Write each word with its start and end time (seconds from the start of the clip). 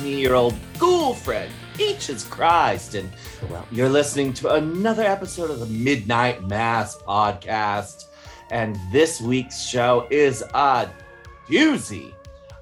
Me, 0.00 0.20
your 0.20 0.34
old 0.34 0.54
ghoul 0.78 1.14
friend, 1.14 1.50
Peaches 1.74 2.24
Christ. 2.24 2.94
And, 2.94 3.10
well, 3.50 3.66
you're 3.70 3.88
listening 3.88 4.32
to 4.34 4.54
another 4.54 5.02
episode 5.02 5.50
of 5.50 5.60
the 5.60 5.66
Midnight 5.66 6.46
Mass 6.48 6.96
podcast. 6.96 8.06
And 8.50 8.78
this 8.92 9.20
week's 9.20 9.62
show 9.66 10.06
is 10.10 10.42
a 10.54 10.88
doozy. 11.48 12.12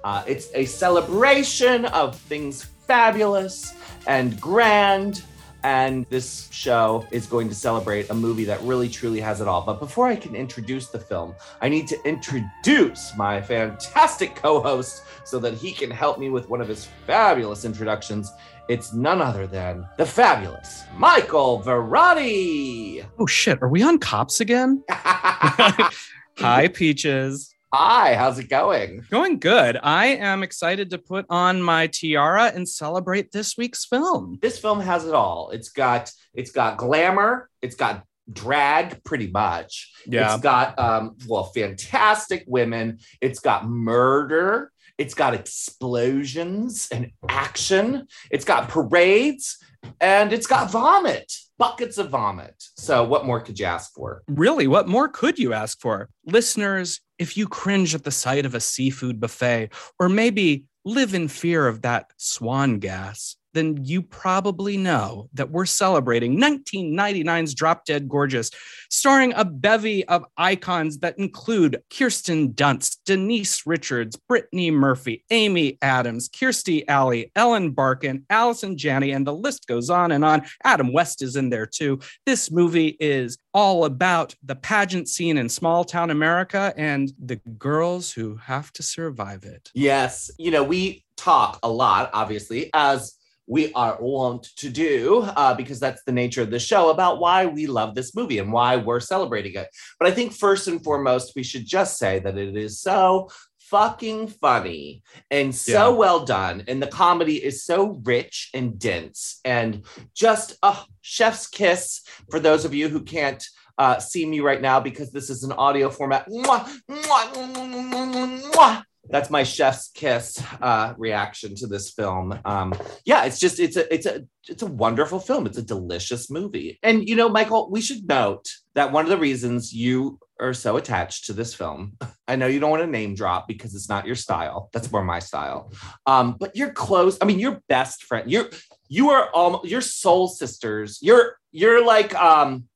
Uh, 0.05 0.23
it's 0.27 0.49
a 0.55 0.65
celebration 0.65 1.85
of 1.87 2.17
things 2.17 2.65
fabulous 2.87 3.75
and 4.07 4.41
grand 4.41 5.23
and 5.63 6.07
this 6.07 6.49
show 6.51 7.07
is 7.11 7.27
going 7.27 7.49
to 7.49 7.55
celebrate 7.55 8.11
a 8.11 8.15
movie 8.15 8.45
that 8.45 8.61
really 8.63 8.89
truly 8.89 9.21
has 9.21 9.41
it 9.41 9.49
all. 9.49 9.63
But 9.63 9.79
before 9.79 10.07
I 10.07 10.17
can 10.17 10.35
introduce 10.35 10.89
the 10.89 10.99
film, 10.99 11.35
I 11.61 11.69
need 11.69 11.87
to 11.89 12.03
introduce 12.05 13.17
my 13.17 13.41
fantastic 13.41 14.37
co 14.37 14.61
host 14.61 15.03
so 15.25 15.39
that 15.41 15.55
he 15.55 15.73
can 15.73 15.91
help 15.91 16.19
me 16.19 16.31
with 16.31 16.49
one 16.49 16.61
of 16.61 16.69
his 16.69 16.89
fabulous 17.07 17.65
introductions. 17.65 18.33
It's 18.69 18.93
none 18.93 19.21
other 19.21 19.47
than 19.47 19.87
the 19.97 20.07
fabulous 20.07 20.85
Michael 20.97 21.61
Varrati. 21.63 23.05
Oh, 23.19 23.27
shit. 23.27 23.61
Are 23.63 23.69
we 23.69 23.83
on 23.83 23.99
cops 23.99 24.41
again? 24.41 24.83
Hi, 24.89 26.69
Peaches. 26.73 27.55
Hi, 27.73 28.17
how's 28.17 28.41
it 28.41 28.49
going? 28.49 29.05
Going 29.11 29.39
good. 29.39 29.79
I 29.81 30.07
am 30.07 30.43
excited 30.43 30.91
to 30.91 30.99
put 30.99 31.25
on 31.31 31.63
my 31.63 31.87
tiara 31.87 32.47
and 32.53 32.69
celebrate 32.69 33.31
this 33.31 33.57
week's 33.57 33.85
film. 33.85 34.41
This 34.43 34.59
film 34.59 34.81
has 34.81 35.07
it 35.07 35.15
all. 35.15 35.51
It's 35.51 35.69
got 35.69 36.11
it's 36.35 36.51
got 36.51 36.79
glamour, 36.79 37.49
it's 37.63 37.77
got 37.77 38.03
drag 38.33 39.05
pretty 39.05 39.29
much. 39.29 39.93
Yeah. 40.05 40.35
It's 40.35 40.43
got 40.43 40.77
um 40.81 41.15
well 41.29 41.45
fantastic 41.45 42.43
women, 42.49 42.99
it's 43.21 43.39
got 43.39 43.69
murder, 43.69 44.73
it's 44.99 45.15
got 45.15 45.35
explosions 45.35 46.89
and 46.91 47.13
action, 47.29 48.09
it's 48.33 48.45
got 48.45 48.69
parades, 48.69 49.59
and 50.01 50.33
it's 50.33 50.49
got 50.49 50.73
vomit 50.73 51.33
buckets 51.61 51.99
of 51.99 52.09
vomit. 52.09 52.65
So, 52.77 53.05
what 53.05 53.27
more 53.27 53.39
could 53.41 53.61
you 53.61 53.67
ask 53.67 53.93
for? 53.93 54.23
Really, 54.27 54.67
what 54.67 54.89
more 54.89 55.09
could 55.09 55.39
you 55.39 55.53
ask 55.53 55.79
for? 55.79 56.09
Listeners, 56.25 57.01
if 57.19 57.37
you 57.37 57.47
cringe 57.47 57.95
at 57.95 58.03
the 58.03 58.11
sight 58.11 58.47
of 58.47 58.55
a 58.55 58.61
seafood 58.61 59.21
buffet, 59.21 59.69
or 60.01 60.09
maybe 60.09 60.65
live 60.87 61.15
in 61.15 61.29
fear 61.29 61.69
of 61.69 61.83
that 61.83 62.07
swan 62.17 62.79
gas, 62.79 63.37
then 63.53 63.85
you 63.85 64.03
probably 64.03 64.77
know 64.77 65.29
that 65.35 65.51
we're 65.51 65.67
celebrating 65.67 66.39
1999's 66.39 67.55
Drop 67.55 67.85
Dead 67.85 68.09
Gorgeous, 68.09 68.51
starring 68.91 69.33
a 69.35 69.45
bevy 69.45 70.07
of 70.09 70.25
icons 70.37 70.99
that 70.99 71.19
include 71.19 71.83
Kirsten 71.91 72.53
Dunst, 72.53 72.99
Denise 73.05 73.67
Richards, 73.67 74.17
Brittany 74.17 74.71
Murphy, 74.71 75.25
Amy 75.31 75.79
Adams, 75.83 76.29
Kirstie 76.29 76.85
Alley, 76.89 77.31
Ellen 77.37 77.71
Barkin, 77.71 78.25
Allison 78.31 78.77
Janney, 78.77 79.13
and 79.13 79.27
the 79.27 79.35
list 79.35 79.67
goes 79.67 79.91
on 79.91 80.13
and 80.13 80.25
on. 80.25 80.43
Adam 80.65 80.93
West 80.93 81.23
is 81.23 81.37
in 81.37 81.51
there 81.51 81.67
too. 81.67 82.01
This 82.27 82.51
movie 82.51 82.97
is 83.01 83.39
all 83.53 83.85
about 83.85 84.35
the 84.43 84.55
pageant 84.55 85.09
scene 85.09 85.39
in 85.39 85.49
small 85.49 85.85
town 85.85 86.11
America 86.11 86.73
and 86.77 87.13
the 87.19 87.37
girls 87.59 88.13
who 88.13 88.37
have 88.37 88.73
to 88.73 88.83
survive 88.83 89.45
it. 89.45 89.71
Yes. 89.75 90.31
You 90.39 90.51
know, 90.51 90.63
we 90.63 91.05
talk 91.17 91.59
a 91.63 91.71
lot, 91.71 92.11
obviously, 92.13 92.71
as 92.75 93.15
we 93.51 93.73
are 93.73 93.99
wont 94.01 94.45
to 94.57 94.71
do 94.71 95.23
uh, 95.37 95.53
because 95.55 95.81
that's 95.81 96.05
the 96.05 96.13
nature 96.13 96.41
of 96.41 96.51
the 96.53 96.59
show 96.61 96.91
about 96.91 97.19
why 97.19 97.47
we 97.47 97.67
love 97.67 97.97
this 97.97 98.15
movie 98.15 98.39
and 98.39 98.53
why 98.53 98.77
we're 98.77 99.01
celebrating 99.01 99.55
it. 99.55 99.67
But 99.99 100.09
I 100.09 100.13
think 100.13 100.33
first 100.33 100.69
and 100.69 100.83
foremost, 100.83 101.33
we 101.35 101.43
should 101.43 101.67
just 101.67 101.99
say 101.99 102.21
that 102.21 102.39
it 102.39 102.57
is 102.57 102.81
so 102.81 103.29
fucking 103.59 104.29
funny 104.29 105.03
and 105.33 105.53
so 105.55 105.91
Yeah. 105.91 105.97
well 105.97 106.25
done. 106.25 106.63
And 106.69 106.81
the 106.81 106.87
comedy 106.87 107.43
is 107.45 107.65
so 107.65 108.01
rich 108.05 108.51
and 108.55 108.79
dense 108.79 109.41
and 109.45 109.85
just 110.15 110.57
a 110.63 110.77
chef's 111.03 111.49
kiss 111.49 112.03
for 112.31 112.39
those 112.39 112.65
of 112.65 112.73
you 112.73 112.89
who 112.89 113.03
can't 113.03 113.45
uh, 113.79 113.99
see 113.99 114.27
me 114.27 114.41
right 114.41 114.61
now 114.61 114.79
because 114.79 115.11
this 115.11 115.29
is 115.31 115.43
an 115.43 115.53
audio 115.53 115.89
format. 115.91 116.29
Mwah, 116.29 116.69
mwah, 116.89 118.53
mwah. 118.53 118.85
That's 119.09 119.31
my 119.31 119.43
chef's 119.43 119.89
kiss 119.89 120.43
uh, 120.61 120.95
reaction 120.99 121.55
to 121.57 121.67
this 121.67 121.91
film. 121.91 122.39
Um, 122.45 122.75
yeah, 123.05 123.25
it's 123.25 123.39
just 123.39 123.59
it's 123.59 123.77
a 123.77 123.93
it's 123.93 124.07
a 124.07 124.25
it's 124.47 124.63
a 124.63 124.67
wonderful 124.67 125.21
film. 125.21 125.47
It's 125.47 125.59
a 125.59 125.63
delicious 125.63 126.31
movie. 126.31 126.79
And 126.83 127.09
you 127.09 127.17
know, 127.17 127.29
Michael, 127.29 127.71
we 127.71 127.81
should 127.81 128.07
note 128.07 128.49
that 128.75 128.93
one 128.93 129.05
of 129.05 129.11
the 129.11 129.17
reasons 129.17 129.73
you 129.73 130.19
are 130.39 130.55
so 130.55 130.77
attached 130.77 131.27
to 131.27 131.33
this 131.33 131.55
film. 131.55 131.97
I 132.29 132.37
know 132.37 132.47
you 132.47 132.61
don't 132.61 132.71
want 132.71 132.83
to 132.83 132.87
name 132.87 133.15
drop 133.15 133.49
because 133.49 133.75
it's 133.75 133.89
not 133.89 134.07
your 134.07 134.17
style. 134.17 134.71
That's 134.73 134.91
more 134.91 135.05
my 135.05 135.19
style. 135.19 135.73
Um, 136.07 136.37
but 136.39 136.57
you're 136.57 136.73
close. 136.73 137.19
I 137.21 137.25
mean, 137.25 137.39
you're 137.39 137.63
best 137.69 138.05
friend. 138.05 138.31
You're 138.31 138.51
you 138.89 139.11
are 139.11 139.31
almost 139.31 139.67
you're 139.67 139.81
soul 139.81 140.29
sisters. 140.29 140.99
You're 141.01 141.37
you're 141.53 141.85
like 141.85 142.15
um 142.15 142.69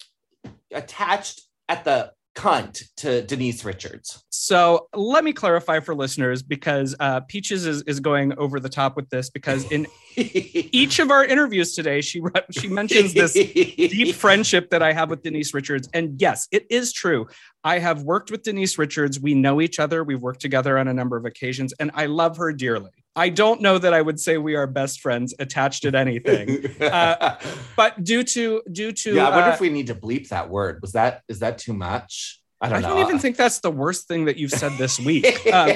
attached 0.72 1.42
at 1.68 1.84
the 1.84 2.12
cunt 2.34 2.82
to 2.96 3.22
Denise 3.22 3.64
Richards. 3.64 4.24
So 4.30 4.88
let 4.92 5.24
me 5.24 5.32
clarify 5.32 5.80
for 5.80 5.94
listeners 5.94 6.42
because 6.42 6.94
uh, 6.98 7.20
Peaches 7.20 7.66
is, 7.66 7.82
is 7.82 8.00
going 8.00 8.36
over 8.38 8.58
the 8.58 8.68
top 8.68 8.96
with 8.96 9.08
this 9.08 9.30
because 9.30 9.70
in 9.70 9.86
each 10.16 10.98
of 10.98 11.10
our 11.10 11.24
interviews 11.24 11.74
today, 11.74 12.00
she 12.00 12.22
she 12.50 12.68
mentions 12.68 13.14
this 13.14 13.32
deep 13.32 14.14
friendship 14.16 14.70
that 14.70 14.82
I 14.82 14.92
have 14.92 15.10
with 15.10 15.22
Denise 15.22 15.54
Richards. 15.54 15.88
And 15.94 16.20
yes, 16.20 16.48
it 16.50 16.66
is 16.70 16.92
true. 16.92 17.26
I 17.62 17.78
have 17.78 18.02
worked 18.02 18.30
with 18.30 18.42
Denise 18.42 18.78
Richards. 18.78 19.20
We 19.20 19.34
know 19.34 19.60
each 19.60 19.78
other. 19.78 20.04
We've 20.04 20.20
worked 20.20 20.40
together 20.40 20.78
on 20.78 20.88
a 20.88 20.94
number 20.94 21.16
of 21.16 21.24
occasions, 21.24 21.72
and 21.78 21.90
I 21.94 22.06
love 22.06 22.36
her 22.36 22.52
dearly. 22.52 22.90
I 23.16 23.28
don't 23.28 23.60
know 23.60 23.78
that 23.78 23.94
I 23.94 24.02
would 24.02 24.18
say 24.18 24.38
we 24.38 24.56
are 24.56 24.66
best 24.66 25.00
friends 25.00 25.34
attached 25.38 25.84
at 25.84 25.94
anything, 25.94 26.66
Uh, 26.80 27.38
but 27.76 28.02
due 28.02 28.24
to 28.24 28.62
due 28.70 28.92
to 28.92 29.14
yeah, 29.14 29.28
I 29.28 29.30
wonder 29.30 29.50
uh, 29.50 29.54
if 29.54 29.60
we 29.60 29.70
need 29.70 29.86
to 29.86 29.94
bleep 29.94 30.28
that 30.28 30.50
word. 30.50 30.80
Was 30.82 30.92
that 30.92 31.22
is 31.28 31.38
that 31.38 31.58
too 31.58 31.72
much? 31.74 32.40
I 32.60 32.68
don't 32.68 32.82
know. 32.82 32.88
I 32.88 32.90
don't, 32.90 33.08
even 33.08 33.18
think 33.18 33.36
that's 33.36 33.60
the 33.60 33.70
worst 33.70 34.08
thing 34.08 34.24
that 34.24 34.36
you've 34.36 34.50
said 34.50 34.72
this 34.78 34.98
week. 34.98 35.26
Um, 35.54 35.68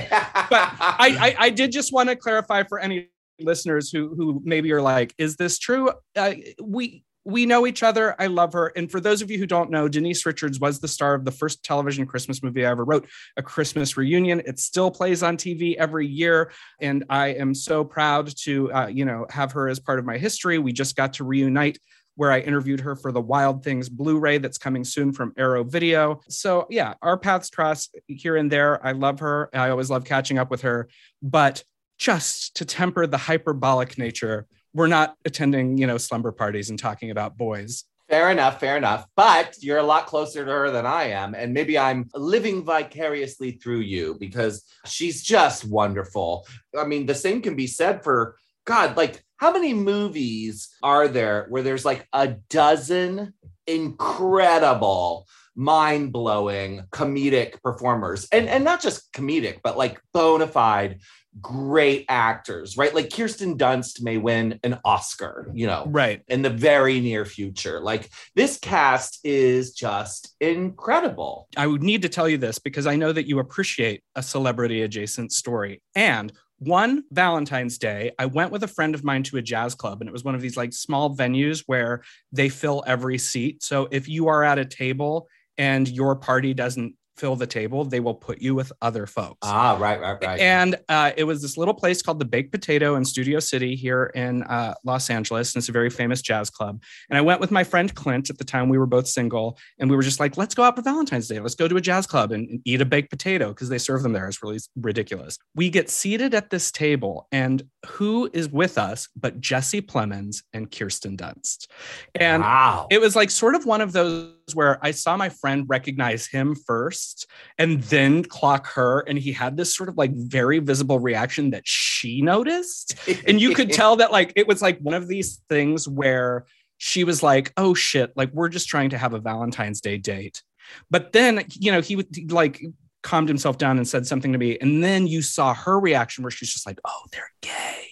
but 0.51 0.73
I, 0.81 1.17
I, 1.21 1.37
I 1.47 1.51
did 1.51 1.71
just 1.71 1.93
want 1.93 2.09
to 2.09 2.17
clarify 2.17 2.63
for 2.65 2.79
any 2.81 3.11
listeners 3.39 3.91
who 3.91 4.15
who 4.17 4.41
maybe 4.45 4.73
are 4.73 4.83
like, 4.83 5.15
is 5.19 5.37
this 5.37 5.59
true? 5.59 5.93
Uh, 6.17 6.35
we 6.63 7.05
we 7.29 7.45
know 7.45 7.67
each 7.67 7.83
other. 7.83 8.17
I 8.19 8.27
love 8.27 8.55
her. 8.55 8.73
And 8.75 8.91
for 8.91 9.01
those 9.01 9.21
of 9.21 9.31
you 9.31 9.39
who 9.39 9.45
don't 9.45 9.71
know, 9.71 9.87
Denise 9.87 10.25
Richards 10.25 10.59
was 10.59 10.81
the 10.81 10.89
star 10.89 11.13
of 11.13 11.27
the 11.27 11.31
first 11.31 11.63
television 11.63 12.07
Christmas 12.07 12.43
movie 12.43 12.65
I 12.65 12.71
ever 12.71 12.87
wrote, 12.87 13.07
A 13.37 13.43
Christmas 13.43 13.99
Reunion. 13.99 14.41
It 14.47 14.59
still 14.59 14.91
plays 14.91 15.23
on 15.23 15.37
TV 15.37 15.77
every 15.77 16.07
year, 16.07 16.51
and 16.81 17.05
I 17.11 17.29
am 17.29 17.55
so 17.55 17.85
proud 17.85 18.33
to 18.45 18.73
uh, 18.73 18.87
you 18.87 19.05
know 19.05 19.27
have 19.29 19.53
her 19.53 19.69
as 19.69 19.79
part 19.79 19.99
of 19.99 20.07
my 20.07 20.17
history. 20.17 20.59
We 20.59 20.73
just 20.73 20.97
got 20.97 21.13
to 21.15 21.25
reunite 21.25 21.79
where 22.15 22.33
I 22.33 22.41
interviewed 22.41 22.81
her 22.81 22.97
for 22.97 23.13
the 23.13 23.21
Wild 23.21 23.63
Things 23.63 23.91
Blu-ray 23.91 24.39
that's 24.39 24.59
coming 24.59 24.83
soon 24.83 25.13
from 25.13 25.35
Arrow 25.37 25.65
Video. 25.65 26.21
So 26.31 26.67
yeah, 26.71 26.95
our 27.03 27.19
paths 27.19 27.51
cross 27.51 27.91
here 28.07 28.37
and 28.37 28.51
there. 28.51 28.85
I 28.85 28.93
love 28.93 29.21
her. 29.21 29.51
I 29.53 29.69
always 29.69 29.91
love 29.91 30.05
catching 30.05 30.39
up 30.39 30.51
with 30.51 30.63
her, 30.63 30.89
but 31.23 31.63
just 31.99 32.57
to 32.57 32.65
temper 32.65 33.07
the 33.07 33.19
hyperbolic 33.19 33.99
nature, 33.99 34.47
we're 34.79 34.87
not 34.87 35.17
attending, 35.25 35.77
you 35.77 35.89
know, 35.89 35.99
slumber 35.99 36.31
parties 36.31 36.71
and 36.71 36.79
talking 36.79 37.11
about 37.11 37.37
boys. 37.37 37.83
Fair 38.09 38.31
enough, 38.31 38.61
fair 38.61 38.77
enough. 38.77 39.07
But 39.17 39.57
you're 39.61 39.79
a 39.79 39.83
lot 39.83 40.07
closer 40.07 40.45
to 40.45 40.51
her 40.51 40.71
than 40.71 40.87
I 40.87 41.11
am. 41.11 41.35
And 41.35 41.53
maybe 41.53 41.77
I'm 41.77 42.09
living 42.15 42.65
vicariously 42.65 43.51
through 43.51 43.81
you 43.81 44.17
because 44.21 44.63
she's 44.87 45.25
just 45.25 45.65
wonderful. 45.65 46.47
I 46.79 46.85
mean, 46.85 47.07
the 47.07 47.15
same 47.17 47.43
can 47.43 47.57
be 47.57 47.67
said 47.67 48.05
for 48.05 48.37
God, 48.67 48.97
like, 48.97 49.25
how 49.39 49.53
many 49.53 49.75
movies 49.75 50.69
are 50.81 51.09
there 51.09 51.47
where 51.49 51.63
there's 51.63 51.85
like 51.85 52.07
a 52.13 52.29
dozen 52.49 53.35
incredible, 53.67 55.27
mind 55.57 56.13
blowing 56.13 56.85
comedic 56.93 57.61
performers? 57.65 58.29
And, 58.31 58.49
and 58.49 58.63
not 58.63 58.81
just 58.81 59.13
comedic, 59.13 59.59
but 59.65 59.77
like 59.77 60.01
bona 60.15 60.47
fide 60.47 61.01
great 61.41 62.05
actors, 62.09 62.77
right? 62.77 62.95
Like 62.95 63.13
Kirsten 63.13 63.57
Dunst 63.57 64.03
may 64.03 64.17
win 64.17 64.59
an 64.65 64.79
Oscar, 64.85 65.51
you 65.55 65.67
know, 65.67 65.85
Right. 65.87 66.23
in 66.29 66.43
the 66.43 66.51
very 66.51 67.01
near 67.01 67.25
future. 67.25 67.81
Like 67.81 68.11
this 68.35 68.59
cast 68.59 69.21
is 69.25 69.73
just 69.73 70.35
incredible. 70.41 71.49
I 71.57 71.67
would 71.67 71.83
need 71.83 72.03
to 72.03 72.09
tell 72.09 72.29
you 72.29 72.39
this 72.39 72.59
because 72.59 72.87
I 72.87 72.97
know 72.97 73.13
that 73.13 73.27
you 73.27 73.39
appreciate 73.39 74.03
a 74.15 74.23
celebrity 74.23 74.83
adjacent 74.83 75.33
story. 75.33 75.83
And 75.95 76.33
one 76.59 77.05
Valentine's 77.13 77.79
Day, 77.79 78.11
I 78.19 78.27
went 78.27 78.51
with 78.51 78.65
a 78.65 78.69
friend 78.69 78.95
of 78.95 79.05
mine 79.05 79.23
to 79.25 79.37
a 79.37 79.43
jazz 79.43 79.77
club, 79.77 80.01
and 80.01 80.09
it 80.09 80.13
was 80.13 80.25
one 80.25 80.35
of 80.35 80.41
these 80.41 80.57
like 80.57 80.73
small 80.73 81.15
venues 81.15 81.63
where 81.67 82.03
they 82.33 82.49
fill 82.49 82.83
every 82.87 83.17
seat. 83.19 83.63
So 83.63 83.87
if 83.93 84.09
you 84.09 84.27
are 84.27 84.43
at 84.43 84.59
a 84.59 84.65
table 84.65 85.29
and 85.57 85.89
your 85.89 86.17
party 86.17 86.55
doesn't 86.55 86.95
fill 87.19 87.37
the 87.37 87.47
table, 87.47 87.85
they 87.85 88.01
will 88.01 88.15
put 88.15 88.41
you 88.41 88.55
with 88.55 88.73
other 88.81 89.07
folks. 89.07 89.39
Ah, 89.43 89.77
right, 89.79 90.01
right, 90.01 90.17
right. 90.23 90.41
And 90.41 90.77
uh, 90.89 91.13
it 91.17 91.25
was 91.25 91.43
this 91.43 91.57
little 91.57 91.75
place 91.75 92.03
called 92.03 92.19
the 92.19 92.25
Baked 92.25 92.53
Potato 92.53 92.95
in 92.95 93.05
Studio 93.05 93.41
City 93.41 93.75
here 93.75 94.13
in 94.15 94.43
uh, 94.45 94.75
Los 94.85 95.11
Angeles. 95.11 95.55
And 95.55 95.61
it's 95.61 95.69
a 95.69 95.73
very 95.73 95.91
famous 95.91 96.23
jazz 96.23 96.51
club. 96.51 96.83
And 97.11 97.19
I 97.19 97.21
went 97.21 97.41
with 97.41 97.51
my 97.51 97.65
friend 97.65 97.95
Clint 97.95 98.31
at 98.31 98.39
the 98.39 98.45
time 98.45 98.69
we 98.69 98.79
were 98.79 98.87
both 98.87 99.09
single. 99.09 99.59
And 99.79 99.91
we 99.91 99.97
were 99.97 100.03
just 100.03 100.21
like, 100.21 100.37
let's 100.37 100.55
go 100.55 100.63
out 100.63 100.77
for 100.77 100.83
Valentine's 100.83 101.29
Day. 101.29 101.41
Let's 101.41 101.55
go 101.55 101.69
to 101.69 101.77
a 101.77 101.81
jazz 101.81 102.07
club 102.07 102.33
and, 102.33 102.49
and 102.49 102.61
eat 102.65 102.81
a 102.81 102.85
baked 102.85 103.11
potato 103.11 103.49
because 103.49 103.69
they 103.69 103.79
serve 103.79 104.03
them 104.03 104.13
there. 104.13 104.29
It's 104.29 104.43
really 104.43 104.59
ridiculous. 104.77 105.39
We 105.55 105.71
get 105.71 105.91
seated 105.91 106.35
at 106.35 106.51
this 106.51 106.71
table. 106.71 107.29
And 107.33 107.65
who 107.87 108.31
is 108.33 108.49
with 108.49 108.79
us 108.79 109.09
but 109.17 109.41
Jesse 109.41 109.83
Plemons 109.83 110.43
and 110.53 110.71
Kirsten 110.71 111.17
Dunst? 111.17 111.67
And 112.15 112.43
wow. 112.43 112.87
it 112.91 113.01
was 113.01 113.17
like 113.17 113.31
sort 113.31 113.55
of 113.55 113.67
one 113.67 113.81
of 113.81 113.93
those 113.93 114.35
where 114.55 114.79
I 114.85 114.91
saw 114.91 115.17
my 115.17 115.29
friend 115.29 115.65
recognize 115.69 116.27
him 116.27 116.55
first 116.55 117.27
and 117.59 117.83
then 117.85 118.25
clock 118.25 118.67
her. 118.73 119.01
And 119.01 119.19
he 119.19 119.33
had 119.33 119.57
this 119.57 119.75
sort 119.75 119.89
of 119.89 119.97
like 119.97 120.13
very 120.13 120.59
visible 120.59 120.99
reaction 120.99 121.51
that 121.51 121.63
she 121.67 122.23
noticed. 122.23 122.95
And 123.27 123.41
you 123.41 123.55
could 123.55 123.73
tell 123.73 123.97
that 123.97 124.13
like 124.13 124.33
it 124.37 124.47
was 124.47 124.63
like 124.63 124.79
one 124.81 124.95
of 124.95 125.09
these 125.09 125.41
things 125.49 125.89
where 125.89 126.47
she 126.79 127.05
was 127.05 127.23
like, 127.23 127.53
oh 127.57 127.75
shit, 127.75 128.13
like 128.17 128.33
we're 128.33 128.49
just 128.49 128.69
trying 128.69 128.91
to 128.91 128.99
have 128.99 129.15
a 129.15 129.19
Valentine's 129.19 129.81
Day 129.81 129.99
date. 129.99 130.43
But 130.91 131.13
then, 131.13 131.45
you 131.59 131.73
know, 131.73 131.81
he 131.81 131.97
would 131.97 132.31
like 132.31 132.63
calmed 133.03 133.29
himself 133.29 133.59
down 133.59 133.79
and 133.79 133.87
said 133.87 134.07
something 134.07 134.33
to 134.33 134.39
me. 134.39 134.59
And 134.61 134.83
then 134.83 135.07
you 135.07 135.23
saw 135.23 135.55
her 135.55 135.79
reaction 135.79 136.23
where 136.23 136.31
she's 136.31 136.53
just 136.53 136.67
like, 136.67 136.79
oh, 136.85 137.03
they're 137.13 137.33
gay. 137.41 137.89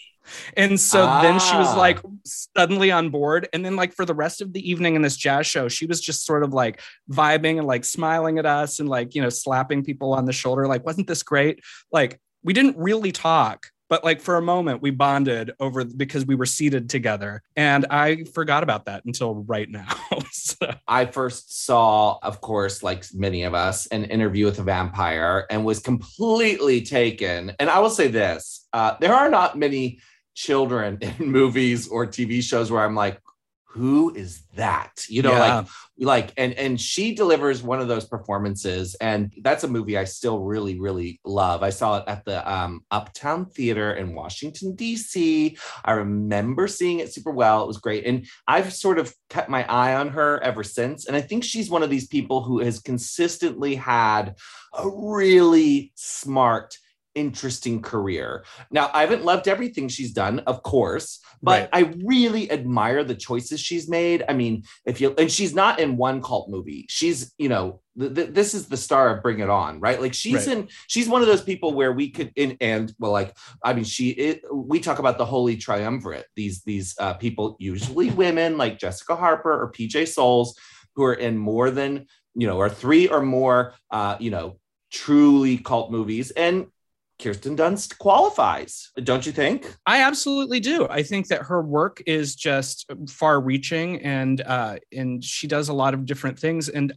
And 0.56 0.78
so 0.78 1.04
ah. 1.06 1.22
then 1.22 1.38
she 1.38 1.56
was 1.56 1.76
like 1.76 2.00
suddenly 2.24 2.90
on 2.90 3.10
board. 3.10 3.48
And 3.52 3.64
then, 3.64 3.76
like, 3.76 3.92
for 3.92 4.04
the 4.04 4.14
rest 4.14 4.40
of 4.40 4.52
the 4.52 4.70
evening 4.70 4.94
in 4.94 5.02
this 5.02 5.16
jazz 5.16 5.46
show, 5.46 5.68
she 5.68 5.86
was 5.86 6.00
just 6.00 6.24
sort 6.24 6.42
of 6.42 6.52
like 6.52 6.80
vibing 7.10 7.58
and 7.58 7.66
like 7.66 7.84
smiling 7.84 8.38
at 8.38 8.46
us 8.46 8.80
and 8.80 8.88
like, 8.88 9.14
you 9.14 9.22
know, 9.22 9.28
slapping 9.28 9.84
people 9.84 10.12
on 10.12 10.24
the 10.24 10.32
shoulder. 10.32 10.66
Like, 10.66 10.84
wasn't 10.84 11.06
this 11.06 11.22
great? 11.22 11.60
Like, 11.92 12.20
we 12.42 12.52
didn't 12.52 12.76
really 12.76 13.12
talk, 13.12 13.66
but 13.88 14.04
like 14.04 14.20
for 14.20 14.36
a 14.36 14.42
moment 14.42 14.82
we 14.82 14.90
bonded 14.90 15.52
over 15.60 15.84
because 15.84 16.26
we 16.26 16.34
were 16.34 16.46
seated 16.46 16.88
together 16.88 17.42
and 17.56 17.86
i 17.90 18.24
forgot 18.24 18.62
about 18.62 18.86
that 18.86 19.04
until 19.04 19.34
right 19.44 19.70
now 19.70 19.86
so. 20.32 20.56
i 20.86 21.04
first 21.04 21.64
saw 21.64 22.18
of 22.22 22.40
course 22.40 22.82
like 22.82 23.04
many 23.14 23.42
of 23.44 23.54
us 23.54 23.86
an 23.88 24.04
interview 24.04 24.44
with 24.44 24.58
a 24.58 24.62
vampire 24.62 25.46
and 25.50 25.64
was 25.64 25.80
completely 25.80 26.82
taken 26.82 27.52
and 27.58 27.70
i 27.70 27.78
will 27.78 27.90
say 27.90 28.08
this 28.08 28.66
uh, 28.72 28.94
there 29.00 29.14
are 29.14 29.30
not 29.30 29.56
many 29.56 30.00
children 30.36 30.98
in 31.00 31.14
movies 31.18 31.88
or 31.88 32.06
TV 32.06 32.40
shows 32.42 32.70
where 32.70 32.84
I'm 32.84 32.94
like, 32.94 33.20
who 33.76 34.14
is 34.14 34.42
that? 34.54 35.04
You 35.06 35.20
know, 35.20 35.32
yeah. 35.32 35.56
like 35.56 35.66
like 35.98 36.32
and 36.38 36.54
and 36.54 36.80
she 36.80 37.14
delivers 37.14 37.62
one 37.62 37.78
of 37.78 37.88
those 37.88 38.06
performances 38.06 38.94
and 39.02 39.34
that's 39.42 39.64
a 39.64 39.68
movie 39.68 39.98
I 39.98 40.04
still 40.04 40.40
really 40.40 40.80
really 40.80 41.20
love. 41.26 41.62
I 41.62 41.68
saw 41.68 41.98
it 41.98 42.04
at 42.06 42.24
the 42.24 42.50
um, 42.50 42.84
Uptown 42.90 43.46
Theater 43.46 43.92
in 43.92 44.14
Washington 44.14 44.74
DC. 44.74 45.58
I 45.84 45.92
remember 45.92 46.68
seeing 46.68 47.00
it 47.00 47.12
super 47.12 47.30
well. 47.30 47.62
It 47.62 47.66
was 47.66 47.76
great 47.76 48.06
and 48.06 48.26
I've 48.48 48.72
sort 48.72 48.98
of 48.98 49.14
kept 49.28 49.50
my 49.50 49.66
eye 49.70 49.94
on 49.94 50.08
her 50.08 50.42
ever 50.42 50.64
since 50.64 51.06
and 51.06 51.14
I 51.14 51.20
think 51.20 51.44
she's 51.44 51.68
one 51.68 51.82
of 51.82 51.90
these 51.90 52.06
people 52.06 52.42
who 52.42 52.60
has 52.60 52.80
consistently 52.80 53.74
had 53.74 54.36
a 54.72 54.88
really 54.88 55.92
smart 55.96 56.78
interesting 57.16 57.82
career. 57.82 58.44
Now, 58.70 58.90
I 58.92 59.00
haven't 59.00 59.24
loved 59.24 59.48
everything 59.48 59.88
she's 59.88 60.12
done, 60.12 60.40
of 60.40 60.62
course, 60.62 61.20
but 61.42 61.70
right. 61.72 61.88
I 61.88 61.94
really 62.04 62.50
admire 62.52 63.02
the 63.02 63.14
choices 63.14 63.58
she's 63.58 63.88
made. 63.88 64.22
I 64.28 64.34
mean, 64.34 64.62
if 64.84 65.00
you 65.00 65.14
and 65.18 65.32
she's 65.32 65.54
not 65.54 65.80
in 65.80 65.96
one 65.96 66.22
cult 66.22 66.48
movie. 66.48 66.86
She's, 66.88 67.34
you 67.38 67.48
know, 67.48 67.80
th- 67.98 68.14
th- 68.14 68.30
this 68.30 68.54
is 68.54 68.66
the 68.66 68.76
star 68.76 69.16
of 69.16 69.22
Bring 69.22 69.40
It 69.40 69.50
On, 69.50 69.80
right? 69.80 70.00
Like 70.00 70.14
she's 70.14 70.46
right. 70.46 70.58
in 70.58 70.68
she's 70.86 71.08
one 71.08 71.22
of 71.22 71.26
those 71.26 71.42
people 71.42 71.74
where 71.74 71.92
we 71.92 72.10
could 72.10 72.32
in 72.36 72.56
and 72.60 72.94
well 72.98 73.12
like 73.12 73.36
I 73.64 73.72
mean 73.72 73.84
she 73.84 74.10
it, 74.10 74.42
we 74.52 74.80
talk 74.80 74.98
about 74.98 75.18
the 75.18 75.24
holy 75.24 75.56
triumvirate. 75.56 76.26
These 76.36 76.62
these 76.62 76.94
uh, 76.98 77.14
people 77.14 77.56
usually 77.58 78.10
women 78.10 78.56
like 78.56 78.78
Jessica 78.78 79.16
Harper 79.16 79.52
or 79.52 79.72
PJ 79.72 80.08
Soles 80.08 80.58
who 80.94 81.04
are 81.04 81.14
in 81.14 81.36
more 81.36 81.70
than, 81.70 82.06
you 82.34 82.46
know, 82.46 82.58
or 82.58 82.70
three 82.70 83.08
or 83.08 83.22
more 83.22 83.74
uh, 83.90 84.16
you 84.20 84.30
know, 84.30 84.58
truly 84.90 85.58
cult 85.58 85.90
movies 85.90 86.30
and 86.30 86.66
Kirsten 87.18 87.56
Dunst 87.56 87.98
qualifies, 87.98 88.90
don't 89.02 89.24
you 89.24 89.32
think? 89.32 89.74
I 89.86 90.02
absolutely 90.02 90.60
do. 90.60 90.86
I 90.88 91.02
think 91.02 91.28
that 91.28 91.42
her 91.42 91.62
work 91.62 92.02
is 92.06 92.34
just 92.34 92.90
far-reaching, 93.08 94.02
and 94.02 94.40
uh, 94.42 94.76
and 94.92 95.24
she 95.24 95.46
does 95.46 95.70
a 95.70 95.72
lot 95.72 95.94
of 95.94 96.04
different 96.04 96.38
things. 96.38 96.68
And 96.68 96.92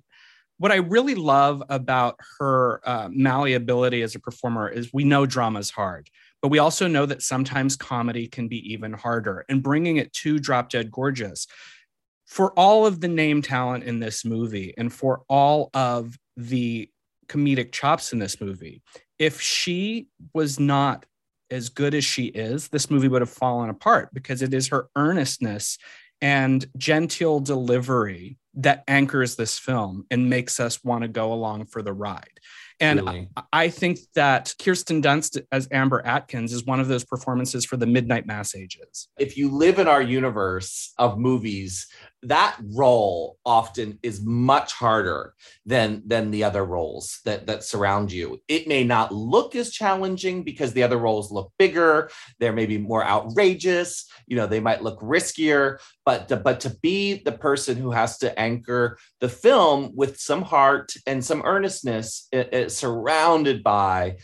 what 0.58 0.74
I 0.74 0.78
really 0.78 1.16
love 1.16 1.64
about 1.70 2.20
her 2.40 2.82
uh, 2.84 3.08
malleability 3.10 4.02
as 4.02 4.14
a 4.16 4.20
performer 4.20 4.68
is 4.68 4.92
we 4.92 5.06
know 5.06 5.26
drama 5.26 5.60
is 5.60 5.70
hard, 5.70 6.10
but 6.42 6.50
we 6.50 6.60
also 6.60 6.86
know 6.88 7.06
that 7.06 7.22
sometimes 7.22 7.78
comedy 7.78 8.28
can 8.28 8.50
be 8.50 8.74
even 8.74 8.92
harder. 8.92 9.46
And 9.48 9.64
bringing 9.64 9.98
it 9.98 10.12
to 10.14 10.38
Drop 10.38 10.70
Dead 10.70 10.92
Gorgeous, 10.92 11.48
for 12.28 12.52
all 12.60 12.86
of 12.86 13.00
the 13.00 13.08
name 13.08 13.42
talent 13.42 13.86
in 13.86 14.02
this 14.02 14.26
movie, 14.26 14.74
and 14.78 14.92
for 14.92 15.22
all 15.30 15.70
of 15.74 16.18
the 16.36 16.90
comedic 17.28 17.72
chops 17.72 18.12
in 18.12 18.20
this 18.20 18.42
movie. 18.42 18.82
If 19.20 19.42
she 19.42 20.08
was 20.34 20.60
not 20.60 21.06
as 21.52 21.70
good 21.70 21.94
as 21.94 22.06
she 22.06 22.26
is, 22.26 22.70
this 22.70 22.90
movie 22.90 23.08
would 23.08 23.22
have 23.22 23.30
fallen 23.30 23.70
apart 23.70 24.10
because 24.14 24.42
it 24.42 24.54
is 24.54 24.70
her 24.70 24.90
earnestness 24.96 25.78
and 26.22 26.66
genteel 26.78 27.40
delivery 27.40 28.38
that 28.56 28.84
anchors 28.88 29.36
this 29.36 29.58
film 29.58 30.06
and 30.12 30.30
makes 30.30 30.60
us 30.60 30.84
want 30.84 31.04
to 31.04 31.08
go 31.08 31.32
along 31.32 31.66
for 31.66 31.82
the 31.82 31.94
ride. 31.94 32.40
And 32.80 33.02
really? 33.02 33.30
I, 33.36 33.44
I, 33.54 33.70
think 33.70 34.00
that 34.16 34.54
Kirsten 34.62 35.02
Dunst 35.02 35.42
as 35.52 35.68
Amber 35.72 36.06
Atkins 36.06 36.54
is 36.54 36.66
one 36.66 36.80
of 36.80 36.88
those 36.88 37.04
performances 37.04 37.66
for 37.66 37.78
the 37.78 37.86
Midnight 37.86 38.26
Mass 38.26 38.56
ages. 38.56 39.10
If 39.18 39.38
you 39.38 39.50
live 39.50 39.80
in 39.80 39.88
our 39.88 40.02
universe 40.02 40.94
of 40.98 41.18
movies 41.18 41.88
that 42.24 42.58
role 42.76 43.38
often 43.46 44.00
is 44.04 44.22
much 44.22 44.74
harder 44.74 45.34
than 45.66 46.04
than 46.06 46.32
the 46.32 46.44
other 46.44 46.66
roles 46.66 47.20
that 47.26 47.48
that 47.48 47.64
surround 47.64 48.12
you. 48.12 48.42
It 48.48 48.68
may 48.68 48.84
not 48.84 49.14
look 49.14 49.56
as 49.56 49.72
challenging 49.72 50.44
because 50.44 50.74
the 50.74 50.84
other 50.84 50.98
roles 50.98 51.32
look 51.32 51.52
bigger 51.58 52.10
they're 52.40 52.54
maybe 52.54 52.78
more 52.78 53.06
outrageous 53.06 54.10
you 54.28 54.36
know 54.36 54.48
they 54.48 54.60
might 54.60 54.84
look 54.84 55.00
riskier 55.02 55.80
but 56.06 56.28
to, 56.28 56.36
but 56.38 56.60
to 56.62 56.70
be 56.82 57.22
the 57.24 57.32
person 57.32 57.78
who 57.78 57.92
has 57.92 58.18
to 58.18 58.38
anchor 58.40 58.98
the 59.20 59.30
film 59.30 59.92
with 59.96 60.20
some 60.20 60.42
heart 60.42 60.94
and 61.06 61.24
some 61.24 61.42
earnestness 61.46 62.28
it, 62.32 62.54
it, 62.54 62.72
surrounded 62.72 63.64
by 63.64 64.16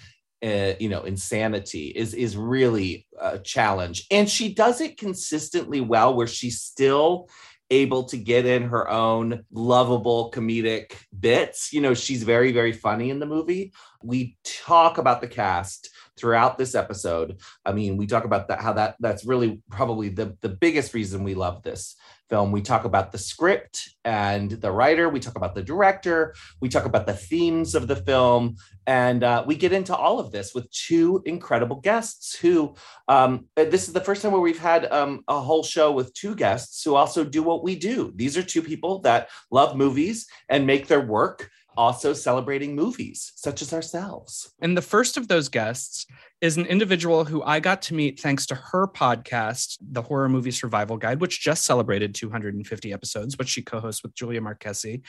uh, 0.44 0.74
you 0.80 0.90
know 0.90 1.04
insanity 1.04 1.88
is 1.88 2.14
is 2.14 2.38
really 2.38 3.08
a 3.20 3.40
challenge. 3.40 4.06
And 4.12 4.30
she 4.30 4.54
does 4.54 4.82
it 4.82 4.98
consistently 4.98 5.82
well 5.82 6.14
where 6.14 6.28
she 6.28 6.50
still 6.50 7.30
able 7.70 8.04
to 8.04 8.18
get 8.18 8.46
in 8.46 8.64
her 8.64 8.90
own 8.90 9.44
lovable 9.52 10.32
comedic 10.32 10.94
bits. 11.20 11.74
You 11.74 11.82
know, 11.82 11.94
she's 11.94 12.24
very, 12.24 12.52
very 12.52 12.72
funny 12.72 13.10
in 13.10 13.20
the 13.20 13.26
movie. 13.26 13.74
We 14.04 14.38
talk 14.44 14.98
about 14.98 15.22
the 15.22 15.28
cast 15.28 15.90
throughout 16.18 16.58
this 16.58 16.76
episode. 16.76 17.42
I 17.66 17.72
mean, 17.72 17.98
we 17.98 18.08
talk 18.08 18.24
about 18.24 18.48
that 18.48 18.62
how 18.62 18.74
that 18.74 18.96
that's 19.00 19.26
really 19.26 19.62
probably 19.70 20.10
the 20.10 20.38
the 20.42 20.50
biggest 20.50 20.94
reason 20.94 21.24
we 21.24 21.34
love 21.34 21.64
this 21.64 21.96
film. 22.30 22.52
We 22.52 22.62
talk 22.62 22.86
about 22.86 23.12
the 23.12 23.18
script 23.18 23.96
and 24.04 24.52
the 24.52 24.72
writer. 24.72 25.10
We 25.10 25.20
talk 25.20 25.36
about 25.36 25.56
the 25.56 25.64
director. 25.64 26.36
We 26.62 26.70
talk 26.70 26.86
about 26.86 27.06
the 27.06 27.14
themes 27.14 27.76
of 27.76 27.88
the 27.88 27.96
film. 27.96 28.56
And 28.88 29.24
uh, 29.24 29.44
we 29.46 29.56
get 29.56 29.74
into 29.74 29.96
all 29.96 30.20
of 30.20 30.32
this 30.32 30.54
with 30.54 30.70
two 30.72 31.22
incredible 31.26 31.78
guests 31.78 32.36
who, 32.36 32.76
um, 33.08 33.48
this 33.56 33.88
is 33.88 33.94
the 33.94 34.02
first 34.02 34.22
time 34.22 34.32
where 34.32 34.42
we've 34.42 34.60
had 34.60 34.92
um, 34.92 35.22
a 35.28 35.40
whole 35.40 35.64
show 35.64 35.92
with 35.92 36.14
two 36.14 36.36
guests 36.36 36.84
who 36.84 36.96
also 36.96 37.24
do 37.24 37.44
what 37.44 37.64
we 37.64 37.76
do. 37.76 38.12
These 38.16 38.38
are 38.38 38.44
two 38.44 38.62
people 38.62 39.00
that 39.00 39.30
love 39.52 39.76
movies 39.76 40.28
and 40.50 40.68
make 40.68 40.88
their 40.88 41.02
work 41.02 41.50
also 41.78 42.14
celebrating 42.14 42.76
movies 42.76 43.34
such 43.36 43.62
as 43.62 43.74
ourselves. 43.74 44.54
And 44.62 44.78
the 44.78 44.82
first 44.82 45.18
of 45.18 45.28
those 45.28 45.50
guests 45.50 46.06
is 46.42 46.58
an 46.58 46.66
individual 46.66 47.26
who 47.26 47.42
I 47.44 47.60
got 47.60 47.82
to 47.84 47.94
meet 47.94 48.20
thanks 48.20 48.46
to 48.48 48.56
her 48.56 48.88
podcast, 48.88 49.78
The 49.82 50.02
Horror 50.02 50.30
Movie 50.30 50.52
Survival 50.52 50.98
Guide, 50.98 51.22
which 51.22 51.42
just 51.42 51.66
celebrated 51.66 52.14
250 52.14 52.92
episodes, 52.92 53.38
which 53.38 53.48
she 53.48 53.62
co 53.62 53.80
hosts 53.80 54.04
with 54.04 54.14
Julia 54.16 54.42
Marchese. 54.42 55.02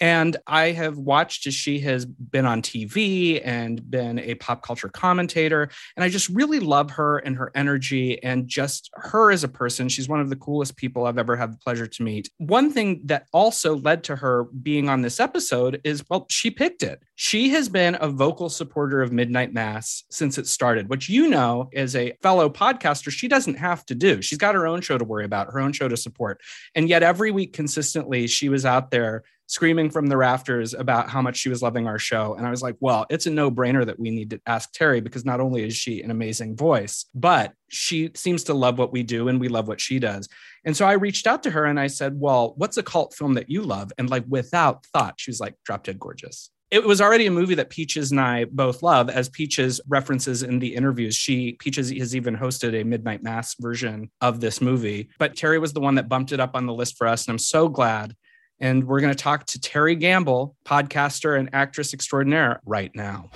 And 0.00 0.36
I 0.46 0.72
have 0.72 0.98
watched 0.98 1.46
as 1.46 1.54
she 1.54 1.80
has 1.80 2.04
been 2.04 2.46
on 2.46 2.62
TV 2.62 3.40
and 3.44 3.90
been 3.90 4.18
a 4.18 4.34
pop 4.34 4.62
culture 4.62 4.88
commentator. 4.88 5.70
And 5.96 6.04
I 6.04 6.08
just 6.08 6.28
really 6.28 6.60
love 6.60 6.90
her 6.92 7.18
and 7.18 7.36
her 7.36 7.50
energy 7.54 8.22
and 8.22 8.46
just 8.46 8.90
her 8.94 9.30
as 9.30 9.42
a 9.42 9.48
person. 9.48 9.88
She's 9.88 10.08
one 10.08 10.20
of 10.20 10.28
the 10.28 10.36
coolest 10.36 10.76
people 10.76 11.06
I've 11.06 11.18
ever 11.18 11.36
had 11.36 11.52
the 11.52 11.58
pleasure 11.58 11.86
to 11.86 12.02
meet. 12.02 12.30
One 12.38 12.70
thing 12.70 13.00
that 13.06 13.26
also 13.32 13.76
led 13.76 14.04
to 14.04 14.16
her 14.16 14.44
being 14.62 14.88
on 14.88 15.02
this 15.02 15.18
episode 15.18 15.80
is, 15.82 16.04
well, 16.10 16.26
she 16.28 16.50
picked 16.50 16.82
it 16.82 17.02
She 17.16 17.50
has 17.50 17.68
been 17.68 17.96
a 18.00 18.08
vocal 18.08 18.48
supporter 18.48 19.00
of 19.00 19.12
Midnight 19.12 19.52
Mass 19.52 20.02
since 20.10 20.36
it 20.36 20.48
started, 20.48 20.88
which 20.88 21.08
you 21.08 21.28
know, 21.28 21.70
as 21.72 21.94
a 21.94 22.16
fellow 22.22 22.50
podcaster, 22.50 23.10
she 23.12 23.28
doesn't 23.28 23.54
have 23.54 23.86
to 23.86 23.94
do. 23.94 24.20
She's 24.20 24.38
got 24.38 24.56
her 24.56 24.66
own 24.66 24.80
show 24.80 24.98
to 24.98 25.04
worry 25.04 25.24
about, 25.24 25.52
her 25.52 25.60
own 25.60 25.72
show 25.72 25.86
to 25.86 25.96
support. 25.96 26.40
And 26.74 26.88
yet, 26.88 27.04
every 27.04 27.30
week 27.30 27.52
consistently, 27.52 28.26
she 28.26 28.48
was 28.48 28.66
out 28.66 28.90
there 28.90 29.22
screaming 29.46 29.90
from 29.90 30.06
the 30.06 30.16
rafters 30.16 30.74
about 30.74 31.08
how 31.08 31.20
much 31.20 31.36
she 31.36 31.48
was 31.48 31.62
loving 31.62 31.86
our 31.86 31.98
show. 31.98 32.34
And 32.34 32.46
I 32.46 32.50
was 32.50 32.62
like, 32.62 32.76
well, 32.80 33.06
it's 33.10 33.26
a 33.26 33.30
no 33.30 33.50
brainer 33.50 33.84
that 33.86 34.00
we 34.00 34.10
need 34.10 34.30
to 34.30 34.40
ask 34.46 34.72
Terry 34.72 35.00
because 35.00 35.24
not 35.24 35.40
only 35.40 35.64
is 35.64 35.76
she 35.76 36.00
an 36.02 36.10
amazing 36.10 36.56
voice, 36.56 37.04
but 37.14 37.52
she 37.68 38.10
seems 38.14 38.44
to 38.44 38.54
love 38.54 38.78
what 38.78 38.92
we 38.92 39.02
do 39.02 39.28
and 39.28 39.38
we 39.38 39.48
love 39.48 39.68
what 39.68 39.80
she 39.80 39.98
does. 39.98 40.28
And 40.64 40.76
so 40.76 40.86
I 40.86 40.94
reached 40.94 41.26
out 41.26 41.42
to 41.42 41.50
her 41.50 41.66
and 41.66 41.78
I 41.78 41.88
said, 41.88 42.18
well, 42.18 42.54
what's 42.56 42.78
a 42.78 42.82
cult 42.82 43.14
film 43.14 43.34
that 43.34 43.50
you 43.50 43.62
love? 43.62 43.92
And 43.98 44.08
like 44.08 44.24
without 44.26 44.86
thought, 44.86 45.14
she 45.18 45.30
was 45.30 45.40
like, 45.40 45.54
Drop 45.64 45.84
Dead 45.84 46.00
Gorgeous 46.00 46.50
it 46.70 46.84
was 46.84 47.00
already 47.00 47.26
a 47.26 47.30
movie 47.30 47.54
that 47.54 47.70
Peaches 47.70 48.10
and 48.10 48.20
I 48.20 48.44
both 48.44 48.82
love, 48.82 49.08
as 49.08 49.28
Peaches 49.28 49.80
references 49.88 50.42
in 50.42 50.58
the 50.58 50.74
interviews. 50.74 51.14
She 51.14 51.52
Peaches 51.52 51.90
has 51.90 52.16
even 52.16 52.36
hosted 52.36 52.80
a 52.80 52.84
Midnight 52.84 53.22
Mass 53.22 53.54
version 53.60 54.10
of 54.20 54.40
this 54.40 54.60
movie, 54.60 55.08
but 55.18 55.36
Terry 55.36 55.58
was 55.58 55.72
the 55.72 55.80
one 55.80 55.94
that 55.96 56.08
bumped 56.08 56.32
it 56.32 56.40
up 56.40 56.54
on 56.54 56.66
the 56.66 56.74
list 56.74 56.96
for 56.96 57.06
us, 57.06 57.26
and 57.26 57.32
I'm 57.32 57.38
so 57.38 57.68
glad. 57.68 58.16
And 58.60 58.84
we're 58.84 59.00
going 59.00 59.12
to 59.12 59.18
talk 59.18 59.46
to 59.46 59.60
Terry 59.60 59.96
Gamble, 59.96 60.56
podcaster 60.64 61.38
and 61.38 61.50
actress 61.52 61.92
extraordinaire, 61.92 62.60
right 62.64 62.90
now. 62.94 63.30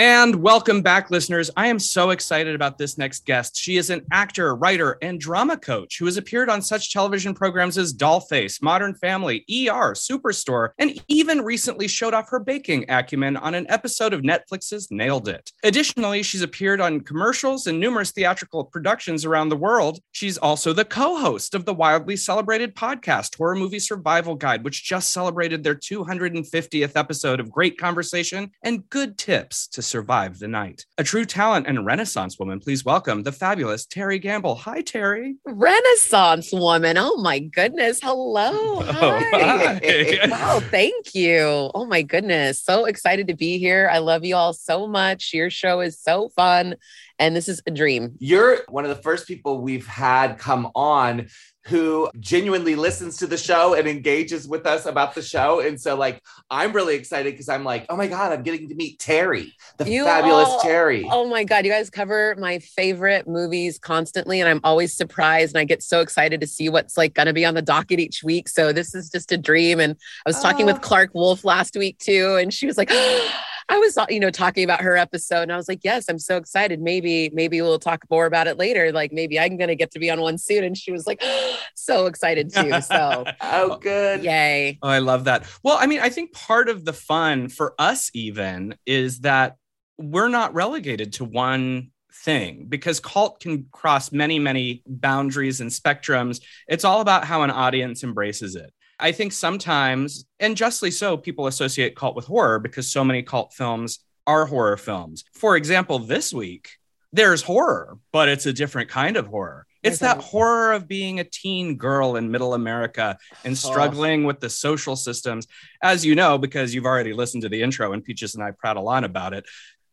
And 0.00 0.36
welcome 0.36 0.80
back, 0.80 1.10
listeners. 1.10 1.50
I 1.58 1.66
am 1.66 1.78
so 1.78 2.08
excited 2.08 2.54
about 2.54 2.78
this 2.78 2.96
next 2.96 3.26
guest. 3.26 3.54
She 3.54 3.76
is 3.76 3.90
an 3.90 4.06
actor, 4.10 4.56
writer, 4.56 4.96
and 5.02 5.20
drama 5.20 5.58
coach 5.58 5.98
who 5.98 6.06
has 6.06 6.16
appeared 6.16 6.48
on 6.48 6.62
such 6.62 6.90
television 6.90 7.34
programs 7.34 7.76
as 7.76 7.92
Dollface, 7.92 8.62
Modern 8.62 8.94
Family, 8.94 9.44
ER, 9.50 9.92
Superstore, 9.92 10.70
and 10.78 10.98
even 11.08 11.42
recently 11.42 11.86
showed 11.86 12.14
off 12.14 12.30
her 12.30 12.40
baking 12.40 12.86
acumen 12.88 13.36
on 13.36 13.52
an 13.54 13.66
episode 13.68 14.14
of 14.14 14.22
Netflix's 14.22 14.90
Nailed 14.90 15.28
It. 15.28 15.52
Additionally, 15.64 16.22
she's 16.22 16.40
appeared 16.40 16.80
on 16.80 17.02
commercials 17.02 17.66
and 17.66 17.78
numerous 17.78 18.10
theatrical 18.10 18.64
productions 18.64 19.26
around 19.26 19.50
the 19.50 19.56
world. 19.56 20.00
She's 20.12 20.38
also 20.38 20.72
the 20.72 20.86
co 20.86 21.18
host 21.18 21.54
of 21.54 21.66
the 21.66 21.74
wildly 21.74 22.16
celebrated 22.16 22.74
podcast, 22.74 23.36
Horror 23.36 23.56
Movie 23.56 23.78
Survival 23.78 24.34
Guide, 24.34 24.64
which 24.64 24.82
just 24.82 25.12
celebrated 25.12 25.62
their 25.62 25.74
250th 25.74 26.92
episode 26.96 27.38
of 27.38 27.50
great 27.50 27.76
conversation 27.76 28.50
and 28.62 28.88
good 28.88 29.18
tips 29.18 29.68
to 29.68 29.89
survive 29.90 30.38
the 30.38 30.48
night. 30.48 30.86
A 30.98 31.04
true 31.04 31.24
talent 31.24 31.66
and 31.66 31.84
Renaissance 31.84 32.38
woman, 32.38 32.60
please 32.60 32.84
welcome 32.84 33.24
the 33.24 33.32
fabulous 33.32 33.84
Terry 33.84 34.20
Gamble. 34.20 34.54
Hi, 34.54 34.80
Terry. 34.80 35.34
Renaissance 35.44 36.52
woman. 36.52 36.96
Oh 36.96 37.16
my 37.16 37.40
goodness. 37.40 38.00
Hello. 38.02 38.80
Oh, 39.00 39.18
hi. 39.32 39.80
hi. 39.82 40.20
wow. 40.30 40.60
Thank 40.60 41.14
you. 41.14 41.70
Oh 41.74 41.86
my 41.86 42.02
goodness. 42.02 42.62
So 42.62 42.84
excited 42.84 43.28
to 43.28 43.34
be 43.34 43.58
here. 43.58 43.88
I 43.90 43.98
love 43.98 44.24
you 44.24 44.36
all 44.36 44.52
so 44.52 44.86
much. 44.86 45.32
Your 45.32 45.48
show 45.48 45.80
is 45.80 45.98
so 45.98 46.28
fun. 46.30 46.74
And 47.18 47.34
this 47.34 47.48
is 47.48 47.62
a 47.66 47.70
dream. 47.70 48.16
You're 48.18 48.60
one 48.68 48.84
of 48.84 48.94
the 48.94 49.02
first 49.02 49.26
people 49.26 49.60
we've 49.60 49.86
had 49.86 50.38
come 50.38 50.70
on 50.74 51.28
who 51.66 52.10
genuinely 52.18 52.74
listens 52.74 53.18
to 53.18 53.26
the 53.26 53.36
show 53.36 53.74
and 53.74 53.86
engages 53.86 54.48
with 54.48 54.66
us 54.66 54.86
about 54.86 55.14
the 55.14 55.20
show. 55.20 55.60
And 55.60 55.78
so, 55.80 55.94
like, 55.94 56.22
I'm 56.50 56.72
really 56.72 56.94
excited 56.94 57.34
because 57.34 57.48
I'm 57.48 57.64
like, 57.64 57.84
oh 57.90 57.96
my 57.96 58.06
God, 58.06 58.32
I'm 58.32 58.42
getting 58.42 58.68
to 58.70 58.74
meet 58.74 58.98
Terry, 58.98 59.52
the 59.76 59.90
you 59.90 60.04
fabulous 60.04 60.48
all, 60.48 60.60
Terry. 60.60 61.06
Oh 61.10 61.28
my 61.28 61.44
God, 61.44 61.66
you 61.66 61.70
guys 61.70 61.90
cover 61.90 62.34
my 62.38 62.60
favorite 62.60 63.28
movies 63.28 63.78
constantly. 63.78 64.40
And 64.40 64.48
I'm 64.48 64.60
always 64.64 64.96
surprised 64.96 65.54
and 65.54 65.60
I 65.60 65.64
get 65.64 65.82
so 65.82 66.00
excited 66.00 66.40
to 66.40 66.46
see 66.46 66.68
what's 66.68 66.96
like 66.96 67.14
going 67.14 67.26
to 67.26 67.34
be 67.34 67.44
on 67.44 67.54
the 67.54 67.62
docket 67.62 68.00
each 68.00 68.24
week. 68.24 68.48
So, 68.48 68.72
this 68.72 68.94
is 68.94 69.10
just 69.10 69.30
a 69.32 69.36
dream. 69.36 69.80
And 69.80 69.96
I 70.24 70.30
was 70.30 70.40
talking 70.40 70.64
with 70.64 70.76
ah. 70.76 70.80
Clarke 70.80 71.14
Wolfe 71.14 71.44
last 71.44 71.76
week 71.76 71.98
too. 71.98 72.36
And 72.40 72.54
she 72.54 72.66
was 72.66 72.78
like, 72.78 72.90
I 73.70 73.78
was, 73.78 73.96
uh, 73.96 74.06
you 74.08 74.18
know, 74.18 74.30
talking 74.30 74.64
about 74.64 74.80
her 74.80 74.96
episode 74.96 75.42
and 75.42 75.52
I 75.52 75.56
was 75.56 75.68
like, 75.68 75.80
yes, 75.84 76.06
I'm 76.08 76.18
so 76.18 76.36
excited. 76.36 76.80
Maybe, 76.80 77.30
maybe 77.32 77.62
we'll 77.62 77.78
talk 77.78 78.04
more 78.10 78.26
about 78.26 78.48
it 78.48 78.58
later. 78.58 78.90
Like 78.90 79.12
maybe 79.12 79.38
I'm 79.38 79.56
going 79.56 79.68
to 79.68 79.76
get 79.76 79.92
to 79.92 80.00
be 80.00 80.10
on 80.10 80.20
one 80.20 80.38
soon. 80.38 80.64
And 80.64 80.76
she 80.76 80.90
was 80.90 81.06
like, 81.06 81.22
so 81.76 82.06
excited 82.06 82.52
too. 82.52 82.72
So, 82.90 83.24
oh, 83.40 83.76
good. 83.76 84.24
Yay. 84.24 84.78
Oh, 84.82 84.88
I 84.88 84.98
love 84.98 85.24
that. 85.24 85.46
Well, 85.62 85.76
I 85.78 85.86
mean, 85.86 86.00
I 86.00 86.08
think 86.08 86.32
part 86.32 86.68
of 86.68 86.84
the 86.84 86.92
fun 86.92 87.48
for 87.48 87.74
us 87.78 88.10
even 88.14 88.74
is 88.84 89.20
that 89.20 89.56
we're 89.96 90.28
not 90.28 90.54
relegated 90.54 91.12
to 91.14 91.24
one 91.24 91.92
thing 92.12 92.66
because 92.68 92.98
cult 92.98 93.40
can 93.40 93.66
cross 93.70 94.10
many, 94.10 94.38
many 94.38 94.82
boundaries 94.86 95.60
and 95.60 95.70
spectrums. 95.70 96.40
It's 96.66 96.84
all 96.84 97.00
about 97.00 97.24
how 97.24 97.42
an 97.42 97.50
audience 97.50 98.02
embraces 98.02 98.56
it. 98.56 98.72
I 99.00 99.12
think 99.12 99.32
sometimes, 99.32 100.26
and 100.38 100.56
justly 100.56 100.90
so, 100.90 101.16
people 101.16 101.46
associate 101.46 101.96
cult 101.96 102.16
with 102.16 102.26
horror 102.26 102.58
because 102.58 102.90
so 102.90 103.04
many 103.04 103.22
cult 103.22 103.52
films 103.52 104.00
are 104.26 104.46
horror 104.46 104.76
films. 104.76 105.24
For 105.34 105.56
example, 105.56 105.98
this 105.98 106.32
week, 106.32 106.70
there's 107.12 107.42
horror, 107.42 107.98
but 108.12 108.28
it's 108.28 108.46
a 108.46 108.52
different 108.52 108.88
kind 108.88 109.16
of 109.16 109.26
horror. 109.26 109.66
It's 109.82 110.00
that 110.00 110.18
mm-hmm. 110.18 110.26
horror 110.26 110.72
of 110.72 110.86
being 110.86 111.20
a 111.20 111.24
teen 111.24 111.76
girl 111.76 112.16
in 112.16 112.30
middle 112.30 112.52
America 112.54 113.16
and 113.44 113.56
struggling 113.56 114.24
oh. 114.24 114.26
with 114.26 114.40
the 114.40 114.50
social 114.50 114.94
systems. 114.94 115.46
As 115.82 116.04
you 116.04 116.14
know, 116.14 116.36
because 116.36 116.74
you've 116.74 116.84
already 116.84 117.14
listened 117.14 117.42
to 117.44 117.48
the 117.48 117.62
intro 117.62 117.92
and 117.92 118.04
Peaches 118.04 118.34
and 118.34 118.44
I 118.44 118.50
prattle 118.50 118.88
on 118.88 119.04
about 119.04 119.32
it, 119.32 119.46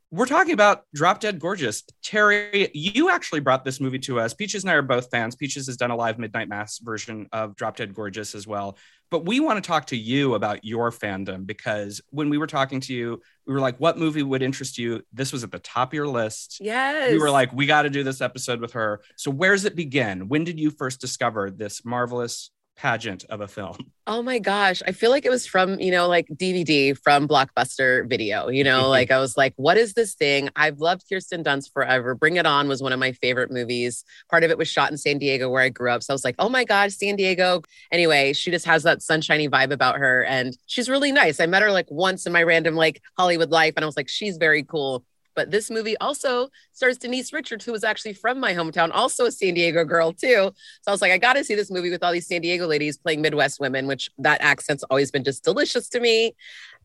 we're 0.09 0.25
talking 0.25 0.53
about 0.53 0.83
Drop 0.93 1.19
Dead 1.19 1.39
Gorgeous. 1.39 1.83
Terry, 2.01 2.69
you 2.73 3.09
actually 3.09 3.41
brought 3.41 3.65
this 3.65 3.81
movie 3.81 3.99
to 3.99 4.19
us. 4.19 4.33
Peaches 4.33 4.63
and 4.63 4.71
I 4.71 4.75
are 4.75 4.81
both 4.81 5.09
fans. 5.09 5.35
Peaches 5.35 5.67
has 5.67 5.75
done 5.75 5.91
a 5.91 5.95
live 5.95 6.17
Midnight 6.17 6.47
Mass 6.47 6.79
version 6.79 7.27
of 7.33 7.55
Drop 7.55 7.75
Dead 7.75 7.93
Gorgeous 7.93 8.33
as 8.33 8.47
well. 8.47 8.77
But 9.09 9.25
we 9.25 9.39
want 9.39 9.63
to 9.63 9.67
talk 9.67 9.87
to 9.87 9.97
you 9.97 10.35
about 10.35 10.65
your 10.65 10.91
fandom 10.91 11.45
because 11.45 12.01
when 12.09 12.29
we 12.29 12.37
were 12.37 12.47
talking 12.47 12.81
to 12.81 12.93
you, 12.93 13.21
we 13.45 13.53
were 13.53 13.59
like, 13.59 13.77
what 13.77 13.97
movie 13.97 14.23
would 14.23 14.41
interest 14.41 14.77
you? 14.77 15.01
This 15.13 15.31
was 15.31 15.43
at 15.43 15.51
the 15.51 15.59
top 15.59 15.89
of 15.89 15.93
your 15.93 16.07
list. 16.07 16.57
Yes. 16.59 17.11
We 17.11 17.19
were 17.19 17.31
like, 17.31 17.53
we 17.53 17.65
got 17.65 17.83
to 17.83 17.89
do 17.89 18.03
this 18.03 18.19
episode 18.19 18.59
with 18.59 18.73
her. 18.73 19.01
So, 19.15 19.31
where's 19.31 19.65
it 19.65 19.75
begin? 19.75 20.27
When 20.27 20.43
did 20.43 20.59
you 20.59 20.71
first 20.71 20.99
discover 20.99 21.49
this 21.49 21.85
marvelous 21.85 22.51
pageant 22.77 23.25
of 23.29 23.41
a 23.41 23.47
film? 23.47 23.77
Oh 24.09 24.21
my 24.21 24.39
gosh. 24.39 24.81
I 24.87 24.93
feel 24.93 25.11
like 25.11 25.25
it 25.25 25.29
was 25.29 25.45
from, 25.45 25.81
you 25.81 25.91
know, 25.91 26.07
like 26.07 26.29
DVD 26.29 26.97
from 26.97 27.27
Blockbuster 27.27 28.07
Video. 28.07 28.47
You 28.47 28.63
know, 28.63 28.87
like 28.97 29.11
I 29.11 29.19
was 29.19 29.35
like, 29.35 29.53
what 29.57 29.75
is 29.75 29.95
this 29.95 30.13
thing? 30.13 30.47
I've 30.55 30.79
loved 30.79 31.03
Kirsten 31.11 31.43
Dunst 31.43 31.73
forever. 31.73 32.15
Bring 32.15 32.37
It 32.37 32.45
On 32.45 32.69
was 32.69 32.81
one 32.81 32.93
of 32.93 32.99
my 32.99 33.11
favorite 33.11 33.51
movies. 33.51 34.05
Part 34.29 34.45
of 34.45 34.49
it 34.49 34.57
was 34.57 34.69
shot 34.69 34.91
in 34.91 34.97
San 34.97 35.17
Diego 35.17 35.49
where 35.49 35.61
I 35.61 35.67
grew 35.67 35.91
up. 35.91 36.03
So 36.03 36.13
I 36.13 36.15
was 36.15 36.23
like, 36.23 36.35
oh 36.39 36.47
my 36.47 36.63
God, 36.63 36.93
San 36.93 37.17
Diego. 37.17 37.63
Anyway, 37.91 38.31
she 38.31 38.49
just 38.49 38.65
has 38.65 38.83
that 38.83 39.01
sunshiny 39.01 39.49
vibe 39.49 39.71
about 39.73 39.97
her. 39.97 40.23
And 40.23 40.57
she's 40.67 40.87
really 40.87 41.11
nice. 41.11 41.41
I 41.41 41.45
met 41.45 41.61
her 41.61 41.73
like 41.73 41.91
once 41.91 42.25
in 42.25 42.31
my 42.31 42.43
random 42.43 42.75
like 42.75 43.01
Hollywood 43.17 43.51
life. 43.51 43.73
And 43.75 43.83
I 43.83 43.87
was 43.87 43.97
like, 43.97 44.07
she's 44.07 44.37
very 44.37 44.63
cool. 44.63 45.03
But 45.37 45.51
this 45.51 45.69
movie 45.69 45.95
also 45.99 46.49
stars 46.73 46.97
Denise 46.97 47.31
Richards, 47.31 47.63
who 47.63 47.71
was 47.71 47.83
actually 47.83 48.13
from 48.13 48.39
my 48.39 48.55
hometown, 48.55 48.89
also 48.91 49.27
a 49.27 49.31
San 49.31 49.53
Diego 49.53 49.85
girl 49.85 50.11
too. 50.11 50.51
So 50.81 50.87
I 50.87 50.91
was 50.91 51.01
like, 51.01 51.11
I 51.11 51.19
got 51.19 51.33
to 51.33 51.43
see 51.43 51.53
this 51.53 51.69
movie 51.69 51.91
with 51.91 52.03
all 52.03 52.11
these 52.11 52.27
San 52.27 52.41
Diego 52.41 52.65
ladies 52.65 52.97
playing 52.97 53.21
Midwest 53.21 53.59
women, 53.59 53.85
which 53.85 54.09
that 54.17 54.41
accent's 54.41 54.83
always 54.89 55.11
been 55.11 55.23
just 55.23 55.43
delicious 55.43 55.89
to 55.89 55.99
me. 55.99 56.35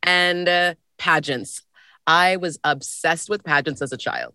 And 0.03 0.49
uh, 0.49 0.75
pageants. 0.99 1.63
I 2.07 2.37
was 2.37 2.59
obsessed 2.63 3.31
with 3.31 3.43
pageants 3.43 3.81
as 3.81 3.93
a 3.93 3.97
child 3.97 4.35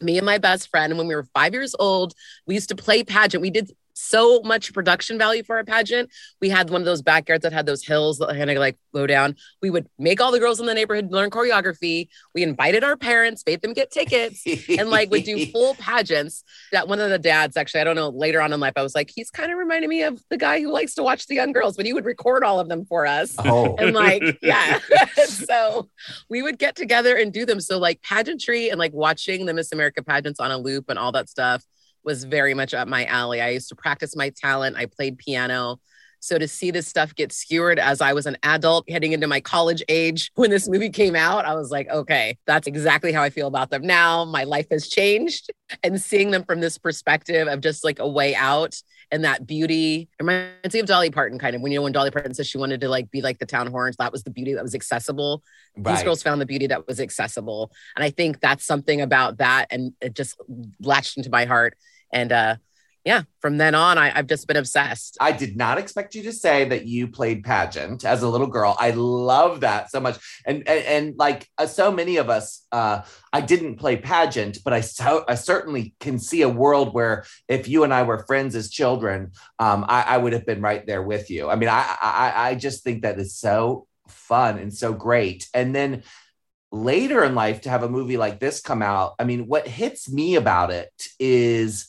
me 0.00 0.18
and 0.18 0.26
my 0.26 0.38
best 0.38 0.68
friend 0.68 0.98
when 0.98 1.06
we 1.06 1.14
were 1.14 1.22
five 1.32 1.52
years 1.52 1.74
old 1.78 2.14
we 2.46 2.54
used 2.54 2.68
to 2.68 2.74
play 2.74 3.04
pageant 3.04 3.40
we 3.40 3.48
did 3.48 3.70
so 3.94 4.42
much 4.42 4.72
production 4.72 5.18
value 5.18 5.42
for 5.42 5.56
our 5.56 5.64
pageant. 5.64 6.10
We 6.40 6.48
had 6.48 6.70
one 6.70 6.80
of 6.80 6.84
those 6.84 7.02
backyards 7.02 7.42
that 7.42 7.52
had 7.52 7.66
those 7.66 7.84
hills 7.84 8.18
that 8.18 8.28
kind 8.28 8.50
of 8.50 8.58
like 8.58 8.76
go 8.92 9.06
down. 9.06 9.36
We 9.62 9.70
would 9.70 9.88
make 9.98 10.20
all 10.20 10.32
the 10.32 10.38
girls 10.38 10.60
in 10.60 10.66
the 10.66 10.74
neighborhood 10.74 11.10
learn 11.10 11.30
choreography. 11.30 12.08
We 12.34 12.42
invited 12.42 12.84
our 12.84 12.96
parents, 12.96 13.42
made 13.46 13.62
them 13.62 13.72
get 13.72 13.90
tickets, 13.90 14.44
and 14.68 14.90
like 14.90 15.10
would 15.10 15.24
do 15.24 15.46
full 15.46 15.74
pageants. 15.78 16.44
That 16.72 16.88
one 16.88 17.00
of 17.00 17.10
the 17.10 17.18
dads, 17.18 17.56
actually, 17.56 17.80
I 17.80 17.84
don't 17.84 17.96
know, 17.96 18.08
later 18.08 18.40
on 18.40 18.52
in 18.52 18.60
life, 18.60 18.74
I 18.76 18.82
was 18.82 18.94
like, 18.94 19.10
he's 19.14 19.30
kind 19.30 19.50
of 19.50 19.58
reminding 19.58 19.88
me 19.88 20.02
of 20.02 20.20
the 20.28 20.36
guy 20.36 20.60
who 20.60 20.70
likes 20.70 20.94
to 20.94 21.02
watch 21.02 21.26
the 21.26 21.34
young 21.34 21.52
girls, 21.52 21.76
but 21.76 21.86
he 21.86 21.92
would 21.92 22.04
record 22.04 22.44
all 22.44 22.60
of 22.60 22.68
them 22.68 22.84
for 22.84 23.06
us. 23.06 23.34
Oh. 23.38 23.76
And 23.76 23.94
like, 23.94 24.22
yeah. 24.42 24.80
so 25.26 25.88
we 26.28 26.42
would 26.42 26.58
get 26.58 26.76
together 26.76 27.16
and 27.16 27.32
do 27.32 27.46
them. 27.46 27.60
So 27.60 27.78
like 27.78 28.02
pageantry 28.02 28.70
and 28.70 28.78
like 28.78 28.92
watching 28.92 29.46
the 29.46 29.54
Miss 29.54 29.72
America 29.72 30.02
pageants 30.02 30.40
on 30.40 30.50
a 30.50 30.58
loop 30.58 30.86
and 30.88 30.98
all 30.98 31.12
that 31.12 31.28
stuff 31.28 31.64
was 32.04 32.24
very 32.24 32.54
much 32.54 32.74
up 32.74 32.88
my 32.88 33.04
alley. 33.06 33.40
I 33.40 33.50
used 33.50 33.68
to 33.68 33.76
practice 33.76 34.16
my 34.16 34.30
talent. 34.30 34.76
I 34.76 34.86
played 34.86 35.18
piano. 35.18 35.80
So 36.24 36.38
to 36.38 36.48
see 36.48 36.70
this 36.70 36.86
stuff 36.86 37.14
get 37.14 37.32
skewered 37.32 37.78
as 37.78 38.00
I 38.00 38.14
was 38.14 38.24
an 38.24 38.38
adult 38.42 38.88
heading 38.88 39.12
into 39.12 39.26
my 39.26 39.40
college 39.40 39.82
age 39.90 40.30
when 40.36 40.48
this 40.48 40.66
movie 40.66 40.88
came 40.88 41.14
out, 41.14 41.44
I 41.44 41.54
was 41.54 41.70
like, 41.70 41.86
okay, 41.90 42.38
that's 42.46 42.66
exactly 42.66 43.12
how 43.12 43.22
I 43.22 43.28
feel 43.28 43.46
about 43.46 43.68
them 43.68 43.82
now. 43.82 44.24
My 44.24 44.44
life 44.44 44.68
has 44.70 44.88
changed. 44.88 45.50
And 45.82 46.00
seeing 46.00 46.30
them 46.30 46.42
from 46.44 46.60
this 46.60 46.78
perspective 46.78 47.46
of 47.46 47.60
just 47.60 47.84
like 47.84 47.98
a 47.98 48.08
way 48.08 48.34
out 48.34 48.74
and 49.10 49.24
that 49.24 49.46
beauty 49.46 50.08
reminds 50.18 50.72
me 50.72 50.80
of 50.80 50.86
Dolly 50.86 51.10
Parton 51.10 51.38
kind 51.38 51.54
of 51.54 51.60
when 51.60 51.72
you 51.72 51.78
know 51.78 51.82
when 51.82 51.92
Dolly 51.92 52.10
Parton 52.10 52.32
says 52.32 52.46
she 52.46 52.56
wanted 52.56 52.80
to 52.80 52.88
like 52.88 53.10
be 53.10 53.20
like 53.20 53.38
the 53.38 53.44
town 53.44 53.66
horns, 53.66 53.96
that 53.98 54.10
was 54.10 54.22
the 54.22 54.30
beauty 54.30 54.54
that 54.54 54.62
was 54.62 54.74
accessible. 54.74 55.42
Right. 55.76 55.94
These 55.94 56.04
girls 56.04 56.22
found 56.22 56.40
the 56.40 56.46
beauty 56.46 56.68
that 56.68 56.86
was 56.86 57.00
accessible. 57.00 57.70
And 57.96 58.02
I 58.02 58.08
think 58.08 58.40
that's 58.40 58.64
something 58.64 59.02
about 59.02 59.38
that 59.38 59.66
and 59.70 59.92
it 60.00 60.14
just 60.14 60.40
latched 60.80 61.18
into 61.18 61.28
my 61.28 61.44
heart. 61.44 61.76
And 62.14 62.32
uh 62.32 62.56
yeah, 63.04 63.24
from 63.40 63.58
then 63.58 63.74
on, 63.74 63.98
I, 63.98 64.16
I've 64.16 64.26
just 64.26 64.48
been 64.48 64.56
obsessed. 64.56 65.18
I 65.20 65.32
did 65.32 65.58
not 65.58 65.76
expect 65.76 66.14
you 66.14 66.22
to 66.22 66.32
say 66.32 66.66
that 66.70 66.86
you 66.86 67.06
played 67.06 67.44
pageant 67.44 68.02
as 68.02 68.22
a 68.22 68.28
little 68.28 68.46
girl. 68.46 68.74
I 68.78 68.92
love 68.92 69.60
that 69.60 69.90
so 69.90 70.00
much, 70.00 70.18
and 70.46 70.66
and, 70.66 70.84
and 70.86 71.18
like 71.18 71.46
uh, 71.58 71.66
so 71.66 71.92
many 71.92 72.16
of 72.16 72.30
us, 72.30 72.66
uh, 72.72 73.02
I 73.30 73.42
didn't 73.42 73.76
play 73.76 73.98
pageant, 73.98 74.58
but 74.64 74.72
I 74.72 74.80
so 74.80 75.22
I 75.28 75.34
certainly 75.34 75.94
can 76.00 76.18
see 76.18 76.40
a 76.40 76.48
world 76.48 76.94
where 76.94 77.26
if 77.46 77.68
you 77.68 77.84
and 77.84 77.92
I 77.92 78.04
were 78.04 78.24
friends 78.24 78.54
as 78.54 78.70
children, 78.70 79.32
um, 79.58 79.84
I, 79.86 80.02
I 80.02 80.16
would 80.16 80.32
have 80.32 80.46
been 80.46 80.62
right 80.62 80.86
there 80.86 81.02
with 81.02 81.28
you. 81.28 81.50
I 81.50 81.56
mean, 81.56 81.68
I, 81.68 81.96
I 82.00 82.32
I 82.36 82.54
just 82.54 82.84
think 82.84 83.02
that 83.02 83.18
is 83.18 83.36
so 83.36 83.86
fun 84.08 84.58
and 84.58 84.72
so 84.72 84.94
great, 84.94 85.46
and 85.52 85.74
then 85.74 86.04
later 86.72 87.22
in 87.22 87.34
life 87.34 87.60
to 87.60 87.70
have 87.70 87.82
a 87.82 87.88
movie 87.88 88.16
like 88.16 88.40
this 88.40 88.62
come 88.62 88.80
out. 88.80 89.12
I 89.18 89.24
mean, 89.24 89.46
what 89.46 89.68
hits 89.68 90.10
me 90.10 90.36
about 90.36 90.70
it 90.70 90.90
is 91.20 91.86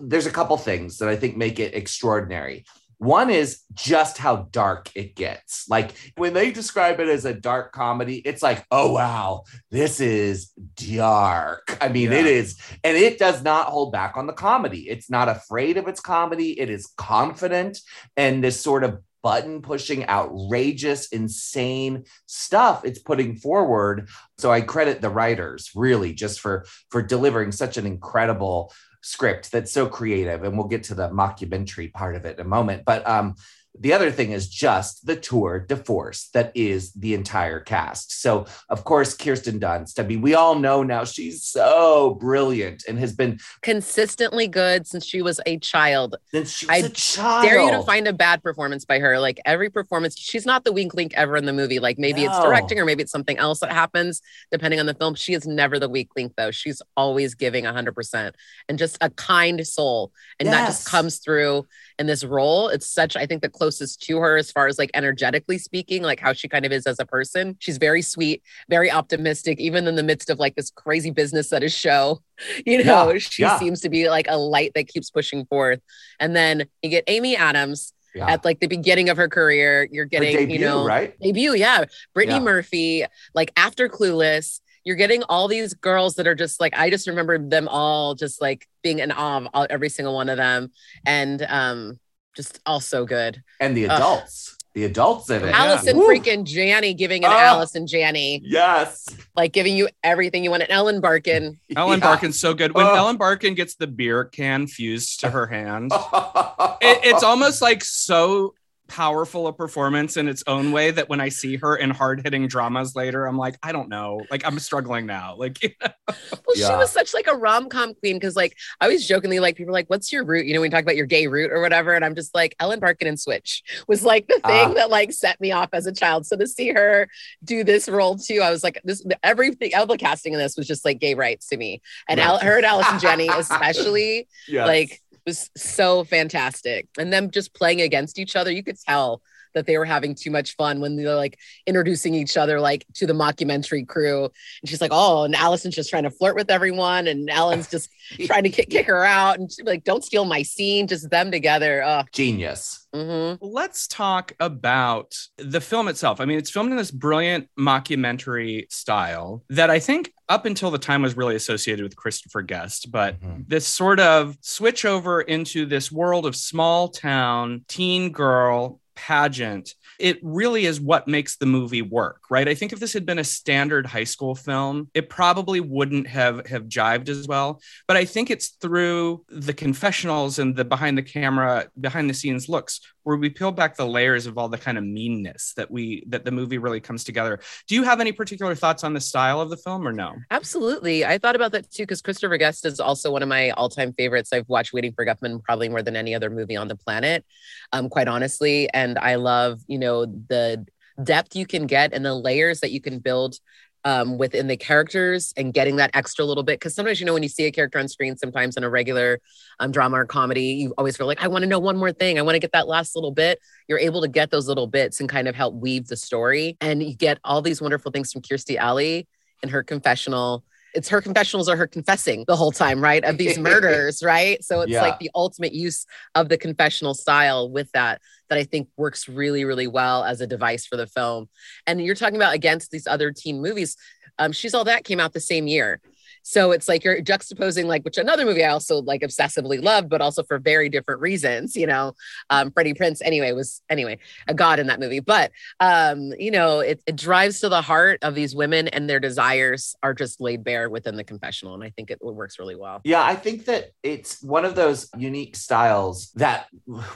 there's 0.00 0.26
a 0.26 0.30
couple 0.30 0.56
things 0.56 0.98
that 0.98 1.08
I 1.08 1.16
think 1.16 1.36
make 1.36 1.58
it 1.58 1.74
extraordinary. 1.74 2.64
One 2.98 3.30
is 3.30 3.62
just 3.74 4.16
how 4.16 4.48
dark 4.52 4.90
it 4.94 5.16
gets. 5.16 5.68
Like 5.68 5.90
when 6.16 6.34
they 6.34 6.52
describe 6.52 7.00
it 7.00 7.08
as 7.08 7.24
a 7.24 7.34
dark 7.34 7.72
comedy, 7.72 8.18
it's 8.18 8.44
like, 8.44 8.64
oh, 8.70 8.92
wow, 8.92 9.42
this 9.72 9.98
is 9.98 10.52
dark. 10.76 11.76
I 11.80 11.88
mean, 11.88 12.12
Yeah. 12.12 12.18
it 12.20 12.26
is, 12.26 12.60
and 12.84 12.96
it 12.96 13.18
does 13.18 13.42
not 13.42 13.66
hold 13.66 13.90
back 13.92 14.16
on 14.16 14.28
the 14.28 14.32
comedy. 14.32 14.88
It's 14.88 15.10
not 15.10 15.28
afraid 15.28 15.78
of 15.78 15.88
its 15.88 16.00
comedy, 16.00 16.60
it 16.60 16.70
is 16.70 16.92
confident 16.96 17.80
and 18.16 18.44
this 18.44 18.60
sort 18.60 18.84
of 18.84 19.00
button 19.22 19.62
pushing, 19.62 20.08
outrageous, 20.08 21.08
insane 21.08 22.04
stuff 22.26 22.84
it's 22.84 22.98
putting 22.98 23.36
forward. 23.36 24.08
So 24.38 24.52
I 24.52 24.60
credit 24.60 25.00
the 25.00 25.10
writers 25.10 25.70
really 25.74 26.12
just 26.12 26.40
for 26.40 26.66
for 26.90 27.02
delivering 27.02 27.52
such 27.52 27.76
an 27.76 27.86
incredible 27.86 28.72
script 29.02 29.50
that's 29.50 29.72
so 29.72 29.86
creative 29.86 30.44
and 30.44 30.56
we'll 30.56 30.68
get 30.68 30.84
to 30.84 30.94
the 30.94 31.08
mockumentary 31.10 31.92
part 31.92 32.14
of 32.14 32.24
it 32.24 32.38
in 32.38 32.46
a 32.46 32.48
moment 32.48 32.84
but 32.84 33.06
um 33.08 33.34
the 33.78 33.92
other 33.92 34.10
thing 34.10 34.32
is 34.32 34.48
just 34.48 35.06
the 35.06 35.16
tour 35.16 35.58
de 35.58 35.76
force 35.76 36.28
that 36.34 36.52
is 36.54 36.92
the 36.92 37.14
entire 37.14 37.58
cast. 37.58 38.20
So, 38.20 38.46
of 38.68 38.84
course, 38.84 39.14
Kirsten 39.14 39.58
Dunst. 39.58 39.98
I 39.98 40.06
mean, 40.06 40.20
we 40.20 40.34
all 40.34 40.54
know 40.56 40.82
now 40.82 41.04
she's 41.04 41.42
so 41.42 42.16
brilliant 42.20 42.84
and 42.86 42.98
has 42.98 43.14
been 43.14 43.38
Consistently 43.62 44.46
good 44.46 44.86
since 44.86 45.06
she 45.06 45.22
was 45.22 45.40
a 45.46 45.58
child. 45.58 46.16
since 46.32 46.50
she 46.50 46.66
was 46.66 46.84
I 46.84 46.86
a 46.86 46.88
child. 46.90 47.44
Dare 47.44 47.62
you 47.62 47.70
to 47.70 47.82
find 47.82 48.06
a 48.06 48.12
bad 48.12 48.42
performance 48.42 48.84
by 48.84 48.98
her. 48.98 49.18
Like 49.18 49.40
every 49.46 49.70
performance, 49.70 50.18
she's 50.18 50.44
not 50.44 50.64
the 50.64 50.72
weak 50.72 50.92
link 50.94 51.14
ever 51.16 51.36
in 51.36 51.46
the 51.46 51.52
movie. 51.52 51.78
Like 51.78 51.98
maybe 51.98 52.24
it's 52.24 52.38
directing 52.40 52.78
or 52.78 52.84
maybe 52.84 53.02
it's 53.02 53.12
something 53.12 53.38
else 53.38 53.60
that 53.60 53.72
happens 53.72 54.20
depending 54.50 54.80
on 54.80 54.86
the 54.86 54.94
film. 54.94 55.14
She 55.14 55.32
is 55.32 55.46
never 55.46 55.78
the 55.78 55.88
weak 55.88 56.10
link 56.14 56.34
though. 56.36 56.50
She's 56.50 56.82
always 56.96 57.34
giving 57.34 57.64
100% 57.64 58.32
and 58.68 58.78
just 58.78 58.98
a 59.00 59.08
kind 59.10 59.66
soul. 59.66 60.12
And 60.38 60.48
that 60.48 60.66
just 60.66 60.86
comes 60.86 61.18
through 61.18 61.66
in 62.02 62.06
this 62.06 62.22
role. 62.24 62.68
It's 62.68 62.86
such, 62.86 63.16
I 63.16 63.24
think, 63.24 63.40
the 63.40 63.48
closest 63.48 64.02
to 64.02 64.18
her 64.18 64.36
as 64.36 64.50
far 64.52 64.66
as 64.66 64.78
like 64.78 64.90
energetically 64.92 65.56
speaking, 65.56 66.02
like 66.02 66.20
how 66.20 66.34
she 66.34 66.48
kind 66.48 66.66
of 66.66 66.72
is 66.72 66.86
as 66.86 66.98
a 67.00 67.06
person. 67.06 67.56
She's 67.60 67.78
very 67.78 68.02
sweet, 68.02 68.42
very 68.68 68.90
optimistic, 68.90 69.58
even 69.58 69.86
in 69.86 69.94
the 69.94 70.02
midst 70.02 70.28
of 70.28 70.38
like 70.38 70.54
this 70.56 70.70
crazy 70.70 71.10
business 71.10 71.48
that 71.48 71.62
is 71.62 71.72
show. 71.72 72.20
You 72.66 72.82
know, 72.84 73.10
Yeah, 73.12 73.18
she 73.18 73.42
yeah. 73.42 73.58
seems 73.58 73.80
to 73.82 73.88
be 73.88 74.10
like 74.10 74.26
a 74.28 74.36
light 74.36 74.72
that 74.74 74.88
keeps 74.88 75.10
pushing 75.10 75.46
forth. 75.46 75.80
And 76.18 76.34
then 76.34 76.64
you 76.82 76.90
get 76.90 77.04
Amy 77.06 77.36
Adams 77.36 77.92
Yeah. 78.16 78.28
at 78.32 78.44
like 78.44 78.58
the 78.58 78.66
beginning 78.66 79.08
of 79.10 79.16
her 79.16 79.28
career. 79.28 79.86
You're 79.92 80.06
getting, 80.06 80.36
debut, 80.36 80.58
you 80.58 80.64
know, 80.66 80.84
right? 80.84 81.14
debut, 81.20 81.54
yeah. 81.54 81.84
Brittany. 82.14 82.40
Murphy, 82.40 83.04
like 83.32 83.52
after 83.56 83.88
Clueless, 83.88 84.60
you're 84.84 84.96
getting 84.96 85.22
all 85.24 85.48
these 85.48 85.74
girls 85.74 86.14
that 86.16 86.26
are 86.26 86.34
just 86.34 86.60
like 86.60 86.76
I 86.76 86.90
just 86.90 87.06
remember 87.06 87.38
them 87.38 87.68
all 87.68 88.14
just 88.14 88.40
like 88.40 88.66
being 88.82 88.98
in 88.98 89.12
awe 89.12 89.36
of 89.38 89.48
all, 89.54 89.66
every 89.70 89.88
single 89.88 90.14
one 90.14 90.28
of 90.28 90.36
them, 90.36 90.70
and 91.06 91.42
um, 91.48 91.98
just 92.36 92.60
all 92.66 92.80
so 92.80 93.04
good. 93.04 93.42
And 93.60 93.76
the 93.76 93.88
Ugh. 93.88 93.96
adults, 93.96 94.56
the 94.74 94.84
adults 94.84 95.28
in 95.30 95.44
it. 95.44 95.54
Allison 95.54 95.98
Woo. 95.98 96.08
freaking 96.08 96.44
Janney 96.44 96.94
giving 96.94 97.24
an 97.24 97.30
Oh. 97.30 97.36
Allison 97.38 97.86
Janney, 97.86 98.40
Yes. 98.44 99.06
like 99.36 99.52
giving 99.52 99.76
you 99.76 99.88
everything 100.02 100.42
you 100.42 100.50
want. 100.50 100.62
And 100.62 100.72
Ellen 100.72 101.00
Barkin, 101.00 101.60
Ellen 101.76 101.98
Yeah. 102.00 102.06
Barkin's 102.06 102.38
so 102.40 102.54
good. 102.54 102.72
When 102.74 102.86
Oh. 102.86 102.94
Ellen 102.94 103.16
Barkin 103.18 103.54
gets 103.54 103.74
the 103.76 103.86
beer 103.86 104.24
can 104.24 104.66
fused 104.66 105.20
to 105.20 105.30
her 105.30 105.46
hand, 105.46 105.92
it, 105.92 105.98
it, 106.80 106.98
it's 107.04 107.22
almost 107.22 107.60
like 107.62 107.84
so 107.84 108.54
powerful 108.92 109.46
a 109.46 109.52
performance 109.54 110.18
in 110.18 110.28
its 110.28 110.44
own 110.46 110.70
way 110.70 110.90
that 110.90 111.08
when 111.08 111.18
I 111.18 111.30
see 111.30 111.56
her 111.56 111.74
in 111.76 111.88
hard 111.88 112.20
hitting 112.22 112.46
dramas 112.46 112.94
later, 112.94 113.24
I'm 113.26 113.38
like, 113.38 113.56
I 113.62 113.72
don't 113.72 113.88
know. 113.88 114.20
Like 114.30 114.44
I'm 114.46 114.58
struggling 114.58 115.06
now. 115.06 115.36
Like 115.42 115.58
well, 116.06 116.54
she 116.54 116.62
was 116.62 116.90
such 116.90 117.14
like 117.14 117.26
a 117.26 117.34
rom 117.34 117.68
com 117.70 117.94
queen 117.94 118.16
because 118.16 118.36
like 118.36 118.54
I 118.80 118.84
always 118.84 119.08
jokingly 119.08 119.40
like 119.40 119.56
people 119.56 119.70
are 119.70 119.72
like, 119.72 119.88
"What's 119.88 120.12
your 120.12 120.24
root?" 120.24 120.44
You 120.46 120.54
know, 120.54 120.60
when 120.60 120.70
you 120.70 120.76
talk 120.76 120.82
about 120.82 120.96
your 120.96 121.06
gay 121.06 121.26
root 121.26 121.50
or 121.50 121.60
whatever, 121.60 121.94
and 121.94 122.04
I'm 122.04 122.14
just 122.14 122.34
like 122.34 122.54
Ellen 122.60 122.80
Barkin 122.80 123.08
and 123.08 123.18
Switch 123.18 123.62
was 123.88 124.04
like 124.04 124.26
the 124.28 124.34
thing 124.46 124.70
Ah. 124.70 124.74
that 124.74 124.90
like 124.90 125.12
set 125.12 125.40
me 125.40 125.52
off 125.52 125.70
as 125.72 125.86
a 125.86 125.92
child. 125.92 126.26
So 126.26 126.36
to 126.36 126.46
see 126.46 126.68
her 126.68 127.08
do 127.44 127.64
this 127.64 127.88
role 127.88 128.16
too, 128.18 128.40
I 128.42 128.50
was 128.50 128.62
like, 128.62 128.80
this 128.84 129.02
everything. 129.22 129.70
All 129.74 129.86
the 129.86 129.96
casting 129.96 130.34
in 130.34 130.38
this 130.38 130.56
was 130.56 130.66
just 130.66 130.84
like 130.84 130.98
gay 131.00 131.14
rights 131.14 131.48
to 131.48 131.56
me, 131.56 131.80
and 132.08 132.18
Right. 132.18 132.26
Al, 132.26 132.38
her 132.38 132.56
and 132.58 132.66
Allison 132.66 132.98
Janney 133.00 133.28
especially 133.28 134.28
Yes. 134.48 134.66
like 134.66 135.00
was 135.26 135.50
so 135.56 136.04
fantastic. 136.04 136.88
And 136.98 137.12
them 137.12 137.30
just 137.30 137.54
playing 137.54 137.80
against 137.80 138.18
each 138.18 138.36
other, 138.36 138.50
you 138.50 138.62
could 138.62 138.78
tell 138.78 139.22
that 139.54 139.66
they 139.66 139.78
were 139.78 139.84
having 139.84 140.14
too 140.14 140.30
much 140.30 140.56
fun 140.56 140.80
when 140.80 140.96
they're 140.96 141.14
like 141.14 141.38
introducing 141.66 142.14
each 142.14 142.36
other 142.36 142.60
like 142.60 142.86
to 142.94 143.06
the 143.06 143.12
mockumentary 143.12 143.86
crew. 143.86 144.24
And 144.24 144.68
she's 144.68 144.80
like, 144.80 144.92
oh, 144.92 145.24
and 145.24 145.34
Allison's 145.34 145.74
just 145.74 145.90
trying 145.90 146.04
to 146.04 146.10
flirt 146.10 146.34
with 146.34 146.50
everyone, 146.50 147.06
and 147.06 147.28
Ellen's 147.28 147.70
just 147.70 147.90
trying 148.26 148.44
to 148.44 148.50
kick, 148.50 148.70
kick 148.70 148.86
her 148.86 149.04
out. 149.04 149.38
And 149.38 149.50
she's 149.50 149.64
like, 149.64 149.84
don't 149.84 150.04
steal 150.04 150.24
my 150.24 150.42
scene, 150.42 150.86
just 150.86 151.10
them 151.10 151.30
together. 151.30 151.82
Oh, 151.84 152.04
genius. 152.12 152.86
mhm. 152.94 153.38
let's 153.40 153.86
talk 153.86 154.32
about 154.40 155.14
the 155.38 155.60
film 155.60 155.88
itself. 155.88 156.20
I 156.20 156.24
mean, 156.24 156.38
it's 156.38 156.50
filmed 156.50 156.70
in 156.70 156.76
this 156.76 156.90
brilliant 156.90 157.48
mockumentary 157.58 158.70
style 158.72 159.44
that 159.50 159.70
I 159.70 159.78
think 159.78 160.12
up 160.32 160.46
until 160.46 160.70
the 160.70 160.78
time 160.78 161.02
was 161.02 161.14
really 161.14 161.36
associated 161.36 161.82
with 161.82 161.94
Christopher 161.94 162.40
Guest, 162.40 162.90
but 162.90 163.20
Mhm. 163.20 163.44
this 163.48 163.66
sort 163.66 164.00
of 164.00 164.38
switch 164.40 164.86
over 164.86 165.20
into 165.20 165.66
this 165.66 165.92
world 165.92 166.24
of 166.24 166.34
small 166.34 166.88
town 166.88 167.64
teen 167.68 168.10
girl 168.12 168.80
pageant 168.94 169.74
it 170.02 170.18
really 170.22 170.66
is 170.66 170.80
what 170.80 171.06
makes 171.06 171.36
the 171.36 171.46
movie 171.46 171.82
work 171.82 172.22
right 172.30 172.48
i 172.48 172.54
think 172.54 172.72
if 172.72 172.80
this 172.80 172.92
had 172.92 173.06
been 173.06 173.18
a 173.18 173.24
standard 173.24 173.86
high 173.86 174.04
school 174.04 174.34
film 174.34 174.88
it 174.94 175.08
probably 175.08 175.60
wouldn't 175.60 176.06
have 176.06 176.46
have 176.46 176.64
jived 176.64 177.08
as 177.08 177.26
well 177.26 177.60
but 177.86 177.96
i 177.96 178.04
think 178.04 178.30
it's 178.30 178.48
through 178.48 179.24
the 179.28 179.54
confessionals 179.54 180.38
and 180.38 180.56
the 180.56 180.64
behind 180.64 180.98
the 180.98 181.02
camera 181.02 181.66
behind 181.80 182.08
the 182.10 182.14
scenes 182.14 182.48
looks 182.48 182.80
where 183.04 183.16
we 183.16 183.28
peel 183.28 183.50
back 183.50 183.76
the 183.76 183.86
layers 183.86 184.26
of 184.26 184.38
all 184.38 184.48
the 184.48 184.58
kind 184.58 184.78
of 184.78 184.84
meanness 184.84 185.52
that 185.56 185.70
we 185.70 186.04
that 186.08 186.24
the 186.24 186.30
movie 186.30 186.58
really 186.58 186.80
comes 186.80 187.04
together 187.04 187.40
do 187.68 187.74
you 187.74 187.82
have 187.82 188.00
any 188.00 188.12
particular 188.12 188.54
thoughts 188.54 188.84
on 188.84 188.92
the 188.92 189.00
style 189.00 189.40
of 189.40 189.50
the 189.50 189.56
film 189.56 189.86
or 189.86 189.92
no 189.92 190.14
Absolutely. 190.42 191.04
I 191.04 191.18
thought 191.18 191.36
about 191.36 191.52
that 191.52 191.70
too 191.70 191.84
because 191.84 192.02
Christopher 192.02 192.36
Guest 192.36 192.64
is 192.64 192.80
also 192.80 193.10
one 193.12 193.22
of 193.22 193.28
my 193.28 193.50
all 193.50 193.68
time 193.68 193.92
favorites. 193.92 194.32
I've 194.32 194.48
watched 194.48 194.72
Waiting 194.72 194.92
for 194.92 195.04
Guffman 195.04 195.42
probably 195.42 195.68
more 195.68 195.82
than 195.82 195.94
any 195.94 196.14
other 196.14 196.30
movie 196.30 196.56
on 196.56 196.68
the 196.68 196.74
planet, 196.74 197.24
um, 197.72 197.88
quite 197.88 198.08
honestly. 198.08 198.68
And 198.72 198.98
I 198.98 199.16
love, 199.16 199.60
you 199.66 199.78
know, 199.78 199.91
the 200.00 200.66
depth 201.02 201.34
you 201.34 201.46
can 201.46 201.66
get 201.66 201.92
and 201.92 202.04
the 202.04 202.14
layers 202.14 202.60
that 202.60 202.70
you 202.70 202.80
can 202.80 202.98
build 202.98 203.36
um, 203.84 204.16
within 204.16 204.46
the 204.46 204.56
characters 204.56 205.32
and 205.36 205.52
getting 205.52 205.76
that 205.76 205.90
extra 205.94 206.24
little 206.24 206.44
bit. 206.44 206.60
Because 206.60 206.74
sometimes, 206.74 207.00
you 207.00 207.06
know, 207.06 207.14
when 207.14 207.22
you 207.22 207.28
see 207.28 207.46
a 207.46 207.50
character 207.50 207.78
on 207.78 207.88
screen, 207.88 208.16
sometimes 208.16 208.56
in 208.56 208.62
a 208.62 208.70
regular 208.70 209.20
um, 209.58 209.72
drama 209.72 209.96
or 209.96 210.06
comedy, 210.06 210.44
you 210.44 210.74
always 210.78 210.96
feel 210.96 211.08
like, 211.08 211.22
I 211.22 211.28
want 211.28 211.42
to 211.42 211.48
know 211.48 211.58
one 211.58 211.76
more 211.76 211.92
thing. 211.92 212.18
I 212.18 212.22
want 212.22 212.36
to 212.36 212.38
get 212.38 212.52
that 212.52 212.68
last 212.68 212.94
little 212.94 213.10
bit. 213.10 213.40
You're 213.68 213.80
able 213.80 214.02
to 214.02 214.08
get 214.08 214.30
those 214.30 214.46
little 214.46 214.68
bits 214.68 215.00
and 215.00 215.08
kind 215.08 215.26
of 215.26 215.34
help 215.34 215.54
weave 215.54 215.88
the 215.88 215.96
story. 215.96 216.56
And 216.60 216.82
you 216.82 216.94
get 216.94 217.18
all 217.24 217.42
these 217.42 217.60
wonderful 217.60 217.90
things 217.90 218.12
from 218.12 218.22
Kirstie 218.22 218.56
Alley 218.56 219.08
in 219.42 219.48
her 219.48 219.64
confessional. 219.64 220.44
It's 220.74 220.88
her 220.88 221.00
confessionals 221.00 221.48
are 221.48 221.56
her 221.56 221.66
confessing 221.66 222.24
the 222.26 222.36
whole 222.36 222.52
time, 222.52 222.80
right? 222.80 223.04
Of 223.04 223.18
these 223.18 223.38
murders, 223.50 224.02
right? 224.02 224.42
So 224.42 224.62
it's 224.62 224.72
Yeah. 224.72 224.82
like 224.82 224.98
the 224.98 225.10
ultimate 225.14 225.52
use 225.52 225.84
of 226.14 226.28
the 226.28 226.38
confessional 226.38 226.94
style 226.94 227.50
with 227.50 227.70
that, 227.72 228.00
that 228.30 228.38
I 228.38 228.44
think 228.44 228.68
works 228.76 229.08
really, 229.08 229.44
really 229.44 229.66
well 229.66 230.04
as 230.04 230.20
a 230.20 230.26
device 230.26 230.66
for 230.66 230.76
the 230.76 230.86
film. 230.86 231.28
And 231.66 231.82
you're 231.84 231.94
talking 231.94 232.16
about 232.16 232.34
against 232.34 232.70
these 232.70 232.86
other 232.86 233.12
teen 233.12 233.42
movies. 233.42 233.76
Um, 234.18 234.32
She's 234.32 234.54
All 234.54 234.64
That 234.64 234.84
came 234.84 235.00
out 235.00 235.12
the 235.12 235.20
same 235.20 235.46
year. 235.46 235.80
So 236.22 236.52
it's 236.52 236.68
like 236.68 236.84
you're 236.84 237.00
juxtaposing 237.02 237.66
like 237.66 237.84
which 237.84 237.98
another 237.98 238.24
movie 238.24 238.44
I 238.44 238.50
also 238.50 238.80
like 238.82 239.02
obsessively 239.02 239.62
loved, 239.62 239.88
but 239.88 240.00
also 240.00 240.22
for 240.22 240.38
very 240.38 240.68
different 240.68 241.00
reasons. 241.00 241.56
You 241.56 241.66
know, 241.66 241.94
um, 242.30 242.50
Freddie 242.50 242.74
Prinze 242.74 243.00
anyway 243.04 243.32
was 243.32 243.62
anyway 243.68 243.98
a 244.28 244.34
god 244.34 244.58
in 244.58 244.66
that 244.68 244.80
movie, 244.80 245.00
but 245.00 245.32
um, 245.60 246.12
you 246.18 246.30
know 246.30 246.60
it, 246.60 246.82
it 246.86 246.96
drives 246.96 247.40
to 247.40 247.48
the 247.48 247.62
heart 247.62 247.98
of 248.02 248.14
these 248.14 248.34
women 248.34 248.68
and 248.68 248.88
their 248.88 249.00
desires 249.00 249.74
are 249.82 249.94
just 249.94 250.20
laid 250.20 250.44
bare 250.44 250.68
within 250.68 250.96
the 250.96 251.04
confessional, 251.04 251.54
and 251.54 251.64
I 251.64 251.70
think 251.70 251.90
it 251.90 251.98
works 252.02 252.38
really 252.38 252.56
well. 252.56 252.80
Yeah, 252.84 253.02
I 253.02 253.14
think 253.14 253.46
that 253.46 253.70
it's 253.82 254.22
one 254.22 254.44
of 254.44 254.54
those 254.54 254.88
unique 254.96 255.36
styles 255.36 256.10
that 256.12 256.46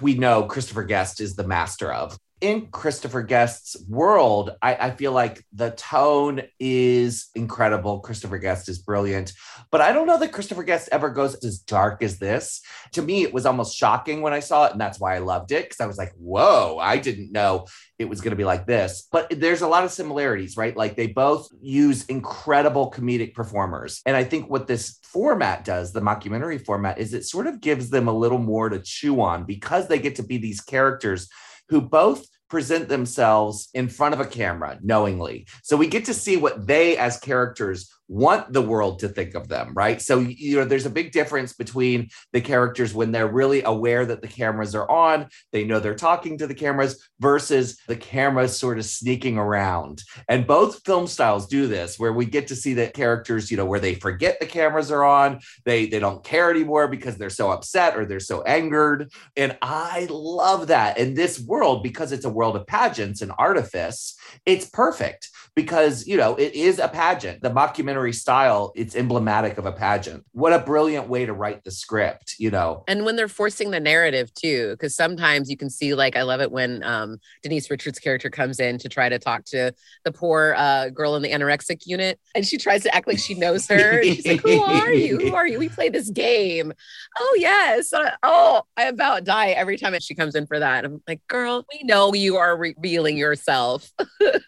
we 0.00 0.14
know 0.14 0.44
Christopher 0.44 0.84
Guest 0.84 1.20
is 1.20 1.36
the 1.36 1.46
master 1.46 1.92
of 1.92 2.18
in 2.40 2.66
Christopher 2.66 3.22
Guest's 3.22 3.82
world, 3.88 4.50
I, 4.60 4.74
I, 4.74 4.90
feel 4.90 5.12
like 5.12 5.42
the 5.54 5.70
tone 5.70 6.42
is 6.60 7.28
incredible. 7.34 8.00
Christopher 8.00 8.36
Guest 8.36 8.68
is 8.68 8.78
brilliant, 8.78 9.32
but 9.70 9.80
I 9.80 9.92
don't 9.92 10.06
know 10.06 10.18
that 10.18 10.32
Christopher 10.32 10.62
Guest 10.62 10.90
ever 10.92 11.08
goes 11.08 11.34
as 11.44 11.60
dark 11.60 12.02
as 12.02 12.18
this. 12.18 12.60
To 12.92 13.00
me, 13.00 13.22
it 13.22 13.32
was 13.32 13.46
almost 13.46 13.74
shocking 13.74 14.20
when 14.20 14.34
I 14.34 14.40
saw 14.40 14.66
it, 14.66 14.72
and 14.72 14.80
that's 14.80 15.00
why 15.00 15.16
I 15.16 15.20
loved 15.20 15.50
it 15.50 15.64
because 15.64 15.80
I 15.80 15.86
was 15.86 15.96
like, 15.96 16.12
"Whoa!" 16.18 16.78
I 16.78 16.98
didn't 16.98 17.32
know 17.32 17.66
it 17.98 18.08
was 18.08 18.20
going 18.20 18.32
to 18.32 18.36
be 18.36 18.44
like 18.44 18.66
this. 18.66 19.08
But 19.10 19.28
there's 19.30 19.62
a 19.62 19.68
lot 19.68 19.84
of 19.84 19.90
similarities, 19.90 20.58
right? 20.58 20.76
Like 20.76 20.94
they 20.94 21.06
both 21.06 21.48
use 21.62 22.04
incredible 22.04 22.90
comedic 22.90 23.32
performers, 23.32 24.02
and 24.04 24.14
I 24.14 24.24
think 24.24 24.50
what 24.50 24.66
this 24.66 24.98
format 25.04 25.64
does, 25.64 25.94
the 25.94 26.02
mockumentary 26.02 26.62
format, 26.62 26.98
is 26.98 27.14
it 27.14 27.24
sort 27.24 27.46
of 27.46 27.62
gives 27.62 27.88
them 27.88 28.08
a 28.08 28.12
little 28.12 28.38
more 28.38 28.68
to 28.68 28.78
chew 28.78 29.22
on 29.22 29.44
because 29.44 29.88
they 29.88 29.98
get 29.98 30.16
to 30.16 30.22
be 30.22 30.36
these 30.36 30.60
characters 30.60 31.30
who 31.68 31.80
both 31.80 32.26
present 32.48 32.88
themselves 32.88 33.68
in 33.74 33.88
front 33.88 34.14
of 34.14 34.20
a 34.20 34.26
camera 34.26 34.78
knowingly. 34.82 35.46
So 35.62 35.76
we 35.76 35.88
get 35.88 36.04
to 36.06 36.14
see 36.14 36.36
what 36.36 36.66
they 36.66 36.96
as 36.96 37.18
characters 37.18 37.92
want 38.08 38.52
the 38.52 38.62
world 38.62 39.00
to 39.00 39.08
think 39.08 39.34
of 39.34 39.48
them, 39.48 39.72
right? 39.74 40.00
So, 40.00 40.18
you 40.20 40.56
know, 40.56 40.64
there's 40.64 40.86
a 40.86 40.90
big 40.90 41.12
difference 41.12 41.52
between 41.52 42.08
the 42.32 42.40
characters 42.40 42.94
when 42.94 43.12
they're 43.12 43.26
really 43.26 43.62
aware 43.62 44.06
that 44.06 44.22
the 44.22 44.28
cameras 44.28 44.74
are 44.74 44.90
on, 44.90 45.28
they 45.52 45.64
know 45.64 45.80
they're 45.80 45.94
talking 45.94 46.38
to 46.38 46.46
the 46.46 46.54
cameras, 46.54 47.08
versus 47.18 47.78
the 47.88 47.96
cameras 47.96 48.58
sort 48.58 48.78
of 48.78 48.84
sneaking 48.84 49.38
around. 49.38 50.02
And 50.28 50.46
both 50.46 50.84
film 50.84 51.06
styles 51.06 51.46
do 51.46 51.66
this, 51.66 51.98
where 51.98 52.12
we 52.12 52.26
get 52.26 52.48
to 52.48 52.56
see 52.56 52.74
the 52.74 52.88
characters, 52.88 53.50
you 53.50 53.56
know, 53.56 53.64
where 53.64 53.80
they 53.80 53.94
forget 53.94 54.38
the 54.38 54.46
cameras 54.46 54.90
are 54.90 55.04
on, 55.04 55.40
they 55.64 55.86
they 55.86 55.98
don't 55.98 56.24
care 56.24 56.50
anymore 56.50 56.88
because 56.88 57.16
they're 57.16 57.30
so 57.30 57.50
upset 57.50 57.96
or 57.96 58.04
they're 58.04 58.20
so 58.20 58.42
angered. 58.42 59.12
And 59.36 59.56
I 59.62 60.06
love 60.10 60.68
that. 60.68 60.98
In 60.98 61.14
this 61.14 61.40
world, 61.40 61.82
because 61.82 62.12
it's 62.12 62.24
a 62.24 62.30
world 62.30 62.56
of 62.56 62.66
pageants 62.66 63.22
and 63.22 63.32
artifice, 63.38 64.16
it's 64.44 64.68
perfect 64.68 65.30
because 65.56 66.06
you 66.06 66.16
know 66.16 66.36
it 66.36 66.54
is 66.54 66.78
a 66.78 66.86
pageant. 66.86 67.42
The 67.42 67.50
mockumentary 67.50 68.14
style 68.14 68.72
it's 68.76 68.94
emblematic 68.94 69.58
of 69.58 69.66
a 69.66 69.72
pageant. 69.72 70.24
What 70.32 70.52
a 70.52 70.60
brilliant 70.60 71.08
way 71.08 71.26
to 71.26 71.32
write 71.32 71.64
the 71.64 71.72
script 71.72 72.36
you 72.38 72.50
know? 72.50 72.84
And 72.88 73.04
when 73.04 73.16
they're 73.16 73.28
forcing 73.28 73.70
the 73.70 73.80
narrative 73.80 74.32
too 74.34 74.70
because 74.72 74.94
sometimes 74.94 75.50
you 75.50 75.56
can 75.56 75.70
see 75.70 75.94
like 75.94 76.16
i 76.16 76.22
love 76.22 76.40
it 76.40 76.50
when 76.50 76.82
um, 76.82 77.18
denise 77.42 77.70
richards 77.70 77.98
character 77.98 78.30
comes 78.30 78.60
in 78.60 78.78
to 78.78 78.88
try 78.88 79.08
to 79.08 79.18
talk 79.18 79.44
to 79.46 79.72
the 80.04 80.12
poor 80.12 80.54
uh, 80.56 80.90
girl 80.90 81.16
in 81.16 81.22
the 81.22 81.30
anorexic 81.30 81.86
unit 81.86 82.20
and 82.34 82.46
she 82.46 82.58
tries 82.58 82.82
to 82.82 82.94
act 82.94 83.06
like 83.06 83.18
she 83.18 83.34
knows 83.34 83.66
her. 83.68 84.02
She's 84.02 84.26
like 84.26 84.40
who 84.40 84.60
are 84.60 84.92
you? 84.92 85.18
Who 85.18 85.34
are 85.34 85.46
you? 85.46 85.58
We 85.58 85.68
play 85.68 85.88
this 85.88 86.10
game. 86.10 86.72
Oh 87.18 87.36
yes. 87.38 87.92
Uh, 87.92 88.10
oh 88.22 88.62
i 88.76 88.84
about 88.84 89.24
die 89.24 89.50
every 89.50 89.78
time 89.78 89.98
she 90.00 90.14
comes 90.14 90.34
in 90.34 90.46
for 90.46 90.58
that. 90.58 90.84
I'm 90.84 91.02
like 91.08 91.26
girl 91.28 91.66
we 91.72 91.82
know 91.84 92.12
you 92.14 92.36
are 92.36 92.56
revealing 92.56 93.16
yourself. 93.16 93.90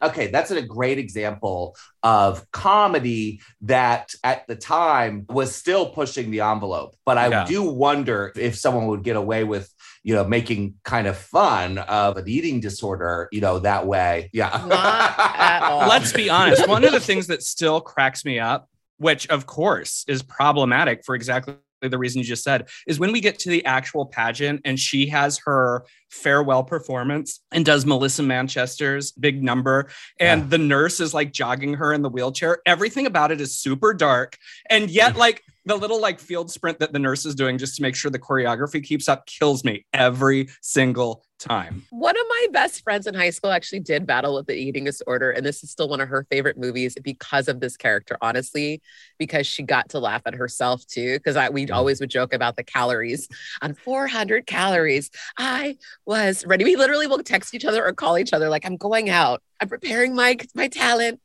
Okay 0.03 0.29
that's 0.29 0.51
a 0.51 0.63
great 0.63 0.98
great 0.99 1.05
example 1.05 1.77
of 2.03 2.51
comedy 2.53 3.41
that 3.63 4.15
at 4.25 4.47
the 4.47 4.57
time 4.57 5.27
was 5.29 5.55
still 5.55 5.91
pushing 5.91 6.31
the 6.31 6.41
envelope. 6.41 6.95
But 7.05 7.19
I 7.19 7.29
yeah. 7.29 7.45
do 7.45 7.63
wonder 7.63 8.33
if 8.37 8.57
someone 8.57 8.87
would 8.89 9.03
get 9.03 9.17
away 9.17 9.45
with, 9.45 9.73
you 10.03 10.15
know, 10.15 10.25
making 10.25 10.75
kind 10.85 11.07
of 11.07 11.17
fun 11.17 11.79
of 11.79 12.17
an 12.17 12.29
eating 12.29 12.61
disorder, 12.61 13.29
you 13.33 13.41
know, 13.41 13.61
that 13.61 13.87
way. 13.87 14.31
Yeah. 14.33 14.65
Let's 15.89 16.13
be 16.13 16.31
honest. 16.31 16.69
One 16.69 16.85
of 16.85 16.93
the 16.93 17.01
things 17.01 17.27
that 17.29 17.43
still 17.43 17.81
cracks 17.81 18.25
me 18.25 18.39
up, 18.39 18.69
which 18.99 19.29
of 19.29 19.47
course 19.47 20.05
is 20.09 20.23
problematic 20.23 21.05
for 21.05 21.15
exactly 21.15 21.55
the 21.83 21.99
reason 21.99 22.19
you 22.19 22.25
just 22.25 22.45
said 22.45 22.69
is 22.87 22.99
when 22.99 23.13
we 23.13 23.21
get 23.21 23.39
to 23.41 23.51
the 23.51 23.65
actual 23.65 24.07
pageant 24.07 24.61
and 24.65 24.79
she 24.79 25.07
has 25.07 25.39
her 25.45 25.85
farewell 26.11 26.65
performance 26.65 27.41
and 27.53 27.65
does 27.65 27.87
Melissa 27.87 28.23
Manchester's 28.23 29.13
big 29.13 29.43
number 29.43 29.89
and 30.19 30.43
yeah. 30.43 30.49
the 30.49 30.59
nurse 30.59 31.01
is 31.01 31.15
like 31.15 31.33
jogging 31.33 31.75
her 31.75 31.93
in 31.93 32.03
the 32.03 32.09
wheelchair 32.09 32.59
everything 32.67 33.07
about 33.07 33.31
it 33.31 33.41
is 33.41 33.57
super 33.57 33.95
dark 33.95 34.37
and 34.71 34.91
yet 34.91 35.15
mm. 35.15 35.19
like 35.19 35.43
the 35.69 35.77
little 35.77 36.01
like 36.01 36.19
field 36.19 36.51
sprint 36.51 36.79
that 36.79 36.93
the 36.95 36.99
nurse 36.99 37.27
is 37.27 37.35
doing 37.35 37.59
just 37.59 37.77
to 37.77 37.83
make 37.83 37.95
sure 37.95 38.11
the 38.11 38.19
choreography 38.19 38.83
keeps 38.83 39.07
up 39.07 39.27
kills 39.27 39.65
me 39.65 39.85
every 39.93 40.49
single 40.63 41.23
time. 41.39 41.85
One 41.91 42.17
of 42.17 42.25
my 42.27 42.47
best 42.53 42.83
friends 42.83 43.07
in 43.07 43.13
high 43.15 43.31
school 43.31 43.51
actually 43.51 43.81
did 43.81 44.07
battle 44.07 44.35
with 44.35 44.47
the 44.47 44.55
eating 44.55 44.85
disorder, 44.85 45.31
and 45.31 45.45
this 45.45 45.63
is 45.63 45.71
still 45.71 45.89
one 45.89 46.01
of 46.01 46.09
her 46.09 46.27
favorite 46.31 46.57
movies 46.59 46.97
because 47.03 47.49
of 47.49 47.61
this 47.61 47.77
character, 47.77 48.17
honestly, 48.23 48.81
because 49.19 49.47
she 49.47 49.63
got 49.63 49.91
to 49.91 49.99
laugh 49.99 50.23
at 50.25 50.35
herself 50.35 50.87
too. 50.87 51.19
Because 51.19 51.37
I 51.37 51.51
we 51.51 51.67
mm. 51.67 51.75
always 51.75 52.01
would 52.01 52.11
joke 52.11 52.33
about 52.33 52.57
the 52.57 52.65
calories 52.65 53.29
on 53.61 53.75
400 53.75 54.47
calories. 54.47 55.11
I 55.37 55.77
was 56.07 56.47
ready. 56.47 56.65
We 56.65 56.77
literally 56.77 57.07
will 57.07 57.23
text 57.23 57.55
each 57.55 57.67
other 57.67 57.87
or 57.87 57.93
call 57.93 58.19
each 58.19 58.33
other 58.33 58.49
like, 58.49 58.65
I'm 58.65 58.77
going 58.77 59.11
out. 59.11 59.43
I'm 59.61 59.69
preparing 59.69 60.15
my 60.15 60.39
my 60.55 60.69
talent, 60.69 61.21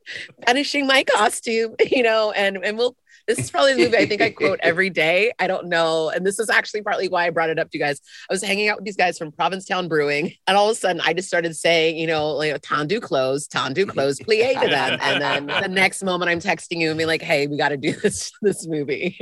finishing 0.46 0.86
my 0.86 1.04
costume, 1.04 1.76
you 1.92 2.04
know, 2.04 2.32
and 2.32 2.58
and 2.58 2.78
we'll 2.78 2.96
this 3.28 3.40
is 3.40 3.52
probably 3.52 3.74
the 3.74 3.80
movie 3.80 3.98
I 3.98 4.06
think 4.06 4.22
I 4.22 4.32
quote 4.32 4.60
every 4.64 4.90
day. 4.90 5.32
I 5.40 5.48
don't 5.48 5.68
know. 5.68 6.10
And 6.10 6.26
this 6.26 6.40
is 6.40 6.50
actually 6.50 6.82
partly 6.82 7.08
why 7.08 7.28
I 7.28 7.30
brought 7.30 7.50
it 7.50 7.60
up 7.60 7.70
to 7.72 7.78
you 7.78 7.84
guys. 7.84 8.02
I 8.30 8.34
was 8.34 8.44
hanging 8.44 8.70
out 8.70 8.78
with 8.78 8.86
these 8.86 8.96
guys 8.96 9.18
from 9.18 9.32
Provincetown 9.32 9.88
Brewing, 9.88 10.34
and 10.48 10.58
all 10.58 10.70
of 10.70 10.76
a 10.76 10.80
sudden 10.80 11.02
I 11.06 11.14
just 11.14 11.28
started 11.28 11.56
saying, 11.56 11.98
you 11.98 12.08
know, 12.08 12.30
like 12.32 12.62
tendu 12.62 13.02
close, 13.02 13.48
tendu 13.48 13.88
close, 13.88 14.20
plie 14.20 14.60
to 14.62 14.68
them. 14.68 15.00
And 15.14 15.22
then 15.22 15.48
the 15.48 15.68
next 15.68 16.04
moment 16.04 16.30
I'm 16.30 16.40
texting 16.40 16.80
you 16.80 16.90
and 16.90 16.98
be 16.98 17.06
like, 17.06 17.22
hey, 17.22 17.48
we 17.48 17.58
got 17.58 17.70
to 17.70 17.78
do 17.78 17.94
this 17.94 18.32
this 18.42 18.68
movie. 18.68 19.20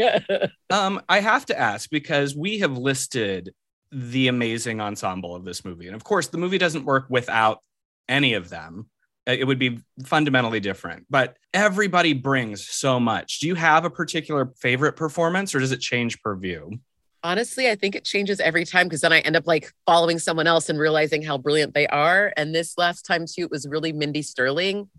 um, 0.70 1.02
I 1.10 1.20
have 1.20 1.46
to 1.48 1.60
ask 1.60 1.90
because 1.90 2.36
we 2.36 2.60
have 2.60 2.78
listed 2.78 3.54
the 3.92 4.28
amazing 4.28 4.80
ensemble 4.80 5.36
of 5.36 5.44
this 5.44 5.66
movie. 5.66 5.88
And 5.88 5.96
of 5.96 6.04
course, 6.04 6.28
the 6.28 6.38
movie 6.38 6.58
doesn't 6.58 6.86
work 6.86 7.06
without 7.10 7.60
any 8.08 8.34
of 8.34 8.50
them 8.50 8.90
it 9.40 9.46
would 9.46 9.60
be 9.60 9.80
fundamentally 10.06 10.60
different 10.60 11.06
but 11.10 11.38
everybody 11.54 12.14
brings 12.14 12.68
so 12.68 13.00
much 13.00 13.40
do 13.40 13.48
you 13.48 13.56
have 13.56 13.86
a 13.86 13.90
particular 13.90 14.52
favorite 14.58 14.96
performance 14.96 15.54
or 15.54 15.60
does 15.60 15.72
it 15.72 15.80
change 15.80 16.22
per 16.22 16.36
view 16.36 16.80
honestly 17.24 17.70
i 17.70 17.76
think 17.76 17.96
it 17.96 18.04
changes 18.04 18.40
every 18.40 18.66
time 18.66 18.88
because 18.88 19.02
then 19.02 19.14
i 19.14 19.20
end 19.20 19.36
up 19.36 19.48
like 19.48 19.72
following 19.86 20.20
someone 20.20 20.48
else 20.48 20.70
and 20.70 20.80
realizing 20.80 21.22
how 21.22 21.38
brilliant 21.38 21.74
they 21.74 21.88
are 21.88 22.34
and 22.38 22.54
this 22.54 22.78
last 22.78 23.06
time 23.06 23.26
too 23.26 23.44
it 23.44 23.52
was 23.52 23.68
really 23.68 23.94
mindy 23.94 24.22
sterling 24.22 24.90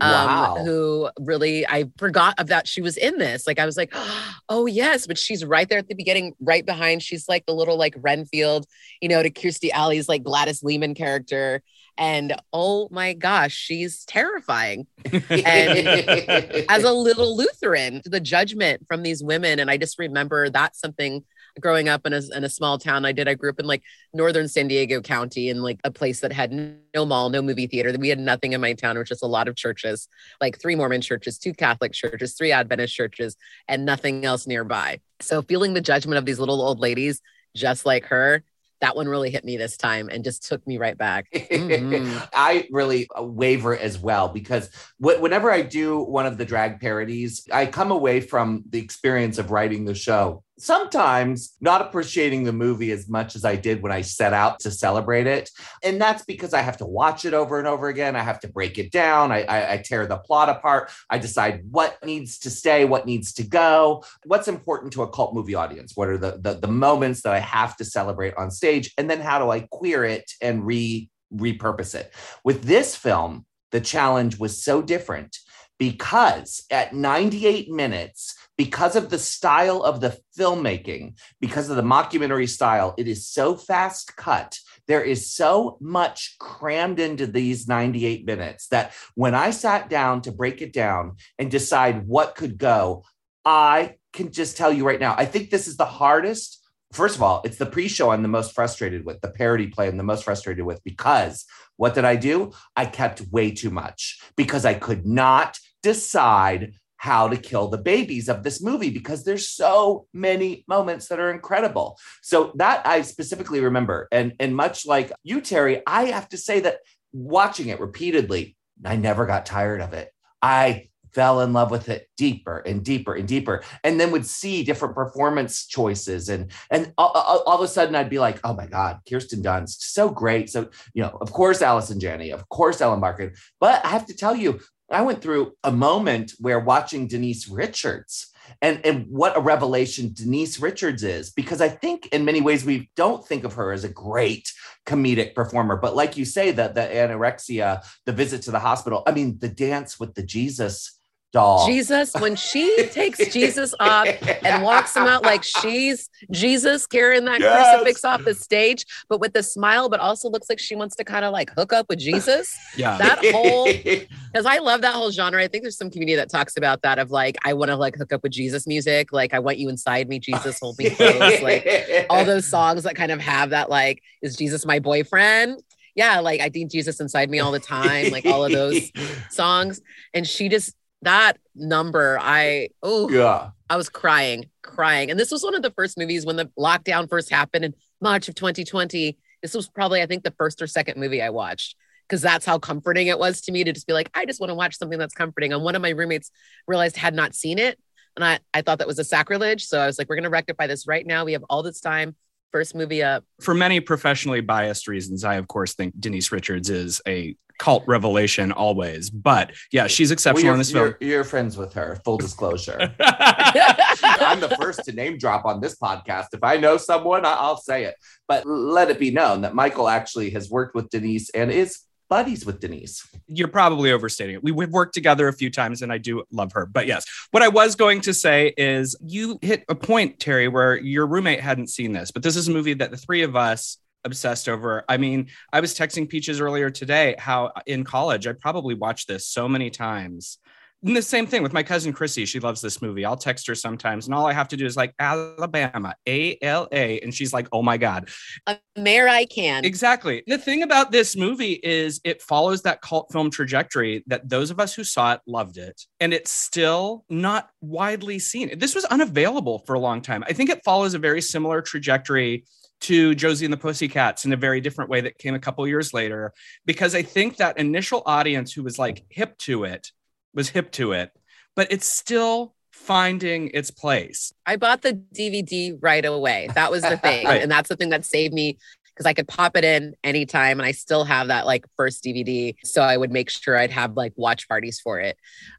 um, 0.00 0.10
wow. 0.10 0.56
who 0.64 1.10
really 1.18 1.66
I 1.66 1.90
forgot 1.96 2.38
of 2.38 2.48
that 2.48 2.68
she 2.68 2.80
was 2.80 2.96
in 2.96 3.18
this. 3.18 3.46
Like 3.46 3.58
I 3.58 3.66
was 3.66 3.76
like, 3.76 3.92
oh 4.48 4.66
yes, 4.66 5.06
but 5.06 5.18
she's 5.18 5.44
right 5.44 5.68
there 5.68 5.78
at 5.78 5.88
the 5.88 5.94
beginning, 5.94 6.34
right 6.40 6.64
behind. 6.64 7.02
She's 7.02 7.28
like 7.28 7.46
the 7.46 7.54
little 7.54 7.76
like 7.76 7.94
Renfield, 7.98 8.66
you 9.00 9.08
know, 9.08 9.22
to 9.22 9.30
Kirstie 9.30 9.70
Alley's 9.70 10.08
like 10.08 10.22
Gladys 10.22 10.62
Leeman 10.62 10.96
character. 10.96 11.62
And 11.98 12.34
oh 12.52 12.88
my 12.92 13.12
gosh, 13.12 13.52
she's 13.52 14.04
terrifying. 14.04 14.86
and 15.04 15.26
as 16.68 16.84
a 16.84 16.92
little 16.92 17.36
Lutheran, 17.36 18.00
the 18.04 18.20
judgment 18.20 18.86
from 18.86 19.02
these 19.02 19.22
women. 19.22 19.58
And 19.58 19.68
I 19.68 19.76
just 19.76 19.98
remember 19.98 20.48
that's 20.48 20.80
something 20.80 21.24
growing 21.60 21.88
up 21.88 22.06
in 22.06 22.12
a, 22.12 22.20
in 22.34 22.44
a 22.44 22.48
small 22.48 22.78
town 22.78 23.04
I 23.04 23.10
did. 23.10 23.28
I 23.28 23.34
grew 23.34 23.50
up 23.50 23.58
in 23.58 23.66
like 23.66 23.82
northern 24.14 24.46
San 24.46 24.68
Diego 24.68 25.00
County 25.00 25.48
in 25.48 25.60
like 25.60 25.80
a 25.82 25.90
place 25.90 26.20
that 26.20 26.32
had 26.32 26.52
no 26.52 27.04
mall, 27.04 27.30
no 27.30 27.42
movie 27.42 27.66
theater. 27.66 27.92
We 27.98 28.08
had 28.08 28.20
nothing 28.20 28.52
in 28.52 28.60
my 28.60 28.74
town. 28.74 28.96
It 28.96 29.00
was 29.00 29.08
just 29.08 29.24
a 29.24 29.26
lot 29.26 29.48
of 29.48 29.56
churches, 29.56 30.08
like 30.40 30.60
three 30.60 30.76
Mormon 30.76 31.00
churches, 31.00 31.36
two 31.36 31.52
Catholic 31.52 31.92
churches, 31.92 32.34
three 32.34 32.52
Adventist 32.52 32.94
churches, 32.94 33.36
and 33.66 33.84
nothing 33.84 34.24
else 34.24 34.46
nearby. 34.46 35.00
So 35.20 35.42
feeling 35.42 35.74
the 35.74 35.80
judgment 35.80 36.18
of 36.18 36.26
these 36.26 36.38
little 36.38 36.62
old 36.62 36.78
ladies 36.78 37.20
just 37.56 37.84
like 37.84 38.04
her 38.06 38.44
that 38.80 38.96
one 38.96 39.08
really 39.08 39.30
hit 39.30 39.44
me 39.44 39.56
this 39.56 39.76
time 39.76 40.08
and 40.08 40.24
just 40.24 40.46
took 40.46 40.66
me 40.66 40.78
right 40.78 40.96
back. 40.96 41.26
Mm-hmm. 41.58 42.18
I 42.32 42.68
really 42.70 43.08
uh, 43.18 43.22
waver 43.22 43.76
as 43.76 43.98
well 43.98 44.28
because 44.28 44.70
w- 45.00 45.20
whenever 45.20 45.50
I 45.50 45.62
do 45.62 46.00
one 46.00 46.24
of 46.26 46.38
the 46.38 46.44
drag 46.44 46.80
parodies, 46.80 47.46
I 47.52 47.66
come 47.66 47.90
away 47.90 48.20
from 48.20 48.64
the 48.70 48.78
experience 48.78 49.38
of 49.38 49.50
writing 49.50 49.84
the 49.84 49.94
show 49.94 50.44
sometimes 50.58 51.56
not 51.60 51.80
appreciating 51.80 52.44
the 52.44 52.52
movie 52.52 52.90
as 52.90 53.08
much 53.08 53.36
as 53.36 53.44
I 53.44 53.56
did 53.56 53.82
when 53.82 53.92
I 53.92 54.00
set 54.00 54.32
out 54.32 54.60
to 54.60 54.70
celebrate 54.70 55.26
it. 55.26 55.50
And 55.82 56.00
that's 56.00 56.24
because 56.24 56.52
I 56.52 56.60
have 56.62 56.76
to 56.78 56.86
watch 56.86 57.24
it 57.24 57.32
over 57.32 57.58
and 57.58 57.68
over 57.68 57.88
again. 57.88 58.16
I 58.16 58.22
have 58.22 58.40
to 58.40 58.48
break 58.48 58.78
it 58.78 58.90
down. 58.90 59.32
I, 59.32 59.42
I, 59.44 59.72
I, 59.74 59.76
tear 59.78 60.06
the 60.06 60.18
plot 60.18 60.48
apart. 60.48 60.90
I 61.08 61.18
decide 61.18 61.62
what 61.70 62.04
needs 62.04 62.38
to 62.40 62.50
stay, 62.50 62.84
what 62.84 63.06
needs 63.06 63.32
to 63.34 63.44
go, 63.44 64.04
what's 64.24 64.48
important 64.48 64.92
to 64.94 65.02
a 65.02 65.10
cult 65.10 65.34
movie 65.34 65.54
audience. 65.54 65.92
What 65.94 66.08
are 66.08 66.18
the, 66.18 66.38
the, 66.40 66.54
the 66.54 66.68
moments 66.68 67.22
that 67.22 67.32
I 67.32 67.40
have 67.40 67.76
to 67.76 67.84
celebrate 67.84 68.34
on 68.34 68.50
stage? 68.50 68.92
And 68.98 69.08
then 69.08 69.20
how 69.20 69.38
do 69.38 69.50
I 69.50 69.60
queer 69.70 70.04
it 70.04 70.30
and 70.42 70.66
re 70.66 71.08
repurpose 71.34 71.94
it? 71.94 72.12
With 72.44 72.64
this 72.64 72.96
film, 72.96 73.46
the 73.70 73.80
challenge 73.80 74.38
was 74.38 74.62
so 74.62 74.82
different 74.82 75.36
because 75.78 76.64
at 76.70 76.94
98 76.94 77.70
minutes, 77.70 78.37
because 78.58 78.96
of 78.96 79.08
the 79.08 79.18
style 79.18 79.82
of 79.82 80.00
the 80.00 80.18
filmmaking, 80.36 81.14
because 81.40 81.70
of 81.70 81.76
the 81.76 81.82
mockumentary 81.82 82.48
style, 82.48 82.92
it 82.98 83.06
is 83.06 83.26
so 83.26 83.54
fast 83.54 84.16
cut. 84.16 84.58
There 84.88 85.02
is 85.02 85.32
so 85.32 85.78
much 85.80 86.36
crammed 86.40 86.98
into 86.98 87.26
these 87.26 87.68
98 87.68 88.26
minutes 88.26 88.66
that 88.68 88.92
when 89.14 89.34
I 89.34 89.50
sat 89.50 89.88
down 89.88 90.22
to 90.22 90.32
break 90.32 90.60
it 90.60 90.72
down 90.72 91.16
and 91.38 91.50
decide 91.50 92.06
what 92.06 92.34
could 92.34 92.58
go, 92.58 93.04
I 93.44 93.94
can 94.12 94.32
just 94.32 94.56
tell 94.56 94.72
you 94.72 94.84
right 94.84 95.00
now, 95.00 95.14
I 95.16 95.24
think 95.24 95.50
this 95.50 95.68
is 95.68 95.76
the 95.76 95.84
hardest. 95.84 96.60
First 96.92 97.14
of 97.14 97.22
all, 97.22 97.42
it's 97.44 97.58
the 97.58 97.66
pre 97.66 97.86
show 97.86 98.10
I'm 98.10 98.22
the 98.22 98.28
most 98.28 98.54
frustrated 98.54 99.04
with, 99.04 99.20
the 99.20 99.30
parody 99.30 99.68
play 99.68 99.86
I'm 99.86 99.98
the 99.98 100.02
most 100.02 100.24
frustrated 100.24 100.64
with 100.64 100.82
because 100.82 101.44
what 101.76 101.94
did 101.94 102.04
I 102.04 102.16
do? 102.16 102.52
I 102.74 102.86
kept 102.86 103.22
way 103.30 103.52
too 103.52 103.70
much 103.70 104.20
because 104.36 104.64
I 104.64 104.74
could 104.74 105.06
not 105.06 105.58
decide 105.82 106.72
how 106.98 107.28
to 107.28 107.36
kill 107.36 107.68
the 107.68 107.78
babies 107.78 108.28
of 108.28 108.42
this 108.42 108.62
movie 108.62 108.90
because 108.90 109.24
there's 109.24 109.48
so 109.48 110.06
many 110.12 110.64
moments 110.68 111.08
that 111.08 111.20
are 111.20 111.30
incredible. 111.30 111.98
So 112.22 112.52
that 112.56 112.86
I 112.86 113.02
specifically 113.02 113.60
remember. 113.60 114.08
And, 114.12 114.34
and 114.38 114.54
much 114.54 114.84
like 114.84 115.12
you, 115.22 115.40
Terry, 115.40 115.80
I 115.86 116.06
have 116.06 116.28
to 116.30 116.36
say 116.36 116.60
that 116.60 116.78
watching 117.12 117.68
it 117.68 117.80
repeatedly, 117.80 118.56
I 118.84 118.96
never 118.96 119.26
got 119.26 119.46
tired 119.46 119.80
of 119.80 119.92
it. 119.94 120.12
I 120.42 120.88
fell 121.12 121.40
in 121.40 121.52
love 121.52 121.70
with 121.70 121.88
it 121.88 122.06
deeper 122.16 122.58
and 122.58 122.84
deeper 122.84 123.14
and 123.14 123.26
deeper 123.26 123.62
and 123.82 123.98
then 123.98 124.10
would 124.10 124.26
see 124.26 124.62
different 124.62 124.94
performance 124.94 125.66
choices 125.66 126.28
and 126.28 126.50
and 126.70 126.92
all, 126.98 127.08
all, 127.08 127.42
all, 127.46 127.56
of 127.56 127.62
a 127.62 127.68
sudden 127.68 127.94
i'd 127.94 128.10
be 128.10 128.18
like 128.18 128.38
oh 128.44 128.54
my 128.54 128.66
god 128.66 129.00
kirsten 129.08 129.42
dunst 129.42 129.80
so 129.80 130.10
great 130.10 130.50
so 130.50 130.68
you 130.92 131.02
know 131.02 131.16
of 131.20 131.32
course 131.32 131.62
allison 131.62 131.98
janney 131.98 132.30
of 132.30 132.46
course 132.50 132.80
ellen 132.80 133.00
barkin 133.00 133.32
but 133.58 133.84
i 133.84 133.88
have 133.88 134.06
to 134.06 134.14
tell 134.14 134.36
you 134.36 134.60
I 134.90 135.02
went 135.02 135.20
through 135.20 135.52
a 135.64 135.72
moment 135.72 136.32
where 136.38 136.58
watching 136.58 137.06
Denise 137.06 137.48
Richards 137.48 138.32
and, 138.62 138.80
and 138.84 139.06
what 139.08 139.36
a 139.36 139.40
revelation 139.40 140.12
Denise 140.14 140.58
Richards 140.58 141.02
is, 141.02 141.30
because 141.30 141.60
I 141.60 141.68
think 141.68 142.06
in 142.08 142.24
many 142.24 142.40
ways 142.40 142.64
we 142.64 142.90
don't 142.96 143.26
think 143.26 143.44
of 143.44 143.54
her 143.54 143.72
as 143.72 143.84
a 143.84 143.90
great 143.90 144.50
comedic 144.86 145.34
performer. 145.34 145.76
But 145.76 145.94
like 145.94 146.16
you 146.16 146.24
say, 146.24 146.50
that 146.52 146.74
the 146.74 146.80
anorexia, 146.80 147.84
the 148.06 148.12
visit 148.12 148.42
to 148.42 148.50
the 148.50 148.58
hospital, 148.58 149.02
I 149.06 149.12
mean, 149.12 149.38
the 149.38 149.48
dance 149.48 150.00
with 150.00 150.14
the 150.14 150.22
Jesus 150.22 150.97
doll. 151.32 151.66
Jesus, 151.66 152.12
when 152.14 152.36
she 152.36 152.86
takes 152.90 153.18
Jesus 153.32 153.74
up 153.80 154.06
and 154.44 154.62
walks 154.62 154.96
him 154.96 155.04
out 155.04 155.22
like 155.22 155.42
she's 155.42 156.08
Jesus 156.30 156.86
carrying 156.86 157.24
that 157.26 157.40
yes. 157.40 157.76
crucifix 157.76 158.04
off 158.04 158.24
the 158.24 158.34
stage, 158.34 158.84
but 159.08 159.20
with 159.20 159.36
a 159.36 159.42
smile, 159.42 159.88
but 159.88 160.00
also 160.00 160.28
looks 160.28 160.48
like 160.48 160.58
she 160.58 160.74
wants 160.74 160.96
to 160.96 161.04
kind 161.04 161.24
of 161.24 161.32
like 161.32 161.50
hook 161.56 161.72
up 161.72 161.86
with 161.88 161.98
Jesus. 161.98 162.54
Yeah. 162.76 162.96
That 162.98 163.18
whole, 163.32 163.66
because 163.84 164.46
I 164.46 164.58
love 164.58 164.80
that 164.82 164.94
whole 164.94 165.10
genre. 165.10 165.42
I 165.42 165.48
think 165.48 165.64
there's 165.64 165.76
some 165.76 165.90
community 165.90 166.16
that 166.16 166.30
talks 166.30 166.56
about 166.56 166.82
that 166.82 166.98
of 166.98 167.10
like, 167.10 167.36
I 167.44 167.54
want 167.54 167.70
to 167.70 167.76
like 167.76 167.96
hook 167.96 168.12
up 168.12 168.22
with 168.22 168.32
Jesus 168.32 168.66
music. 168.66 169.12
Like, 169.12 169.34
I 169.34 169.38
want 169.38 169.58
you 169.58 169.68
inside 169.68 170.08
me, 170.08 170.18
Jesus, 170.18 170.58
hold 170.60 170.78
me 170.78 170.90
close. 170.90 171.42
like, 171.42 172.06
all 172.10 172.24
those 172.24 172.46
songs 172.50 172.84
that 172.84 172.96
kind 172.96 173.12
of 173.12 173.20
have 173.20 173.50
that, 173.50 173.70
like, 173.70 174.02
is 174.22 174.36
Jesus 174.36 174.64
my 174.64 174.78
boyfriend? 174.78 175.62
yeah, 175.94 176.20
like 176.20 176.40
I 176.40 176.48
think 176.48 176.70
Jesus 176.70 177.00
inside 177.00 177.28
me 177.28 177.40
all 177.40 177.50
the 177.50 177.58
time, 177.58 178.10
like 178.10 178.24
all 178.24 178.44
of 178.44 178.52
those 178.52 178.92
songs. 179.30 179.80
And 180.14 180.24
she 180.24 180.48
just 180.48 180.76
that 181.02 181.38
number, 181.54 182.18
I 182.20 182.68
oh 182.82 183.08
yeah, 183.08 183.50
I 183.70 183.76
was 183.76 183.88
crying, 183.88 184.46
crying. 184.62 185.10
And 185.10 185.18
this 185.18 185.30
was 185.30 185.42
one 185.42 185.54
of 185.54 185.62
the 185.62 185.70
first 185.70 185.98
movies 185.98 186.24
when 186.26 186.36
the 186.36 186.50
lockdown 186.58 187.08
first 187.08 187.30
happened 187.30 187.64
in 187.64 187.74
March 188.00 188.28
of 188.28 188.34
2020. 188.34 189.16
This 189.42 189.54
was 189.54 189.68
probably, 189.68 190.02
I 190.02 190.06
think, 190.06 190.24
the 190.24 190.34
first 190.38 190.60
or 190.60 190.66
second 190.66 190.98
movie 190.98 191.22
I 191.22 191.30
watched 191.30 191.76
because 192.08 192.22
that's 192.22 192.46
how 192.46 192.58
comforting 192.58 193.08
it 193.08 193.18
was 193.18 193.42
to 193.42 193.52
me 193.52 193.64
to 193.64 193.72
just 193.72 193.86
be 193.86 193.92
like, 193.92 194.10
I 194.14 194.24
just 194.24 194.40
want 194.40 194.50
to 194.50 194.54
watch 194.54 194.78
something 194.78 194.98
that's 194.98 195.14
comforting. 195.14 195.52
And 195.52 195.62
one 195.62 195.74
of 195.74 195.82
my 195.82 195.90
roommates 195.90 196.30
realized 196.66 196.96
had 196.96 197.14
not 197.14 197.34
seen 197.34 197.58
it. 197.58 197.78
And 198.16 198.24
I, 198.24 198.40
I 198.52 198.62
thought 198.62 198.78
that 198.78 198.88
was 198.88 198.98
a 198.98 199.04
sacrilege. 199.04 199.66
So 199.66 199.78
I 199.78 199.86
was 199.86 199.98
like, 199.98 200.08
we're 200.08 200.16
going 200.16 200.24
to 200.24 200.30
rectify 200.30 200.66
this 200.66 200.88
right 200.88 201.06
now. 201.06 201.24
We 201.24 201.34
have 201.34 201.44
all 201.50 201.62
this 201.62 201.80
time 201.80 202.16
first 202.50 202.74
movie 202.74 203.02
up. 203.02 203.24
For 203.40 203.54
many 203.54 203.80
professionally 203.80 204.40
biased 204.40 204.88
reasons, 204.88 205.22
I 205.22 205.34
of 205.34 205.48
course 205.48 205.74
think 205.74 205.94
Denise 206.00 206.32
Richards 206.32 206.70
is 206.70 207.00
a 207.06 207.36
cult 207.58 207.84
revelation 207.86 208.52
always. 208.52 209.10
But 209.10 209.52
yeah, 209.72 209.86
she's 209.86 210.10
exceptional 210.10 210.46
well, 210.46 210.54
in 210.54 210.58
this 210.58 210.72
you're, 210.72 210.92
film. 210.92 211.10
You're 211.10 211.24
friends 211.24 211.56
with 211.56 211.72
her. 211.74 212.00
Full 212.04 212.18
disclosure. 212.18 212.78
I'm 213.00 214.40
the 214.40 214.56
first 214.60 214.84
to 214.84 214.92
name 214.92 215.18
drop 215.18 215.44
on 215.44 215.60
this 215.60 215.76
podcast. 215.76 216.26
If 216.32 216.42
I 216.42 216.56
know 216.56 216.76
someone, 216.76 217.24
I'll 217.24 217.56
say 217.56 217.84
it. 217.84 217.94
But 218.26 218.46
let 218.46 218.90
it 218.90 218.98
be 218.98 219.10
known 219.10 219.42
that 219.42 219.54
Michael 219.54 219.88
actually 219.88 220.30
has 220.30 220.50
worked 220.50 220.74
with 220.74 220.90
Denise 220.90 221.30
and 221.30 221.50
is 221.50 221.80
buddies 222.08 222.46
with 222.46 222.60
Denise. 222.60 223.06
You're 223.26 223.48
probably 223.48 223.92
overstating 223.92 224.36
it. 224.36 224.42
We, 224.42 224.52
have 224.64 224.70
worked 224.70 224.94
together 224.94 225.28
a 225.28 225.32
few 225.32 225.50
times 225.50 225.82
and 225.82 225.92
I 225.92 225.98
do 225.98 226.24
love 226.30 226.52
her. 226.52 226.66
But 226.66 226.86
yes, 226.86 227.04
what 227.30 227.42
I 227.42 227.48
was 227.48 227.74
going 227.74 228.00
to 228.02 228.14
say 228.14 228.54
is 228.56 228.96
you 229.04 229.38
hit 229.42 229.64
a 229.68 229.74
point, 229.74 230.18
Terry, 230.18 230.48
where 230.48 230.76
your 230.76 231.06
roommate 231.06 231.40
hadn't 231.40 231.68
seen 231.68 231.92
this, 231.92 232.10
but 232.10 232.22
this 232.22 232.36
is 232.36 232.48
a 232.48 232.50
movie 232.50 232.74
that 232.74 232.90
the 232.90 232.96
three 232.96 233.22
of 233.22 233.36
us 233.36 233.78
obsessed 234.04 234.48
over. 234.48 234.84
I 234.88 234.96
mean, 234.96 235.28
I 235.52 235.60
was 235.60 235.74
texting 235.74 236.08
Peaches 236.08 236.40
earlier 236.40 236.70
today 236.70 237.14
how 237.18 237.52
in 237.66 237.84
college 237.84 238.26
I 238.26 238.32
probably 238.32 238.74
watched 238.74 239.08
this 239.08 239.26
so 239.26 239.48
many 239.48 239.70
times 239.70 240.38
and 240.84 240.96
the 240.96 241.02
same 241.02 241.26
thing 241.26 241.42
with 241.42 241.52
my 241.52 241.62
cousin 241.62 241.92
Chrissy. 241.92 242.24
She 242.24 242.38
loves 242.38 242.60
this 242.60 242.80
movie. 242.80 243.04
I'll 243.04 243.16
text 243.16 243.46
her 243.48 243.54
sometimes, 243.54 244.06
and 244.06 244.14
all 244.14 244.26
I 244.26 244.32
have 244.32 244.48
to 244.48 244.56
do 244.56 244.64
is 244.64 244.76
like 244.76 244.94
Alabama, 244.98 245.94
A 246.06 246.38
L 246.40 246.68
A, 246.70 247.00
and 247.00 247.12
she's 247.12 247.32
like, 247.32 247.48
"Oh 247.50 247.62
my 247.62 247.76
god, 247.76 248.08
a 248.46 248.58
mayor 248.76 249.08
I 249.08 249.24
can." 249.24 249.64
Exactly. 249.64 250.22
The 250.26 250.38
thing 250.38 250.62
about 250.62 250.92
this 250.92 251.16
movie 251.16 251.54
is 251.64 252.00
it 252.04 252.22
follows 252.22 252.62
that 252.62 252.80
cult 252.80 253.10
film 253.10 253.30
trajectory 253.30 254.04
that 254.06 254.28
those 254.28 254.50
of 254.50 254.60
us 254.60 254.74
who 254.74 254.84
saw 254.84 255.14
it 255.14 255.20
loved 255.26 255.58
it, 255.58 255.82
and 255.98 256.14
it's 256.14 256.30
still 256.30 257.04
not 257.08 257.48
widely 257.60 258.20
seen. 258.20 258.56
This 258.58 258.74
was 258.74 258.84
unavailable 258.84 259.60
for 259.66 259.74
a 259.74 259.80
long 259.80 260.00
time. 260.00 260.22
I 260.28 260.32
think 260.32 260.48
it 260.48 260.64
follows 260.64 260.94
a 260.94 260.98
very 260.98 261.20
similar 261.20 261.60
trajectory 261.60 262.44
to 262.80 263.14
Josie 263.14 263.44
and 263.44 263.52
the 263.52 263.58
Pussycats 263.58 264.24
in 264.24 264.32
a 264.32 264.36
very 264.36 264.60
different 264.60 264.90
way 264.90 265.00
that 265.00 265.18
came 265.18 265.34
a 265.34 265.38
couple 265.38 265.66
years 265.66 265.92
later, 265.92 266.32
because 266.64 266.94
I 266.94 267.02
think 267.02 267.36
that 267.36 267.58
initial 267.58 268.02
audience 268.06 268.52
who 268.52 268.62
was 268.62 268.78
like 268.78 269.04
hip 269.10 269.36
to 269.38 269.64
it 269.64 269.90
was 270.34 270.48
hip 270.48 270.70
to 270.72 270.92
it, 270.92 271.10
but 271.56 271.70
it's 271.72 271.86
still 271.86 272.54
finding 272.70 273.50
its 273.52 273.70
place. 273.70 274.32
I 274.46 274.56
bought 274.56 274.82
the 274.82 274.94
DVD 274.94 275.76
right 275.80 276.04
away. 276.04 276.48
That 276.54 276.70
was 276.70 276.82
the 276.82 276.96
thing. 276.96 277.26
right. 277.26 277.42
And 277.42 277.50
that's 277.50 277.68
the 277.68 277.76
thing 277.76 277.90
that 277.90 278.04
saved 278.04 278.32
me 278.32 278.58
because 278.98 279.06
I 279.06 279.12
could 279.12 279.28
pop 279.28 279.56
it 279.56 279.62
in 279.62 279.94
anytime 280.02 280.58
and 280.58 280.66
I 280.66 280.72
still 280.72 281.04
have 281.04 281.28
that 281.28 281.46
like 281.46 281.64
first 281.76 282.02
DVD. 282.02 282.56
So 282.64 282.82
I 282.82 282.96
would 282.96 283.12
make 283.12 283.30
sure 283.30 283.56
I'd 283.56 283.70
have 283.70 283.96
like 283.96 284.12
watch 284.16 284.48
parties 284.48 284.80
for 284.80 284.98
it. 284.98 285.16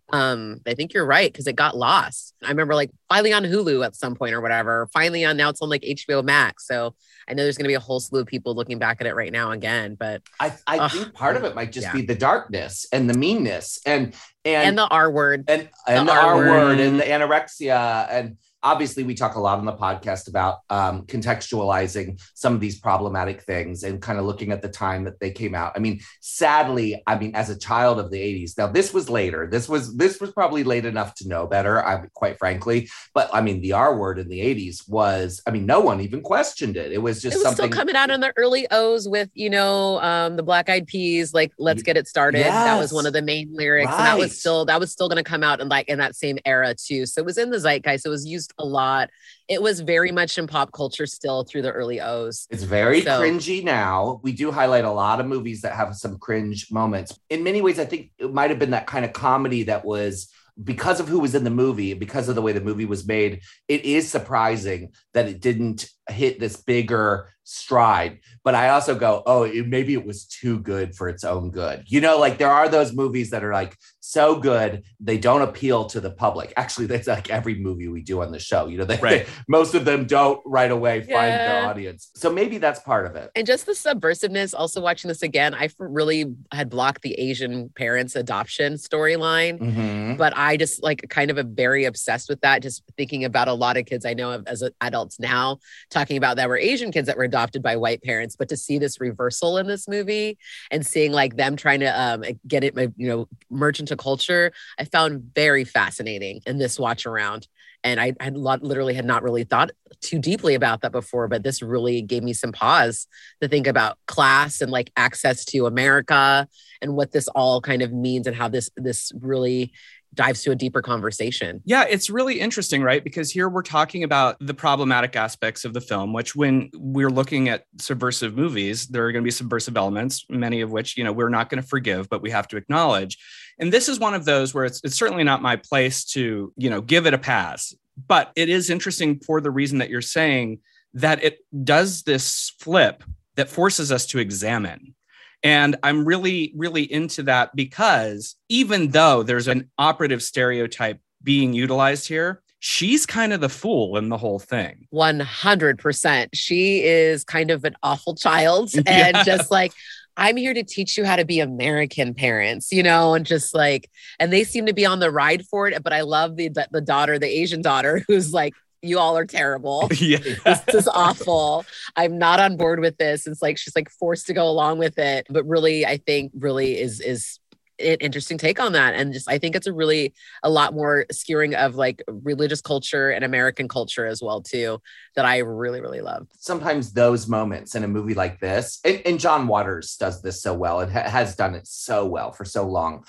Um, 0.09 0.59
I 0.67 0.73
think 0.73 0.93
you're 0.93 1.05
right 1.05 1.31
because 1.31 1.47
it 1.47 1.55
got 1.55 1.77
lost. 1.77 2.35
I 2.43 2.49
remember 2.49 2.75
like 2.75 2.91
finally 3.07 3.31
on 3.31 3.45
Hulu 3.45 3.85
at 3.85 3.95
some 3.95 4.13
point 4.15 4.33
or 4.33 4.41
whatever. 4.41 4.89
Finally 4.91 5.23
on 5.23 5.37
now 5.37 5.47
it's 5.47 5.61
on 5.61 5.69
like 5.69 5.83
HBO 5.83 6.21
Max. 6.21 6.67
So 6.67 6.95
I 7.29 7.33
know 7.33 7.43
there's 7.43 7.57
going 7.57 7.63
to 7.63 7.69
be 7.69 7.75
a 7.75 7.79
whole 7.79 8.01
slew 8.01 8.19
of 8.19 8.27
people 8.27 8.55
looking 8.55 8.77
back 8.77 8.99
at 8.99 9.07
it 9.07 9.15
right 9.15 9.31
now 9.31 9.51
again. 9.51 9.95
But 9.97 10.21
I, 10.41 10.51
I 10.67 10.89
think 10.89 11.13
part 11.13 11.37
of 11.37 11.45
it 11.45 11.55
might 11.55 11.71
just 11.71 11.87
yeah. 11.87 11.93
be 11.93 12.01
the 12.01 12.15
darkness 12.15 12.87
and 12.91 13.09
the 13.09 13.13
meanness 13.13 13.79
and 13.85 14.13
and 14.43 14.67
and 14.67 14.77
the 14.77 14.87
R 14.87 15.09
word 15.09 15.45
and 15.47 15.69
and 15.87 16.09
the, 16.09 16.13
the 16.13 16.19
R 16.19 16.35
word. 16.35 16.49
word 16.49 16.79
and 16.81 16.99
the 16.99 17.05
anorexia 17.05 18.05
and 18.09 18.37
obviously 18.63 19.03
we 19.03 19.13
talk 19.13 19.35
a 19.35 19.39
lot 19.39 19.59
on 19.59 19.65
the 19.65 19.73
podcast 19.73 20.27
about 20.27 20.59
um, 20.69 21.03
contextualizing 21.03 22.21
some 22.33 22.53
of 22.53 22.59
these 22.59 22.79
problematic 22.79 23.41
things 23.43 23.83
and 23.83 24.01
kind 24.01 24.19
of 24.19 24.25
looking 24.25 24.51
at 24.51 24.61
the 24.61 24.69
time 24.69 25.03
that 25.05 25.19
they 25.19 25.31
came 25.31 25.55
out. 25.55 25.73
I 25.75 25.79
mean 25.79 25.99
sadly 26.21 27.01
i 27.07 27.17
mean 27.17 27.35
as 27.35 27.49
a 27.49 27.57
child 27.57 27.99
of 27.99 28.11
the 28.11 28.17
80s 28.17 28.57
now 28.57 28.67
this 28.67 28.93
was 28.93 29.09
later. 29.09 29.47
This 29.49 29.69
was 29.69 29.95
this 29.95 30.19
was 30.19 30.31
probably 30.31 30.63
late 30.63 30.85
enough 30.85 31.15
to 31.15 31.27
know 31.27 31.47
better 31.47 31.85
i 31.85 32.03
quite 32.13 32.37
frankly. 32.37 32.89
But 33.13 33.29
i 33.33 33.41
mean 33.41 33.61
the 33.61 33.73
r 33.73 33.95
word 33.95 34.19
in 34.19 34.27
the 34.27 34.39
80s 34.39 34.87
was 34.89 35.41
i 35.47 35.51
mean 35.51 35.65
no 35.65 35.79
one 35.79 36.01
even 36.01 36.21
questioned 36.21 36.77
it. 36.77 36.91
It 36.91 36.99
was 36.99 37.21
just 37.21 37.35
it 37.35 37.37
was 37.37 37.43
something 37.43 37.71
still 37.71 37.77
coming 37.77 37.95
out 37.95 38.09
in 38.09 38.19
the 38.19 38.33
early 38.37 38.67
o's 38.71 39.07
with 39.07 39.29
you 39.33 39.49
know 39.49 39.99
um, 40.01 40.35
the 40.35 40.43
black 40.43 40.69
eyed 40.69 40.87
peas 40.87 41.33
like 41.33 41.51
let's 41.57 41.83
get 41.83 41.97
it 41.97 42.07
started. 42.07 42.39
Yes. 42.39 42.53
that 42.53 42.77
was 42.79 42.91
one 42.91 43.05
of 43.05 43.13
the 43.13 43.21
main 43.21 43.49
lyrics 43.53 43.87
right. 43.87 43.97
and 43.97 44.05
that 44.05 44.17
was 44.17 44.37
still 44.37 44.65
that 44.65 44.79
was 44.79 44.91
still 44.91 45.07
going 45.07 45.23
to 45.23 45.29
come 45.29 45.43
out 45.43 45.59
in 45.59 45.69
like 45.69 45.87
in 45.87 45.99
that 45.99 46.15
same 46.15 46.37
era 46.45 46.73
too. 46.75 47.05
So 47.05 47.21
it 47.21 47.25
was 47.25 47.37
in 47.37 47.49
the 47.49 47.57
zeitgeist. 47.57 48.03
So 48.03 48.09
it 48.09 48.11
was 48.11 48.25
used 48.25 48.48
a 48.57 48.65
lot. 48.65 49.09
It 49.47 49.61
was 49.61 49.79
very 49.79 50.11
much 50.11 50.37
in 50.37 50.47
pop 50.47 50.71
culture 50.71 51.05
still 51.05 51.43
through 51.43 51.63
the 51.63 51.71
early 51.71 52.01
O's. 52.01 52.47
It's 52.49 52.63
very 52.63 53.01
so. 53.01 53.21
cringy 53.21 53.63
now. 53.63 54.19
We 54.23 54.31
do 54.31 54.51
highlight 54.51 54.85
a 54.85 54.91
lot 54.91 55.19
of 55.19 55.25
movies 55.25 55.61
that 55.61 55.73
have 55.73 55.95
some 55.95 56.17
cringe 56.17 56.71
moments. 56.71 57.17
In 57.29 57.43
many 57.43 57.61
ways, 57.61 57.79
I 57.79 57.85
think 57.85 58.11
it 58.17 58.33
might 58.33 58.49
have 58.49 58.59
been 58.59 58.71
that 58.71 58.87
kind 58.87 59.05
of 59.05 59.13
comedy 59.13 59.63
that 59.63 59.85
was 59.85 60.31
because 60.61 60.99
of 60.99 61.07
who 61.07 61.19
was 61.19 61.35
in 61.35 61.45
the 61.45 61.49
movie, 61.49 61.93
because 61.93 62.27
of 62.27 62.35
the 62.35 62.41
way 62.41 62.51
the 62.51 62.59
movie 62.59 62.85
was 62.85 63.07
made, 63.07 63.41
it 63.69 63.85
is 63.85 64.09
surprising 64.09 64.91
that 65.13 65.27
it 65.27 65.39
didn't 65.39 65.89
hit 66.09 66.39
this 66.39 66.57
bigger 66.57 67.29
stride 67.49 68.19
but 68.43 68.53
i 68.53 68.69
also 68.69 68.93
go 68.93 69.23
oh 69.25 69.41
it, 69.41 69.67
maybe 69.67 69.93
it 69.93 70.05
was 70.05 70.25
too 70.25 70.59
good 70.59 70.95
for 70.95 71.09
its 71.09 71.23
own 71.23 71.49
good 71.49 71.83
you 71.87 71.99
know 71.99 72.19
like 72.19 72.37
there 72.37 72.51
are 72.51 72.69
those 72.69 72.93
movies 72.93 73.31
that 73.31 73.43
are 73.43 73.51
like 73.51 73.75
so 74.09 74.35
good 74.39 74.83
they 74.99 75.17
don't 75.17 75.41
appeal 75.43 75.85
to 75.85 75.99
the 76.01 76.09
public 76.09 76.51
actually 76.57 76.87
that's 76.87 77.07
like 77.07 77.29
every 77.29 77.55
movie 77.55 77.87
we 77.87 78.01
do 78.01 78.21
on 78.23 78.31
the 78.31 78.39
show 78.39 78.67
you 78.67 78.77
know 78.77 78.85
they, 78.85 78.97
Right. 78.97 79.27
most 79.47 79.75
of 79.75 79.85
them 79.85 80.05
don't 80.05 80.41
right 80.45 80.71
away 80.71 81.01
find 81.01 81.31
their 81.31 81.65
audience 81.67 82.09
so 82.15 82.31
maybe 82.31 82.57
that's 82.57 82.79
part 82.79 83.05
of 83.05 83.15
it 83.15 83.29
And 83.35 83.45
just 83.45 83.65
the 83.65 83.73
subversiveness, 83.73 84.53
also 84.57 84.81
watching 84.81 85.07
this 85.09 85.21
again, 85.21 85.53
I 85.53 85.69
really 85.77 86.25
had 86.51 86.69
blocked 86.69 87.01
the 87.03 87.13
Asian 87.13 87.69
parents 87.69 88.15
adoption 88.15 88.73
storyline. 88.73 89.59
Mhm. 89.59 90.17
But 90.17 90.33
I 90.35 90.57
just 90.57 90.81
like 90.83 91.05
kind 91.09 91.29
of 91.31 91.37
am 91.37 91.55
very 91.55 91.85
obsessed 91.85 92.29
with 92.29 92.41
that. 92.41 92.61
Just 92.61 92.83
thinking 92.97 93.23
about 93.25 93.47
a 93.47 93.53
lot 93.53 93.77
of 93.77 93.85
kids 93.85 94.05
I 94.05 94.13
know 94.13 94.31
of 94.31 94.45
as 94.47 94.63
adults 94.81 95.19
now 95.19 95.59
talking 95.89 96.17
about 96.17 96.35
that 96.37 96.49
were 96.49 96.57
Asian 96.57 96.91
kids 96.91 97.07
that 97.07 97.17
were 97.17 97.23
adopted 97.23 97.61
by 97.61 97.75
white 97.75 98.01
parents. 98.03 98.35
But 98.35 98.49
to 98.49 98.57
see 98.57 98.77
this 98.79 98.99
reversal 98.99 99.57
in 99.57 99.67
this 99.67 99.87
movie 99.87 100.37
and 100.71 100.85
seeing 100.85 101.11
like 101.11 101.35
them 101.37 101.55
trying 101.55 101.79
to 101.81 102.01
um, 102.01 102.23
get 102.47 102.63
it, 102.63 102.73
you 102.75 103.07
know, 103.09 103.27
merge 103.49 103.79
into 103.79 103.95
culture, 103.99 104.51
I 104.79 104.85
found 104.85 105.31
very 105.35 105.63
fascinating 105.63 106.41
in 106.47 106.57
this 106.57 106.79
watch 106.79 107.05
around. 107.05 107.47
And 107.83 107.99
I 107.99 108.13
had 108.19 108.35
literally 108.35 108.93
had 108.93 109.05
not 109.05 109.23
really 109.23 109.45
thought 109.45 109.71
too 110.01 110.19
deeply 110.19 110.53
about 110.53 110.81
that 110.81 110.91
before, 110.91 111.27
but 111.27 111.43
this 111.43 111.61
really 111.61 112.01
gave 112.01 112.23
me 112.23 112.33
some 112.33 112.51
pause 112.51 113.07
to 113.41 113.47
think 113.47 113.67
about 113.67 113.97
class 114.05 114.61
and 114.61 114.71
like 114.71 114.91
access 114.97 115.45
to 115.45 115.65
America 115.65 116.47
and 116.81 116.95
what 116.95 117.11
this 117.11 117.27
all 117.29 117.61
kind 117.61 117.81
of 117.81 117.93
means 117.93 118.27
and 118.27 118.35
how 118.35 118.49
this 118.49 118.69
this 118.75 119.11
really 119.21 119.71
dives 120.13 120.43
to 120.43 120.51
a 120.51 120.55
deeper 120.55 120.81
conversation. 120.81 121.61
Yeah, 121.65 121.85
it's 121.89 122.09
really 122.09 122.39
interesting, 122.39 122.81
right? 122.81 123.03
Because 123.03 123.31
here 123.31 123.49
we're 123.49 123.61
talking 123.61 124.03
about 124.03 124.37
the 124.39 124.53
problematic 124.53 125.15
aspects 125.15 125.65
of 125.65 125.73
the 125.73 125.81
film, 125.81 126.13
which 126.13 126.35
when 126.35 126.69
we're 126.73 127.09
looking 127.09 127.49
at 127.49 127.63
subversive 127.79 128.35
movies, 128.35 128.87
there 128.87 129.05
are 129.05 129.11
going 129.11 129.23
to 129.23 129.27
be 129.27 129.31
subversive 129.31 129.77
elements, 129.77 130.25
many 130.29 130.61
of 130.61 130.71
which, 130.71 130.97
you 130.97 131.03
know, 131.03 131.11
we're 131.11 131.29
not 131.29 131.49
going 131.49 131.61
to 131.61 131.67
forgive, 131.67 132.09
but 132.09 132.21
we 132.21 132.31
have 132.31 132.47
to 132.49 132.57
acknowledge. 132.57 133.17
And 133.59 133.71
this 133.71 133.89
is 133.89 133.99
one 133.99 134.13
of 134.13 134.25
those 134.25 134.53
where 134.53 134.65
it's, 134.65 134.81
it's 134.83 134.95
certainly 134.95 135.23
not 135.23 135.41
my 135.41 135.57
place 135.57 136.05
to, 136.05 136.53
you 136.57 136.69
know, 136.69 136.81
give 136.81 137.05
it 137.05 137.13
a 137.13 137.17
pass. 137.17 137.73
But 138.07 138.31
it 138.35 138.49
is 138.49 138.69
interesting 138.69 139.19
for 139.19 139.41
the 139.41 139.51
reason 139.51 139.79
that 139.79 139.89
you're 139.89 140.01
saying 140.01 140.59
that 140.93 141.23
it 141.23 141.39
does 141.63 142.03
this 142.03 142.53
flip 142.59 143.03
that 143.35 143.49
forces 143.49 143.91
us 143.91 144.05
to 144.07 144.19
examine. 144.19 144.95
And 145.43 145.77
I'm 145.83 146.05
really, 146.05 146.53
really 146.55 146.91
into 146.91 147.23
that 147.23 147.55
because 147.55 148.35
even 148.49 148.89
though 148.89 149.23
there's 149.23 149.47
an 149.47 149.69
operative 149.77 150.21
stereotype 150.21 150.99
being 151.23 151.53
utilized 151.53 152.07
here, 152.07 152.41
she's 152.59 153.05
kind 153.05 153.31
of 153.31 153.39
the 153.39 153.49
fool 153.49 153.97
in 153.97 154.09
the 154.09 154.17
whole 154.17 154.39
thing. 154.39 154.87
100%. 154.93 156.29
She 156.33 156.83
is 156.83 157.23
kind 157.23 157.51
of 157.51 157.63
an 157.63 157.75
awful 157.83 158.15
child 158.15 158.71
and 158.85 159.17
Yeah. 159.17 159.23
just 159.23 159.49
like 159.51 159.71
I'm 160.17 160.35
here 160.35 160.53
to 160.53 160.63
teach 160.63 160.97
you 160.97 161.05
how 161.05 161.15
to 161.15 161.23
be 161.23 161.39
American 161.39 162.13
parents, 162.13 162.73
you 162.73 162.83
know, 162.83 163.13
and 163.13 163.25
just 163.25 163.55
like, 163.55 163.89
and 164.19 164.33
they 164.33 164.43
seem 164.43 164.65
to 164.65 164.73
be 164.73 164.85
on 164.85 164.99
the 164.99 165.09
ride 165.09 165.45
for 165.45 165.69
it. 165.69 165.81
But 165.81 165.93
I 165.93 166.01
love 166.01 166.35
the 166.35 166.49
the 166.71 166.81
daughter, 166.81 167.17
the 167.17 167.27
Asian 167.27 167.61
daughter, 167.61 168.03
who's 168.07 168.33
like, 168.33 168.55
"You 168.81 168.99
all 168.99 169.17
are 169.17 169.25
terrible. 169.25 169.89
yeah. 169.99 170.17
this 170.45 170.63
is 170.73 170.87
awful. 170.87 171.65
I'm 171.95 172.17
not 172.17 172.39
on 172.39 172.57
board 172.57 172.79
with 172.79 172.97
this. 172.97 173.27
It's 173.27 173.41
like 173.41 173.57
she's 173.57 173.75
like 173.75 173.89
forced 173.89 174.27
to 174.27 174.33
go 174.33 174.47
along 174.47 174.77
with 174.79 174.97
it. 174.97 175.27
But 175.29 175.45
really, 175.45 175.85
I 175.85 175.97
think 175.97 176.31
really 176.35 176.79
is 176.79 176.99
is 177.01 177.39
an 177.79 177.97
interesting 178.01 178.37
take 178.37 178.59
on 178.59 178.73
that. 178.73 178.93
And 178.93 179.13
just 179.13 179.29
I 179.29 179.37
think 179.37 179.55
it's 179.55 179.67
a 179.67 179.73
really 179.73 180.13
a 180.43 180.49
lot 180.49 180.73
more 180.73 181.05
skewering 181.11 181.55
of 181.55 181.75
like 181.75 182.03
religious 182.07 182.61
culture 182.61 183.09
and 183.09 183.23
American 183.23 183.67
culture 183.67 184.05
as 184.05 184.21
well, 184.21 184.41
too, 184.41 184.81
that 185.15 185.25
I 185.25 185.37
really, 185.39 185.81
really 185.81 186.01
love. 186.01 186.27
sometimes 186.37 186.93
those 186.93 187.27
moments 187.27 187.75
in 187.75 187.83
a 187.83 187.87
movie 187.87 188.13
like 188.13 188.39
this, 188.39 188.79
and, 188.83 189.01
and 189.05 189.19
John 189.19 189.47
Waters 189.47 189.95
does 189.97 190.21
this 190.21 190.41
so 190.41 190.53
well 190.53 190.81
and 190.81 190.91
ha- 190.91 191.09
has 191.09 191.35
done 191.35 191.55
it 191.55 191.67
so 191.67 192.05
well 192.05 192.31
for 192.31 192.45
so 192.45 192.67
long. 192.67 193.05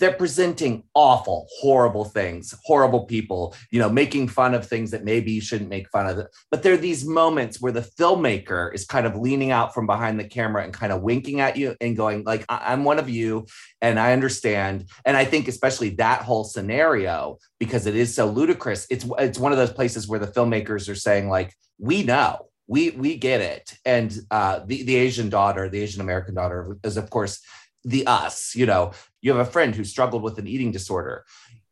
They're 0.00 0.12
presenting 0.14 0.84
awful, 0.94 1.46
horrible 1.60 2.04
things, 2.06 2.54
horrible 2.64 3.04
people, 3.04 3.54
you 3.70 3.78
know, 3.78 3.88
making 3.90 4.28
fun 4.28 4.54
of 4.54 4.66
things 4.66 4.90
that 4.90 5.04
maybe 5.04 5.30
you 5.30 5.40
shouldn't 5.40 5.70
make 5.70 5.88
fun 5.90 6.06
of. 6.06 6.26
But 6.50 6.62
there 6.62 6.72
are 6.72 6.78
these 6.78 7.06
moments 7.06 7.60
where 7.60 7.70
the 7.70 7.82
filmmaker 7.82 8.74
is 8.74 8.86
kind 8.86 9.06
of 9.06 9.14
leaning 9.16 9.50
out 9.50 9.74
from 9.74 9.86
behind 9.86 10.18
the 10.18 10.24
camera 10.24 10.64
and 10.64 10.72
kind 10.72 10.92
of 10.92 11.02
winking 11.02 11.40
at 11.40 11.56
you 11.56 11.76
and 11.80 11.96
going, 11.96 12.24
like, 12.24 12.44
"I- 12.48 12.72
I'm 12.72 12.84
one 12.84 12.98
of 12.98 13.08
you 13.08 13.46
and 13.82 14.00
I 14.00 14.12
understand. 14.12 14.86
And 15.04 15.16
I 15.16 15.24
think 15.24 15.46
especially 15.48 15.90
that 15.90 16.22
whole 16.22 16.44
scenario, 16.44 17.38
because 17.58 17.86
it 17.86 17.94
is 17.94 18.14
so 18.14 18.26
ludicrous, 18.26 18.86
it's 18.90 19.04
it's 19.18 19.38
one 19.38 19.52
of 19.52 19.58
those 19.58 19.72
places 19.72 20.08
where 20.08 20.18
the 20.18 20.26
filmmakers 20.26 20.88
are 20.88 20.94
saying, 20.94 21.28
like, 21.28 21.54
we 21.78 22.02
know 22.02 22.46
we 22.70 22.90
we 22.90 23.16
get 23.16 23.40
it 23.40 23.74
and 23.84 24.20
uh 24.30 24.60
the 24.64 24.84
the 24.84 24.94
asian 24.94 25.28
daughter 25.28 25.68
the 25.68 25.80
asian 25.82 26.00
american 26.00 26.34
daughter 26.34 26.76
is 26.84 26.96
of 26.96 27.10
course 27.10 27.40
the 27.84 28.06
us 28.06 28.54
you 28.54 28.66
know 28.66 28.92
you 29.20 29.32
have 29.32 29.46
a 29.46 29.50
friend 29.50 29.74
who 29.74 29.84
struggled 29.84 30.22
with 30.22 30.38
an 30.38 30.46
eating 30.46 30.72
disorder. 30.72 31.24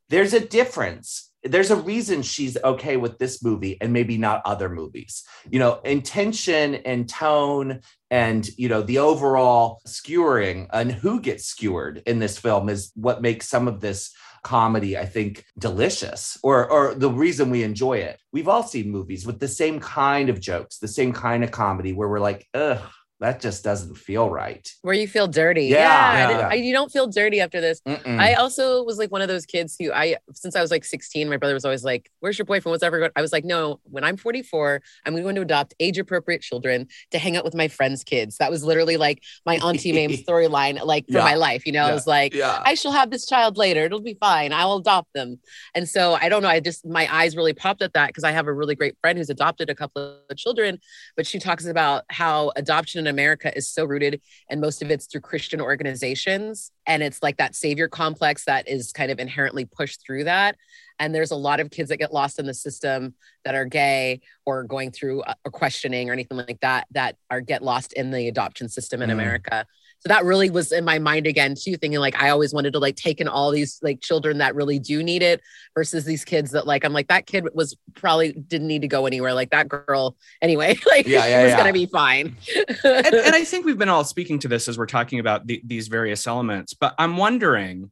There's 0.08 0.32
a 0.32 0.40
difference. 0.40 1.30
There's 1.42 1.70
a 1.70 1.76
reason 1.76 2.22
she's 2.22 2.56
okay 2.62 2.96
with 2.96 3.18
this 3.18 3.42
movie 3.42 3.78
and 3.80 3.92
maybe 3.92 4.18
not 4.18 4.42
other 4.44 4.68
movies. 4.68 5.24
You 5.50 5.58
know 5.58 5.80
intention 5.84 6.76
and 6.76 7.08
tone 7.08 7.80
and 8.10 8.48
you 8.58 8.68
know 8.68 8.82
the 8.82 8.98
overall 8.98 9.80
skewering 9.86 10.68
and 10.72 10.90
who 10.90 11.20
gets 11.20 11.44
skewered 11.44 12.02
in 12.06 12.18
this 12.18 12.38
film 12.38 12.68
is 12.68 12.90
what 12.94 13.22
makes 13.22 13.48
some 13.48 13.68
of 13.68 13.80
this 13.80 14.12
comedy 14.44 14.96
i 14.96 15.04
think 15.04 15.44
delicious 15.58 16.38
or 16.44 16.70
or 16.70 16.94
the 16.94 17.10
reason 17.10 17.50
we 17.50 17.62
enjoy 17.64 17.98
it. 17.98 18.20
We've 18.32 18.48
all 18.48 18.62
seen 18.62 18.90
movies 18.90 19.26
with 19.26 19.40
the 19.40 19.48
same 19.48 19.80
kind 19.80 20.28
of 20.28 20.40
jokes 20.40 20.78
the 20.78 20.88
same 20.88 21.12
kind 21.12 21.44
of 21.44 21.50
comedy 21.50 21.92
where 21.92 22.08
we're 22.08 22.20
like 22.20 22.46
ugh 22.54 22.80
that 23.20 23.40
just 23.40 23.64
doesn't 23.64 23.96
feel 23.96 24.30
right 24.30 24.70
Where 24.82 24.94
you 24.94 25.08
feel 25.08 25.26
dirty. 25.26 25.64
Yeah, 25.66 25.78
I 25.88 26.30
yeah. 26.30 26.48
I- 26.48 26.54
you 26.54 26.72
don't 26.72 26.90
feel 26.92 27.08
dirty 27.08 27.40
after 27.40 27.60
this. 27.60 27.80
Mm-mm. 27.80 28.20
I 28.20 28.34
also 28.34 28.84
was 28.84 28.96
like 28.98 29.10
one 29.10 29.22
of 29.22 29.28
those 29.28 29.44
kids 29.44 29.74
who 29.78 29.92
I, 29.92 30.16
since 30.34 30.54
I 30.54 30.60
was 30.60 30.70
like 30.70 30.84
16, 30.84 31.28
my 31.28 31.36
brother 31.36 31.54
was 31.54 31.64
always 31.64 31.82
like, 31.84 32.10
Where's 32.20 32.38
your 32.38 32.44
boyfriend? 32.44 32.72
What's 32.72 32.84
ever 32.84 32.98
going 33.00 33.10
I 33.16 33.22
was 33.22 33.32
like, 33.32 33.44
No, 33.44 33.80
when 33.84 34.04
I'm 34.04 34.16
44, 34.16 34.80
I'm 35.04 35.20
going 35.20 35.34
to 35.34 35.40
adopt 35.40 35.74
age 35.80 35.98
appropriate 35.98 36.42
children 36.42 36.86
to 37.10 37.18
hang 37.18 37.36
out 37.36 37.44
with 37.44 37.54
my 37.56 37.66
friends' 37.68 38.04
kids. 38.04 38.36
That 38.38 38.50
was 38.52 38.62
literally 38.62 38.96
like 38.96 39.22
my 39.44 39.56
Auntie 39.56 39.92
Mame 39.92 40.10
storyline, 40.28 40.84
like 40.84 41.06
for 41.06 41.14
Yeah. 41.18 41.24
my 41.24 41.34
life. 41.34 41.66
You 41.66 41.72
know, 41.72 41.84
I 41.86 41.92
was 41.94 42.06
like, 42.06 42.34
yeah 42.34 42.62
I 42.64 42.74
shall 42.74 42.92
have 42.92 43.10
this 43.10 43.26
child 43.26 43.56
later. 43.56 43.84
It'll 43.84 44.00
be 44.00 44.16
fine. 44.20 44.52
I'll 44.52 44.76
adopt 44.76 45.12
them. 45.14 45.40
And 45.74 45.88
so 45.88 46.14
I 46.14 46.28
don't 46.28 46.42
know. 46.42 46.48
I 46.48 46.60
just, 46.60 46.86
my 46.86 47.12
eyes 47.12 47.36
really 47.36 47.52
popped 47.54 47.82
at 47.82 47.94
that 47.94 48.08
because 48.08 48.22
I 48.22 48.30
have 48.30 48.46
a 48.46 48.52
really 48.52 48.76
great 48.76 48.96
friend 49.00 49.18
who's 49.18 49.30
adopted 49.30 49.70
a 49.70 49.74
couple 49.74 50.18
of 50.30 50.36
children, 50.36 50.78
but 51.16 51.26
she 51.26 51.40
talks 51.40 51.66
about 51.66 52.04
how 52.10 52.52
adoption 52.54 53.07
America 53.08 53.56
is 53.56 53.70
so 53.70 53.84
rooted 53.84 54.20
and 54.48 54.60
most 54.60 54.82
of 54.82 54.90
it's 54.90 55.06
through 55.06 55.22
Christian 55.22 55.60
organizations. 55.60 56.70
And 56.86 57.02
it's 57.02 57.22
like 57.22 57.36
that 57.38 57.54
savior 57.54 57.88
complex 57.88 58.44
that 58.44 58.68
is 58.68 58.92
kind 58.92 59.10
of 59.10 59.18
inherently 59.18 59.64
pushed 59.64 60.04
through 60.04 60.24
that. 60.24 60.56
And 60.98 61.14
there's 61.14 61.30
a 61.30 61.36
lot 61.36 61.60
of 61.60 61.70
kids 61.70 61.90
that 61.90 61.98
get 61.98 62.12
lost 62.12 62.38
in 62.38 62.46
the 62.46 62.54
system 62.54 63.14
that 63.44 63.54
are 63.54 63.64
gay 63.64 64.20
or 64.44 64.64
going 64.64 64.90
through 64.90 65.22
or 65.44 65.50
questioning 65.50 66.10
or 66.10 66.12
anything 66.12 66.38
like 66.38 66.60
that, 66.60 66.86
that 66.90 67.16
are 67.30 67.40
get 67.40 67.62
lost 67.62 67.92
in 67.92 68.10
the 68.10 68.28
adoption 68.28 68.68
system 68.68 69.02
in 69.02 69.10
Mm. 69.10 69.12
America 69.12 69.66
so 70.00 70.08
that 70.08 70.24
really 70.24 70.50
was 70.50 70.72
in 70.72 70.84
my 70.84 70.98
mind 70.98 71.26
again 71.26 71.54
too 71.60 71.76
thinking 71.76 72.00
like 72.00 72.20
i 72.20 72.30
always 72.30 72.52
wanted 72.54 72.72
to 72.72 72.78
like 72.78 72.96
take 72.96 73.20
in 73.20 73.28
all 73.28 73.50
these 73.50 73.78
like 73.82 74.00
children 74.00 74.38
that 74.38 74.54
really 74.54 74.78
do 74.78 75.02
need 75.02 75.22
it 75.22 75.40
versus 75.74 76.04
these 76.04 76.24
kids 76.24 76.50
that 76.52 76.66
like 76.66 76.84
i'm 76.84 76.92
like 76.92 77.08
that 77.08 77.26
kid 77.26 77.46
was 77.54 77.76
probably 77.94 78.32
didn't 78.32 78.68
need 78.68 78.82
to 78.82 78.88
go 78.88 79.06
anywhere 79.06 79.34
like 79.34 79.50
that 79.50 79.68
girl 79.68 80.16
anyway 80.42 80.76
like 80.86 81.06
Yeah, 81.06 81.26
yeah, 81.26 81.40
she 81.40 81.44
was 81.44 81.50
yeah. 81.50 81.56
gonna 81.56 81.72
be 81.72 81.86
fine 81.86 82.36
and, 82.84 83.06
and 83.06 83.34
I 83.34 83.44
think 83.44 83.66
we've 83.66 83.78
been 83.78 83.88
all 83.88 84.04
speaking 84.04 84.38
to 84.40 84.48
this 84.48 84.68
as 84.68 84.78
we're 84.78 84.86
talking 84.86 85.18
about 85.18 85.46
the, 85.46 85.60
these 85.64 85.88
various 85.88 86.26
elements, 86.26 86.74
but 86.74 86.94
I'm 86.98 87.16
wondering 87.16 87.90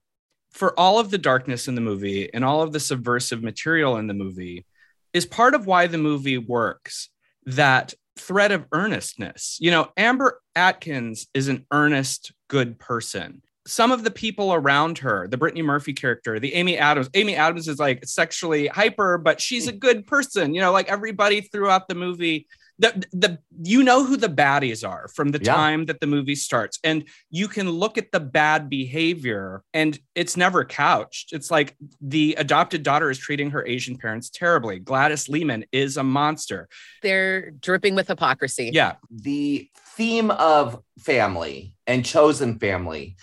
for 0.50 0.78
all 0.78 0.98
of 0.98 1.10
the 1.10 1.18
darkness 1.18 1.68
in 1.68 1.74
the 1.74 1.80
movie 1.80 2.32
and 2.32 2.44
all 2.44 2.62
of 2.62 2.72
the 2.72 2.80
subversive 2.80 3.42
material 3.42 3.96
in 3.96 4.06
the 4.06 4.14
movie, 4.14 4.64
is 5.12 5.26
part 5.26 5.54
of 5.54 5.66
why 5.66 5.86
the 5.86 5.98
movie 5.98 6.38
works 6.38 7.10
that 7.44 7.94
thread 8.18 8.52
of 8.52 8.66
earnestness. 8.72 9.58
You 9.60 9.70
know, 9.70 9.90
Amber 9.96 10.40
Atkins 10.56 11.26
is 11.34 11.48
an 11.48 11.66
earnest, 11.70 12.32
good 12.48 12.78
person. 12.78 13.42
Some 13.66 13.90
of 13.92 14.04
the 14.04 14.10
people 14.12 14.54
around 14.54 14.98
her, 14.98 15.26
the 15.28 15.36
Brittany 15.36 15.62
Murphy 15.62 15.92
character, 15.92 16.38
the 16.38 16.54
Amy 16.54 16.78
Adams, 16.78 17.10
Amy 17.14 17.34
Adams 17.34 17.66
is 17.68 17.78
like 17.80 18.04
sexually 18.06 18.68
hyper, 18.68 19.18
but 19.18 19.40
she's 19.40 19.66
a 19.68 19.72
good 19.72 20.06
person. 20.06 20.54
You 20.54 20.60
know, 20.60 20.72
like 20.72 20.88
everybody 20.88 21.40
throughout 21.40 21.88
the 21.88 21.94
movie 21.96 22.46
the 22.78 23.06
the 23.12 23.38
you 23.62 23.82
know 23.82 24.04
who 24.04 24.18
the 24.18 24.28
baddies 24.28 24.86
are 24.86 25.08
from 25.14 25.30
the 25.30 25.40
Yeah. 25.42 25.54
time 25.54 25.86
that 25.86 25.98
the 26.00 26.06
movie 26.06 26.34
starts 26.34 26.78
and 26.84 27.04
you 27.30 27.48
can 27.48 27.70
look 27.70 27.96
at 27.96 28.12
the 28.12 28.20
bad 28.20 28.68
behavior 28.68 29.62
and 29.72 29.98
it's 30.14 30.36
never 30.36 30.62
couched 30.62 31.32
it's 31.32 31.50
like 31.50 31.74
the 32.02 32.34
adopted 32.38 32.82
daughter 32.82 33.08
is 33.10 33.16
treating 33.18 33.50
her 33.52 33.64
asian 33.66 33.96
parents 33.96 34.28
terribly 34.28 34.78
gladys 34.78 35.26
leeman 35.26 35.64
is 35.72 35.96
a 35.96 36.02
monster 36.02 36.68
they're 37.02 37.50
dripping 37.52 37.94
with 37.94 38.08
hypocrisy 38.08 38.68
yeah 38.74 38.96
the 39.10 39.66
theme 39.96 40.30
of 40.30 40.82
family 40.98 41.74
and 41.86 42.04
chosen 42.04 42.58
family, 42.58 43.16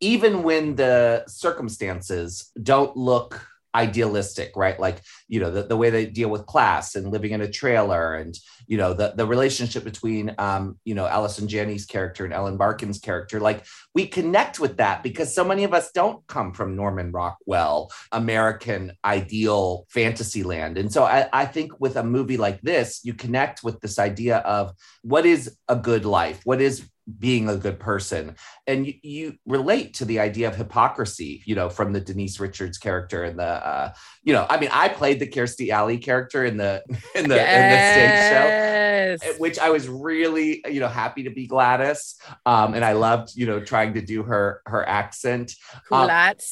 even 0.00 0.42
when 0.42 0.76
the 0.76 1.24
circumstances 1.26 2.50
don't 2.62 2.96
look 2.96 3.46
idealistic, 3.74 4.52
right? 4.56 4.78
Like, 4.78 5.02
you 5.28 5.40
know, 5.40 5.50
the, 5.50 5.62
the 5.62 5.76
way 5.76 5.90
they 5.90 6.06
deal 6.06 6.28
with 6.28 6.46
class 6.46 6.94
and 6.94 7.10
living 7.10 7.32
in 7.32 7.40
a 7.40 7.50
trailer 7.50 8.14
and, 8.14 8.36
you 8.66 8.76
know, 8.76 8.94
the, 8.94 9.12
the 9.16 9.26
relationship 9.26 9.84
between, 9.84 10.34
um, 10.38 10.78
you 10.84 10.94
know, 10.94 11.06
Allison 11.06 11.48
Janney's 11.48 11.86
character 11.86 12.24
and 12.24 12.34
Ellen 12.34 12.56
Barkin's 12.56 12.98
character. 12.98 13.40
Like, 13.40 13.64
we 13.94 14.06
connect 14.06 14.60
with 14.60 14.78
that 14.78 15.02
because 15.02 15.34
so 15.34 15.44
many 15.44 15.64
of 15.64 15.74
us 15.74 15.90
don't 15.92 16.26
come 16.26 16.52
from 16.52 16.76
Norman 16.76 17.12
Rockwell, 17.12 17.90
American 18.12 18.92
ideal 19.04 19.86
fantasy 19.88 20.42
land. 20.42 20.78
And 20.78 20.92
so 20.92 21.04
I, 21.04 21.28
I 21.32 21.46
think 21.46 21.80
with 21.80 21.96
a 21.96 22.04
movie 22.04 22.36
like 22.36 22.60
this, 22.62 23.00
you 23.04 23.14
connect 23.14 23.62
with 23.62 23.80
this 23.80 23.98
idea 23.98 24.38
of 24.38 24.72
what 25.02 25.26
is 25.26 25.56
a 25.68 25.76
good 25.76 26.04
life? 26.04 26.40
What 26.44 26.60
is 26.60 26.89
being 27.18 27.48
a 27.48 27.56
good 27.56 27.80
person. 27.80 28.36
And 28.66 28.86
you, 28.86 28.94
you, 29.02 29.36
relate 29.46 29.94
to 29.94 30.04
the 30.04 30.20
idea 30.20 30.48
of 30.48 30.56
hypocrisy 30.56 31.42
you 31.46 31.54
know 31.54 31.68
from 31.68 31.92
the 31.92 32.00
denise 32.00 32.38
richards 32.40 32.78
character 32.78 33.24
and 33.24 33.38
the 33.38 33.44
uh 33.44 33.92
you 34.22 34.32
know 34.32 34.46
i 34.50 34.58
mean 34.58 34.68
i 34.72 34.88
played 34.88 35.18
the 35.18 35.26
kirstie 35.26 35.70
alley 35.70 35.98
character 35.98 36.44
in 36.44 36.56
the 36.56 36.82
in 37.14 37.28
the 37.28 37.34
yes. 37.36 37.56
in 37.56 39.18
the 39.18 39.18
stage 39.18 39.32
show 39.32 39.38
which 39.38 39.58
i 39.58 39.70
was 39.70 39.88
really 39.88 40.62
you 40.68 40.80
know 40.80 40.88
happy 40.88 41.22
to 41.22 41.30
be 41.30 41.46
gladys. 41.46 42.16
Um 42.46 42.74
and 42.74 42.84
i 42.84 42.92
loved 42.92 43.34
you 43.34 43.46
know 43.46 43.60
trying 43.60 43.94
to 43.94 44.02
do 44.02 44.22
her 44.22 44.62
her 44.66 44.86
accent. 44.88 45.54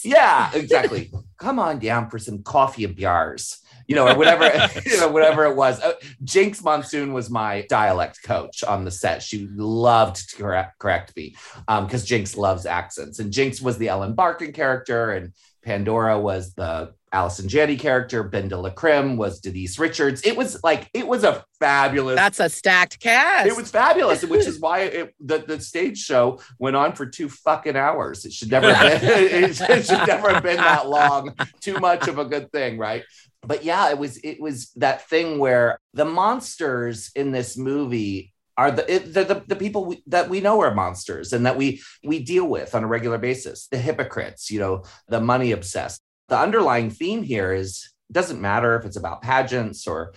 Um, 0.05 0.13
yeah 0.13 0.51
exactly. 0.55 1.13
Come 1.39 1.59
on 1.59 1.79
down 1.79 2.11
for 2.11 2.19
some 2.19 2.43
coffee 2.43 2.85
and 2.85 2.97
bars 2.97 3.61
you 3.89 3.97
know, 3.97 4.07
or 4.07 4.17
whatever, 4.17 4.45
you 4.87 5.01
know, 5.01 5.09
whatever 5.09 5.47
it 5.47 5.57
was. 5.57 5.81
Uh, 5.81 5.95
Jinkx 6.23 6.63
Monsoon 6.63 7.13
was 7.13 7.29
my 7.31 7.67
dialect 7.69 8.23
coach 8.23 8.63
on 8.63 8.85
the 8.85 8.91
set. 8.91 9.23
She 9.23 9.49
loved 9.57 10.31
to 10.31 10.37
correct, 10.37 10.79
correct 10.79 11.17
me 11.17 11.35
because 11.67 12.03
um, 12.03 12.07
Jinkx 12.07 12.37
loves 12.37 12.67
accents. 12.67 13.19
And 13.19 13.33
Jinkx 13.33 13.61
was 13.61 13.79
the 13.79 13.89
Ellen 13.89 14.15
Barkin 14.15 14.53
character, 14.53 15.11
and 15.11 15.33
Pandora 15.63 16.21
was 16.21 16.55
the 16.55 16.93
Allison 17.13 17.49
Janney 17.49 17.77
character. 17.77 18.29
BenDeLaCreme 18.29 19.17
was 19.17 19.41
Denise 19.41 19.79
Richards. 19.79 20.23
It 20.25 20.37
was 20.37 20.63
like 20.63 20.91
it 20.93 21.07
was 21.07 21.25
a 21.25 21.45
fabulous. 21.59 22.17
That's 22.17 22.41
a 22.41 22.49
stacked 22.49 23.01
cast. 23.01 23.47
It 23.47 23.57
was 23.57 23.71
fabulous, 23.71 24.25
which 24.25 24.47
is 24.47 24.61
why 24.61 24.81
it, 24.81 25.15
the 25.21 25.39
the 25.39 25.61
stage 25.61 25.99
show 25.99 26.41
went 26.59 26.77
on 26.77 26.93
for 26.93 27.07
two 27.07 27.29
fucking 27.29 27.77
hours. 27.77 28.25
It 28.25 28.33
should 28.33 28.51
never 28.51 28.73
have 28.73 29.01
been, 29.01 29.45
it 29.51 29.87
should 29.87 30.07
never 30.07 30.33
have 30.33 30.43
been 30.43 30.57
that 30.57 30.89
long. 30.89 31.35
Too 31.61 31.79
much 31.79 32.09
of 32.09 32.19
a 32.19 32.25
good 32.25 32.53
thing, 32.53 32.79
right? 32.79 33.05
But 33.43 33.65
yeah, 33.65 33.91
it 33.91 33.99
was 33.99 34.19
it 34.19 34.41
was 34.41 34.71
that 34.77 35.09
thing 35.09 35.39
where 35.39 35.79
the 35.95 36.05
monsters 36.05 37.11
in 37.15 37.33
this 37.33 37.57
movie 37.57 38.33
are 38.57 38.73
the 38.73 38.93
it, 38.93 39.15
the, 39.15 39.43
the 39.47 39.57
people 39.57 39.85
we, 39.85 40.03
that 40.07 40.29
we 40.29 40.41
know 40.41 40.61
are 40.61 40.75
monsters 40.75 41.33
and 41.33 41.47
that 41.47 41.57
we 41.57 41.81
we 42.05 42.23
deal 42.23 42.47
with 42.47 42.75
on 42.75 42.85
a 42.85 42.89
regular 42.89 43.19
basis. 43.19 43.69
The 43.69 43.79
hypocrites, 43.79 44.51
you 44.51 44.59
know, 44.59 44.85
the 45.09 45.21
money 45.21 45.53
obsessed. 45.53 46.01
The 46.29 46.39
underlying 46.39 46.91
theme 46.91 47.23
here 47.23 47.53
is 47.53 47.93
doesn't 48.11 48.41
matter 48.41 48.77
if 48.77 48.85
it's 48.85 48.97
about 48.97 49.23
pageants 49.23 49.87
or 49.87 50.15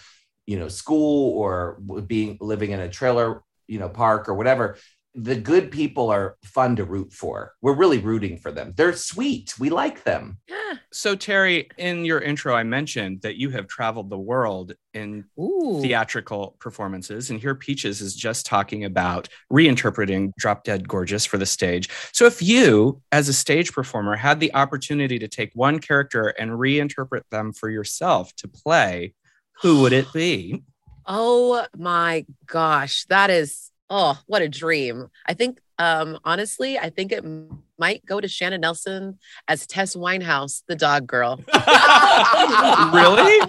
you 0.47 0.57
know 0.57 0.67
school 0.67 1.37
or 1.37 1.79
being 2.07 2.37
living 2.41 2.71
in 2.71 2.79
a 2.79 2.89
trailer 2.89 3.43
you 3.67 3.79
know 3.79 3.89
park 3.89 4.27
or 4.27 4.33
whatever 4.33 4.77
the 5.13 5.35
good 5.35 5.71
people 5.71 6.09
are 6.09 6.37
fun 6.43 6.75
to 6.77 6.85
root 6.85 7.11
for. 7.11 7.53
We're 7.61 7.75
really 7.75 7.97
rooting 7.97 8.37
for 8.37 8.51
them. 8.51 8.73
They're 8.77 8.93
sweet. 8.93 9.53
We 9.59 9.69
like 9.69 10.03
them. 10.03 10.37
Yeah. 10.47 10.75
So, 10.91 11.15
Terry, 11.15 11.69
in 11.77 12.05
your 12.05 12.19
intro, 12.19 12.55
I 12.55 12.63
mentioned 12.63 13.21
that 13.21 13.35
you 13.35 13.49
have 13.49 13.67
traveled 13.67 14.09
the 14.09 14.17
world 14.17 14.73
in 14.93 15.25
Ooh. 15.37 15.79
theatrical 15.81 16.55
performances. 16.59 17.29
And 17.29 17.39
here, 17.41 17.55
Peaches 17.55 17.99
is 17.99 18.15
just 18.15 18.45
talking 18.45 18.85
about 18.85 19.27
reinterpreting 19.51 20.31
Drop 20.37 20.63
Dead 20.63 20.87
Gorgeous 20.87 21.25
for 21.25 21.37
the 21.37 21.45
stage. 21.45 21.89
So, 22.13 22.25
if 22.25 22.41
you, 22.41 23.01
as 23.11 23.27
a 23.27 23.33
stage 23.33 23.73
performer, 23.73 24.15
had 24.15 24.39
the 24.39 24.53
opportunity 24.53 25.19
to 25.19 25.27
take 25.27 25.51
one 25.53 25.79
character 25.79 26.27
and 26.27 26.51
reinterpret 26.51 27.23
them 27.31 27.51
for 27.51 27.69
yourself 27.69 28.33
to 28.37 28.47
play, 28.47 29.13
who 29.61 29.81
would 29.81 29.93
it 29.93 30.11
be? 30.13 30.63
Oh 31.05 31.65
my 31.75 32.25
gosh, 32.45 33.05
that 33.05 33.29
is 33.29 33.70
oh, 33.91 34.17
what 34.25 34.41
a 34.41 34.47
dream. 34.47 35.09
I 35.27 35.33
think, 35.33 35.59
um, 35.77 36.17
honestly, 36.23 36.79
I 36.79 36.89
think 36.89 37.11
it 37.11 37.25
might 37.77 38.05
go 38.05 38.21
to 38.21 38.27
Shannon 38.27 38.61
Nelson 38.61 39.19
as 39.49 39.67
Tess 39.67 39.95
Weinhaus, 39.95 40.63
the 40.67 40.75
dog 40.75 41.05
girl. 41.05 41.35
really? 41.53 43.39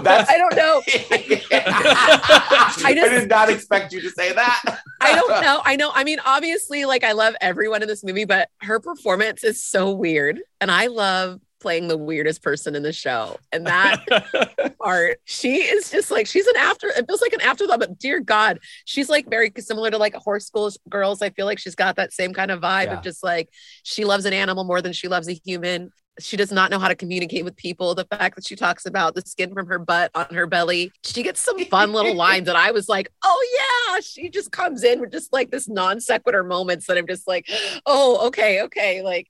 That's... 0.00 0.30
I 0.30 0.38
don't 0.38 0.56
know. 0.56 0.82
I, 0.88 2.68
just, 2.70 2.84
I 2.84 2.94
did 2.94 3.28
not 3.28 3.50
expect 3.50 3.92
you 3.92 4.00
to 4.02 4.10
say 4.10 4.32
that. 4.32 4.80
I 5.00 5.14
don't 5.14 5.42
know. 5.42 5.60
I 5.64 5.74
know. 5.74 5.90
I 5.92 6.04
mean, 6.04 6.20
obviously, 6.24 6.84
like 6.84 7.02
I 7.02 7.12
love 7.12 7.34
everyone 7.40 7.82
in 7.82 7.88
this 7.88 8.04
movie, 8.04 8.24
but 8.24 8.48
her 8.60 8.78
performance 8.78 9.42
is 9.42 9.62
so 9.62 9.90
weird. 9.90 10.40
And 10.60 10.70
I 10.70 10.86
love 10.86 11.40
playing 11.62 11.88
the 11.88 11.96
weirdest 11.96 12.42
person 12.42 12.74
in 12.74 12.82
the 12.82 12.92
show. 12.92 13.38
And 13.52 13.66
that 13.66 14.74
part, 14.82 15.20
she 15.24 15.56
is 15.62 15.90
just 15.90 16.10
like, 16.10 16.26
she's 16.26 16.46
an 16.46 16.56
after, 16.56 16.88
it 16.88 17.06
feels 17.06 17.22
like 17.22 17.32
an 17.32 17.40
afterthought, 17.40 17.78
but 17.78 17.98
dear 17.98 18.20
God, 18.20 18.58
she's 18.84 19.08
like 19.08 19.30
very 19.30 19.52
similar 19.58 19.90
to 19.90 19.96
like 19.96 20.14
horse 20.14 20.46
school 20.46 20.70
girls. 20.88 21.22
I 21.22 21.30
feel 21.30 21.46
like 21.46 21.60
she's 21.60 21.76
got 21.76 21.96
that 21.96 22.12
same 22.12 22.34
kind 22.34 22.50
of 22.50 22.60
vibe 22.60 22.86
yeah. 22.86 22.98
of 22.98 23.04
just 23.04 23.22
like, 23.22 23.48
she 23.84 24.04
loves 24.04 24.24
an 24.24 24.32
animal 24.32 24.64
more 24.64 24.82
than 24.82 24.92
she 24.92 25.08
loves 25.08 25.28
a 25.28 25.40
human. 25.44 25.92
She 26.18 26.36
does 26.36 26.52
not 26.52 26.70
know 26.70 26.78
how 26.78 26.88
to 26.88 26.94
communicate 26.94 27.44
with 27.44 27.56
people. 27.56 27.94
The 27.94 28.04
fact 28.04 28.34
that 28.34 28.46
she 28.46 28.54
talks 28.54 28.84
about 28.84 29.14
the 29.14 29.22
skin 29.22 29.54
from 29.54 29.66
her 29.68 29.78
butt 29.78 30.10
on 30.14 30.26
her 30.34 30.46
belly, 30.46 30.92
she 31.04 31.22
gets 31.22 31.40
some 31.40 31.58
fun 31.66 31.92
little 31.92 32.14
lines 32.14 32.46
that 32.46 32.56
I 32.56 32.72
was 32.72 32.86
like, 32.88 33.10
oh 33.24 33.46
yeah, 33.58 34.00
she 34.00 34.28
just 34.28 34.52
comes 34.52 34.84
in 34.84 35.00
with 35.00 35.10
just 35.10 35.32
like 35.32 35.50
this 35.50 35.68
non 35.68 36.00
sequitur 36.00 36.44
moments 36.44 36.86
that 36.86 36.98
I'm 36.98 37.06
just 37.06 37.26
like, 37.26 37.48
oh, 37.86 38.26
okay, 38.26 38.62
okay. 38.62 39.00
Like, 39.00 39.28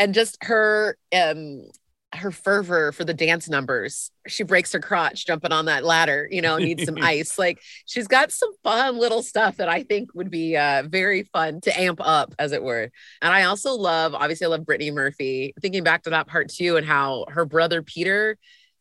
and 0.00 0.14
just 0.14 0.42
her 0.42 0.96
um 1.14 1.62
her 2.12 2.32
fervor 2.32 2.90
for 2.90 3.04
the 3.04 3.14
dance 3.14 3.48
numbers. 3.48 4.10
She 4.26 4.42
breaks 4.42 4.72
her 4.72 4.80
crotch 4.80 5.26
jumping 5.26 5.52
on 5.52 5.66
that 5.66 5.84
ladder, 5.84 6.26
you 6.28 6.42
know, 6.42 6.58
needs 6.58 6.84
some 6.84 6.96
ice. 7.00 7.38
Like 7.38 7.60
she's 7.86 8.08
got 8.08 8.32
some 8.32 8.50
fun 8.64 8.98
little 8.98 9.22
stuff 9.22 9.58
that 9.58 9.68
I 9.68 9.84
think 9.84 10.12
would 10.14 10.28
be 10.30 10.56
uh, 10.56 10.82
very 10.88 11.22
fun 11.22 11.60
to 11.60 11.80
amp 11.80 12.00
up, 12.02 12.34
as 12.36 12.50
it 12.50 12.64
were. 12.64 12.90
And 13.22 13.32
I 13.32 13.44
also 13.44 13.74
love, 13.74 14.14
obviously, 14.14 14.46
I 14.46 14.48
love 14.48 14.66
Brittany 14.66 14.90
Murphy. 14.90 15.54
Thinking 15.60 15.84
back 15.84 16.02
to 16.02 16.10
that 16.10 16.26
part 16.26 16.48
too, 16.48 16.76
and 16.76 16.84
how 16.84 17.26
her 17.28 17.44
brother 17.44 17.80
Peter, 17.80 18.38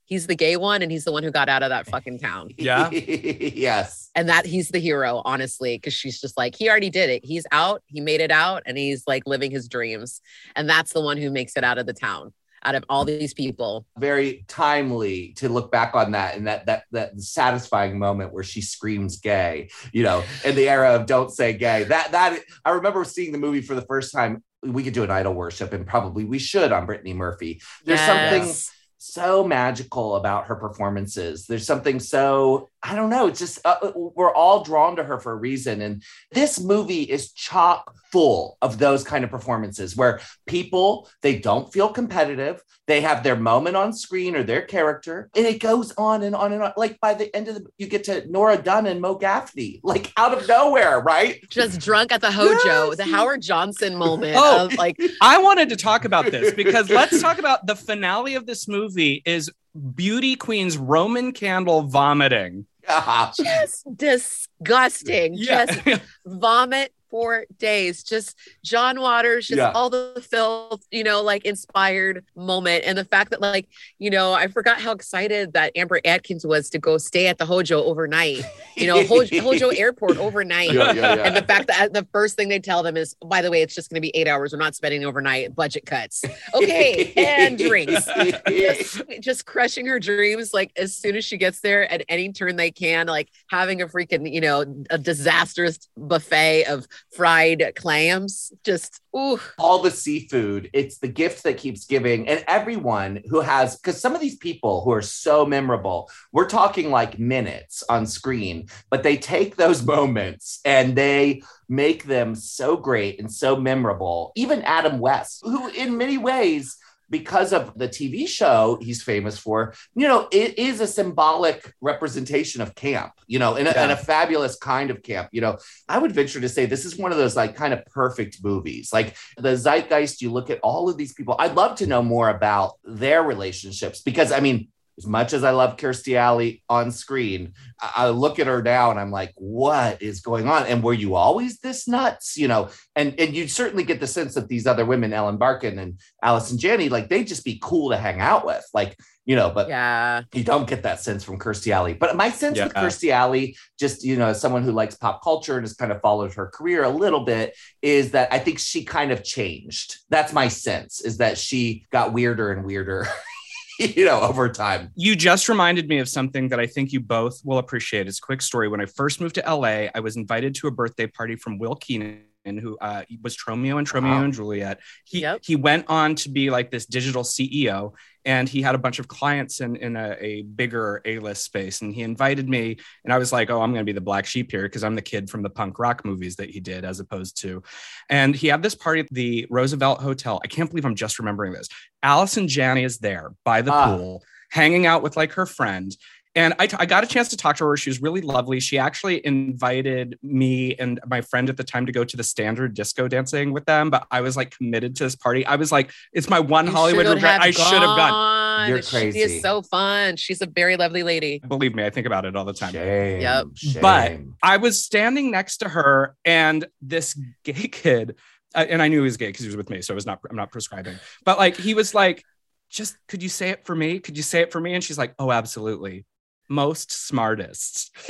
he's 0.09 0.27
the 0.27 0.35
gay 0.35 0.57
one, 0.57 0.81
and 0.81 0.91
he's 0.91 1.05
the 1.05 1.11
one 1.11 1.23
who 1.23 1.31
got 1.31 1.47
out 1.47 1.63
of 1.63 1.69
that 1.69 1.87
fucking 1.89 2.19
town. 2.19 2.49
Yeah. 2.57 2.89
yes. 2.89 4.09
And 4.15 4.27
that 4.27 4.45
he's 4.45 4.69
the 4.69 4.79
hero, 4.79 5.21
honestly, 5.23 5.77
because 5.77 5.93
she's 5.93 6.19
just 6.19 6.35
like, 6.37 6.55
he 6.55 6.69
already 6.69 6.89
did 6.89 7.09
it. 7.09 7.23
He's 7.23 7.45
out, 7.51 7.83
he 7.85 8.01
made 8.01 8.19
it 8.19 8.31
out, 8.31 8.63
and 8.65 8.77
he's 8.77 9.03
like 9.07 9.23
living 9.25 9.51
his 9.51 9.69
dreams. 9.69 10.19
And 10.55 10.69
that's 10.69 10.91
the 10.91 11.01
one 11.01 11.17
who 11.17 11.29
makes 11.29 11.55
it 11.55 11.63
out 11.63 11.77
of 11.77 11.85
the 11.85 11.93
town 11.93 12.33
out 12.63 12.75
of 12.75 12.83
all 12.89 13.05
these 13.05 13.33
people. 13.33 13.85
Very 13.97 14.43
timely 14.49 15.33
to 15.37 15.47
look 15.47 15.71
back 15.71 15.95
on 15.95 16.11
that 16.11 16.35
and 16.35 16.47
that 16.47 16.65
that 16.65 16.83
that 16.91 17.19
satisfying 17.21 17.97
moment 17.97 18.33
where 18.33 18.43
she 18.43 18.59
screams 18.61 19.19
gay, 19.19 19.69
you 19.93 20.03
know, 20.03 20.23
in 20.43 20.55
the 20.55 20.67
era 20.67 20.95
of 20.95 21.05
don't 21.05 21.31
say 21.31 21.53
gay. 21.53 21.83
That 21.85 22.11
that 22.11 22.39
I 22.65 22.71
remember 22.71 23.03
seeing 23.05 23.31
the 23.31 23.37
movie 23.37 23.61
for 23.61 23.75
the 23.75 23.83
first 23.83 24.11
time. 24.11 24.43
We 24.61 24.83
could 24.83 24.93
do 24.93 25.03
an 25.03 25.11
idol 25.11 25.33
worship 25.33 25.71
and 25.71 25.87
probably 25.87 26.25
we 26.25 26.37
should 26.37 26.73
on 26.73 26.85
Brittany 26.85 27.13
Murphy. 27.13 27.61
There's 27.85 28.01
yes. 28.01 28.07
something 28.07 28.75
so 28.99 29.43
magical 29.45 30.17
about 30.17 30.45
her 30.47 30.55
performances. 30.55 31.47
There's 31.47 31.65
something 31.65 31.99
so 31.99 32.69
I 32.81 32.95
don't 32.95 33.09
know. 33.09 33.27
It's 33.27 33.39
just 33.39 33.59
uh, 33.65 33.75
uh, 33.81 33.91
we're 33.95 34.33
all 34.33 34.63
drawn 34.63 34.95
to 34.95 35.03
her 35.03 35.19
for 35.19 35.33
a 35.33 35.35
reason, 35.35 35.81
and 35.81 36.01
this 36.31 36.61
movie 36.61 37.03
is 37.03 37.33
chock 37.33 37.93
full 38.11 38.57
of 38.61 38.79
those 38.79 39.03
kind 39.03 39.23
of 39.23 39.29
performances 39.29 39.95
where 39.95 40.21
people 40.47 41.09
they 41.21 41.37
don't 41.37 41.71
feel 41.73 41.89
competitive. 41.89 42.63
They 42.87 43.01
have 43.01 43.21
their 43.21 43.35
moment 43.35 43.75
on 43.75 43.93
screen 43.93 44.35
or 44.35 44.43
their 44.43 44.61
character, 44.61 45.29
and 45.35 45.45
it 45.45 45.59
goes 45.59 45.91
on 45.97 46.23
and 46.23 46.33
on 46.33 46.53
and 46.53 46.63
on. 46.63 46.73
Like 46.77 46.99
by 47.01 47.13
the 47.13 47.35
end 47.35 47.49
of 47.49 47.55
the, 47.55 47.65
you 47.77 47.87
get 47.87 48.05
to 48.05 48.25
Nora 48.29 48.57
Dunn 48.57 48.85
and 48.85 49.01
Mo 49.01 49.15
Gaffney, 49.15 49.81
like 49.83 50.13
out 50.15 50.37
of 50.37 50.47
nowhere, 50.47 51.01
right? 51.01 51.43
Just 51.49 51.81
drunk 51.81 52.13
at 52.13 52.21
the 52.21 52.31
Hojo, 52.31 52.87
yes. 52.87 52.97
the 52.97 53.05
Howard 53.05 53.41
Johnson 53.41 53.95
moment. 53.97 54.37
Oh, 54.39 54.67
of 54.67 54.73
like 54.75 54.95
I 55.21 55.37
wanted 55.39 55.67
to 55.69 55.75
talk 55.75 56.05
about 56.05 56.31
this 56.31 56.53
because 56.53 56.89
let's 56.89 57.21
talk 57.21 57.39
about 57.39 57.67
the 57.67 57.75
finale 57.75 58.35
of 58.35 58.45
this 58.45 58.69
movie 58.69 59.21
is 59.25 59.51
beauty 59.95 60.35
queen's 60.35 60.77
Roman 60.77 61.31
candle 61.31 61.83
vomiting. 61.83 62.65
Just 63.37 63.85
disgusting. 63.95 65.33
Yeah. 65.35 65.65
Just 65.65 66.01
vomit 66.25 66.93
for 67.09 67.45
days. 67.57 68.03
Just 68.03 68.35
John 68.63 68.99
Waters, 68.99 69.47
just 69.47 69.57
yeah. 69.57 69.71
all 69.71 69.89
the 69.89 70.23
filth, 70.29 70.85
you 70.91 71.03
know, 71.03 71.21
like 71.21 71.45
inspired 71.45 72.23
moment. 72.35 72.83
And 72.85 72.97
the 72.97 73.05
fact 73.05 73.31
that, 73.31 73.41
like, 73.41 73.67
you 73.97 74.09
know, 74.09 74.33
I 74.33 74.47
forgot 74.47 74.79
how 74.79 74.91
excited 74.91 75.53
that 75.53 75.71
Amber 75.75 75.99
Atkins 76.05 76.45
was 76.45 76.69
to 76.71 76.79
go 76.79 76.97
stay 76.97 77.27
at 77.27 77.37
the 77.37 77.45
Hojo 77.45 77.83
overnight, 77.83 78.43
you 78.75 78.87
know, 78.87 79.03
Hojo, 79.05 79.41
Hojo 79.41 79.69
Airport 79.69 80.17
overnight. 80.17 80.73
Yeah, 80.73 80.93
yeah, 80.93 81.13
and 81.15 81.35
the 81.35 81.43
fact 81.43 81.67
that 81.67 81.93
the 81.93 82.07
first 82.11 82.35
thing 82.35 82.49
they 82.49 82.59
tell 82.59 82.83
them 82.83 82.97
is, 82.97 83.15
by 83.25 83.41
the 83.41 83.51
way, 83.51 83.61
it's 83.61 83.75
just 83.75 83.89
going 83.89 83.95
to 83.95 84.01
be 84.01 84.15
eight 84.15 84.27
hours. 84.27 84.53
We're 84.53 84.59
not 84.59 84.75
spending 84.75 85.05
overnight, 85.05 85.55
budget 85.55 85.85
cuts. 85.85 86.23
Okay. 86.53 87.13
and 87.15 87.57
drinks. 87.57 88.07
just, 88.47 89.01
just 89.19 89.45
crushing 89.45 89.85
her 89.85 89.99
dreams. 89.99 90.53
Like, 90.53 90.71
as 90.75 90.95
soon 90.95 91.15
as 91.15 91.25
she 91.25 91.37
gets 91.37 91.61
there 91.61 91.91
at 91.91 92.03
any 92.09 92.31
turn 92.31 92.55
they 92.55 92.71
can, 92.71 93.07
like 93.07 93.29
having 93.49 93.81
a 93.81 93.87
freaking, 93.87 94.31
you 94.31 94.41
know, 94.41 94.65
a 94.89 94.97
disastrous 94.97 95.89
buffet 95.97 96.65
of 96.65 96.87
fried 97.15 97.73
clams. 97.75 98.51
Just 98.63 99.01
ooh. 99.15 99.39
all 99.57 99.81
the 99.81 99.91
seafood. 99.91 100.69
It's 100.73 100.97
the 100.97 101.07
gift 101.07 101.43
that 101.43 101.57
keeps 101.57 101.85
giving. 101.85 102.27
And 102.27 102.43
everyone 102.47 103.21
who 103.29 103.41
has, 103.41 103.77
because 103.77 103.99
some 103.99 104.15
of 104.15 104.21
these 104.21 104.37
people 104.37 104.83
who 104.83 104.91
are 104.91 105.01
so 105.01 105.45
memorable, 105.45 106.09
we're 106.31 106.49
talking 106.49 106.91
like 106.91 107.19
minutes 107.19 107.83
on 107.89 108.05
screen, 108.05 108.67
but 108.89 109.03
they 109.03 109.17
take 109.17 109.55
those 109.55 109.83
moments 109.85 110.59
and 110.65 110.95
they 110.95 111.41
make 111.67 112.03
them 112.03 112.35
so 112.35 112.75
great 112.75 113.19
and 113.19 113.31
so 113.31 113.55
memorable. 113.55 114.31
Even 114.35 114.61
Adam 114.63 114.99
West, 114.99 115.41
who 115.43 115.69
in 115.69 115.97
many 115.97 116.17
ways, 116.17 116.77
because 117.09 117.53
of 117.53 117.77
the 117.77 117.87
TV 117.87 118.27
show 118.27 118.77
he's 118.81 119.01
famous 119.03 119.37
for, 119.37 119.73
you 119.95 120.07
know, 120.07 120.27
it 120.31 120.57
is 120.59 120.79
a 120.81 120.87
symbolic 120.87 121.73
representation 121.81 122.61
of 122.61 122.75
camp, 122.75 123.13
you 123.27 123.39
know, 123.39 123.55
in 123.55 123.67
a, 123.67 123.71
Yeah. 123.71 123.85
in 123.85 123.91
a 123.91 123.97
fabulous 123.97 124.55
kind 124.57 124.89
of 124.91 125.01
camp. 125.03 125.29
You 125.31 125.41
know, 125.41 125.57
I 125.87 125.97
would 125.97 126.11
venture 126.11 126.39
to 126.41 126.49
say 126.49 126.65
this 126.65 126.85
is 126.85 126.97
one 126.97 127.11
of 127.11 127.17
those 127.17 127.35
like 127.35 127.55
kind 127.55 127.73
of 127.73 127.85
perfect 127.85 128.43
movies. 128.43 128.91
Like 128.93 129.15
the 129.37 129.55
zeitgeist, 129.55 130.21
you 130.21 130.31
look 130.31 130.49
at 130.49 130.59
all 130.61 130.89
of 130.89 130.97
these 130.97 131.13
people. 131.13 131.35
I'd 131.39 131.55
love 131.55 131.75
to 131.77 131.87
know 131.87 132.01
more 132.03 132.29
about 132.29 132.73
their 132.83 133.23
relationships 133.23 134.01
because 134.01 134.31
I 134.31 134.39
mean, 134.39 134.69
as 134.99 135.07
much 135.07 135.33
as 135.33 135.43
I 135.43 135.51
love 135.51 135.77
Kirstie 135.77 136.15
Alley 136.15 136.61
on 136.69 136.91
screen, 136.91 137.53
I, 137.81 137.91
I 137.95 138.09
look 138.09 138.37
at 138.37 138.45
her 138.47 138.61
now 138.61 138.91
and 138.91 138.99
I'm 138.99 139.11
like, 139.11 139.31
what 139.35 140.01
is 140.01 140.19
going 140.21 140.47
on? 140.47 140.67
And 140.67 140.83
were 140.83 140.93
you 140.93 141.15
always 141.15 141.59
this 141.59 141.87
nuts? 141.87 142.37
You 142.37 142.47
know, 142.49 142.69
and 142.95 143.19
and 143.19 143.35
you 143.35 143.47
certainly 143.47 143.83
get 143.83 143.99
the 143.99 144.07
sense 144.07 144.35
that 144.35 144.47
these 144.49 144.67
other 144.67 144.85
women, 144.85 145.13
Ellen 145.13 145.37
Barkin 145.37 145.79
and 145.79 145.99
Allison 146.21 146.57
Janney, 146.59 146.89
like 146.89 147.09
they 147.09 147.23
just 147.23 147.43
be 147.43 147.59
cool 147.63 147.89
to 147.89 147.97
hang 147.97 148.19
out 148.19 148.45
with. 148.45 148.63
Like, 148.73 148.99
you 149.25 149.35
know, 149.35 149.49
but 149.51 149.69
Yeah. 149.69 150.23
you 150.33 150.43
don't 150.43 150.67
get 150.67 150.83
that 150.83 150.99
sense 150.99 151.23
from 151.23 151.39
Kirstie 151.39 151.71
Alley. 151.71 151.93
But 151.93 152.15
my 152.15 152.29
sense 152.29 152.59
with 152.59 152.73
Kirstie 152.73 153.11
Alley, 153.11 153.55
just 153.79 154.03
you 154.03 154.17
know, 154.17 154.27
as 154.27 154.41
someone 154.41 154.63
who 154.63 154.71
likes 154.71 154.95
pop 154.95 155.23
culture 155.23 155.55
and 155.55 155.63
has 155.63 155.73
kind 155.75 155.91
of 155.91 156.01
followed 156.01 156.33
her 156.33 156.47
career 156.47 156.83
a 156.83 156.89
little 156.89 157.23
bit, 157.23 157.55
is 157.81 158.11
that 158.11 158.33
I 158.33 158.39
think 158.39 158.59
she 158.59 158.83
kind 158.83 159.11
of 159.11 159.23
changed. 159.23 159.97
That's 160.09 160.33
my 160.33 160.47
sense, 160.49 160.99
is 161.01 161.17
that 161.17 161.37
she 161.37 161.85
got 161.91 162.11
weirder 162.11 162.51
and 162.51 162.65
weirder, 162.65 163.07
you 163.95 164.03
know, 164.03 164.19
over 164.19 164.49
time. 164.49 164.91
You 164.95 165.15
just 165.15 165.47
reminded 165.47 165.87
me 165.87 165.99
of 165.99 166.09
something 166.09 166.49
that 166.49 166.59
I 166.59 166.67
think 166.67 166.91
you 166.91 166.99
both 166.99 167.39
will 167.45 167.59
appreciate. 167.59 168.07
It's 168.07 168.19
a 168.19 168.21
quick 168.21 168.41
story. 168.41 168.67
When 168.67 168.81
I 168.81 168.85
first 168.85 169.21
moved 169.21 169.35
to 169.35 169.41
LA, 169.41 169.87
I 169.95 170.01
was 170.01 170.17
invited 170.17 170.53
to 170.55 170.67
a 170.67 170.71
birthday 170.71 171.07
party 171.07 171.37
from 171.37 171.57
Will 171.57 171.75
Keenan, 171.75 172.23
who 172.45 172.77
uh, 172.79 173.03
was 173.21 173.35
Tromeo 173.35 173.77
and 173.77 173.87
Tromeo 173.87 174.03
Wow. 174.11 174.23
and 174.23 174.33
Juliet. 174.33 174.79
He 175.05 175.21
Yep. 175.21 175.39
he 175.43 175.55
went 175.55 175.85
on 175.89 176.15
to 176.15 176.29
be 176.29 176.49
like 176.49 176.71
this 176.71 176.85
digital 176.85 177.23
CEO, 177.23 177.93
and 178.25 178.47
he 178.47 178.61
had 178.61 178.75
a 178.75 178.77
bunch 178.77 178.99
of 178.99 179.07
clients 179.07 179.59
in 179.61 179.75
in 179.75 179.95
a, 179.95 180.15
a 180.19 180.41
bigger 180.43 181.01
A 181.05 181.19
list 181.19 181.43
space. 181.43 181.81
And 181.81 181.93
he 181.93 182.01
invited 182.01 182.47
me, 182.47 182.77
and 183.03 183.13
I 183.13 183.17
was 183.17 183.31
like, 183.33 183.49
"Oh, 183.49 183.61
I'm 183.61 183.71
going 183.71 183.81
to 183.85 183.89
be 183.89 183.91
the 183.93 184.01
black 184.01 184.25
sheep 184.25 184.51
here 184.51 184.63
because 184.63 184.83
I'm 184.83 184.95
the 184.95 185.01
kid 185.01 185.29
from 185.29 185.43
the 185.43 185.49
punk 185.49 185.79
rock 185.79 186.05
movies 186.05 186.37
that 186.37 186.49
he 186.49 186.59
did, 186.59 186.85
as 186.85 186.99
opposed 186.99 187.39
to." 187.41 187.61
And 188.09 188.35
he 188.35 188.47
had 188.47 188.63
this 188.63 188.75
party 188.75 189.01
at 189.01 189.07
the 189.11 189.45
Roosevelt 189.49 190.01
Hotel. 190.01 190.39
I 190.43 190.47
can't 190.47 190.69
believe 190.69 190.85
I'm 190.85 190.95
just 190.95 191.19
remembering 191.19 191.53
this. 191.53 191.67
Allison 192.01 192.47
Janney 192.47 192.83
is 192.83 192.99
there 192.99 193.31
by 193.43 193.61
the 193.61 193.73
Ah. 193.73 193.97
pool, 193.97 194.23
hanging 194.49 194.85
out 194.85 195.03
with 195.03 195.17
like 195.17 195.33
her 195.33 195.45
friend. 195.45 195.95
And 196.39 196.53
I, 196.57 196.67
t- 196.67 196.77
I 196.79 196.85
got 196.85 197.03
a 197.03 197.07
chance 197.07 197.27
to 197.29 197.37
talk 197.37 197.57
to 197.57 197.65
her. 197.65 197.75
She 197.75 197.89
was 197.89 198.01
really 198.01 198.21
lovely. 198.21 198.61
She 198.61 198.77
actually 198.77 199.25
invited 199.25 200.17
me 200.23 200.73
and 200.75 200.97
my 201.05 201.19
friend 201.19 201.49
at 201.49 201.57
the 201.57 201.65
time 201.65 201.85
to 201.85 201.91
go 201.91 202.05
to 202.05 202.15
the 202.15 202.23
standard 202.23 202.75
disco 202.75 203.09
dancing 203.09 203.51
with 203.51 203.65
them. 203.65 203.89
But 203.89 204.07
I 204.09 204.21
was 204.21 204.37
like 204.37 204.55
committed 204.55 204.95
to 204.95 205.03
this 205.03 205.17
party. 205.17 205.45
I 205.45 205.57
was 205.57 205.69
like, 205.69 205.91
it's 206.13 206.29
my 206.29 206.39
one 206.39 206.67
You 206.67 206.71
Hollywood 206.71 207.07
regret. 207.07 207.41
I 207.41 207.51
should 207.51 207.65
have 207.65 207.81
gone. 207.81 208.11
gone. 208.11 208.69
You're 208.69 208.81
crazy. 208.81 209.19
She 209.19 209.25
is 209.25 209.41
so 209.41 209.61
fun. 209.63 210.15
She's 210.15 210.41
a 210.41 210.45
very 210.45 210.77
lovely 210.77 211.03
lady. 211.03 211.39
Believe 211.45 211.75
me, 211.75 211.85
I 211.85 211.89
think 211.89 212.07
about 212.07 212.23
it 212.23 212.37
all 212.37 212.45
the 212.45 212.53
time. 212.53 212.71
Shame. 212.71 213.19
Yep. 213.19 213.45
Shame. 213.55 213.81
But- 213.81 214.19
I 214.41 214.55
was 214.55 214.81
standing 214.81 215.31
next 215.31 215.57
to 215.57 215.67
her 215.67 216.15
and 216.23 216.65
this 216.81 217.19
gay 217.43 217.67
kid, 217.67 218.15
uh, 218.55 218.65
and 218.69 218.81
I 218.81 218.87
knew 218.87 218.99
he 218.99 219.03
was 219.03 219.17
gay 219.17 219.27
because 219.27 219.41
he 219.41 219.47
was 219.49 219.57
with 219.57 219.69
me, 219.69 219.81
so 219.81 219.93
I 219.93 219.95
was 219.95 220.05
not. 220.05 220.19
I'm 220.29 220.37
not 220.37 220.53
prescribing, 220.53 220.95
but 221.25 221.37
like 221.37 221.57
he 221.57 221.73
was 221.73 221.93
like, 221.93 222.23
"Just 222.69 222.95
could 223.09 223.21
you 223.21 223.27
say 223.27 223.49
it 223.49 223.65
for 223.65 223.75
me? 223.75 223.99
Could 223.99 224.15
you 224.15 224.23
say 224.23 224.39
it 224.39 224.53
for 224.53 224.61
me?" 224.61 224.73
And 224.73 224.81
she's 224.81 224.97
like, 224.97 225.13
"Oh, 225.19 225.31
absolutely." 225.31 226.05
Most 226.49 226.91
smartest. 226.91 227.95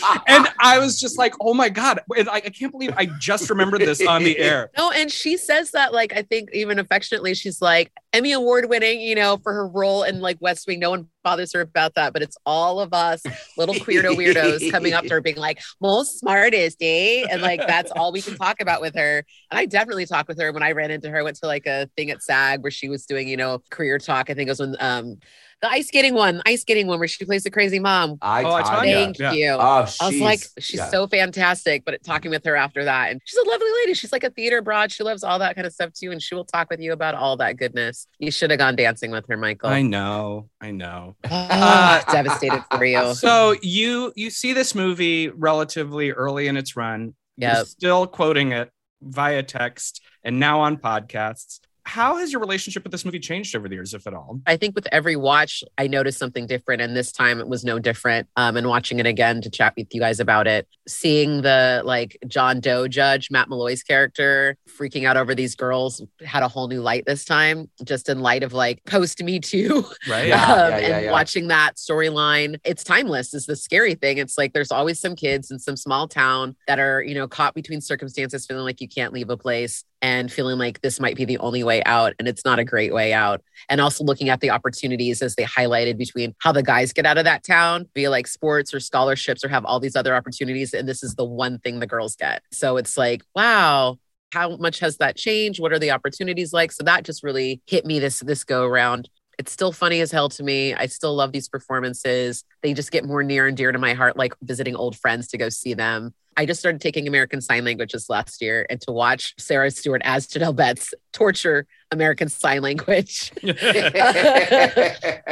and 0.26 0.48
I 0.60 0.78
was 0.78 0.98
just 1.00 1.18
like, 1.18 1.34
"Oh 1.40 1.54
my 1.54 1.68
god!" 1.68 2.00
And 2.16 2.28
I, 2.28 2.36
I 2.36 2.40
can't 2.40 2.72
believe 2.72 2.92
I 2.96 3.06
just 3.18 3.50
remembered 3.50 3.80
this 3.80 4.04
on 4.06 4.24
the 4.24 4.38
air. 4.38 4.70
No, 4.80 4.90
and 4.92 5.12
she 5.12 5.36
says 5.36 5.72
that 5.72 5.92
like 5.92 6.14
I 6.14 6.22
think 6.22 6.50
even 6.54 6.78
affectionately, 6.78 7.34
she's 7.34 7.60
like 7.60 7.92
Emmy 8.12 8.32
Award 8.32 8.68
winning, 8.68 9.00
you 9.00 9.14
know, 9.14 9.36
for 9.42 9.52
her 9.52 9.68
role 9.68 10.04
in 10.04 10.20
like 10.20 10.38
West 10.40 10.66
Wing. 10.66 10.80
No 10.80 10.90
one 10.90 11.08
bothers 11.22 11.52
her 11.52 11.60
about 11.60 11.94
that, 11.94 12.12
but 12.12 12.22
it's 12.22 12.36
all 12.46 12.80
of 12.80 12.92
us 12.92 13.22
little 13.56 13.74
queerdo 13.74 14.14
weirdos 14.14 14.70
coming 14.70 14.92
up 14.92 15.04
to 15.06 15.10
her 15.10 15.20
being 15.20 15.36
like, 15.36 15.60
most 15.80 16.18
smartest, 16.18 16.78
eh? 16.80 17.26
And 17.30 17.42
like 17.42 17.66
that's 17.66 17.90
all 17.92 18.12
we 18.12 18.22
can 18.22 18.36
talk 18.36 18.60
about 18.60 18.80
with 18.80 18.94
her. 18.96 19.24
And 19.50 19.58
I 19.58 19.66
definitely 19.66 20.06
talked 20.06 20.28
with 20.28 20.40
her 20.40 20.52
when 20.52 20.62
I 20.62 20.72
ran 20.72 20.90
into 20.90 21.10
her. 21.10 21.18
I 21.18 21.22
went 21.22 21.36
to 21.36 21.46
like 21.46 21.66
a 21.66 21.88
thing 21.96 22.10
at 22.10 22.22
SAG 22.22 22.62
where 22.62 22.70
she 22.70 22.88
was 22.88 23.06
doing, 23.06 23.28
you 23.28 23.36
know, 23.36 23.62
career 23.70 23.98
talk. 23.98 24.30
I 24.30 24.34
think 24.34 24.48
it 24.48 24.52
was 24.52 24.60
when 24.60 24.76
um 24.80 25.18
the 25.62 25.70
ice 25.70 25.88
skating 25.88 26.14
one, 26.14 26.40
ice 26.46 26.62
skating 26.62 26.86
one 26.86 26.98
where 26.98 27.08
she 27.08 27.22
plays 27.26 27.42
the 27.42 27.50
crazy 27.50 27.78
mom. 27.78 28.16
I, 28.22 28.42
Oh, 28.44 28.52
I 28.54 28.62
Tanya. 28.62 28.76
Tanya. 28.78 28.94
Thank 28.94 29.18
yeah. 29.18 29.32
you. 29.32 29.50
Oh, 29.52 29.58
I 29.58 29.80
was 29.80 29.94
she's- 29.94 30.22
like, 30.22 30.40
she's 30.58 30.80
yeah. 30.80 30.88
so 30.88 31.06
fantastic. 31.06 31.84
But 31.84 32.02
talking 32.02 32.30
with 32.30 32.46
her 32.46 32.56
after 32.56 32.84
that, 32.84 33.10
and 33.10 33.20
she's 33.26 33.38
a 33.44 33.46
lovely 33.46 33.68
lady. 33.82 33.92
She's 33.92 34.10
like 34.10 34.24
a 34.24 34.30
theater 34.30 34.62
broad. 34.62 34.90
She 34.90 35.02
loves 35.02 35.22
all 35.22 35.38
that 35.40 35.56
kind 35.56 35.66
of 35.66 35.74
stuff 35.74 35.92
too, 35.92 36.12
and 36.12 36.22
she 36.22 36.34
will 36.34 36.46
talk 36.46 36.70
with 36.70 36.80
you 36.80 36.92
about 36.92 37.14
all 37.14 37.36
that 37.36 37.58
goodness. 37.58 38.06
You 38.18 38.30
should 38.30 38.50
have 38.50 38.58
gone 38.58 38.74
dancing 38.74 39.10
with 39.10 39.26
her, 39.28 39.36
Michael. 39.36 39.68
I 39.68 39.82
know, 39.82 40.48
I 40.60 40.70
know. 40.72 41.16
Ah, 41.30 42.04
devastated 42.12 42.62
for 42.70 42.84
you. 42.84 43.14
So 43.14 43.54
you 43.62 44.12
you 44.14 44.30
see 44.30 44.52
this 44.52 44.74
movie 44.74 45.28
relatively 45.28 46.10
early 46.10 46.48
in 46.48 46.56
its 46.56 46.76
run. 46.76 47.14
You're 47.36 47.64
still 47.64 48.06
quoting 48.06 48.52
it 48.52 48.70
via 49.00 49.42
text 49.42 50.02
and 50.22 50.38
now 50.38 50.60
on 50.60 50.76
podcasts. 50.76 51.60
How 51.84 52.18
has 52.18 52.30
your 52.30 52.40
relationship 52.40 52.84
with 52.84 52.92
this 52.92 53.04
movie 53.06 53.18
changed 53.18 53.56
over 53.56 53.66
the 53.66 53.74
years, 53.74 53.94
if 53.94 54.06
at 54.06 54.12
all? 54.12 54.40
I 54.46 54.56
think 54.58 54.74
with 54.74 54.86
every 54.92 55.16
watch, 55.16 55.64
I 55.78 55.86
noticed 55.86 56.18
something 56.18 56.46
different, 56.46 56.82
and 56.82 56.94
this 56.94 57.10
time 57.10 57.40
it 57.40 57.48
was 57.48 57.64
no 57.64 57.78
different. 57.78 58.28
Um, 58.36 58.56
and 58.58 58.68
watching 58.68 58.98
it 58.98 59.06
again 59.06 59.40
to 59.40 59.50
chat 59.50 59.72
with 59.76 59.92
you 59.94 60.00
guys 60.00 60.20
about 60.20 60.46
it, 60.46 60.68
seeing 60.90 61.42
the 61.42 61.82
like 61.84 62.18
John 62.26 62.60
Doe 62.60 62.88
judge 62.88 63.30
Matt 63.30 63.48
Malloy's 63.48 63.82
character 63.82 64.56
freaking 64.68 65.06
out 65.06 65.16
over 65.16 65.34
these 65.34 65.54
girls 65.54 66.02
had 66.24 66.42
a 66.42 66.48
whole 66.48 66.68
new 66.68 66.80
light 66.80 67.04
this 67.06 67.24
time, 67.24 67.70
just 67.84 68.08
in 68.08 68.20
light 68.20 68.42
of 68.42 68.52
like 68.52 68.84
post 68.84 69.22
Me 69.22 69.38
Too. 69.38 69.84
Right? 70.08 70.28
Yeah. 70.28 70.44
um, 70.44 70.70
yeah, 70.70 70.76
and 70.76 71.04
yeah. 71.06 71.12
watching 71.12 71.48
that 71.48 71.76
storyline 71.76 72.58
it's 72.64 72.84
timeless 72.84 73.34
is 73.34 73.46
the 73.46 73.56
scary 73.56 73.94
thing 73.94 74.18
it's 74.18 74.36
like 74.38 74.52
there's 74.52 74.72
always 74.72 75.00
some 75.00 75.14
kids 75.16 75.50
in 75.50 75.58
some 75.58 75.76
small 75.76 76.08
town 76.08 76.56
that 76.66 76.78
are 76.78 77.02
you 77.02 77.14
know 77.14 77.28
caught 77.28 77.54
between 77.54 77.80
circumstances 77.80 78.46
feeling 78.46 78.64
like 78.64 78.80
you 78.80 78.88
can't 78.88 79.12
leave 79.12 79.30
a 79.30 79.36
place 79.36 79.84
and 80.02 80.32
feeling 80.32 80.58
like 80.58 80.80
this 80.80 80.98
might 80.98 81.16
be 81.16 81.24
the 81.24 81.38
only 81.38 81.62
way 81.62 81.82
out 81.84 82.14
and 82.18 82.26
it's 82.26 82.44
not 82.44 82.58
a 82.58 82.64
great 82.64 82.92
way 82.92 83.12
out 83.12 83.42
and 83.68 83.80
also 83.80 84.02
looking 84.02 84.28
at 84.28 84.40
the 84.40 84.50
opportunities 84.50 85.20
as 85.20 85.34
they 85.34 85.44
highlighted 85.44 85.98
between 85.98 86.34
how 86.38 86.52
the 86.52 86.62
guys 86.62 86.92
get 86.92 87.04
out 87.04 87.18
of 87.18 87.24
that 87.24 87.44
town 87.44 87.86
via 87.94 88.10
like 88.10 88.26
sports 88.26 88.72
or 88.72 88.80
scholarships 88.80 89.44
or 89.44 89.48
have 89.48 89.64
all 89.64 89.80
these 89.80 89.96
other 89.96 90.14
opportunities 90.14 90.72
and 90.80 90.88
this 90.88 91.02
is 91.02 91.14
the 91.14 91.24
one 91.24 91.58
thing 91.58 91.78
the 91.78 91.86
girls 91.86 92.16
get 92.16 92.42
so 92.50 92.76
it's 92.76 92.96
like 92.96 93.22
wow 93.36 93.96
how 94.32 94.56
much 94.56 94.80
has 94.80 94.96
that 94.96 95.16
changed 95.16 95.60
what 95.60 95.72
are 95.72 95.78
the 95.78 95.90
opportunities 95.90 96.52
like 96.52 96.72
so 96.72 96.82
that 96.82 97.04
just 97.04 97.22
really 97.22 97.60
hit 97.66 97.86
me 97.86 97.98
this 97.98 98.20
this 98.20 98.42
go 98.42 98.64
around 98.64 99.08
it's 99.40 99.52
still 99.52 99.72
funny 99.72 100.02
as 100.02 100.12
hell 100.12 100.28
to 100.28 100.42
me. 100.42 100.74
I 100.74 100.84
still 100.84 101.14
love 101.14 101.32
these 101.32 101.48
performances. 101.48 102.44
They 102.62 102.74
just 102.74 102.90
get 102.90 103.06
more 103.06 103.22
near 103.22 103.46
and 103.46 103.56
dear 103.56 103.72
to 103.72 103.78
my 103.78 103.94
heart, 103.94 104.14
like 104.14 104.34
visiting 104.42 104.76
old 104.76 104.98
friends 104.98 105.28
to 105.28 105.38
go 105.38 105.48
see 105.48 105.72
them. 105.72 106.12
I 106.36 106.44
just 106.44 106.60
started 106.60 106.82
taking 106.82 107.08
American 107.08 107.40
Sign 107.40 107.64
Languages 107.64 108.10
last 108.10 108.42
year, 108.42 108.66
and 108.68 108.78
to 108.82 108.92
watch 108.92 109.32
Sarah 109.38 109.70
Stewart 109.70 110.02
as 110.04 110.26
Janelle 110.26 110.54
Betts 110.54 110.92
torture 111.14 111.66
American 111.92 112.28
Sign 112.28 112.62
Language 112.62 113.32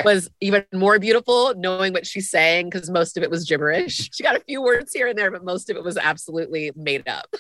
was 0.05 0.31
even 0.41 0.65
more 0.73 0.99
beautiful 0.99 1.55
knowing 1.57 1.93
what 1.93 2.07
she's 2.07 2.31
saying 2.31 2.71
because 2.71 2.91
most 2.91 3.17
of 3.17 3.23
it 3.23 3.31
was 3.31 3.45
gibberish. 3.45 4.11
She 4.13 4.23
got 4.23 4.37
a 4.37 4.41
few 4.41 4.63
words 4.63 4.93
here 4.93 5.09
and 5.09 5.19
there, 5.19 5.31
but 5.31 5.45
most 5.45 5.71
of 5.71 5.77
it 5.77 5.85
was 5.85 5.97
absolutely 5.97 6.73
made 6.75 7.09
up. 7.09 7.35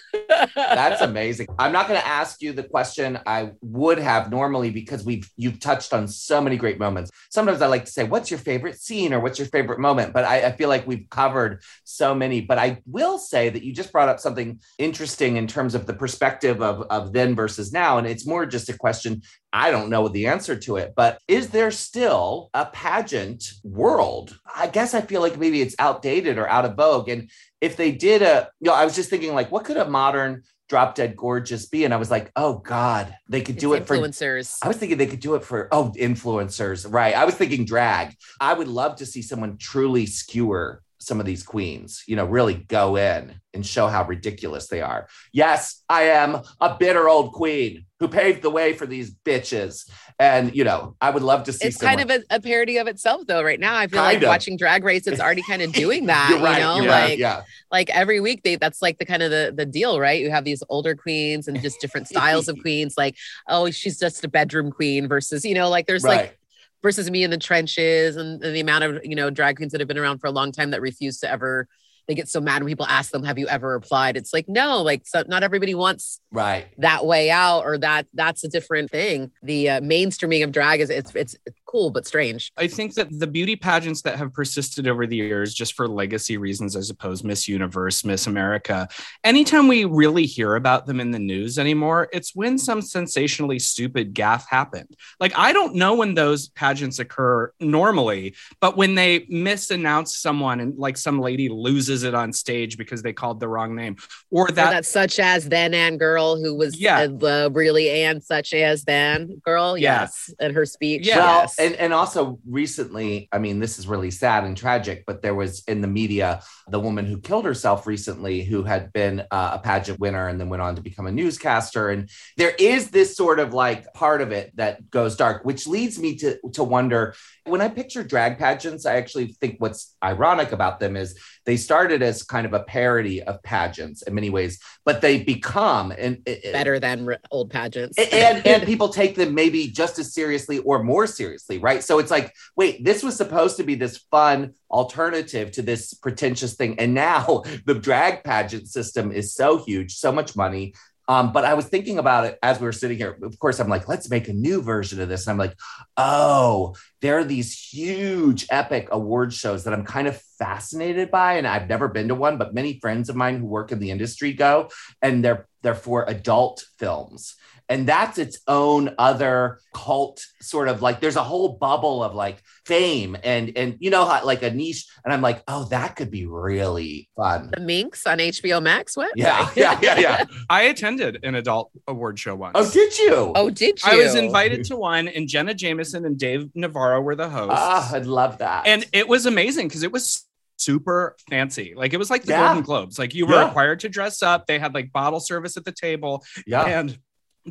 That's 0.54 1.00
amazing. 1.00 1.48
I'm 1.58 1.72
not 1.72 1.88
going 1.88 2.00
to 2.00 2.06
ask 2.06 2.40
you 2.42 2.52
the 2.52 2.62
question 2.62 3.18
I 3.26 3.52
would 3.62 3.98
have 3.98 4.30
normally 4.30 4.70
because 4.70 5.04
we've 5.04 5.28
you've 5.36 5.60
touched 5.60 5.92
on 5.92 6.06
so 6.08 6.40
many 6.40 6.56
great 6.56 6.78
moments. 6.78 7.10
Sometimes 7.30 7.62
I 7.62 7.66
like 7.66 7.84
to 7.86 7.90
say, 7.90 8.04
"What's 8.04 8.30
your 8.30 8.38
favorite 8.38 8.80
scene?" 8.80 9.12
or 9.12 9.20
"What's 9.20 9.38
your 9.38 9.48
favorite 9.48 9.80
moment?" 9.80 10.12
But 10.12 10.24
I, 10.24 10.46
I 10.46 10.52
feel 10.52 10.68
like 10.68 10.86
we've 10.86 11.08
covered 11.10 11.62
so 11.84 12.14
many. 12.14 12.40
But 12.40 12.58
I 12.58 12.78
will 12.86 13.18
say 13.18 13.48
that 13.48 13.62
you 13.64 13.72
just 13.72 13.92
brought 13.92 14.08
up 14.08 14.20
something 14.20 14.60
interesting 14.78 15.36
in 15.36 15.46
terms 15.46 15.74
of 15.74 15.86
the 15.86 15.94
perspective 15.94 16.62
of 16.62 16.82
of 16.82 17.12
then 17.12 17.34
versus 17.34 17.72
now, 17.72 17.98
and 17.98 18.06
it's 18.06 18.26
more 18.26 18.46
just 18.46 18.68
a 18.68 18.76
question. 18.76 19.07
I 19.52 19.70
don't 19.70 19.90
know 19.90 20.08
the 20.08 20.26
answer 20.26 20.56
to 20.56 20.76
it, 20.76 20.92
but 20.94 21.20
is 21.26 21.50
there 21.50 21.70
still 21.70 22.50
a 22.54 22.66
pageant 22.66 23.44
world? 23.64 24.38
I 24.54 24.66
guess 24.66 24.94
I 24.94 25.00
feel 25.00 25.20
like 25.20 25.38
maybe 25.38 25.60
it's 25.62 25.76
outdated 25.78 26.38
or 26.38 26.48
out 26.48 26.64
of 26.64 26.76
vogue, 26.76 27.08
and 27.08 27.30
if 27.60 27.76
they 27.76 27.92
did 27.92 28.22
a, 28.22 28.48
you 28.60 28.68
know, 28.68 28.74
I 28.74 28.84
was 28.84 28.94
just 28.94 29.10
thinking 29.10 29.34
like, 29.34 29.50
what 29.50 29.64
could 29.64 29.76
a 29.76 29.88
modern 29.88 30.42
drop 30.68 30.94
dead 30.94 31.16
gorgeous 31.16 31.66
be? 31.66 31.84
And 31.84 31.94
I 31.94 31.96
was 31.96 32.10
like, 32.10 32.30
oh 32.36 32.58
God, 32.58 33.14
they 33.28 33.40
could 33.40 33.56
do 33.56 33.72
It's 33.72 33.82
it 33.82 33.86
for. 33.86 33.96
influencers. 33.96 34.58
I 34.62 34.68
was 34.68 34.76
thinking 34.76 34.98
they 34.98 35.06
could 35.06 35.20
do 35.20 35.34
it 35.34 35.44
for 35.44 35.68
oh 35.72 35.92
influencers, 35.98 36.90
right? 36.90 37.14
I 37.14 37.24
was 37.24 37.34
thinking 37.34 37.64
drag. 37.64 38.14
I 38.40 38.52
would 38.54 38.68
love 38.68 38.96
to 38.96 39.06
see 39.06 39.22
someone 39.22 39.56
truly 39.56 40.06
skewer 40.06 40.82
some 41.00 41.20
of 41.20 41.26
these 41.26 41.42
queens, 41.42 42.02
you 42.06 42.16
know, 42.16 42.26
really 42.26 42.54
go 42.54 42.96
in 42.96 43.40
and 43.54 43.64
show 43.64 43.86
how 43.86 44.04
ridiculous 44.04 44.66
they 44.68 44.82
are. 44.82 45.08
Yes, 45.32 45.82
I 45.88 46.02
am 46.02 46.42
a 46.60 46.76
bitter 46.78 47.08
old 47.08 47.32
queen 47.32 47.86
who 48.00 48.08
paved 48.08 48.42
the 48.42 48.50
way 48.50 48.72
for 48.72 48.86
these 48.86 49.12
bitches. 49.12 49.90
And, 50.20 50.54
you 50.54 50.64
know, 50.64 50.94
I 51.00 51.10
would 51.10 51.22
love 51.22 51.44
to 51.44 51.52
see 51.52 51.66
It's 51.66 51.78
kind 51.78 52.00
of 52.00 52.10
a, 52.10 52.22
a 52.30 52.40
parody 52.40 52.78
of 52.78 52.86
itself 52.86 53.26
though. 53.26 53.42
Right 53.42 53.58
now, 53.58 53.76
I 53.76 53.88
feel 53.88 54.00
Kind 54.00 54.16
like 54.16 54.22
of. 54.22 54.28
watching 54.28 54.56
Drag 54.56 54.84
Race, 54.84 55.06
it's 55.06 55.20
already 55.20 55.42
kind 55.42 55.62
of 55.62 55.72
doing 55.72 56.06
that. 56.06 56.30
You're 56.30 56.40
right. 56.40 56.58
You 56.58 56.64
know, 56.64 56.76
you're 56.80 56.90
right, 56.90 57.10
like 57.10 57.18
yeah. 57.18 57.42
like 57.72 57.90
every 57.90 58.20
week 58.20 58.42
they 58.42 58.56
that's 58.56 58.80
like 58.82 58.98
the 58.98 59.04
kind 59.04 59.22
of 59.22 59.30
the 59.30 59.52
the 59.56 59.66
deal, 59.66 59.98
right? 59.98 60.20
You 60.20 60.30
have 60.30 60.44
these 60.44 60.62
older 60.68 60.94
queens 60.94 61.48
and 61.48 61.60
just 61.60 61.80
different 61.80 62.08
styles 62.08 62.48
of 62.48 62.58
queens. 62.62 62.94
Like, 62.96 63.16
oh, 63.48 63.70
she's 63.70 63.98
just 63.98 64.24
a 64.24 64.28
bedroom 64.28 64.70
queen 64.70 65.08
versus, 65.08 65.44
you 65.44 65.54
know, 65.54 65.68
like 65.68 65.86
there's 65.86 66.04
right. 66.04 66.16
like 66.16 66.38
versus 66.82 67.10
me 67.10 67.24
in 67.24 67.30
the 67.30 67.38
trenches 67.38 68.16
and, 68.16 68.42
and 68.42 68.54
the 68.54 68.60
amount 68.60 68.84
of 68.84 69.04
you 69.04 69.16
know 69.16 69.30
drag 69.30 69.56
queens 69.56 69.72
that 69.72 69.80
have 69.80 69.88
been 69.88 69.98
around 69.98 70.18
for 70.18 70.28
a 70.28 70.32
long 70.32 70.52
time 70.52 70.70
that 70.70 70.80
refuse 70.80 71.18
to 71.18 71.30
ever 71.30 71.66
they 72.08 72.14
get 72.14 72.28
so 72.28 72.40
mad 72.40 72.62
when 72.62 72.70
people 72.70 72.86
ask 72.86 73.12
them 73.12 73.22
have 73.22 73.38
you 73.38 73.46
ever 73.48 73.74
applied 73.74 74.16
it's 74.16 74.32
like 74.32 74.48
no 74.48 74.82
like 74.82 75.06
so 75.06 75.22
not 75.28 75.42
everybody 75.42 75.74
wants 75.74 76.20
right. 76.32 76.66
that 76.78 77.04
way 77.06 77.30
out 77.30 77.64
or 77.64 77.78
that 77.78 78.06
that's 78.14 78.42
a 78.42 78.48
different 78.48 78.90
thing 78.90 79.30
the 79.42 79.68
uh, 79.68 79.80
mainstreaming 79.80 80.42
of 80.42 80.50
drag 80.50 80.80
is 80.80 80.90
it's 80.90 81.14
it's 81.14 81.36
cool 81.68 81.90
but 81.90 82.06
strange 82.06 82.50
I 82.56 82.66
think 82.66 82.94
that 82.94 83.08
the 83.10 83.26
beauty 83.26 83.54
pageants 83.54 84.02
that 84.02 84.16
have 84.18 84.32
persisted 84.32 84.88
over 84.88 85.06
the 85.06 85.16
years, 85.16 85.52
just 85.54 85.74
for 85.74 85.86
legacy 85.86 86.36
reasons, 86.38 86.74
I 86.74 86.80
suppose, 86.80 87.22
Miss 87.22 87.46
Universe, 87.46 88.04
Miss 88.04 88.26
America, 88.26 88.88
anytime 89.22 89.68
we 89.68 89.84
really 89.84 90.24
hear 90.26 90.54
about 90.56 90.86
them 90.86 90.98
in 90.98 91.10
the 91.10 91.18
news 91.18 91.58
anymore, 91.58 92.08
it's 92.12 92.34
when 92.34 92.56
some 92.58 92.80
sensationally 92.80 93.58
stupid 93.58 94.14
gaffe 94.14 94.44
happened. 94.48 94.88
Like, 95.20 95.32
I 95.36 95.52
don't 95.52 95.74
know 95.74 95.94
when 95.94 96.14
those 96.14 96.48
pageants 96.48 96.98
occur 96.98 97.52
normally, 97.60 98.34
but 98.60 98.76
when 98.76 98.94
they 98.94 99.26
misannounce 99.28 100.16
someone 100.16 100.60
and 100.60 100.76
like 100.78 100.96
some 100.96 101.20
lady 101.20 101.48
loses 101.48 102.02
it 102.02 102.14
on 102.14 102.32
stage 102.32 102.78
because 102.78 103.02
they 103.02 103.12
called 103.12 103.40
the 103.40 103.48
wrong 103.48 103.74
name, 103.74 103.96
or 104.30 104.48
or 104.48 104.52
that. 104.52 104.86
such 104.86 105.18
as 105.18 105.48
then 105.48 105.74
and 105.74 105.98
girl 105.98 106.40
who 106.42 106.54
was 106.54 106.78
Yeah. 106.80 107.00
uh, 107.00 107.06
the 107.08 107.50
really 107.52 107.90
and 108.04 108.22
such 108.22 108.54
as 108.54 108.84
then 108.84 109.40
girl 109.44 109.76
Yeah. 109.76 110.02
yes 110.02 110.30
and 110.40 110.54
her 110.54 110.64
speech. 110.64 111.06
Well, 111.08 111.40
yes. 111.42 111.57
And, 111.58 111.74
and 111.74 111.92
also 111.92 112.38
recently, 112.48 113.28
I 113.32 113.38
mean, 113.38 113.58
this 113.58 113.78
is 113.78 113.86
really 113.86 114.10
sad 114.10 114.44
and 114.44 114.56
tragic, 114.56 115.04
but 115.06 115.22
there 115.22 115.34
was 115.34 115.64
in 115.66 115.80
the 115.80 115.88
media 115.88 116.42
the 116.68 116.80
woman 116.80 117.04
who 117.04 117.20
killed 117.20 117.44
herself 117.44 117.86
recently, 117.86 118.42
who 118.42 118.62
had 118.62 118.92
been 118.92 119.20
uh, 119.30 119.50
a 119.54 119.58
pageant 119.58 119.98
winner 119.98 120.28
and 120.28 120.40
then 120.40 120.48
went 120.48 120.62
on 120.62 120.76
to 120.76 120.82
become 120.82 121.06
a 121.06 121.12
newscaster. 121.12 121.90
And 121.90 122.08
there 122.36 122.54
is 122.58 122.90
this 122.90 123.16
sort 123.16 123.40
of 123.40 123.54
like 123.54 123.92
part 123.92 124.20
of 124.20 124.32
it 124.32 124.52
that 124.56 124.88
goes 124.90 125.16
dark, 125.16 125.44
which 125.44 125.66
leads 125.66 125.98
me 125.98 126.16
to 126.16 126.38
to 126.52 126.64
wonder 126.64 127.14
when 127.48 127.60
I 127.60 127.68
picture 127.68 128.02
drag 128.02 128.38
pageants, 128.38 128.86
I 128.86 128.96
actually 128.96 129.28
think 129.40 129.56
what's 129.58 129.96
ironic 130.02 130.52
about 130.52 130.80
them 130.80 130.96
is 130.96 131.18
they 131.44 131.56
started 131.56 132.02
as 132.02 132.22
kind 132.22 132.46
of 132.46 132.52
a 132.52 132.60
parody 132.60 133.22
of 133.22 133.42
pageants 133.42 134.02
in 134.02 134.14
many 134.14 134.30
ways, 134.30 134.60
but 134.84 135.00
they 135.00 135.22
become 135.22 135.92
and 135.92 136.24
better 136.52 136.78
than 136.78 137.08
old 137.30 137.50
pageants. 137.50 137.98
And, 137.98 138.12
and 138.12 138.46
and 138.46 138.62
people 138.64 138.88
take 138.88 139.14
them 139.14 139.34
maybe 139.34 139.68
just 139.68 139.98
as 139.98 140.12
seriously 140.12 140.58
or 140.58 140.82
more 140.82 141.06
seriously 141.06 141.58
right? 141.58 141.82
So 141.82 141.98
it's 141.98 142.10
like 142.10 142.34
wait 142.56 142.84
this 142.84 143.02
was 143.02 143.16
supposed 143.16 143.56
to 143.58 143.62
be 143.62 143.74
this 143.74 143.98
fun 144.10 144.54
alternative 144.70 145.50
to 145.52 145.62
this 145.62 145.94
pretentious 145.94 146.54
thing 146.54 146.78
and 146.78 146.94
now 146.94 147.42
the 147.64 147.74
drag 147.74 148.24
pageant 148.24 148.68
system 148.68 149.10
is 149.12 149.34
so 149.34 149.64
huge 149.64 149.94
so 149.94 150.12
much 150.12 150.36
money 150.36 150.74
um, 151.08 151.32
but 151.32 151.46
I 151.46 151.54
was 151.54 151.66
thinking 151.66 151.98
about 151.98 152.26
it 152.26 152.38
as 152.42 152.60
we 152.60 152.66
were 152.66 152.72
sitting 152.72 152.98
here. 152.98 153.18
Of 153.22 153.38
course, 153.38 153.58
I'm 153.58 153.70
like, 153.70 153.88
let's 153.88 154.10
make 154.10 154.28
a 154.28 154.34
new 154.34 154.60
version 154.60 155.00
of 155.00 155.08
this. 155.08 155.26
And 155.26 155.32
I'm 155.32 155.38
like, 155.38 155.56
oh, 155.96 156.76
there 157.00 157.16
are 157.18 157.24
these 157.24 157.58
huge, 157.58 158.46
epic 158.50 158.88
award 158.92 159.32
shows 159.32 159.64
that 159.64 159.72
I'm 159.72 159.86
kind 159.86 160.06
of 160.06 160.20
fascinated 160.38 161.10
by. 161.10 161.34
And 161.34 161.46
I've 161.46 161.68
never 161.68 161.88
been 161.88 162.08
to 162.08 162.14
one, 162.14 162.36
but 162.36 162.52
many 162.52 162.78
friends 162.80 163.08
of 163.08 163.16
mine 163.16 163.38
who 163.38 163.46
work 163.46 163.72
in 163.72 163.78
the 163.78 163.90
industry 163.90 164.34
go, 164.34 164.68
and 165.00 165.24
they're 165.24 165.48
they're 165.62 165.74
for 165.74 166.04
adult 166.08 166.64
films. 166.78 167.34
And 167.70 167.86
that's 167.86 168.16
its 168.16 168.38
own 168.48 168.94
other 168.98 169.60
cult 169.74 170.24
sort 170.40 170.68
of 170.68 170.80
like 170.80 171.00
there's 171.00 171.16
a 171.16 171.22
whole 171.22 171.50
bubble 171.58 172.02
of 172.02 172.14
like 172.14 172.42
fame 172.64 173.16
and 173.22 173.56
and 173.56 173.76
you 173.78 173.90
know 173.90 174.06
how 174.06 174.24
like 174.24 174.42
a 174.42 174.50
niche. 174.50 174.86
And 175.04 175.12
I'm 175.12 175.20
like, 175.20 175.42
oh, 175.48 175.64
that 175.64 175.94
could 175.96 176.10
be 176.10 176.24
really 176.26 177.08
fun. 177.16 177.50
the 177.54 177.60
minx 177.60 178.06
on 178.06 178.18
hbo 178.18 178.62
max 178.62 178.96
what 178.96 179.10
Yeah, 179.16 179.50
yeah, 179.56 179.78
yeah, 179.82 179.98
yeah. 179.98 180.24
I 180.48 180.62
attended 180.62 181.24
an 181.24 181.34
adult 181.34 181.70
award 181.86 182.18
show 182.18 182.34
once. 182.34 182.52
Oh, 182.58 182.70
did 182.70 182.98
you? 182.98 183.32
oh 183.34 183.50
did 183.50 183.82
you 183.84 183.90
I 183.92 183.96
was 183.96 184.14
invited 184.14 184.64
to 184.66 184.76
one, 184.76 185.06
and 185.08 185.28
Jenna 185.28 185.52
Jameson 185.54 186.06
and 186.06 186.18
Dave 186.18 186.48
Navarro 186.54 187.00
were 187.02 187.16
the 187.16 187.28
hosts. 187.28 187.54
Ah, 187.56 187.94
I'd 187.94 188.06
love 188.06 188.38
that. 188.38 188.66
and 188.66 188.86
it 188.92 189.06
was 189.08 189.26
amazing 189.26 189.68
because 189.68 189.82
it 189.82 189.92
was 189.92 190.24
super 190.56 191.14
fancy. 191.30 191.74
Like 191.76 191.92
it 191.92 191.98
was 191.98 192.10
like 192.10 192.22
the 192.24 192.32
Yeah. 192.32 192.46
Golden 192.46 192.62
Globes. 192.64 192.98
Like 192.98 193.14
you 193.14 193.26
were 193.26 193.34
Yeah. 193.34 193.46
required 193.46 193.80
to 193.80 193.88
dress 193.88 194.22
up. 194.22 194.46
They 194.46 194.58
had 194.58 194.74
like 194.74 194.90
bottle 194.90 195.20
service 195.20 195.56
at 195.56 195.64
the 195.64 195.72
table, 195.72 196.24
yeah. 196.46 196.64
and 196.64 196.98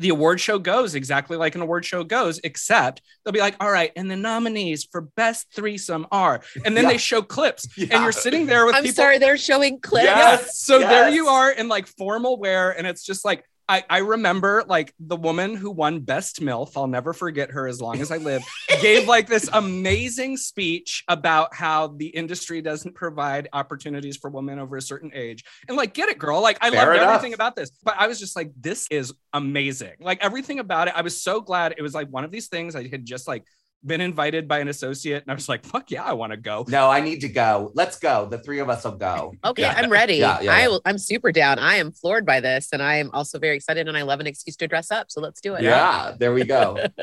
the 0.00 0.08
award 0.10 0.40
show 0.40 0.58
goes 0.58 0.94
exactly 0.94 1.36
like 1.36 1.54
an 1.54 1.60
award 1.60 1.84
show 1.84 2.04
goes, 2.04 2.40
except 2.44 3.02
they'll 3.24 3.32
be 3.32 3.40
like, 3.40 3.56
"All 3.60 3.70
right, 3.70 3.92
and 3.96 4.10
the 4.10 4.16
nominees 4.16 4.84
for 4.84 5.00
best 5.02 5.46
threesome 5.54 6.06
are," 6.12 6.40
and 6.64 6.76
then 6.76 6.84
Yeah. 6.84 6.90
they 6.90 6.98
show 6.98 7.22
clips, 7.22 7.66
Yeah. 7.76 7.88
and 7.92 8.02
you're 8.02 8.12
sitting 8.12 8.46
there 8.46 8.66
with 8.66 8.74
i'm 8.74 8.82
people. 8.82 8.94
sorry 8.96 9.18
they're 9.18 9.36
showing 9.36 9.80
clips 9.80 10.06
Yes. 10.06 10.40
Yes. 10.42 10.58
So 10.58 10.78
there 10.78 11.08
you 11.08 11.28
are 11.28 11.50
in 11.50 11.68
like 11.68 11.86
formal 11.86 12.38
wear, 12.38 12.70
and 12.70 12.86
it's 12.86 13.04
just 13.04 13.24
like 13.24 13.44
I, 13.68 13.84
I 13.90 13.98
remember 13.98 14.64
like 14.66 14.94
the 14.98 15.16
woman 15.16 15.54
who 15.54 15.70
won 15.70 16.00
Best 16.00 16.40
MILF, 16.40 16.72
I'll 16.76 16.86
never 16.86 17.12
forget 17.12 17.50
her 17.50 17.68
as 17.68 17.80
long 17.80 18.00
as 18.00 18.10
I 18.10 18.16
live, 18.16 18.42
gave 18.80 19.06
like 19.06 19.26
this 19.28 19.48
amazing 19.52 20.38
speech 20.38 21.04
about 21.08 21.54
how 21.54 21.88
the 21.88 22.06
industry 22.06 22.62
doesn't 22.62 22.94
provide 22.94 23.48
opportunities 23.52 24.16
for 24.16 24.30
women 24.30 24.58
over 24.58 24.76
a 24.76 24.82
certain 24.82 25.10
age. 25.14 25.44
And 25.68 25.76
like, 25.76 25.92
get 25.92 26.08
it, 26.08 26.18
girl. 26.18 26.40
Like, 26.40 26.56
I 26.62 26.70
Fair 26.70 26.86
loved 26.86 26.96
enough. 27.02 27.14
everything 27.16 27.34
about 27.34 27.56
this. 27.56 27.70
But 27.84 27.96
I 27.98 28.06
was 28.06 28.18
just 28.18 28.36
like, 28.36 28.52
this 28.58 28.86
is 28.90 29.12
amazing. 29.34 29.96
Like 30.00 30.24
everything 30.24 30.60
about 30.60 30.88
it. 30.88 30.94
I 30.96 31.02
was 31.02 31.20
so 31.20 31.40
glad 31.40 31.74
it 31.76 31.82
was 31.82 31.94
like 31.94 32.08
one 32.08 32.24
of 32.24 32.30
these 32.30 32.48
things 32.48 32.74
I 32.74 32.88
had 32.88 33.04
just 33.04 33.28
like 33.28 33.44
been 33.84 34.00
invited 34.00 34.48
by 34.48 34.58
an 34.58 34.68
associate, 34.68 35.22
and 35.22 35.30
I 35.30 35.34
was 35.34 35.48
like, 35.48 35.64
fuck 35.64 35.90
yeah, 35.90 36.02
I 36.02 36.12
want 36.12 36.32
to 36.32 36.36
go. 36.36 36.64
No, 36.68 36.90
I 36.90 37.00
need 37.00 37.20
to 37.20 37.28
go. 37.28 37.70
Let's 37.74 37.98
go. 37.98 38.26
The 38.26 38.38
three 38.38 38.58
of 38.58 38.68
us 38.68 38.84
will 38.84 38.92
go. 38.96 39.32
Okay, 39.44 39.62
Yeah. 39.62 39.74
I'm 39.76 39.88
ready. 39.90 40.16
Yeah, 40.16 40.40
yeah, 40.40 40.52
I 40.52 40.60
yeah. 40.62 40.68
will, 40.68 40.82
I'm 40.84 40.98
super 40.98 41.30
down. 41.32 41.58
I 41.58 41.76
am 41.76 41.92
floored 41.92 42.26
by 42.26 42.40
this, 42.40 42.70
and 42.72 42.82
I 42.82 42.96
am 42.96 43.10
also 43.12 43.38
very 43.38 43.56
excited. 43.56 43.86
And 43.88 43.96
I 43.96 44.02
love 44.02 44.20
an 44.20 44.26
excuse 44.26 44.56
to 44.56 44.66
dress 44.68 44.90
up. 44.90 45.10
So 45.10 45.20
let's 45.20 45.40
do 45.40 45.54
it. 45.54 45.62
Yeah, 45.62 46.14
there 46.18 46.32
we 46.34 46.44
go. 46.44 46.84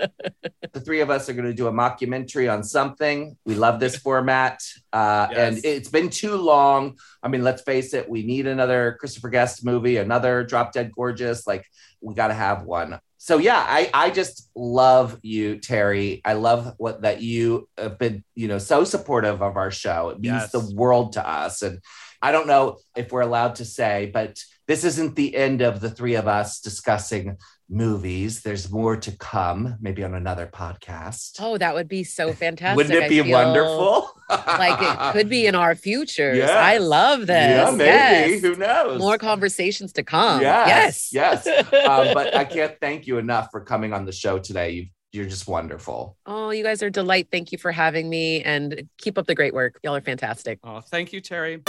the 0.74 0.82
three 0.82 1.00
of 1.02 1.10
us 1.10 1.30
are 1.30 1.34
going 1.34 1.46
to 1.46 1.54
do 1.54 1.68
a 1.68 1.72
mockumentary 1.72 2.52
on 2.52 2.64
something. 2.64 3.38
We 3.46 3.56
love 3.56 3.80
this 3.80 3.96
format. 3.98 4.62
Uh, 4.92 5.28
Yes. 5.32 5.56
And 5.56 5.66
it's 5.66 5.90
been 5.90 6.10
too 6.10 6.36
long. 6.36 6.98
I 7.24 7.28
mean, 7.30 7.44
let's 7.44 7.62
face 7.62 7.94
it, 7.94 8.08
we 8.10 8.24
need 8.24 8.48
another 8.48 8.98
Christopher 9.00 9.30
Guest 9.30 9.66
movie, 9.66 9.98
another 9.98 10.44
Drop 10.44 10.72
Dead 10.74 10.92
Gorgeous. 10.92 11.48
Like, 11.48 11.66
we 12.02 12.14
got 12.14 12.28
to 12.28 12.34
have 12.34 12.64
one. 12.64 13.00
So 13.26 13.40
yeah, 13.40 13.58
I 13.58 13.90
I 13.92 14.12
just 14.12 14.52
love 14.54 15.18
you, 15.24 15.58
Terry. 15.58 16.22
I 16.24 16.34
love 16.34 16.76
what 16.78 17.02
that 17.02 17.24
you 17.24 17.68
have 17.76 17.98
been, 17.98 18.24
you 18.36 18.48
know, 18.48 18.60
so 18.60 18.84
supportive 18.84 19.42
of 19.42 19.58
our 19.58 19.72
show. 19.72 20.10
It 20.10 20.20
means 20.20 20.44
Yes. 20.44 20.52
the 20.52 20.76
world 20.76 21.14
to 21.14 21.28
us. 21.28 21.64
And 21.64 21.80
I 22.22 22.32
don't 22.32 22.46
know 22.46 22.78
if 22.96 23.12
we're 23.12 23.22
allowed 23.22 23.56
to 23.56 23.66
say, 23.66 24.12
but 24.14 24.44
this 24.68 24.84
isn't 24.84 25.16
the 25.16 25.36
end 25.36 25.64
of 25.64 25.82
the 25.82 25.90
three 25.90 26.14
of 26.14 26.28
us 26.28 26.60
discussing 26.60 27.38
movies. 27.70 28.42
There's 28.42 28.72
more 28.72 28.96
to 28.98 29.12
come, 29.18 29.76
maybe 29.82 30.04
on 30.04 30.14
another 30.14 30.46
podcast. 30.48 31.38
Oh, 31.40 31.58
that 31.58 31.74
would 31.74 31.88
be 31.88 32.04
so 32.04 32.32
fantastic. 32.34 32.78
Wouldn't 32.78 33.04
it 33.04 33.10
be 33.10 33.22
wonderful? 33.32 34.10
Like 34.30 34.80
it 34.82 35.14
could 35.14 35.30
be 35.30 35.46
in 35.48 35.56
our 35.56 35.76
future. 35.76 36.34
Yes. 36.34 36.50
I 36.50 36.78
love 36.78 37.22
this. 37.28 37.30
Yeah, 37.30 37.72
maybe. 37.72 38.34
Yes. 38.34 38.42
Who 38.42 38.56
knows? 38.56 39.00
More 39.00 39.18
conversations 39.18 39.94
to 39.94 40.04
come. 40.04 40.42
Yes, 40.42 41.12
Yes. 41.12 41.44
yes. 41.46 41.74
um, 41.88 42.14
but 42.14 42.36
I 42.36 42.46
can't 42.46 42.76
thank 42.80 43.08
you 43.08 43.18
enough 43.18 43.50
for 43.52 43.62
coming 43.62 43.94
on 43.94 44.06
the 44.06 44.12
show 44.12 44.40
today. 44.40 44.70
You, 44.72 44.86
you're 45.12 45.26
just 45.26 45.48
wonderful. 45.48 46.18
oh, 46.26 46.50
you 46.50 46.62
guys 46.64 46.84
are 46.84 46.88
a 46.88 46.92
delight. 46.92 47.30
Thank 47.32 47.52
you 47.52 47.58
for 47.58 47.72
having 47.72 48.10
me 48.10 48.42
and 48.44 48.90
keep 48.98 49.18
up 49.18 49.28
the 49.28 49.36
great 49.36 49.54
work. 49.54 49.80
Y'all 49.84 49.96
are 49.96 50.02
fantastic. 50.02 50.60
Oh, 50.64 50.82
thank 50.82 51.14
you, 51.14 51.22
Terry. 51.22 51.62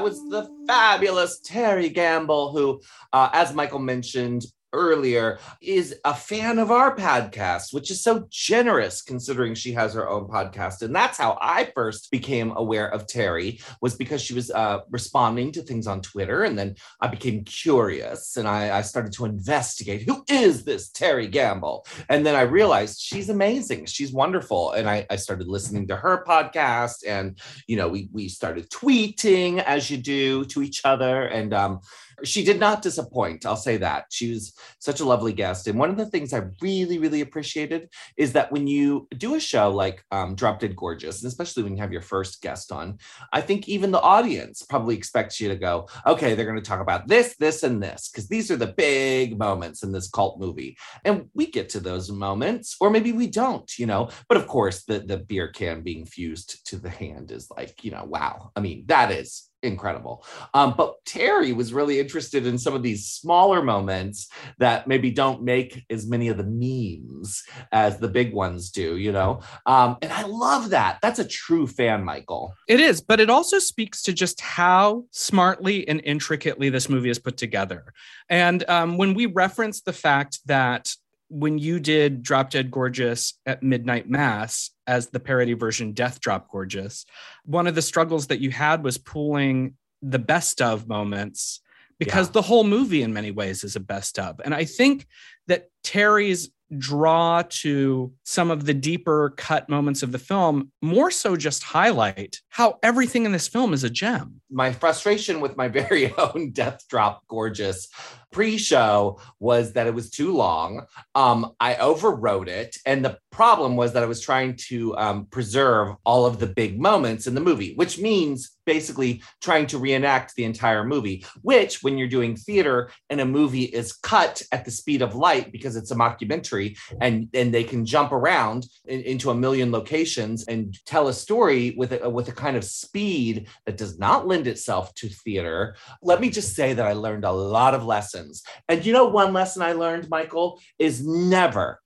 That 0.00 0.04
was 0.04 0.30
the 0.30 0.48
fabulous 0.66 1.40
Terry 1.40 1.90
Gamble, 1.90 2.52
who, 2.52 2.80
uh, 3.12 3.28
as 3.34 3.52
Michael 3.54 3.80
mentioned, 3.80 4.46
earlier, 4.72 5.38
is 5.60 5.96
a 6.04 6.14
fan 6.14 6.58
of 6.58 6.70
our 6.70 6.94
podcast, 6.96 7.72
which 7.72 7.90
is 7.90 8.02
so 8.02 8.26
generous 8.30 9.02
considering 9.02 9.54
she 9.54 9.72
has 9.72 9.94
her 9.94 10.08
own 10.08 10.28
podcast. 10.28 10.82
And 10.82 10.94
that's 10.94 11.18
how 11.18 11.38
I 11.40 11.70
first 11.74 12.10
became 12.10 12.52
aware 12.56 12.88
of 12.88 13.06
Terry 13.06 13.60
was 13.80 13.94
because 13.94 14.22
she 14.22 14.34
was 14.34 14.50
uh, 14.50 14.80
responding 14.90 15.52
to 15.52 15.62
things 15.62 15.86
on 15.86 16.02
Twitter. 16.02 16.44
And 16.44 16.58
then 16.58 16.76
I 17.00 17.08
became 17.08 17.44
curious 17.44 18.36
and 18.36 18.48
I, 18.48 18.78
I 18.78 18.82
started 18.82 19.12
to 19.14 19.24
investigate 19.24 20.02
who 20.02 20.24
is 20.28 20.64
this 20.64 20.88
Terry 20.90 21.26
Gamble? 21.26 21.86
And 22.08 22.24
then 22.24 22.34
I 22.34 22.42
realized 22.42 23.00
she's 23.00 23.28
amazing. 23.28 23.86
She's 23.86 24.12
wonderful. 24.12 24.72
And 24.72 24.88
I, 24.88 25.06
I 25.10 25.16
started 25.16 25.48
listening 25.48 25.88
to 25.88 25.96
her 25.96 26.24
podcast 26.26 27.06
and, 27.06 27.38
you 27.66 27.76
know, 27.76 27.88
we, 27.88 28.08
we 28.12 28.28
started 28.28 28.70
tweeting 28.70 29.62
as 29.64 29.90
you 29.90 29.96
do 29.96 30.44
to 30.46 30.62
each 30.62 30.82
other. 30.84 31.26
And 31.26 31.52
um, 31.54 31.80
she 32.24 32.44
did 32.44 32.60
not 32.60 32.82
disappoint. 32.82 33.46
I'll 33.46 33.56
say 33.56 33.76
that. 33.78 34.06
She 34.10 34.32
was 34.32 34.54
such 34.78 35.00
a 35.00 35.04
lovely 35.04 35.32
guest. 35.32 35.66
And 35.66 35.78
one 35.78 35.90
of 35.90 35.96
the 35.96 36.06
things 36.06 36.32
I 36.32 36.42
really, 36.60 36.98
really 36.98 37.20
appreciated 37.20 37.88
is 38.16 38.32
that 38.32 38.52
when 38.52 38.66
you 38.66 39.08
do 39.16 39.34
a 39.34 39.40
show 39.40 39.70
like 39.70 40.04
um, 40.10 40.34
Drop 40.34 40.60
Dead 40.60 40.76
Gorgeous, 40.76 41.22
and 41.22 41.28
especially 41.28 41.62
when 41.62 41.76
you 41.76 41.82
have 41.82 41.92
your 41.92 42.02
first 42.02 42.42
guest 42.42 42.72
on, 42.72 42.98
I 43.32 43.40
think 43.40 43.68
even 43.68 43.90
the 43.90 44.00
audience 44.00 44.62
probably 44.62 44.96
expects 44.96 45.40
you 45.40 45.48
to 45.48 45.56
go, 45.56 45.88
okay, 46.06 46.34
they're 46.34 46.46
going 46.46 46.56
to 46.56 46.68
talk 46.68 46.80
about 46.80 47.08
this, 47.08 47.36
this, 47.36 47.62
and 47.62 47.82
this, 47.82 48.08
because 48.08 48.28
these 48.28 48.50
are 48.50 48.56
the 48.56 48.74
big 48.76 49.38
moments 49.38 49.82
in 49.82 49.92
this 49.92 50.08
cult 50.08 50.38
movie. 50.40 50.76
And 51.04 51.28
we 51.34 51.46
get 51.46 51.68
to 51.70 51.80
those 51.80 52.10
moments, 52.10 52.76
or 52.80 52.90
maybe 52.90 53.12
we 53.12 53.26
don't, 53.26 53.70
you 53.78 53.86
know. 53.86 54.10
But 54.28 54.38
of 54.38 54.46
course, 54.46 54.84
the, 54.84 55.00
the 55.00 55.18
beer 55.18 55.48
can 55.48 55.82
being 55.82 56.06
fused 56.06 56.66
to 56.66 56.76
the 56.76 56.90
hand 56.90 57.30
is 57.30 57.50
like, 57.50 57.84
you 57.84 57.90
know, 57.90 58.04
wow. 58.04 58.50
I 58.56 58.60
mean, 58.60 58.84
that 58.86 59.10
is 59.10 59.49
incredible. 59.62 60.24
Um, 60.54 60.74
but 60.76 61.04
Terry 61.04 61.52
was 61.52 61.72
really 61.72 62.00
interested 62.00 62.46
in 62.46 62.58
some 62.58 62.74
of 62.74 62.82
these 62.82 63.06
smaller 63.06 63.62
moments 63.62 64.28
that 64.58 64.86
maybe 64.86 65.10
don't 65.10 65.42
make 65.42 65.84
as 65.90 66.06
many 66.06 66.28
of 66.28 66.36
the 66.36 66.44
memes 66.44 67.42
as 67.72 67.98
the 67.98 68.08
big 68.08 68.32
ones 68.32 68.70
do, 68.70 68.96
you 68.96 69.12
know? 69.12 69.42
Um, 69.66 69.96
and 70.02 70.12
I 70.12 70.22
love 70.22 70.70
that. 70.70 70.98
That's 71.02 71.18
a 71.18 71.26
true 71.26 71.66
fan, 71.66 72.04
Michael. 72.04 72.54
It 72.68 72.80
is, 72.80 73.00
but 73.00 73.20
it 73.20 73.30
also 73.30 73.58
speaks 73.58 74.02
to 74.02 74.12
just 74.12 74.40
how 74.40 75.04
smartly 75.10 75.86
and 75.86 76.00
intricately 76.04 76.70
this 76.70 76.88
movie 76.88 77.10
is 77.10 77.18
put 77.18 77.36
together. 77.36 77.92
And 78.28 78.68
um, 78.68 78.96
when 78.96 79.14
we 79.14 79.26
reference 79.26 79.80
the 79.82 79.92
fact 79.92 80.38
that 80.46 80.94
when 81.28 81.58
you 81.58 81.78
did 81.78 82.22
Drop 82.22 82.50
Dead 82.50 82.70
Gorgeous 82.70 83.38
at 83.46 83.62
Midnight 83.62 84.10
Mass 84.10 84.70
as 84.90 85.06
the 85.06 85.20
parody 85.20 85.52
version 85.52 85.92
Death 85.92 86.20
Drop 86.20 86.50
Gorgeous, 86.50 87.06
one 87.44 87.68
of 87.68 87.76
the 87.76 87.80
struggles 87.82 88.26
that 88.26 88.40
you 88.40 88.50
had 88.50 88.82
was 88.82 88.98
pulling 88.98 89.74
the 90.02 90.18
best 90.18 90.60
of 90.60 90.88
moments 90.88 91.60
because 92.00 92.26
yeah. 92.26 92.32
the 92.32 92.42
whole 92.42 92.64
movie 92.64 93.02
in 93.02 93.12
many 93.12 93.30
ways 93.30 93.62
is 93.62 93.76
a 93.76 93.80
best 93.80 94.18
of. 94.18 94.40
And 94.44 94.52
I 94.52 94.64
think 94.64 95.06
that 95.46 95.69
Terry's 95.82 96.50
draw 96.78 97.42
to 97.48 98.12
some 98.24 98.50
of 98.50 98.64
the 98.64 98.74
deeper 98.74 99.34
cut 99.36 99.68
moments 99.68 100.02
of 100.02 100.12
the 100.12 100.18
film 100.18 100.70
more 100.82 101.10
so 101.10 101.36
just 101.36 101.64
highlight 101.64 102.40
how 102.48 102.78
everything 102.82 103.24
in 103.24 103.32
this 103.32 103.48
film 103.48 103.72
is 103.72 103.82
a 103.82 103.90
gem. 103.90 104.40
My 104.50 104.72
frustration 104.72 105.40
with 105.40 105.56
my 105.56 105.68
very 105.80 106.14
own 106.14 106.52
Death 106.52 106.84
Drop 106.88 107.26
Gorgeous 107.28 107.88
pre-show 108.32 109.18
was 109.40 109.72
that 109.72 109.86
it 109.86 109.94
was 109.94 110.10
too 110.10 110.32
long. 110.32 110.86
Um, 111.14 111.52
I 111.58 111.74
overwrote 111.74 112.48
it, 112.48 112.76
and 112.86 113.04
the 113.04 113.18
problem 113.30 113.76
was 113.76 113.92
that 113.92 114.02
I 114.02 114.06
was 114.06 114.20
trying 114.20 114.56
to 114.68 114.96
um, 114.96 115.26
preserve 115.26 115.96
all 116.04 116.26
of 116.26 116.38
the 116.38 116.46
big 116.46 116.80
moments 116.80 117.26
in 117.26 117.34
the 117.34 117.40
movie, 117.40 117.74
which 117.74 117.98
means 117.98 118.56
basically 118.66 119.22
trying 119.40 119.66
to 119.66 119.78
reenact 119.78 120.34
the 120.36 120.44
entire 120.44 120.84
movie. 120.84 121.24
Which, 121.42 121.82
when 121.82 121.98
you're 121.98 122.08
doing 122.08 122.36
theater 122.36 122.90
and 123.08 123.20
a 123.20 123.24
movie 123.24 123.64
is 123.64 123.92
cut 123.92 124.42
at 124.52 124.64
the 124.64 124.70
speed 124.70 125.02
of 125.02 125.14
light 125.14 125.50
because 125.50 125.69
it's 125.76 125.90
a 125.90 125.96
mockumentary, 125.96 126.76
and 127.00 127.28
and 127.34 127.52
they 127.52 127.64
can 127.64 127.84
jump 127.84 128.12
around 128.12 128.66
in, 128.86 129.00
into 129.02 129.30
a 129.30 129.34
million 129.34 129.72
locations 129.72 130.44
and 130.46 130.78
tell 130.86 131.08
a 131.08 131.12
story 131.12 131.74
with 131.76 131.92
a, 131.92 132.08
with 132.08 132.28
a 132.28 132.32
kind 132.32 132.56
of 132.56 132.64
speed 132.64 133.48
that 133.66 133.76
does 133.76 133.98
not 133.98 134.26
lend 134.26 134.46
itself 134.46 134.94
to 134.94 135.08
theater. 135.08 135.76
Let 136.02 136.20
me 136.20 136.30
just 136.30 136.54
say 136.54 136.72
that 136.74 136.86
I 136.86 136.92
learned 136.92 137.24
a 137.24 137.32
lot 137.32 137.74
of 137.74 137.84
lessons. 137.84 138.42
And 138.68 138.84
you 138.84 138.92
know, 138.92 139.06
one 139.06 139.32
lesson 139.32 139.62
I 139.62 139.72
learned, 139.72 140.08
Michael, 140.08 140.60
is 140.78 141.06
never, 141.06 141.80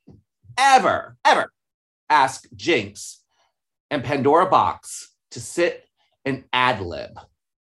ever, 0.59 1.17
ever 1.25 1.51
ask 2.09 2.47
Jinkx 2.55 3.19
and 3.91 4.05
Pandora 4.05 4.51
Boxx 4.51 5.07
to 5.33 5.41
sit 5.41 5.85
and 6.25 6.45
ad 6.53 6.81
lib. 6.81 7.19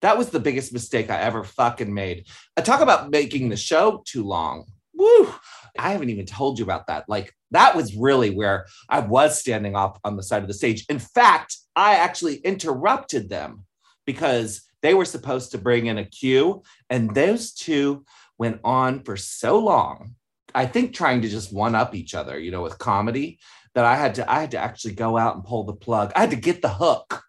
That 0.01 0.18
was 0.18 0.30
the 0.30 0.39
biggest 0.39 0.74
mistake 0.74 1.09
I 1.09 1.22
ever 1.22 1.43
fucking 1.43 1.93
made. 1.93 2.26
I 2.57 2.62
talk 2.62 2.82
about 2.82 3.12
making 3.12 3.49
the 3.49 3.57
show 3.57 4.03
too 4.05 4.24
long. 4.24 4.66
Woo! 5.02 5.34
I 5.80 5.91
haven't 5.93 6.12
even 6.12 6.28
told 6.28 6.60
you 6.60 6.66
about 6.66 6.86
that. 6.88 7.06
Like, 7.08 7.34
that 7.49 7.76
was 7.76 7.95
really 7.95 8.30
where 8.30 8.68
I 8.88 8.99
was 8.99 9.39
standing 9.39 9.76
off 9.76 9.97
on 10.04 10.16
the 10.16 10.22
side 10.22 10.43
of 10.43 10.47
the 10.47 10.54
stage. 10.54 10.86
In 10.89 10.99
fact, 10.99 11.58
I 11.76 11.95
actually 11.95 12.36
interrupted 12.36 13.28
them 13.28 13.66
because 14.06 14.62
they 14.84 14.93
were 14.93 15.06
supposed 15.06 15.52
to 15.52 15.58
bring 15.58 15.88
in 15.88 15.97
a 15.97 16.06
cue, 16.06 16.62
and 16.91 17.16
those 17.16 17.52
two 17.52 18.06
went 18.38 18.60
on 18.64 19.04
for 19.04 19.18
so 19.18 19.58
long. 19.58 20.14
I 20.54 20.68
think 20.68 20.93
trying 20.93 21.22
to 21.24 21.30
just 21.30 21.52
one 21.52 21.74
up 21.74 21.95
each 21.95 22.14
other, 22.14 22.38
you 22.38 22.52
know, 22.52 22.62
with 22.62 22.78
comedy, 22.78 23.39
that 23.74 23.86
I 23.86 23.95
had 23.95 24.16
to 24.16 24.32
I 24.32 24.41
had 24.41 24.52
to 24.52 24.60
actually 24.60 24.93
go 24.93 25.18
out 25.18 25.36
and 25.36 25.43
pull 25.43 25.64
the 25.64 25.74
plug. 25.74 26.12
I 26.16 26.20
had 26.20 26.32
to 26.32 26.36
get 26.36 26.62
the 26.62 26.70
hook 26.70 27.24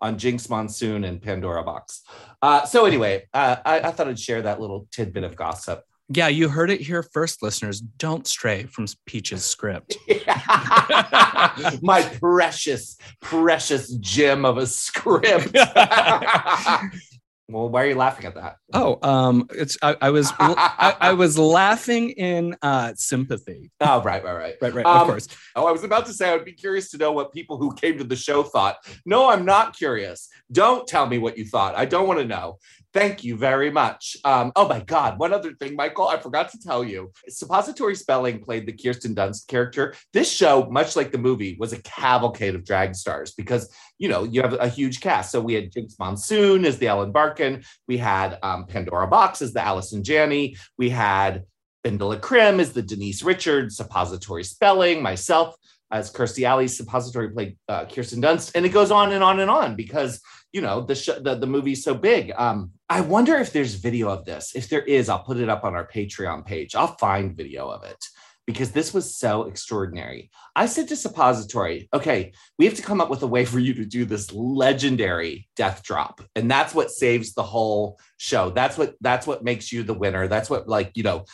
on 0.00 0.18
Jinkx 0.18 0.50
Monsoon 0.50 1.04
and 1.04 1.22
Pandora 1.22 1.62
Boxx. 1.62 2.00
Uh, 2.40 2.64
so 2.64 2.86
anyway, 2.86 3.28
uh, 3.32 3.56
I, 3.64 3.80
I 3.80 3.90
thought 3.92 4.08
I'd 4.08 4.18
share 4.18 4.42
that 4.42 4.60
little 4.60 4.88
tidbit 4.90 5.22
of 5.22 5.36
gossip. 5.36 5.84
Yeah, 6.14 6.28
you 6.28 6.48
heard 6.48 6.70
it 6.70 6.80
here 6.80 7.02
first, 7.02 7.42
listeners. 7.42 7.80
Don't 7.80 8.26
stray 8.26 8.64
from 8.64 8.86
Peach's 9.06 9.44
script. 9.44 9.96
My 11.82 12.02
precious, 12.20 12.96
precious 13.20 13.94
gem 13.94 14.44
of 14.44 14.58
a 14.58 14.66
script. 14.66 15.56
Well, 17.52 17.68
why 17.68 17.82
are 17.82 17.86
you 17.86 17.94
laughing 17.96 18.24
at 18.26 18.34
that? 18.36 18.56
Oh, 18.72 18.98
um, 19.02 19.46
it's 19.50 19.76
I, 19.82 19.96
I 20.00 20.10
was 20.10 20.32
I, 20.38 20.96
I, 21.00 21.12
was 21.12 21.38
laughing 21.38 22.10
in 22.10 22.56
uh, 22.62 22.94
sympathy. 22.96 23.70
Oh, 23.80 24.02
right, 24.02 24.24
right, 24.24 24.34
right, 24.34 24.54
right, 24.60 24.74
right. 24.74 24.86
Um, 24.86 25.02
of 25.02 25.06
course. 25.08 25.28
Oh, 25.54 25.66
I 25.66 25.72
was 25.72 25.84
about 25.84 26.06
to 26.06 26.14
say 26.14 26.30
I 26.30 26.36
would 26.36 26.46
be 26.46 26.52
curious 26.52 26.90
to 26.92 26.98
know 26.98 27.12
what 27.12 27.32
people 27.32 27.58
who 27.58 27.74
came 27.74 27.98
to 27.98 28.04
the 28.04 28.16
show 28.16 28.42
thought. 28.42 28.76
No, 29.04 29.28
I'm 29.28 29.44
not 29.44 29.76
curious. 29.76 30.28
Don't 30.50 30.86
tell 30.86 31.06
me 31.06 31.18
what 31.18 31.36
you 31.36 31.44
thought. 31.44 31.74
I 31.74 31.84
don't 31.84 32.06
want 32.06 32.20
to 32.20 32.26
know. 32.26 32.58
Thank 32.92 33.24
you 33.24 33.36
very 33.36 33.70
much. 33.70 34.18
Um, 34.22 34.52
oh 34.54 34.68
my 34.68 34.80
God, 34.80 35.18
one 35.18 35.32
other 35.32 35.54
thing, 35.54 35.74
Michael, 35.76 36.08
I 36.08 36.18
forgot 36.18 36.50
to 36.50 36.58
tell 36.58 36.84
you. 36.84 37.10
Suppository 37.26 37.94
Spelling 37.94 38.40
played 38.40 38.66
the 38.66 38.72
Kirsten 38.72 39.14
Dunst 39.14 39.46
character. 39.46 39.94
This 40.12 40.30
show, 40.30 40.68
much 40.70 40.94
like 40.94 41.10
the 41.10 41.16
movie, 41.18 41.56
was 41.58 41.72
a 41.72 41.80
cavalcade 41.82 42.54
of 42.54 42.64
drag 42.64 42.94
stars 42.94 43.32
because, 43.32 43.74
you 43.98 44.10
know, 44.10 44.24
you 44.24 44.42
have 44.42 44.52
a 44.54 44.68
huge 44.68 45.00
cast. 45.00 45.32
So 45.32 45.40
we 45.40 45.54
had 45.54 45.72
Jinkx 45.72 45.98
Monsoon 45.98 46.66
as 46.66 46.76
the 46.76 46.88
Ellen 46.88 47.12
Barkin. 47.12 47.64
We 47.88 47.96
had 47.96 48.38
um, 48.42 48.66
Pandora 48.66 49.08
Boxx 49.08 49.40
as 49.40 49.54
the 49.54 49.64
Allison 49.64 50.04
Janney. 50.04 50.56
We 50.76 50.90
had 50.90 51.44
BenDeLa 51.84 52.20
Creme 52.20 52.60
as 52.60 52.72
the 52.72 52.82
Denise 52.82 53.22
Richards, 53.22 53.76
Suppository 53.76 54.44
Spelling, 54.44 55.02
myself 55.02 55.56
as 55.90 56.12
Kirstie 56.12 56.44
Alley, 56.44 56.68
Suppository 56.68 57.30
played 57.30 57.56
uh, 57.68 57.86
Kirsten 57.86 58.20
Dunst. 58.20 58.52
And 58.54 58.66
it 58.66 58.70
goes 58.70 58.90
on 58.90 59.12
and 59.12 59.24
on 59.24 59.40
and 59.40 59.50
on 59.50 59.76
because 59.76 60.20
you 60.52 60.60
know 60.60 60.82
the, 60.82 60.94
sh- 60.94 61.20
the 61.20 61.34
the 61.34 61.46
movie's 61.46 61.82
so 61.82 61.94
big. 61.94 62.32
Um 62.36 62.72
i 62.88 63.00
wonder 63.00 63.36
if 63.36 63.52
there's 63.52 63.74
video 63.74 64.08
of 64.08 64.24
this. 64.24 64.54
If 64.54 64.68
there 64.68 64.82
is 64.82 65.08
i'll 65.08 65.24
put 65.24 65.38
it 65.38 65.48
up 65.48 65.64
on 65.64 65.74
our 65.74 65.86
patreon 65.86 66.44
page. 66.44 66.74
I'll 66.74 66.96
find 66.96 67.36
video 67.36 67.68
of 67.68 67.84
it 67.84 68.04
because 68.46 68.72
this 68.72 68.92
was 68.92 69.16
so 69.16 69.44
extraordinary. 69.44 70.30
I 70.54 70.66
said 70.66 70.88
to 70.88 70.96
suppository 70.96 71.88
okay 71.92 72.32
we 72.58 72.66
have 72.66 72.74
to 72.74 72.82
come 72.82 73.00
up 73.00 73.10
with 73.10 73.22
a 73.22 73.26
way 73.26 73.44
for 73.44 73.58
you 73.58 73.74
to 73.74 73.84
do 73.84 74.04
this 74.04 74.32
legendary 74.32 75.48
death 75.56 75.82
drop. 75.82 76.20
And 76.36 76.50
that's 76.50 76.74
what 76.74 76.90
saves 76.90 77.32
the 77.32 77.42
whole 77.42 77.98
show. 78.18 78.50
That's 78.50 78.76
what 78.76 78.94
that's 79.00 79.26
what 79.26 79.44
makes 79.44 79.72
you 79.72 79.82
the 79.82 79.94
winner. 79.94 80.28
That's 80.28 80.50
what 80.50 80.68
like 80.68 80.92
you 80.94 81.02
know 81.02 81.24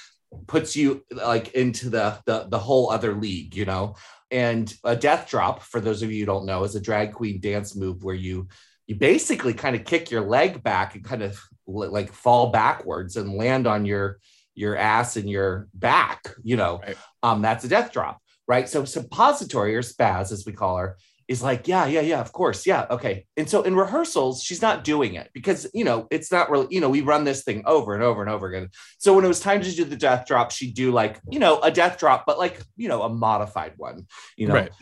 puts 0.47 0.77
you 0.77 1.05
like 1.11 1.55
into 1.55 1.91
the 1.91 2.19
the, 2.27 2.47
the 2.49 2.59
whole 2.59 2.91
other 2.91 3.14
league 3.14 3.57
you 3.57 3.64
know? 3.64 3.97
And 4.31 4.73
a 4.85 4.95
death 4.95 5.31
drop 5.31 5.62
for 5.62 5.81
those 5.81 6.03
of 6.03 6.12
you 6.12 6.21
who 6.21 6.27
don't 6.27 6.45
know 6.45 6.62
is 6.64 6.77
a 6.77 6.81
drag 6.81 7.14
queen 7.14 7.41
dance 7.41 7.75
move 7.75 8.05
where 8.05 8.14
you 8.14 8.49
you 8.89 8.97
basically 8.97 9.55
kind 9.55 9.76
of 9.76 9.84
kick 9.84 10.11
your 10.11 10.22
leg 10.22 10.62
back 10.62 10.97
and 10.97 11.05
kind 11.05 11.22
of 11.22 11.41
like 11.66 12.12
fall 12.12 12.51
backwards 12.51 13.16
and 13.16 13.34
land 13.34 13.68
on 13.68 13.86
your 13.86 14.18
your 14.55 14.76
ass 14.76 15.16
and 15.16 15.30
your 15.30 15.68
back 15.74 16.34
you 16.43 16.57
know? 16.57 16.80
Right. 16.84 16.97
um 17.22 17.43
that's 17.43 17.64
a 17.64 17.68
death 17.68 17.93
drop 17.93 18.20
right? 18.49 18.68
So 18.68 18.84
suppository 18.86 19.76
or 19.76 19.82
spaz 19.82 20.32
as 20.32 20.45
we 20.47 20.53
call 20.53 20.78
her 20.78 20.97
is 21.28 21.43
like 21.43 21.68
yeah 21.68 21.84
yeah 21.84 22.01
yeah 22.01 22.20
of 22.20 22.32
course 22.32 22.66
yeah 22.66 22.86
okay. 22.91 23.26
And 23.36 23.49
so 23.49 23.62
in 23.62 23.76
rehearsals 23.76 24.43
she's 24.43 24.62
not 24.62 24.82
doing 24.82 25.14
it 25.14 25.28
because 25.34 25.66
you 25.74 25.84
know 25.84 26.09
it's 26.11 26.32
not 26.32 26.51
really 26.51 26.66
you 26.70 26.80
know 26.80 26.89
we 26.89 27.03
run 27.03 27.24
this 27.24 27.45
thing 27.45 27.62
over 27.66 27.95
and 27.95 28.03
over 28.03 28.22
and 28.22 28.30
over 28.30 28.47
again. 28.47 28.70
So 28.97 29.14
when 29.14 29.24
it 29.24 29.28
was 29.28 29.39
time 29.39 29.61
to 29.61 29.70
do 29.70 29.84
the 29.84 29.97
death 29.97 30.26
drop 30.26 30.51
she'd 30.51 30.74
do 30.74 30.91
like 30.91 31.20
you 31.30 31.39
know 31.39 31.61
a 31.61 31.70
death 31.70 31.99
drop 31.99 32.24
but 32.26 32.39
like 32.39 32.61
you 32.76 32.89
know 32.89 33.03
a 33.03 33.11
modified 33.11 33.74
one 33.76 34.07
you 34.36 34.49
know? 34.49 34.55
Right. 34.55 34.72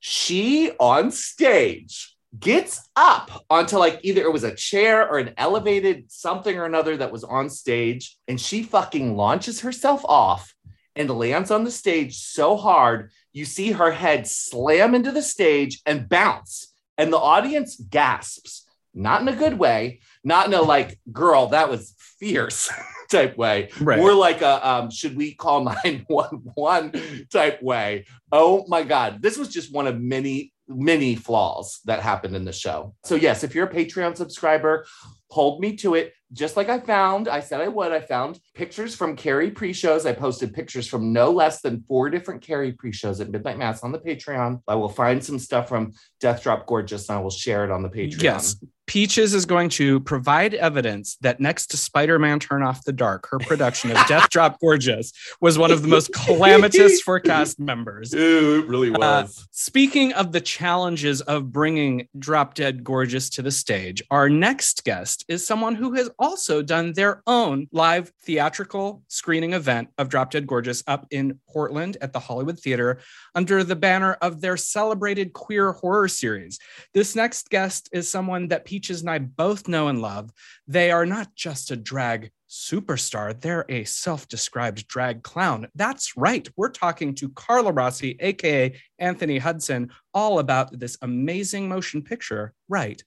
she 0.00 0.72
on 0.80 1.10
stage 1.10 2.13
gets 2.40 2.88
up 2.96 3.44
onto 3.50 3.76
like 3.76 4.00
either 4.02 4.22
it 4.22 4.32
was 4.32 4.44
a 4.44 4.54
chair 4.54 5.08
or 5.08 5.18
an 5.18 5.34
elevated 5.36 6.10
something 6.10 6.56
or 6.58 6.64
another 6.64 6.96
that 6.96 7.12
was 7.12 7.24
on 7.24 7.48
stage, 7.50 8.16
and 8.28 8.40
she 8.40 8.62
fucking 8.62 9.16
launches 9.16 9.60
herself 9.60 10.04
off 10.04 10.54
and 10.96 11.10
lands 11.10 11.50
on 11.50 11.64
the 11.64 11.70
stage 11.70 12.16
so 12.18 12.56
hard 12.56 13.10
you 13.32 13.44
see 13.44 13.72
her 13.72 13.90
head 13.90 14.26
slam 14.26 14.94
into 14.94 15.10
the 15.10 15.22
stage 15.22 15.80
and 15.86 16.08
bounce, 16.08 16.72
and 16.96 17.12
the 17.12 17.18
audience 17.18 17.76
gasps, 17.76 18.64
not 18.94 19.20
in 19.20 19.28
a 19.28 19.34
good 19.36 19.58
way, 19.58 20.00
not 20.22 20.46
in 20.46 20.54
a 20.54 20.62
like, 20.62 20.98
girl, 21.12 21.48
that 21.48 21.68
was 21.68 21.94
fierce 22.20 22.70
type 23.10 23.36
way, 23.36 23.68
Right. 23.80 23.98
more 23.98 24.14
like 24.14 24.40
a 24.40 24.66
um, 24.68 24.90
should 24.90 25.16
we 25.16 25.34
call 25.34 25.64
911 25.84 27.26
type 27.30 27.62
way. 27.62 28.06
Oh 28.32 28.64
my 28.68 28.82
God, 28.84 29.20
this 29.20 29.36
was 29.36 29.48
just 29.48 29.72
one 29.74 29.86
of 29.86 30.00
many, 30.00 30.52
many 30.68 31.14
flaws 31.14 31.80
that 31.84 32.00
happened 32.00 32.36
in 32.36 32.44
the 32.44 32.52
show. 32.52 32.94
So, 33.04 33.14
yes, 33.14 33.44
if 33.44 33.54
you're 33.54 33.66
a 33.66 33.72
Patreon 33.72 34.16
subscriber, 34.16 34.86
hold 35.30 35.60
me 35.60 35.76
to 35.76 35.94
it. 35.94 36.12
Just 36.32 36.56
like 36.56 36.68
I 36.68 36.80
found, 36.80 37.28
I 37.28 37.40
said 37.40 37.60
I 37.60 37.68
would. 37.68 37.92
I 37.92 38.00
found 38.00 38.40
pictures 38.54 38.94
from 38.96 39.14
Carrie 39.14 39.50
pre 39.50 39.72
shows. 39.72 40.04
I 40.04 40.12
posted 40.12 40.52
pictures 40.52 40.86
from 40.86 41.12
no 41.12 41.30
less 41.30 41.60
than 41.60 41.84
four 41.86 42.10
different 42.10 42.42
Carrie 42.42 42.72
pre 42.72 42.92
shows 42.92 43.20
at 43.20 43.30
Midnight 43.30 43.58
Mass 43.58 43.84
on 43.84 43.92
the 43.92 44.00
Patreon. 44.00 44.60
I 44.66 44.74
will 44.74 44.88
find 44.88 45.22
some 45.22 45.38
stuff 45.38 45.68
from 45.68 45.92
Death 46.18 46.42
Drop 46.42 46.66
Gorgeous 46.66 47.08
and 47.08 47.18
I 47.18 47.22
will 47.22 47.30
share 47.30 47.64
it 47.64 47.70
on 47.70 47.82
the 47.82 47.88
Patreon. 47.88 48.22
Yes. 48.22 48.56
Peaches 48.86 49.32
is 49.32 49.46
going 49.46 49.70
to 49.70 49.98
provide 50.00 50.52
evidence 50.52 51.16
that 51.22 51.40
next 51.40 51.68
to 51.68 51.76
Spider 51.78 52.18
Man 52.18 52.38
Turn 52.38 52.62
Off 52.62 52.84
the 52.84 52.92
Dark, 52.92 53.26
her 53.30 53.38
production 53.38 53.90
of 53.90 53.96
Death 54.06 54.28
Drop 54.28 54.60
Gorgeous 54.64 55.10
was 55.40 55.56
one 55.58 55.70
of 55.70 55.80
the 55.82 55.88
most 55.88 56.12
calamitous 56.12 57.00
for 57.00 57.18
cast 57.18 57.58
members. 57.58 58.14
Ooh, 58.14 58.60
it 58.60 58.66
really 58.68 58.90
Uh, 58.90 58.98
was. 59.22 59.48
Speaking 59.52 60.12
of 60.12 60.32
the 60.32 60.40
challenges 60.40 61.22
of 61.22 61.50
bringing 61.50 62.08
Drop 62.18 62.54
Dead 62.54 62.84
Gorgeous 62.84 63.30
to 63.30 63.42
the 63.42 63.50
stage, 63.50 64.02
our 64.10 64.28
next 64.28 64.84
guest 64.84 65.24
is 65.28 65.46
someone 65.46 65.74
who 65.74 65.94
has 65.94 66.10
also 66.18 66.60
done 66.60 66.92
their 66.92 67.22
own 67.26 67.68
live 67.72 68.12
theatrical 68.22 69.02
screening 69.08 69.54
event 69.54 69.88
of 69.96 70.10
Drop 70.10 70.30
Dead 70.30 70.46
Gorgeous 70.46 70.84
up 70.86 71.06
in 71.10 71.40
Portland 71.48 71.96
at 72.02 72.12
the 72.12 72.20
Hollywood 72.20 72.58
Theater 72.60 72.98
under 73.34 73.64
the 73.64 73.76
banner 73.76 74.12
of 74.20 74.42
their 74.42 74.58
celebrated 74.58 75.32
queer 75.32 75.72
horror 75.72 76.06
series. 76.08 76.58
This 76.92 77.16
next 77.16 77.48
guest 77.48 77.88
is 77.90 78.10
someone 78.10 78.48
that 78.48 78.66
Peaches 78.74 79.02
and 79.02 79.10
I 79.10 79.20
both 79.20 79.68
know 79.68 79.86
and 79.86 80.02
love. 80.02 80.32
They 80.66 80.90
are 80.90 81.06
not 81.06 81.32
just 81.36 81.70
a 81.70 81.76
drag 81.76 82.32
superstar, 82.50 83.40
they're 83.40 83.64
a 83.68 83.84
self 83.84 84.26
described 84.26 84.88
drag 84.88 85.22
clown. 85.22 85.68
That's 85.76 86.16
right. 86.16 86.48
We're 86.56 86.70
talking 86.70 87.14
to 87.14 87.28
Carla 87.28 87.70
Rossi, 87.70 88.16
AKA 88.18 88.74
Anthony 88.98 89.38
Hudson, 89.38 89.92
all 90.12 90.40
about 90.40 90.76
this 90.76 90.98
amazing 91.02 91.68
motion 91.68 92.02
picture 92.02 92.52
right 92.68 93.00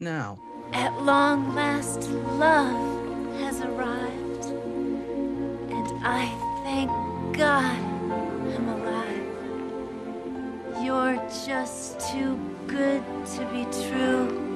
now. 0.00 0.38
At 0.72 0.98
long 1.02 1.54
last, 1.54 2.08
love 2.38 3.36
has 3.40 3.60
arrived, 3.60 4.46
and 5.76 5.86
I 6.02 6.24
thank 6.64 6.90
God 7.36 7.78
I'm 8.56 8.68
alive. 8.70 9.20
You're 10.82 11.16
just 11.44 12.00
too 12.10 12.38
good 12.66 13.02
to 13.36 13.44
be 13.52 13.66
true. 13.90 14.49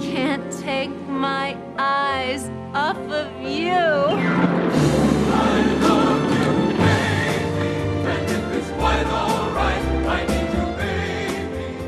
Can't 0.00 0.52
take 0.60 0.90
my 1.08 1.56
eyes 1.78 2.50
off 2.74 2.96
of 2.96 3.30
you. 3.42 3.70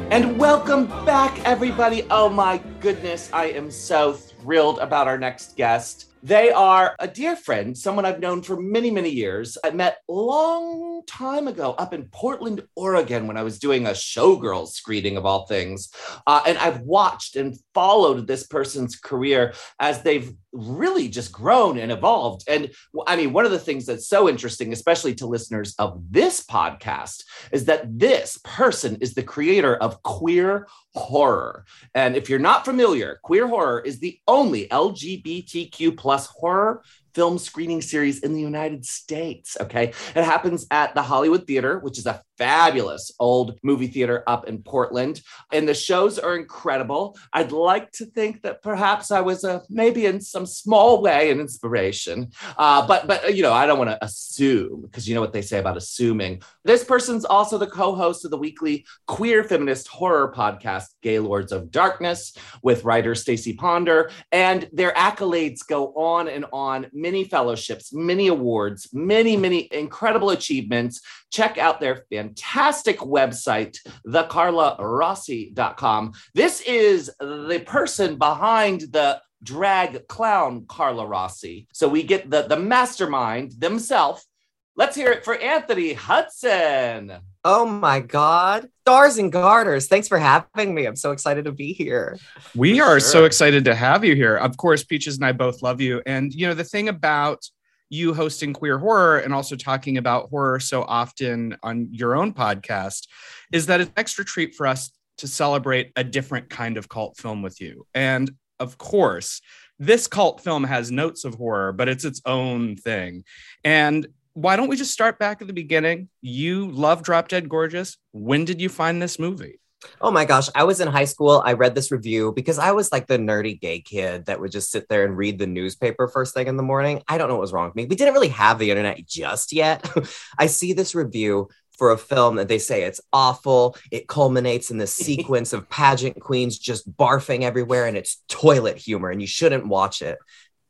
And 0.09 0.39
welcome 0.39 0.87
back, 1.05 1.45
everybody. 1.45 2.07
Oh 2.11 2.29
my 2.29 2.59
goodness, 2.81 3.29
I 3.33 3.47
am 3.47 3.71
so 3.71 4.13
thrilled 4.13 4.79
about 4.79 5.09
our 5.09 5.19
next 5.19 5.57
guest. 5.57 6.07
They 6.27 6.51
are 6.51 6.97
a 6.99 7.07
dear 7.07 7.37
friend, 7.37 7.79
someone 7.79 8.05
I've 8.05 8.19
known 8.19 8.43
for 8.43 8.61
many, 8.61 8.91
many 8.91 9.11
years. 9.11 9.57
I 9.63 9.71
met 9.71 9.99
long 10.09 11.03
time 11.07 11.47
ago 11.47 11.77
up 11.79 11.95
in 11.95 12.07
Portland, 12.07 12.67
Oregon, 12.75 13.29
when 13.29 13.37
I 13.37 13.45
was 13.45 13.61
doing 13.61 13.87
a 13.87 13.91
showgirl 13.91 14.67
screening 14.67 15.17
of 15.17 15.25
all 15.25 15.47
things. 15.47 15.89
Uh, 16.27 16.43
and 16.45 16.59
I've 16.59 16.81
watched 16.81 17.37
and 17.37 17.57
followed 17.75 18.27
this 18.27 18.45
person's 18.45 18.97
career 18.97 19.55
as 19.79 20.03
they've 20.03 20.35
really 20.57 21.09
just 21.09 21.33
grown 21.33 21.79
and 21.79 21.93
evolved. 21.93 22.45
And 22.49 22.71
I 23.07 23.17
mean, 23.17 23.33
one 23.33 23.45
of 23.45 23.51
the 23.51 23.59
things 23.59 23.87
that's 23.87 24.09
so 24.09 24.29
interesting, 24.29 24.73
especially 24.73 25.15
to 25.17 25.27
listeners 25.27 25.75
of 25.79 26.03
this 26.11 26.45
podcast, 26.45 27.25
is 27.53 27.67
that 27.67 27.99
this 27.99 28.39
person 28.45 28.97
is 29.01 29.15
the 29.15 29.23
creator 29.23 29.77
of 29.77 30.03
queer 30.03 30.67
horror. 30.95 31.65
And 31.95 32.17
if 32.17 32.29
you're 32.29 32.39
not 32.39 32.65
familiar, 32.65 33.21
queer 33.23 33.47
horror 33.47 33.81
is 33.81 33.99
the 33.99 34.19
only 34.27 34.67
LGBTQ 34.69 35.97
plus 35.97 36.27
horror 36.27 36.83
film 37.15 37.39
screening 37.39 37.81
series 37.81 38.21
in 38.21 38.35
the 38.35 38.41
United 38.41 38.85
States. 38.85 39.57
Okay. 39.59 39.93
It 40.15 40.25
happens 40.25 40.67
at 40.71 40.95
the 40.95 41.03
Hollywood 41.03 41.47
Theater, 41.47 41.79
which 41.79 41.99
is 41.99 42.07
a 42.07 42.23
fabulous 42.39 43.13
old 43.19 43.59
movie 43.63 43.87
theater 43.87 44.23
up 44.27 44.49
in 44.49 44.63
Portland. 44.63 45.21
And 45.53 45.69
the 45.69 45.75
shows 45.75 46.19
are 46.19 46.37
incredible. 46.37 47.19
I'd 47.33 47.53
like 47.53 47.93
to 47.93 48.07
think 48.07 48.43
that 48.43 48.63
perhaps 48.63 49.11
I 49.11 49.21
was 49.21 49.45
a 49.45 49.63
maybe 49.69 50.07
in 50.07 50.21
some 50.21 50.47
small 50.47 51.03
way 51.03 51.31
an 51.31 51.41
inspiration. 51.41 52.31
Uh, 52.57 52.87
but 52.87 53.07
but 53.07 53.35
you 53.35 53.43
know, 53.43 53.53
I 53.53 53.67
don't 53.67 53.79
want 53.79 53.91
to 53.91 54.05
assume 54.05 54.83
because 54.83 55.09
you 55.09 55.15
know 55.15 55.21
what 55.21 55.33
they 55.33 55.43
say 55.43 55.59
about 55.59 55.77
assuming. 55.77 56.43
This 56.65 56.85
person's 56.85 57.25
also 57.25 57.59
the 57.59 57.67
co-host 57.67 58.25
of 58.25 58.31
the 58.31 58.39
weekly 58.39 58.85
queer 59.07 59.45
feminist 59.45 59.89
horror 59.89 60.33
podcast, 60.37 60.87
Gaylords 61.03 61.53
of 61.53 61.71
Darkness, 61.71 62.35
with 62.63 62.85
writer 62.85 63.15
Stacie 63.15 63.57
Ponder. 63.57 64.11
And 64.33 64.69
their 64.73 64.93
accolades 64.93 65.67
go 65.67 65.93
on 65.95 66.29
and 66.29 66.45
on. 66.53 66.87
Many 66.93 67.25
fellowships, 67.25 67.93
many 67.93 68.29
awards, 68.29 68.89
many, 68.93 69.37
many 69.37 69.69
incredible 69.73 70.31
achievements. 70.31 71.01
Check 71.31 71.59
out 71.59 71.81
their 71.81 72.05
fantastic 72.27 72.99
website, 72.99 73.79
thecarlarossi.com. 74.07 76.13
This 76.35 76.61
is 76.63 77.11
the 77.21 77.63
person 77.67 78.17
behind 78.17 78.81
the 78.93 79.21
drag 79.43 80.09
clown 80.09 80.65
Carla 80.67 81.07
Rossi. 81.07 81.69
So 81.73 81.89
we 81.89 82.03
get 82.03 82.31
the, 82.31 82.43
the 82.43 82.59
mastermind 82.59 83.53
themselves. 83.59 84.27
Let's 84.75 84.97
hear 84.97 85.11
it 85.11 85.25
for 85.25 85.37
Anthony 85.37 85.95
Hudson. 85.95 87.13
Oh 87.45 87.65
my 87.65 88.01
God. 88.01 88.69
Stars 88.83 89.19
and 89.19 89.33
garters. 89.33 89.87
Thanks 89.87 90.09
for 90.09 90.19
having 90.19 90.75
me. 90.75 90.85
I'm 90.85 90.97
so 90.97 91.13
excited 91.13 91.47
to 91.47 91.53
be 91.53 91.73
here. 91.73 92.19
We 92.55 92.81
For 92.81 92.85
are 92.85 93.01
so 93.01 93.25
excited 93.25 93.65
to 93.67 93.75
have 93.75 94.05
you 94.05 94.15
here. 94.15 94.37
Of 94.37 94.57
course, 94.57 94.85
Peaches 94.85 95.17
and 95.17 95.25
I 95.25 95.33
both 95.33 95.63
love 95.63 95.81
you. 95.81 96.03
And, 96.05 96.35
you 96.35 96.47
know, 96.47 96.55
the 96.55 96.65
thing 96.65 96.89
about 96.89 97.49
you 97.89 98.15
hosting 98.15 98.53
queer 98.53 98.79
horror 98.79 99.19
and 99.19 99.33
also 99.33 99.57
talking 99.57 99.97
about 99.97 100.31
horror 100.31 100.61
so 100.61 100.83
often 100.83 101.57
on 101.63 101.89
your 101.91 102.17
own 102.17 102.33
podcast 102.33 103.07
is 103.53 103.67
that 103.67 103.81
it's 103.81 103.89
an 103.89 103.95
extra 103.97 104.25
treat 104.25 104.55
for 104.55 104.67
us 104.67 104.91
to 105.19 105.29
celebrate 105.29 105.93
a 105.97 106.05
different 106.05 106.51
kind 106.51 106.77
of 106.77 106.89
cult 106.89 107.17
film 107.17 107.43
with 107.43 107.61
you. 107.61 107.87
And 107.95 108.31
of 108.59 108.79
course, 108.79 109.41
this 109.79 110.07
cult 110.07 110.43
film 110.43 110.65
has 110.65 110.91
notes 110.91 111.25
of 111.25 111.35
horror, 111.35 111.73
but 111.73 111.89
it's 111.89 112.05
its 112.05 112.21
own 112.25 112.77
thing. 112.77 113.25
And 113.65 114.07
why 114.33 114.57
don't 114.57 114.69
we 114.69 114.77
just 114.77 114.93
start 114.93 115.19
back 115.19 115.41
at 115.41 115.47
the 115.47 115.55
beginning? 115.55 116.09
You 116.21 116.71
love 116.71 117.03
Drop 117.03 117.29
Dead 117.29 117.49
Gorgeous. 117.49 117.97
When 118.13 118.45
did 118.45 118.61
you 118.61 118.69
find 118.69 119.01
this 119.01 119.19
movie? 119.19 119.61
Oh 120.01 120.11
my 120.11 120.25
gosh. 120.25 120.49
I 120.55 120.65
was 120.65 120.81
in 120.81 120.89
high 120.89 121.05
school. 121.05 121.43
I 121.45 121.55
read 121.55 121.75
this 121.75 121.91
review 121.91 122.33
because 122.35 122.59
I 122.59 122.73
was 122.73 122.93
like 122.93 123.07
the 123.07 123.19
nerdy 123.19 123.59
gay 123.61 123.81
kid 123.81 124.27
that 124.27 124.41
would 124.41 124.53
just 124.53 124.71
sit 124.71 124.89
there 124.89 125.05
and 125.05 125.17
read 125.17 125.39
the 125.39 125.47
newspaper 125.47 126.09
first 126.09 126.35
thing 126.35 126.47
in 126.47 126.57
the 126.57 126.63
morning. 126.63 127.03
I 127.09 127.19
don't 127.19 127.29
know 127.29 127.35
what 127.35 127.43
was 127.43 127.53
wrong 127.53 127.67
with 127.67 127.77
me. 127.77 127.87
We 127.87 127.97
didn't 127.97 128.15
really 128.15 128.29
have 128.29 128.59
the 128.59 128.71
internet 128.71 129.07
just 129.07 129.53
yet. 129.53 129.91
I 130.39 130.47
see 130.47 130.73
this 130.73 130.95
review 130.95 131.49
for 131.77 131.91
a 131.91 131.99
film 131.99 132.37
that 132.37 132.49
they 132.49 132.59
say 132.59 132.85
it's 132.85 133.01
awful. 133.13 133.77
It 133.91 134.09
culminates 134.09 134.71
in 134.71 134.79
the 134.79 134.87
sequence 134.87 135.53
of 135.53 135.69
pageant 135.69 136.21
queens 136.21 136.59
just 136.59 136.91
barfing 136.97 137.43
everywhere 137.43 137.87
and 137.87 137.97
it's 137.97 138.23
toilet 138.29 138.77
humor 138.77 139.11
and 139.11 139.21
you 139.21 139.27
shouldn't 139.27 139.67
watch 139.67 140.03
it. 140.03 140.19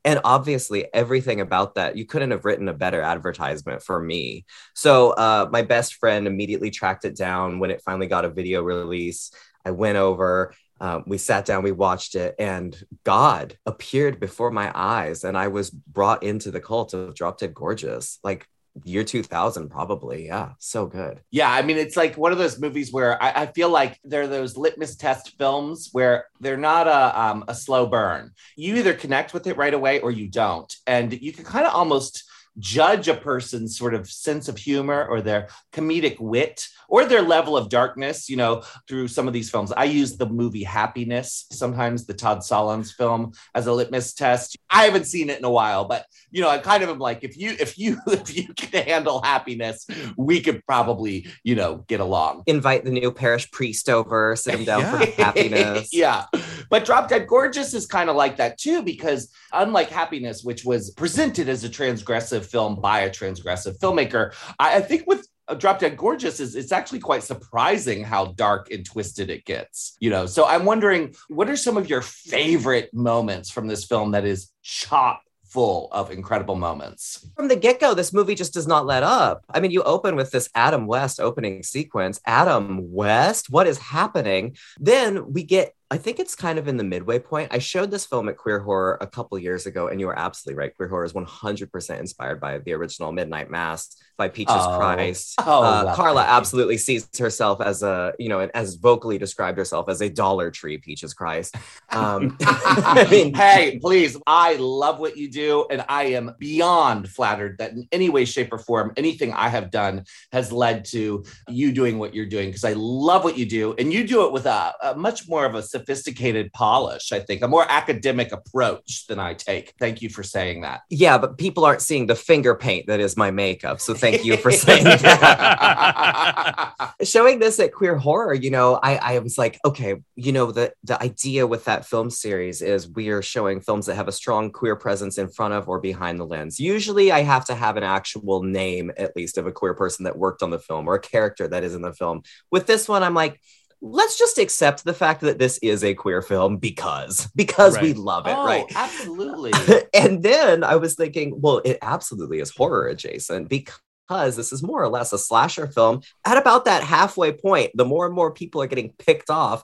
And 0.07 0.21
obviously, 0.23 0.87
everything 0.95 1.41
about 1.41 1.75
that, 1.75 1.97
you 1.97 2.07
couldn't 2.07 2.31
have 2.31 2.45
written 2.45 2.69
a 2.69 2.73
better 2.73 3.03
advertisement 3.03 3.83
for 3.83 4.01
me. 4.01 4.47
So, 4.73 5.11
uh, 5.11 5.49
my 5.51 5.63
best 5.63 5.95
friend 5.95 6.29
immediately 6.29 6.71
tracked 6.71 7.05
it 7.05 7.17
down 7.17 7.59
when 7.59 7.73
it 7.73 7.83
finally 7.85 8.07
got 8.07 8.25
a 8.25 8.31
video 8.31 8.63
release. 8.63 9.33
I 9.65 9.73
went 9.73 9.99
over, 9.99 10.55
um, 10.81 11.03
we 11.09 11.19
sat 11.19 11.45
down, 11.45 11.65
we 11.65 11.73
watched 11.73 12.15
it, 12.15 12.37
and 12.39 12.81
God 13.03 13.59
appeared 13.67 14.21
before 14.21 14.53
my 14.53 14.71
eyes. 14.73 15.25
And 15.25 15.37
I 15.37 15.49
was 15.49 15.71
brought 15.71 16.23
into 16.23 16.53
the 16.53 16.61
cult 16.61 16.95
of 16.95 17.17
Drop 17.17 17.39
Dead 17.39 17.53
Gorgeous, 17.53 18.21
like 18.23 18.47
year 18.85 19.05
2000, 19.05 19.69
probably. 19.69 20.27
Yeah, 20.27 20.53
so 20.59 20.87
good. 20.87 21.21
Yeah, 21.31 21.51
I 21.51 21.63
mean, 21.63 21.77
it's 21.79 21.97
like 21.97 22.17
one 22.17 22.33
of 22.33 22.39
those 22.39 22.59
movies 22.59 22.93
where 22.93 23.23
I, 23.23 23.43
I 23.43 23.47
feel 23.47 23.69
like 23.69 23.99
they're 24.05 24.27
those 24.27 24.57
litmus 24.57 24.97
test 24.97 25.37
films 25.39 25.91
where 25.93 26.27
they're 26.41 26.57
not 26.57 26.87
a, 26.87 27.21
um, 27.21 27.45
a 27.49 27.55
slow 27.55 27.87
burn. 27.87 28.33
You 28.57 28.77
either 28.77 28.95
connect 28.95 29.35
with 29.35 29.47
it 29.47 29.57
right 29.57 29.75
away 29.75 30.01
or 30.01 30.11
you 30.11 30.29
don't. 30.29 30.73
And 30.87 31.13
you 31.13 31.33
can 31.33 31.45
kind 31.45 31.67
of 31.67 31.75
almost 31.75 32.25
judge 32.59 33.09
a 33.09 33.15
person's 33.15 33.77
sort 33.77 33.95
of 33.95 34.09
sense 34.11 34.49
of 34.49 34.57
humor 34.57 35.07
or 35.07 35.21
their 35.21 35.49
comedic 35.73 36.19
wit 36.21 36.67
or 36.89 37.05
their 37.05 37.23
level 37.23 37.57
of 37.57 37.69
darkness, 37.69 38.29
you 38.29 38.37
know, 38.37 38.63
through 38.89 39.09
some 39.09 39.27
of 39.27 39.33
these 39.33 39.51
films. 39.51 39.73
I 39.73 39.85
use 39.85 40.17
the 40.17 40.29
movie 40.29 40.63
Happiness, 40.63 41.47
sometimes 41.51 42.07
the 42.07 42.15
Todd 42.15 42.39
Solondz 42.39 42.93
film, 42.93 43.33
as 43.55 43.67
a 43.67 43.73
litmus 43.73 44.15
test. 44.15 44.57
I 44.71 44.85
haven't 44.85 45.05
seen 45.07 45.31
it 45.31 45.39
in 45.39 45.45
a 45.45 45.51
while, 45.51 45.85
but 45.87 46.07
you 46.31 46.43
know, 46.43 46.49
I 46.49 46.59
kind 46.59 46.83
of 46.83 46.89
am 46.89 46.99
like, 46.99 47.25
if 47.25 47.37
you 47.37 47.57
if 47.59 47.79
you 47.79 47.99
if 48.07 48.37
you 48.37 48.53
can 48.55 48.85
handle 48.87 49.21
happiness, 49.23 49.87
we 50.17 50.41
could 50.41 50.65
probably, 50.67 51.27
you 51.43 51.55
know, 51.55 51.85
get 51.89 52.01
along. 52.01 52.43
Invite 52.47 52.85
the 52.85 52.91
new 52.91 53.13
parish 53.13 53.51
priest 53.51 53.89
over, 53.89 54.37
sit 54.37 54.55
him 54.55 54.65
down 54.65 54.81
Yeah. 54.87 54.99
for 54.99 55.23
happiness. 55.23 55.89
yeah. 55.93 56.27
But 56.71 56.85
Drop 56.85 57.09
Dead 57.09 57.27
Gorgeous 57.27 57.75
is 57.75 57.87
kind 57.87 58.11
of 58.11 58.17
like 58.17 58.37
that 58.37 58.59
too, 58.59 58.83
because 58.83 59.33
unlike 59.53 59.89
Happiness, 59.91 60.43
which 60.43 60.65
was 60.65 60.91
presented 60.91 61.49
as 61.49 61.65
a 61.65 61.69
transgressive 61.69 62.46
film 62.47 62.81
by 62.81 63.01
a 63.01 63.11
transgressive 63.11 63.79
filmmaker, 63.79 64.33
I, 64.59 64.77
I 64.77 64.81
think 64.81 65.07
with 65.07 65.27
Drop 65.59 65.79
Dead 65.79 65.97
Gorgeous 65.97 66.41
is 66.41 66.57
it's 66.57 66.73
actually 66.73 66.99
quite 66.99 67.23
surprising 67.23 68.03
how 68.03 68.27
dark 68.27 68.71
and 68.73 68.85
twisted 68.85 69.31
it 69.31 69.45
gets. 69.45 69.97
You 70.01 70.11
know, 70.11 70.27
so 70.27 70.45
I'm 70.45 70.65
wondering 70.65 71.15
what 71.29 71.49
are 71.49 71.57
some 71.57 71.77
of 71.77 71.89
your 71.89 72.03
favorite 72.03 72.93
moments 72.93 73.51
from 73.51 73.69
this 73.69 73.85
film 73.85 74.11
that 74.13 74.25
is 74.25 74.51
chock 74.63 75.23
full 75.45 75.89
of 75.93 76.11
incredible 76.11 76.57
moments. 76.57 77.27
From 77.37 77.47
the 77.47 77.57
get 77.57 77.79
go, 77.79 77.95
this 77.95 78.13
movie 78.13 78.35
just 78.35 78.53
does 78.53 78.67
not 78.67 78.87
let 78.87 79.05
up. 79.05 79.45
I 79.49 79.61
mean, 79.61 79.71
you 79.71 79.83
open 79.85 80.17
with 80.17 80.33
this 80.33 80.51
Adam 80.55 80.89
West 80.89 81.21
opening 81.21 81.63
sequence. 81.63 82.21
Adam 82.27 82.93
West, 82.93 83.49
what 83.49 83.69
is 83.69 83.79
happening? 83.79 84.57
Then 84.81 85.33
we 85.33 85.45
get, 85.45 85.76
I 85.89 85.99
think 85.99 86.19
it's 86.19 86.35
kind 86.35 86.59
of 86.59 86.67
in 86.67 86.77
the 86.77 86.85
midway 86.85 87.21
point. 87.21 87.55
I 87.55 87.59
showed 87.59 87.93
this 87.93 88.07
film 88.07 88.29
at 88.29 88.37
Queer 88.37 88.59
Horror 88.59 88.99
a 89.01 89.07
couple 89.07 89.39
years 89.39 89.67
ago, 89.67 89.87
and 89.87 90.01
you 90.01 90.07
were 90.07 90.19
absolutely 90.19 90.59
right. 90.59 90.77
Queer 90.77 90.89
Horror 90.89 91.05
is 91.05 91.13
100% 91.13 92.01
inspired 92.01 92.41
by 92.41 92.59
the 92.59 92.73
original 92.73 93.13
Midnight 93.13 93.51
Mass 93.51 93.97
by 94.17 94.29
Peaches 94.29 94.55
Oh. 94.59 94.77
Christ. 94.79 95.35
Oh, 95.49 95.63
uh, 95.63 95.95
Carla 95.95 96.23
absolutely 96.23 96.77
sees 96.77 97.09
herself 97.19 97.61
as 97.61 97.83
a, 97.83 98.13
you 98.19 98.29
know, 98.29 98.41
and 98.41 98.51
as 98.55 98.75
vocally 98.75 99.17
described 99.17 99.57
herself 99.59 99.89
as 99.89 100.01
a 100.01 100.09
Dollar 100.09 100.51
Tree 100.51 100.77
Peaches 100.79 101.15
Christ. 101.15 101.55
Um, 101.91 102.37
I 102.41 103.07
mean, 103.11 103.33
hey, 103.33 103.79
please, 103.81 104.17
I 104.27 104.57
love 104.57 104.99
what 104.99 105.17
you 105.17 105.31
do, 105.31 105.67
and 105.71 105.85
I 105.89 106.05
am 106.05 106.35
beyond 106.39 107.09
flattered 107.09 107.59
that 107.59 107.73
in 107.73 107.87
any 107.93 108.09
way, 108.09 108.25
shape, 108.25 108.53
or 108.53 108.59
form, 108.59 108.93
anything 108.97 109.33
I 109.33 109.49
have 109.49 109.71
done 109.71 110.05
has 110.33 110.51
led 110.51 110.85
to 110.87 111.25
you 111.49 111.73
doing 111.73 111.99
what 111.99 112.15
you're 112.15 112.27
doing 112.27 112.49
because 112.49 112.65
I 112.65 112.73
love 112.75 113.23
what 113.23 113.39
you 113.39 113.47
do, 113.47 113.75
and 113.79 113.93
you 113.93 114.07
do 114.07 114.27
it 114.27 114.33
with 114.33 114.47
a, 114.47 114.75
a 114.83 114.95
much 114.97 115.29
more 115.29 115.45
of 115.45 115.55
a 115.55 115.63
sophisticated 115.63 116.53
polish. 116.53 117.13
I 117.13 117.21
think 117.21 117.43
a 117.43 117.49
more 117.49 117.67
academic 117.69 118.33
approach 118.33 119.07
than 119.07 119.19
I 119.21 119.35
take. 119.35 119.75
Thank 119.79 120.03
you 120.03 120.09
for 120.09 120.23
saying 120.25 120.63
that. 120.63 120.81
yeah, 120.91 121.19
but 121.19 121.39
people 121.39 121.65
aren't 121.65 121.83
seeing 121.83 122.07
the 122.07 122.17
finger 122.17 122.55
paint 122.57 122.87
that 122.89 122.99
is 123.01 123.17
my 123.17 123.31
makeup. 123.31 123.81
So 123.81 123.95
thank 124.11 124.25
you 124.25 124.37
for 124.37 124.51
saying 124.51 124.85
that. 124.85 126.75
Showing 127.03 127.39
this 127.39 127.59
at 127.61 127.73
Queer 127.73 127.97
Horror, 127.97 128.35
you 128.35 128.51
know, 128.51 128.79
I, 128.83 128.97
I 128.97 129.19
was 129.19 129.39
like, 129.39 129.59
okay, 129.65 129.97
you 130.15 130.33
know, 130.33 130.53
the, 130.53 130.73
the 130.85 131.03
idea 131.03 131.47
with 131.47 131.65
that 131.65 131.87
film 131.87 132.11
series 132.11 132.63
is 132.63 132.89
we 132.89 133.09
are 133.09 133.23
showing 133.23 133.61
films 133.61 133.87
that 133.87 133.95
have 133.97 134.09
a 134.09 134.13
strong 134.13 134.51
queer 134.51 134.77
presence 134.77 135.19
in 135.19 135.29
front 135.29 135.55
of 135.55 135.69
or 135.69 135.81
behind 135.81 136.19
the 136.19 136.27
lens. 136.27 136.59
Usually 136.61 137.13
I 137.13 137.23
have 137.23 137.45
to 137.47 137.55
have 137.55 137.77
an 137.77 137.83
actual 137.83 138.43
name, 138.43 138.91
at 138.97 139.15
least, 139.17 139.39
of 139.39 139.47
a 139.47 139.53
queer 139.53 139.75
person 139.75 140.05
that 140.05 140.19
worked 140.19 140.43
on 140.43 140.51
the 140.51 140.59
film 140.59 140.89
or 140.89 140.95
a 140.95 141.01
character 141.01 141.47
that 141.49 141.65
is 141.65 141.75
in 141.75 141.83
the 141.83 141.93
film. 141.93 142.23
With 142.51 142.67
this 142.67 142.89
one, 142.89 143.03
I'm 143.03 143.15
like, 143.15 143.41
let's 143.81 144.19
just 144.19 144.39
accept 144.39 144.85
the 144.85 144.95
fact 144.95 145.21
that 145.21 145.39
this 145.39 145.59
is 145.59 145.85
a 145.85 145.95
queer 145.95 146.23
film 146.23 146.57
because 146.57 147.29
because 147.37 147.79
we 147.81 147.93
love 147.93 148.27
it, 148.27 148.35
oh, 148.37 148.45
right? 148.45 148.65
absolutely. 148.75 149.53
and 149.95 150.23
then 150.23 150.65
I 150.65 150.77
was 150.77 150.95
thinking, 150.95 151.41
well, 151.41 151.61
it 151.65 151.79
absolutely 151.83 152.41
is 152.41 152.51
horror 152.51 152.89
adjacent 152.89 153.49
because 153.49 153.79
this 154.09 154.53
is 154.53 154.63
more 154.63 154.83
or 154.83 154.89
less 154.89 155.13
a 155.13 155.19
slasher 155.19 155.67
film. 155.67 156.01
At 156.25 156.39
about 156.39 156.65
that 156.67 156.83
halfway 156.83 157.33
point, 157.33 157.73
the 157.75 157.85
more 157.85 158.07
and 158.07 158.15
more 158.15 158.33
people 158.33 158.63
are 158.63 158.67
getting 158.67 158.93
picked 158.99 159.31
off. 159.31 159.63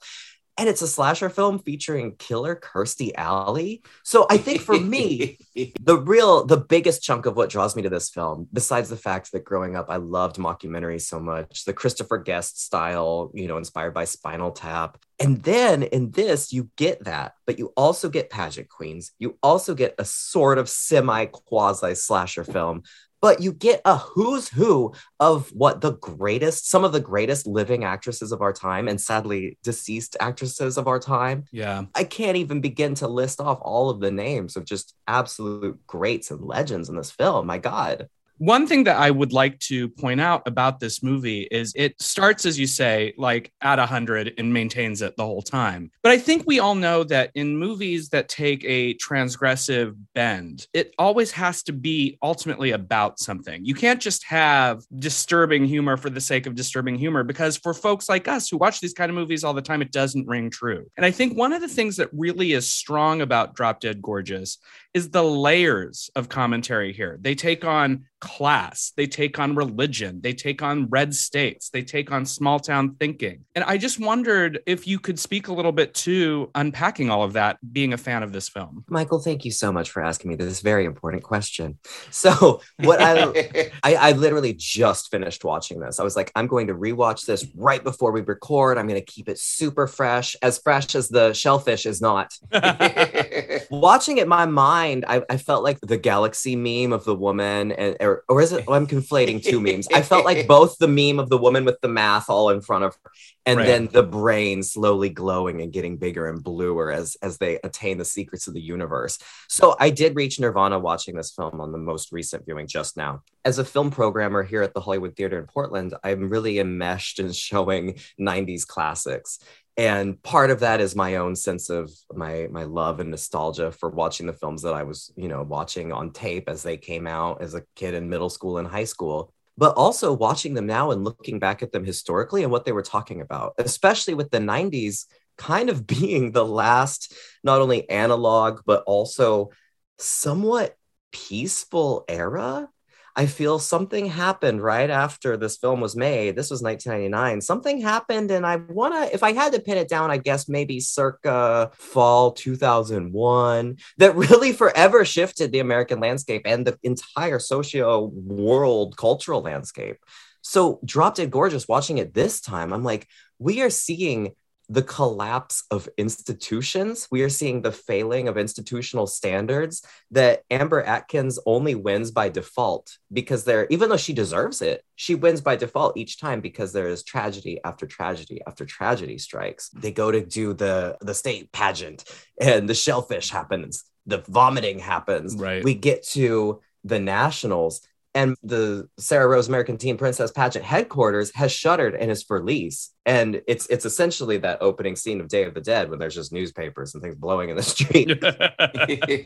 And 0.58 0.68
it's 0.68 0.82
a 0.82 0.88
slasher 0.88 1.30
film 1.30 1.58
featuring 1.60 2.16
killer 2.16 2.54
Kirstie 2.54 3.12
Alley. 3.16 3.82
So 4.04 4.26
I 4.28 4.36
think 4.36 4.60
for 4.60 4.78
me, 4.78 5.38
the 5.80 5.96
real, 5.96 6.44
the 6.44 6.58
biggest 6.58 7.02
chunk 7.02 7.24
of 7.24 7.36
what 7.36 7.48
draws 7.48 7.74
me 7.74 7.82
to 7.82 7.88
this 7.88 8.10
film, 8.10 8.48
besides 8.52 8.90
the 8.90 8.96
fact 8.96 9.32
that 9.32 9.44
growing 9.44 9.76
up, 9.76 9.86
I 9.88 9.96
loved 9.96 10.36
mockumentaries 10.36 11.02
so 11.02 11.18
much, 11.18 11.64
the 11.64 11.72
Christopher 11.72 12.18
Guest 12.18 12.62
style, 12.62 13.30
you 13.32 13.48
know, 13.48 13.56
inspired 13.56 13.94
by 13.94 14.04
Spinal 14.04 14.50
Tap. 14.50 14.98
And 15.18 15.42
then 15.42 15.84
in 15.84 16.10
this, 16.10 16.52
you 16.52 16.68
get 16.76 17.04
that, 17.04 17.32
but 17.46 17.58
you 17.58 17.72
also 17.74 18.10
get 18.10 18.28
pageant 18.28 18.68
queens. 18.68 19.12
You 19.18 19.38
also 19.42 19.74
get 19.74 19.94
a 19.98 20.04
sort 20.04 20.58
of 20.58 20.68
semi 20.68 21.26
quasi 21.26 21.94
slasher 21.94 22.44
film, 22.44 22.82
but 23.22 23.40
you 23.40 23.52
get 23.52 23.80
a 23.84 23.96
who's 23.96 24.48
who 24.48 24.92
of 25.20 25.48
what 25.52 25.80
the 25.80 25.92
greatest, 25.92 26.68
some 26.68 26.84
of 26.84 26.92
the 26.92 27.00
greatest 27.00 27.46
living 27.46 27.84
actresses 27.84 28.32
of 28.32 28.42
our 28.42 28.52
time, 28.52 28.88
and 28.88 29.00
sadly 29.00 29.56
deceased 29.62 30.16
actresses 30.20 30.76
of 30.76 30.88
our 30.88 30.98
time. 30.98 31.44
Yeah. 31.52 31.84
I 31.94 32.04
can't 32.04 32.36
even 32.36 32.60
begin 32.60 32.94
to 32.96 33.08
list 33.08 33.40
off 33.40 33.60
all 33.62 33.88
of 33.88 34.00
the 34.00 34.10
names 34.10 34.56
of 34.56 34.66
just 34.66 34.94
absolute 35.06 35.80
greats 35.86 36.32
and 36.32 36.42
legends 36.42 36.88
in 36.90 36.96
this 36.96 37.12
film. 37.12 37.46
My 37.46 37.58
God. 37.58 38.08
One 38.42 38.66
thing 38.66 38.82
that 38.84 38.96
I 38.96 39.08
would 39.08 39.32
like 39.32 39.56
to 39.60 39.88
point 39.88 40.20
out 40.20 40.42
about 40.46 40.80
this 40.80 41.00
movie 41.00 41.42
is 41.52 41.72
it 41.76 41.94
starts, 42.02 42.44
as 42.44 42.58
you 42.58 42.66
say, 42.66 43.14
like 43.16 43.52
at 43.60 43.78
100 43.78 44.34
and 44.36 44.52
maintains 44.52 45.00
it 45.00 45.14
the 45.16 45.24
whole 45.24 45.42
time. 45.42 45.92
But 46.02 46.10
I 46.10 46.18
think 46.18 46.42
we 46.44 46.58
all 46.58 46.74
know 46.74 47.04
that 47.04 47.30
in 47.36 47.56
movies 47.56 48.08
that 48.08 48.28
take 48.28 48.64
a 48.64 48.94
transgressive 48.94 49.94
bend, 50.16 50.66
it 50.74 50.92
always 50.98 51.30
has 51.30 51.62
to 51.62 51.72
be 51.72 52.18
ultimately 52.20 52.72
about 52.72 53.20
something. 53.20 53.64
You 53.64 53.76
can't 53.76 54.00
just 54.00 54.24
have 54.24 54.82
disturbing 54.98 55.64
humor 55.64 55.96
for 55.96 56.10
the 56.10 56.20
sake 56.20 56.48
of 56.48 56.56
disturbing 56.56 56.96
humor, 56.96 57.22
because 57.22 57.56
for 57.56 57.72
folks 57.72 58.08
like 58.08 58.26
us 58.26 58.48
who 58.48 58.56
watch 58.56 58.80
these 58.80 58.92
kind 58.92 59.08
of 59.08 59.14
movies 59.14 59.44
all 59.44 59.54
the 59.54 59.62
time, 59.62 59.82
it 59.82 59.92
doesn't 59.92 60.26
ring 60.26 60.50
true. 60.50 60.90
And 60.96 61.06
I 61.06 61.12
think 61.12 61.38
one 61.38 61.52
of 61.52 61.60
the 61.60 61.68
things 61.68 61.94
that 61.98 62.08
really 62.12 62.54
is 62.54 62.68
strong 62.68 63.20
about 63.20 63.54
Drop 63.54 63.78
Dead 63.78 64.02
Gorgeous 64.02 64.58
is 64.94 65.10
the 65.10 65.22
layers 65.22 66.10
of 66.14 66.28
commentary 66.28 66.92
here. 66.92 67.18
They 67.20 67.34
take 67.34 67.64
on 67.64 68.04
class, 68.20 68.92
they 68.96 69.06
take 69.06 69.38
on 69.38 69.54
religion, 69.56 70.20
they 70.20 70.32
take 70.32 70.62
on 70.62 70.88
red 70.88 71.14
states, 71.14 71.70
they 71.70 71.82
take 71.82 72.12
on 72.12 72.24
small 72.24 72.60
town 72.60 72.94
thinking. 73.00 73.44
And 73.54 73.64
I 73.64 73.78
just 73.78 73.98
wondered 73.98 74.60
if 74.64 74.86
you 74.86 74.98
could 74.98 75.18
speak 75.18 75.48
a 75.48 75.52
little 75.52 75.72
bit 75.72 75.92
to 75.94 76.50
unpacking 76.54 77.10
all 77.10 77.24
of 77.24 77.32
that, 77.32 77.58
being 77.72 77.92
a 77.92 77.98
fan 77.98 78.22
of 78.22 78.32
this 78.32 78.48
film. 78.48 78.84
Michael, 78.88 79.18
thank 79.18 79.44
you 79.44 79.50
so 79.50 79.72
much 79.72 79.90
for 79.90 80.02
asking 80.02 80.30
me 80.30 80.36
this 80.36 80.60
very 80.60 80.84
important 80.84 81.22
question. 81.22 81.78
So, 82.10 82.60
what 82.78 83.00
I 83.00 83.70
I, 83.82 83.94
I 83.94 84.12
literally 84.12 84.54
just 84.54 85.10
finished 85.10 85.44
watching 85.44 85.80
this. 85.80 85.98
I 85.98 86.04
was 86.04 86.16
like, 86.16 86.30
I'm 86.36 86.46
going 86.46 86.68
to 86.68 86.74
rewatch 86.74 87.26
this 87.26 87.46
right 87.56 87.82
before 87.82 88.12
we 88.12 88.20
record. 88.20 88.78
I'm 88.78 88.86
going 88.86 89.00
to 89.00 89.04
keep 89.04 89.28
it 89.28 89.38
super 89.38 89.86
fresh, 89.86 90.36
as 90.42 90.58
fresh 90.58 90.94
as 90.94 91.08
the 91.08 91.32
shellfish 91.32 91.86
is 91.86 92.00
not. 92.00 92.32
Watching 93.70 94.18
it, 94.18 94.28
my 94.28 94.46
mind, 94.46 94.81
I, 94.90 95.22
I 95.30 95.36
felt 95.36 95.62
like 95.64 95.80
the 95.80 95.96
galaxy 95.96 96.56
meme 96.56 96.92
of 96.92 97.04
the 97.04 97.14
woman, 97.14 97.72
and 97.72 97.96
or, 98.00 98.24
or 98.28 98.40
is 98.40 98.52
it? 98.52 98.64
oh, 98.68 98.72
I'm 98.74 98.86
conflating 98.86 99.42
two 99.42 99.60
memes. 99.60 99.88
I 99.92 100.02
felt 100.02 100.24
like 100.24 100.46
both 100.48 100.76
the 100.78 100.88
meme 100.88 101.18
of 101.18 101.28
the 101.30 101.38
woman 101.38 101.64
with 101.64 101.80
the 101.80 101.88
math 101.88 102.28
all 102.28 102.50
in 102.50 102.60
front 102.60 102.84
of 102.84 102.94
her, 103.02 103.10
and 103.46 103.58
Right. 103.58 103.66
then 103.66 103.88
the 103.92 104.02
brain 104.02 104.62
slowly 104.62 105.08
glowing 105.08 105.60
and 105.60 105.72
getting 105.72 105.96
bigger 105.96 106.28
and 106.28 106.42
bluer 106.42 106.90
as 106.92 107.16
as 107.22 107.38
they 107.38 107.58
attain 107.64 107.98
the 107.98 108.04
secrets 108.04 108.46
of 108.46 108.54
the 108.54 108.60
universe. 108.60 109.18
So 109.48 109.76
I 109.78 109.90
did 109.90 110.16
reach 110.16 110.38
Nirvana 110.40 110.78
watching 110.78 111.16
this 111.16 111.32
film 111.32 111.60
on 111.60 111.72
the 111.72 111.78
most 111.78 112.12
recent 112.12 112.44
viewing 112.44 112.66
just 112.66 112.96
now. 112.96 113.22
As 113.44 113.58
a 113.58 113.64
film 113.64 113.90
programmer 113.90 114.42
here 114.42 114.62
at 114.62 114.72
the 114.74 114.80
Hollywood 114.80 115.16
Theater 115.16 115.38
in 115.38 115.46
Portland, 115.46 115.94
I'm 116.04 116.28
really 116.28 116.58
enmeshed 116.58 117.18
in 117.18 117.32
showing 117.32 117.98
90s 118.20 118.64
classics. 118.66 119.38
And 119.76 120.22
part 120.22 120.50
of 120.50 120.60
that 120.60 120.80
is 120.80 120.94
my 120.94 121.16
own 121.16 121.34
sense 121.34 121.70
of 121.70 121.90
my 122.12 122.46
my 122.50 122.64
love 122.64 123.00
and 123.00 123.10
nostalgia 123.10 123.72
for 123.72 123.88
watching 123.88 124.26
the 124.26 124.32
films 124.34 124.62
that 124.62 124.74
I 124.74 124.82
was, 124.82 125.12
you 125.16 125.28
know, 125.28 125.42
watching 125.42 125.92
on 125.92 126.12
tape 126.12 126.48
as 126.48 126.62
they 126.62 126.76
came 126.76 127.06
out 127.06 127.40
as 127.40 127.54
a 127.54 127.62
kid 127.74 127.94
in 127.94 128.10
middle 128.10 128.28
school 128.28 128.58
and 128.58 128.68
high 128.68 128.84
school 128.84 129.32
but 129.56 129.76
also 129.76 130.12
watching 130.12 130.54
them 130.54 130.66
now 130.66 130.90
and 130.90 131.04
looking 131.04 131.38
back 131.38 131.62
at 131.62 131.72
them 131.72 131.84
historically 131.84 132.42
and 132.42 132.50
what 132.50 132.64
they 132.64 132.72
were 132.72 132.82
talking 132.82 133.20
about, 133.20 133.54
especially 133.58 134.14
with 134.14 134.30
the 134.30 134.38
90s 134.38 135.06
kind 135.36 135.68
of 135.70 135.86
being 135.86 136.32
the 136.32 136.44
last, 136.44 137.14
not 137.44 137.60
only 137.60 137.88
analog, 137.88 138.60
but 138.66 138.82
also 138.86 139.50
somewhat 139.98 140.76
peaceful 141.12 142.04
era. 142.08 142.68
I 143.14 143.26
feel 143.26 143.58
something 143.58 144.06
happened 144.06 144.62
right 144.62 144.88
after 144.88 145.36
this 145.36 145.58
film 145.58 145.80
was 145.80 145.94
made. 145.94 146.34
This 146.34 146.50
was 146.50 146.62
1999. 146.62 147.42
Something 147.42 147.80
happened, 147.80 148.30
and 148.30 148.46
I 148.46 148.56
want 148.56 148.94
to, 148.94 149.14
if 149.14 149.22
I 149.22 149.32
had 149.32 149.52
to 149.52 149.60
pin 149.60 149.76
it 149.76 149.88
down, 149.88 150.10
I 150.10 150.16
guess 150.16 150.48
maybe 150.48 150.80
circa 150.80 151.70
fall 151.74 152.32
2001, 152.32 153.76
that 153.98 154.16
really 154.16 154.52
forever 154.52 155.04
shifted 155.04 155.52
the 155.52 155.58
American 155.58 156.00
landscape 156.00 156.42
and 156.46 156.66
the 156.66 156.78
entire 156.82 157.38
socio 157.38 158.04
world 158.06 158.96
cultural 158.96 159.42
landscape. 159.42 159.98
So, 160.40 160.80
Drop 160.84 161.14
Dead 161.14 161.30
Gorgeous, 161.30 161.68
watching 161.68 161.98
it 161.98 162.14
this 162.14 162.40
time, 162.40 162.72
I'm 162.72 162.82
like, 162.82 163.06
we 163.38 163.60
are 163.60 163.70
seeing 163.70 164.34
the 164.68 164.82
collapse 164.82 165.64
of 165.70 165.88
institutions. 165.98 167.08
We 167.10 167.22
are 167.22 167.28
seeing 167.28 167.62
the 167.62 167.72
failing 167.72 168.28
of 168.28 168.38
institutional 168.38 169.06
standards 169.06 169.84
that 170.10 170.42
Amber 170.50 170.82
Atkins 170.82 171.38
only 171.46 171.74
wins 171.74 172.10
by 172.10 172.28
default 172.28 172.96
because 173.12 173.44
there, 173.44 173.66
even 173.70 173.88
though 173.88 173.96
she 173.96 174.12
deserves 174.12 174.62
it, 174.62 174.84
she 174.94 175.14
wins 175.14 175.40
by 175.40 175.56
default 175.56 175.96
each 175.96 176.20
time 176.20 176.40
because 176.40 176.72
there 176.72 176.88
is 176.88 177.02
tragedy 177.02 177.60
after 177.64 177.86
tragedy 177.86 178.40
after 178.46 178.64
tragedy 178.64 179.18
strikes. 179.18 179.68
They 179.70 179.92
go 179.92 180.10
to 180.10 180.24
do 180.24 180.54
the 180.54 180.96
the 181.00 181.14
state 181.14 181.52
pageant 181.52 182.04
and 182.40 182.68
the 182.68 182.74
shellfish 182.74 183.30
happens, 183.30 183.84
the 184.06 184.18
vomiting 184.28 184.78
happens. 184.78 185.36
Right. 185.36 185.62
We 185.62 185.74
get 185.74 186.04
to 186.08 186.60
the 186.84 186.98
nationals 186.98 187.80
and 188.14 188.36
the 188.42 188.88
Sarah 188.98 189.26
Rose 189.26 189.48
American 189.48 189.78
Teen 189.78 189.96
Princess 189.96 190.30
pageant 190.30 190.64
headquarters 190.64 191.34
has 191.34 191.50
shuttered 191.50 191.94
and 191.94 192.10
is 192.10 192.22
for 192.22 192.42
lease. 192.42 192.90
And 193.06 193.40
it's 193.46 193.66
it's 193.68 193.86
essentially 193.86 194.36
that 194.38 194.60
opening 194.60 194.96
scene 194.96 195.20
of 195.20 195.28
Day 195.28 195.44
of 195.44 195.54
the 195.54 195.60
Dead 195.60 195.88
when 195.88 195.98
there's 195.98 196.14
just 196.14 196.32
newspapers 196.32 196.94
and 196.94 197.02
things 197.02 197.16
blowing 197.16 197.50
in 197.50 197.56
the 197.56 197.62
street. 197.62 198.22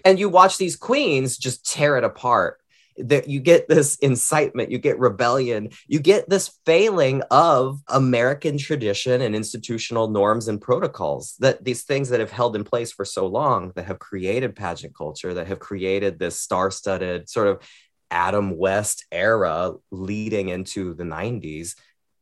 and 0.04 0.18
you 0.18 0.28
watch 0.28 0.56
these 0.56 0.76
queens 0.76 1.36
just 1.36 1.70
tear 1.70 1.96
it 1.96 2.04
apart. 2.04 2.60
That 2.98 3.28
you 3.28 3.40
get 3.40 3.68
this 3.68 3.96
incitement, 3.96 4.70
you 4.70 4.78
get 4.78 4.98
rebellion, 4.98 5.68
you 5.86 5.98
get 5.98 6.30
this 6.30 6.58
failing 6.64 7.20
of 7.30 7.82
American 7.88 8.56
tradition 8.56 9.20
and 9.20 9.36
institutional 9.36 10.08
norms 10.08 10.48
and 10.48 10.58
protocols. 10.58 11.34
That 11.40 11.62
these 11.62 11.82
things 11.82 12.08
that 12.08 12.20
have 12.20 12.30
held 12.30 12.56
in 12.56 12.64
place 12.64 12.92
for 12.92 13.04
so 13.04 13.26
long, 13.26 13.72
that 13.74 13.84
have 13.84 13.98
created 13.98 14.56
pageant 14.56 14.96
culture, 14.96 15.34
that 15.34 15.46
have 15.46 15.58
created 15.58 16.18
this 16.18 16.40
star-studded 16.40 17.28
sort 17.28 17.48
of 17.48 17.60
Adam 18.10 18.56
West 18.56 19.04
era 19.10 19.72
leading 19.90 20.48
into 20.48 20.94
the 20.94 21.04
90s 21.04 21.74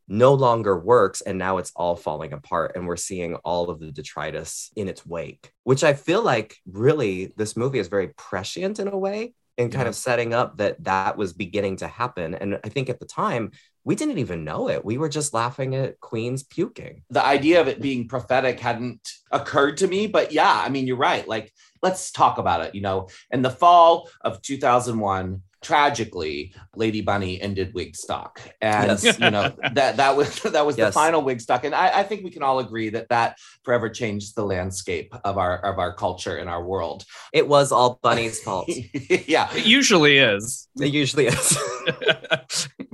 no 0.07 0.35
longer 0.35 0.79
works 0.79 1.23
and 1.23 1.39
now 1.39 1.57
it's 1.57 1.73
all 1.75 1.97
falling 1.97 2.33
apart 2.35 2.73
and 2.75 2.87
we're 2.87 2.97
seeing 2.97 3.37
all 3.37 3.71
of 3.71 3.81
the 3.81 3.91
detritus 3.91 4.71
in 4.77 4.87
its 4.87 5.07
wake 5.07 5.51
which 5.63 5.83
i 5.83 5.95
feel 5.95 6.23
like 6.23 6.57
really 6.71 7.33
this 7.39 7.57
movie 7.57 7.79
is 7.79 7.89
very 7.89 8.09
prescient 8.09 8.79
in 8.79 8.87
a 8.89 8.99
way 8.99 9.33
in 9.57 9.71
kind 9.71 9.85
Yeah. 9.85 9.89
of 9.89 9.95
setting 9.95 10.35
up 10.35 10.59
that 10.59 10.83
that 10.85 11.17
was 11.17 11.33
beginning 11.33 11.77
to 11.77 11.87
happen. 11.87 12.35
And 12.35 12.59
i 12.65 12.69
think 12.69 12.91
at 12.91 12.99
the 13.01 13.07
time 13.07 13.53
we 13.87 13.95
didn't 13.95 14.17
even 14.19 14.45
know 14.45 14.71
it. 14.71 14.83
We 14.83 14.97
were 14.97 15.11
just 15.11 15.35
laughing 15.35 15.75
at 15.75 16.01
queens 16.01 16.43
puking. 16.43 17.03
The 17.11 17.23
idea 17.25 17.61
of 17.61 17.69
it 17.69 17.83
being 17.83 18.09
prophetic 18.09 18.59
hadn't 18.59 19.07
occurred 19.31 19.77
to 19.79 19.87
me 19.87 20.07
but 20.07 20.33
yeah 20.33 20.63
i 20.67 20.69
mean 20.69 20.87
you're 20.87 20.97
right. 20.97 21.27
Like 21.27 21.53
let's 21.83 22.11
talk 22.11 22.39
about 22.39 22.63
it 22.67 22.75
you 22.75 22.81
know? 22.83 23.09
In 23.31 23.43
the 23.43 23.51
fall 23.51 24.11
of 24.23 24.43
2001 24.43 25.43
tragically 25.65 26.55
lady 26.77 27.01
bunny 27.01 27.41
ended 27.41 27.73
wigstock 27.75 28.39
and 28.61 28.87
Yes. 29.03 29.19
you 29.19 29.31
know 29.31 29.51
that 29.73 29.97
that 29.97 30.15
was 30.17 30.41
that 30.43 30.65
was 30.67 30.77
the 30.77 30.83
Yes. 30.83 30.95
final 30.95 31.23
wigstock 31.23 31.65
and 31.65 31.75
I, 31.75 32.01
I 32.01 32.03
think 32.03 32.23
we 32.23 32.31
can 32.31 32.43
all 32.43 32.59
agree 32.59 32.91
that 32.91 33.09
that 33.09 33.39
forever 33.65 33.89
changed 33.89 34.37
the 34.37 34.45
landscape 34.45 35.15
of 35.25 35.39
our 35.39 35.57
of 35.65 35.79
our 35.79 35.95
culture 35.95 36.37
and 36.37 36.51
our 36.51 36.63
world 36.63 37.05
it 37.33 37.49
was 37.49 37.73
all 37.73 37.99
bunny's 38.03 38.41
fault 38.41 38.69
yeah 39.27 39.49
it 39.55 39.65
usually 39.67 40.19
is. 40.19 40.69
it 40.79 40.93
usually 40.93 41.27
is 41.27 41.57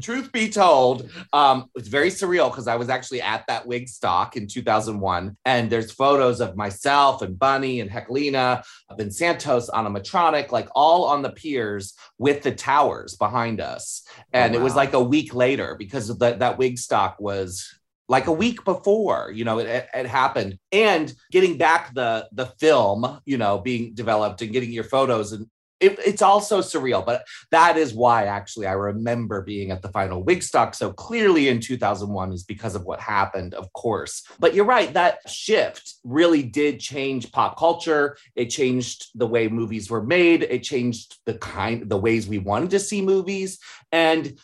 truth 0.02 0.32
be 0.32 0.48
told, 0.48 1.10
um, 1.34 1.66
it's 1.74 1.88
very 1.88 2.08
surreal 2.08 2.50
because 2.50 2.66
I 2.66 2.76
was 2.76 2.88
actually 2.88 3.20
at 3.20 3.46
that 3.48 3.66
wig 3.66 3.86
stock 3.88 4.34
in 4.36 4.46
2001, 4.46 5.36
and 5.44 5.70
there's 5.70 5.92
photos 5.92 6.40
of 6.40 6.56
myself 6.56 7.20
and 7.22 7.38
Bunny 7.38 7.80
and 7.80 7.90
Heklina, 7.90 8.62
Ben 8.96 9.10
Santos, 9.10 9.68
animatronic, 9.70 10.52
like 10.52 10.68
all 10.74 11.04
on 11.04 11.20
the 11.22 11.30
piers 11.30 11.94
with 12.18 12.42
the 12.42 12.52
towers 12.60 13.16
behind 13.16 13.60
us. 13.60 14.02
Oh, 14.18 14.22
and 14.32 14.54
it 14.54 14.60
was 14.60 14.76
like 14.76 14.92
a 14.92 15.02
week 15.02 15.34
later 15.34 15.74
because 15.78 16.10
of 16.10 16.18
that 16.20 16.38
that 16.40 16.58
wig 16.58 16.78
stock 16.78 17.16
was 17.18 17.74
like 18.08 18.26
a 18.26 18.32
week 18.32 18.64
before 18.64 19.30
you 19.32 19.44
know 19.44 19.58
it, 19.58 19.66
it, 19.66 19.88
it 19.94 20.06
happened 20.06 20.58
and 20.72 21.14
getting 21.30 21.56
back 21.56 21.94
the 21.94 22.28
the 22.32 22.46
film 22.58 23.20
you 23.24 23.38
know 23.38 23.58
being 23.58 23.94
developed 23.94 24.42
and 24.42 24.52
getting 24.52 24.72
your 24.72 24.84
photos 24.84 25.32
and 25.32 25.46
it, 25.80 25.98
it's 26.04 26.22
also 26.22 26.60
surreal 26.60 27.04
but 27.04 27.24
that 27.50 27.76
is 27.76 27.94
why 27.94 28.24
actually 28.24 28.66
I 28.66 28.72
remember 28.72 29.42
being 29.42 29.70
at 29.70 29.82
the 29.82 29.88
final 29.88 30.24
Wigstock 30.24 30.74
so 30.74 30.92
clearly 30.92 31.48
in 31.48 31.60
2001 31.60 32.32
is 32.32 32.44
because 32.44 32.74
of 32.74 32.84
what 32.84 33.00
happened, 33.00 33.54
of 33.54 33.72
course. 33.72 34.22
But 34.38 34.54
you're 34.54 34.64
right, 34.64 34.92
that 34.94 35.28
shift 35.28 35.94
really 36.04 36.42
did 36.42 36.80
change 36.80 37.32
pop 37.32 37.58
culture. 37.58 38.16
It 38.34 38.46
changed 38.46 39.08
the 39.14 39.26
way 39.26 39.48
movies 39.48 39.90
were 39.90 40.02
made. 40.02 40.42
It 40.42 40.62
changed 40.62 41.18
the 41.26 41.34
kind, 41.34 41.88
the 41.88 41.98
ways 41.98 42.26
we 42.26 42.38
wanted 42.38 42.70
to 42.70 42.78
see 42.78 43.02
movies. 43.02 43.58
And 43.92 44.38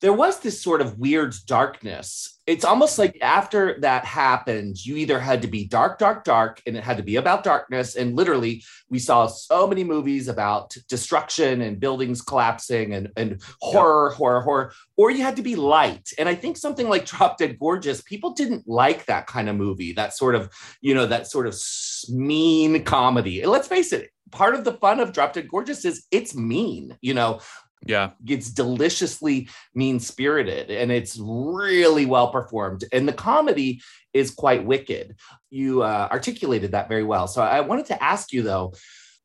there 0.00 0.12
was 0.12 0.40
this 0.40 0.60
sort 0.60 0.80
of 0.80 0.98
weird 0.98 1.34
darkness. 1.46 2.38
It's 2.46 2.64
almost 2.64 2.98
like 2.98 3.16
after 3.22 3.80
that 3.80 4.04
happened, 4.04 4.84
you 4.84 4.96
either 4.96 5.18
had 5.18 5.40
to 5.42 5.48
be 5.48 5.66
dark, 5.66 5.98
dark, 5.98 6.24
dark, 6.24 6.60
and 6.66 6.76
it 6.76 6.84
had 6.84 6.98
to 6.98 7.02
be 7.02 7.16
about 7.16 7.42
darkness. 7.42 7.96
And 7.96 8.14
literally, 8.14 8.62
we 8.90 8.98
saw 8.98 9.26
so 9.26 9.66
many 9.66 9.82
movies 9.82 10.28
about 10.28 10.76
destruction 10.90 11.62
and 11.62 11.80
buildings 11.80 12.20
collapsing 12.20 12.92
and, 12.92 13.10
and 13.16 13.40
horror, 13.62 14.10
horror, 14.10 14.42
horror, 14.42 14.72
or 14.98 15.10
you 15.10 15.22
had 15.22 15.36
to 15.36 15.42
be 15.42 15.56
light. 15.56 16.10
And 16.18 16.28
I 16.28 16.34
think 16.34 16.58
something 16.58 16.88
like 16.88 17.06
Drop 17.06 17.38
Dead 17.38 17.58
Gorgeous, 17.58 18.02
people 18.02 18.34
didn't 18.34 18.68
like 18.68 19.06
that 19.06 19.26
kind 19.26 19.48
of 19.48 19.56
movie, 19.56 19.94
that 19.94 20.14
sort 20.14 20.34
of, 20.34 20.50
you 20.82 20.94
know, 20.94 21.06
that 21.06 21.28
sort 21.28 21.46
of 21.46 21.58
mean 22.10 22.84
comedy. 22.84 23.40
And 23.40 23.50
let's 23.50 23.68
face 23.68 23.92
it, 23.92 24.10
part 24.30 24.54
of 24.54 24.64
the 24.64 24.74
fun 24.74 25.00
of 25.00 25.12
Drop 25.12 25.32
Dead 25.32 25.48
Gorgeous 25.48 25.86
is 25.86 26.04
it's 26.10 26.34
mean, 26.34 26.98
you 27.00 27.14
know, 27.14 27.40
Yeah. 27.86 28.10
it's 28.26 28.50
deliciously 28.50 29.48
mean 29.74 30.00
spirited 30.00 30.70
and 30.70 30.90
it's 30.90 31.18
really 31.18 32.06
well 32.06 32.28
performed 32.30 32.84
and 32.92 33.06
the 33.06 33.12
comedy 33.12 33.82
is 34.12 34.30
quite 34.30 34.64
wicked 34.64 35.16
you 35.50 35.82
uh, 35.82 36.08
articulated 36.10 36.72
that 36.72 36.88
very 36.88 37.04
well 37.04 37.26
so 37.26 37.42
i 37.42 37.60
wanted 37.60 37.86
to 37.86 38.02
ask 38.02 38.32
you 38.32 38.42
though 38.42 38.72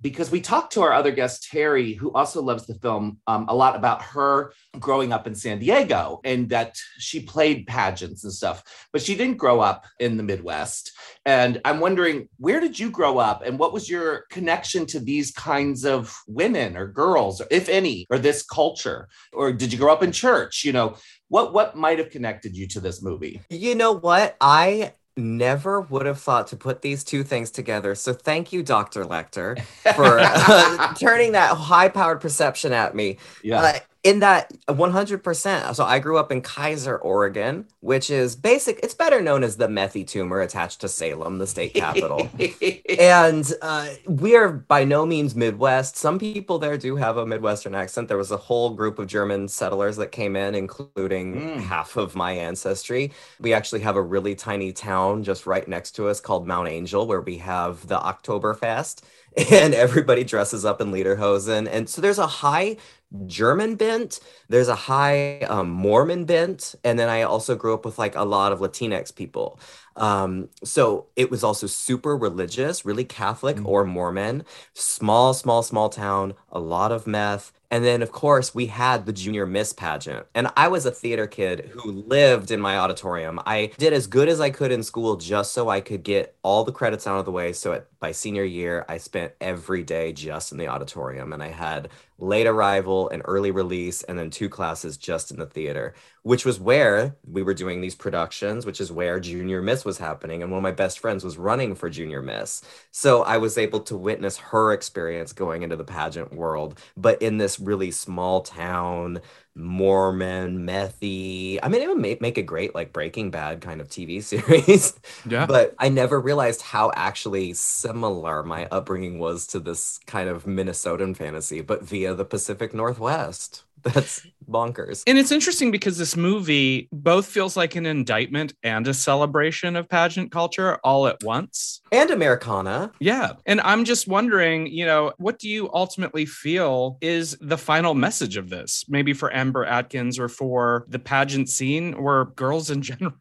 because 0.02 0.32
we 0.32 0.42
talked 0.42 0.74
to 0.74 0.82
our 0.82 0.94
other 0.94 1.12
guest 1.12 1.48
terry 1.52 1.94
who 1.94 2.12
also 2.14 2.42
loves 2.42 2.66
the 2.66 2.76
film 2.76 3.20
um, 3.28 3.46
a 3.50 3.56
lot 3.56 3.76
about 3.76 4.02
her 4.02 4.54
growing 4.80 5.12
up 5.12 5.28
in 5.28 5.36
san 5.36 5.60
diego 5.60 6.20
and 6.24 6.50
that 6.50 6.76
she 6.98 7.20
played 7.20 7.68
pageants 7.68 8.24
and 8.24 8.34
stuff 8.34 8.64
but 8.92 9.02
she 9.02 9.16
didn't 9.16 9.38
grow 9.38 9.60
up 9.60 9.86
in 10.00 10.18
the 10.18 10.24
midwest. 10.24 10.92
And 11.26 11.62
i'm 11.66 11.80
wondering 11.80 12.30
where 12.38 12.60
did 12.60 12.80
you 12.80 12.90
grow 12.90 13.18
up 13.18 13.44
and 13.46 13.60
what 13.60 13.74
was 13.74 13.90
your 13.90 14.26
connection 14.30 14.86
to 14.88 15.00
these 15.00 15.32
kinds 15.32 15.86
of 15.86 16.16
women 16.28 16.78
or 16.78 16.88
girls 16.88 17.42
if 17.52 17.70
any 17.70 18.06
or 18.10 18.18
this 18.18 18.44
culture? 18.44 19.08
Or 19.34 19.52
did 19.52 19.72
you 19.72 19.80
grow 19.80 19.94
up 19.94 20.04
in 20.04 20.12
church? 20.12 20.64
You 20.64 20.74
know 20.74 20.96
what 21.28 21.54
what 21.54 21.76
might 21.76 22.00
have 22.00 22.10
connected 22.10 22.56
you 22.56 22.68
to 22.70 22.80
this 22.80 23.02
movie? 23.02 23.42
You 23.50 23.76
know 23.76 23.94
what? 23.94 24.36
I 24.42 24.94
never 25.20 25.82
would 25.82 26.06
have 26.06 26.20
thought 26.20 26.48
to 26.48 26.56
put 26.56 26.82
these 26.82 27.04
two 27.04 27.24
things 27.24 27.52
together. 27.52 27.96
So 27.96 28.14
thank 28.14 28.52
you, 28.54 28.64
Dr. 28.64 29.06
Lecter, 29.06 29.62
for 29.96 30.20
uh, 30.20 30.94
turning 30.96 31.34
that 31.34 31.56
high 31.56 31.90
powered 31.90 32.22
perception 32.22 32.74
at 32.74 32.96
me. 32.96 33.18
yeah 33.44 33.60
Uh, 33.60 33.80
in 34.04 34.20
that 34.20 34.54
100%. 34.68 35.76
So 35.76 35.84
I 35.84 36.00
grew 36.00 36.18
up 36.18 36.32
in 36.32 36.42
Keizer, 36.42 36.98
Oregon, 37.02 37.66
which 37.82 38.10
is 38.10 38.36
basic, 38.36 38.80
it's 38.82 38.94
better 38.94 39.22
known 39.22 39.44
as 39.44 39.58
the 39.58 39.68
Methy 39.68 40.08
tumor 40.08 40.40
attached 40.40 40.82
to 40.82 40.88
Salem, 40.88 41.38
the 41.38 41.48
state 41.48 41.74
capital. 41.74 42.30
and 43.00 43.52
uh, 43.62 43.90
we 44.08 44.36
are 44.36 44.50
by 44.50 44.86
no 44.86 45.06
means 45.06 45.36
Midwest. 45.36 45.98
Some 45.98 46.18
people 46.18 46.60
there 46.60 46.78
do 46.78 46.96
have 46.96 47.18
a 47.18 47.26
Midwestern 47.26 47.76
accent. 47.76 48.08
There 48.08 48.18
was 48.18 48.32
a 48.32 48.38
whole 48.38 48.70
group 48.72 49.00
of 49.00 49.08
German 49.08 49.48
settlers 49.50 49.98
that 49.98 50.12
came 50.12 50.36
in, 50.36 50.56
including 50.56 51.20
Mm. 51.20 51.62
half 51.62 51.98
of 51.98 52.16
my 52.16 52.32
ancestry. 52.32 53.12
We 53.40 53.54
actually 53.54 53.82
have 53.82 53.96
a 53.96 54.02
really 54.02 54.36
tiny 54.36 54.72
town 54.72 55.24
just 55.24 55.46
right 55.46 55.68
next 55.68 55.92
to 55.98 56.08
us 56.08 56.20
called 56.20 56.48
Mount 56.48 56.68
Angel, 56.70 57.06
where 57.06 57.22
we 57.22 57.38
have 57.38 57.86
the 57.88 58.00
Oktoberfest, 58.00 59.02
and 59.52 59.74
everybody 59.74 60.24
dresses 60.24 60.66
up 60.66 60.82
in 60.82 60.92
lederhosen. 60.92 61.68
And 61.72 61.88
so 61.90 62.02
there's 62.02 62.20
a 62.20 62.28
high 62.28 62.78
German 63.26 63.76
bent, 63.76 64.20
there's 64.50 64.68
a 64.68 64.76
high 64.76 65.40
um, 65.42 65.70
Mormon 65.70 66.26
bent, 66.26 66.76
and 66.84 67.00
then 67.00 67.10
I 67.10 67.24
also 67.24 67.56
grew 67.56 67.74
up 67.74 67.84
with 67.86 67.98
like 67.98 68.16
a 68.16 68.24
lot 68.24 68.52
of 68.52 68.60
Latinx 68.60 69.16
people. 69.16 69.60
Um, 69.96 70.50
so 70.64 71.08
it 71.16 71.30
was 71.32 71.44
also 71.44 71.68
super 71.68 72.16
religious, 72.16 72.86
really 72.86 73.04
Catholic 73.04 73.58
Mm. 73.58 73.66
or 73.66 73.84
Mormon, 73.84 74.44
small, 74.74 75.34
small, 75.34 75.64
small 75.64 75.90
town, 75.90 76.36
a 76.52 76.60
lot 76.60 76.92
of 76.92 77.08
meth. 77.08 77.52
And 77.72 77.84
then, 77.84 78.02
of 78.02 78.12
course, 78.12 78.56
we 78.56 78.68
had 78.68 79.06
the 79.06 79.14
Junior 79.14 79.46
Miss 79.46 79.74
pageant. 79.74 80.26
And 80.34 80.48
I 80.58 80.68
was 80.70 80.86
a 80.86 80.92
theater 80.92 81.28
kid 81.28 81.70
who 81.74 81.92
lived 81.92 82.50
in 82.50 82.60
my 82.60 82.78
auditorium. 82.78 83.40
I 83.46 83.72
did 83.78 83.94
as 83.94 84.08
good 84.08 84.28
as 84.30 84.40
I 84.40 84.50
could 84.50 84.72
in 84.72 84.82
school 84.82 85.18
just 85.18 85.54
so 85.54 85.70
I 85.70 85.82
could 85.82 86.04
get 86.04 86.36
all 86.42 86.64
the 86.64 86.72
credits 86.72 87.06
out 87.06 87.20
of 87.20 87.26
the 87.26 87.32
way. 87.32 87.54
So 87.54 87.74
at, 87.74 87.88
by 88.00 88.12
senior 88.12 88.44
year, 88.44 88.86
I 88.90 88.98
spent 88.98 89.34
every 89.40 89.84
day 89.84 90.14
just 90.14 90.52
in 90.52 90.58
the 90.58 90.68
auditorium. 90.68 91.32
And 91.34 91.44
I 91.44 91.50
had 91.50 91.90
late 92.20 92.48
arrival 92.48 93.10
and 93.10 93.22
early 93.26 93.52
release, 93.52 94.04
and 94.04 94.20
then 94.20 94.30
two 94.30 94.50
classes 94.50 94.98
just 94.98 95.32
in 95.32 95.40
the 95.40 95.46
theater, 95.46 95.94
which 96.24 96.46
was 96.46 96.60
where 96.60 97.16
we 97.26 97.42
were 97.42 97.54
doing 97.54 97.82
these 97.82 97.96
productions, 97.96 98.66
which 98.66 98.82
is 98.82 98.92
where 98.92 99.20
Junior 99.20 99.62
Miss 99.62 99.86
was 99.86 99.98
happening. 99.98 100.44
And 100.44 100.52
one 100.52 100.60
of 100.60 100.64
my 100.64 100.72
best 100.72 101.00
friends 101.00 101.24
was 101.24 101.38
running 101.38 101.76
for 101.76 101.90
Junior 101.90 102.22
Miss. 102.22 102.62
So 102.92 103.24
I 103.24 103.38
was 103.38 103.58
able 103.58 103.80
to 103.82 103.98
witness 103.98 104.38
her 104.38 104.74
experience 104.74 105.34
going 105.34 105.64
into 105.64 105.76
the 105.76 105.84
pageant 105.84 106.34
world, 106.34 106.80
but 106.98 107.22
in 107.22 107.38
this 107.38 107.60
really 107.60 107.92
small 107.92 108.42
town, 108.42 109.22
Mormon, 109.56 110.66
methy. 110.66 111.60
I 111.62 111.68
mean, 111.70 111.82
it 111.82 111.88
would 111.90 111.98
make, 111.98 112.22
make 112.22 112.38
a 112.38 112.44
great 112.44 112.74
like 112.76 112.94
Breaking 112.94 113.32
Bad 113.32 113.62
kind 113.62 113.82
of 113.82 113.90
TV 113.90 114.24
series. 114.24 114.94
Yeah. 115.26 115.46
But 115.46 115.76
I 115.80 115.90
never 115.90 116.20
realized 116.20 116.62
how 116.62 116.92
actually 116.96 117.54
similar 117.54 118.44
my 118.44 118.68
upbringing 118.72 119.20
was 119.20 119.48
to 119.48 119.60
this 119.60 120.00
kind 120.06 120.30
of 120.30 120.46
Minnesotan 120.46 121.16
fantasy, 121.16 121.62
but 121.62 121.84
via 121.84 122.14
the 122.14 122.26
Pacific 122.26 122.74
Northwest. 122.74 123.64
That's 123.94 124.26
bonkers. 124.50 125.04
And 125.08 125.18
it's 125.18 125.32
interesting 125.32 125.72
because 125.72 125.98
this 125.98 126.18
movie 126.18 126.90
both 126.92 127.26
feels 127.26 127.56
like 127.56 127.76
an 127.76 127.86
indictment 127.86 128.54
and 128.64 128.88
a 128.88 128.94
celebration 128.94 129.76
of 129.76 129.88
pageant 129.88 130.32
culture 130.32 130.80
all 130.84 131.08
at 131.08 131.24
once. 131.24 131.82
And 131.92 132.10
Americana. 132.10 132.92
Yeah. 133.00 133.34
And 133.46 133.62
I'm 133.62 133.86
just 133.86 134.08
wondering, 134.08 134.68
you 134.68 134.86
know, 134.86 135.14
what 135.18 135.40
do 135.40 135.48
you 135.48 135.70
ultimately 135.74 136.26
feel 136.26 136.98
is 137.02 137.38
the 137.42 137.58
final 137.58 137.94
message 137.94 138.38
of 138.38 138.50
this? 138.50 138.86
Maybe 138.88 139.14
for 139.14 139.34
Amber 139.34 139.66
Atkins 139.66 140.20
or 140.20 140.30
for 140.30 140.86
the 140.88 141.00
pageant 141.00 141.50
scene 141.50 141.94
or 141.94 142.26
girls 142.36 142.70
in 142.70 142.82
general? 142.82 143.14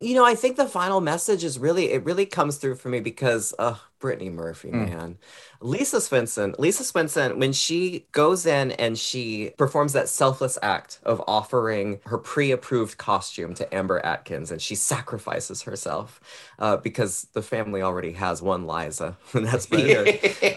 You 0.00 0.14
know, 0.14 0.24
I 0.24 0.34
think 0.34 0.56
the 0.56 0.66
final 0.66 1.00
message 1.00 1.42
is 1.42 1.58
really, 1.58 1.92
it 1.92 2.04
really 2.04 2.26
comes 2.26 2.58
through 2.58 2.76
for 2.76 2.88
me 2.88 3.00
because, 3.00 3.54
uh, 3.58 3.76
Brittany 4.06 4.30
Murphy, 4.30 4.68
Mm. 4.70 4.88
man. 4.88 5.18
Lisa 5.60 6.00
Swenson, 6.00 6.54
Lisa 6.60 6.84
Swenson, 6.84 7.40
when 7.40 7.52
she 7.52 8.06
goes 8.12 8.46
in 8.46 8.70
and 8.72 8.96
she 8.96 9.50
performs 9.58 9.94
that 9.94 10.08
selfless 10.08 10.56
act 10.62 11.00
of 11.02 11.20
offering 11.26 11.98
her 12.04 12.18
pre 12.18 12.52
approved 12.52 12.98
costume 12.98 13.52
to 13.54 13.74
Amber 13.74 13.98
Atkins 14.06 14.52
and 14.52 14.62
she 14.62 14.74
sacrifices 14.76 15.62
herself 15.62 16.20
uh, 16.60 16.76
because 16.76 17.26
the 17.32 17.42
family 17.42 17.82
already 17.82 18.12
has 18.12 18.40
one 18.40 18.66
Liza, 18.66 19.16
and 19.32 19.44
that's 19.50 19.66
is. 19.66 20.06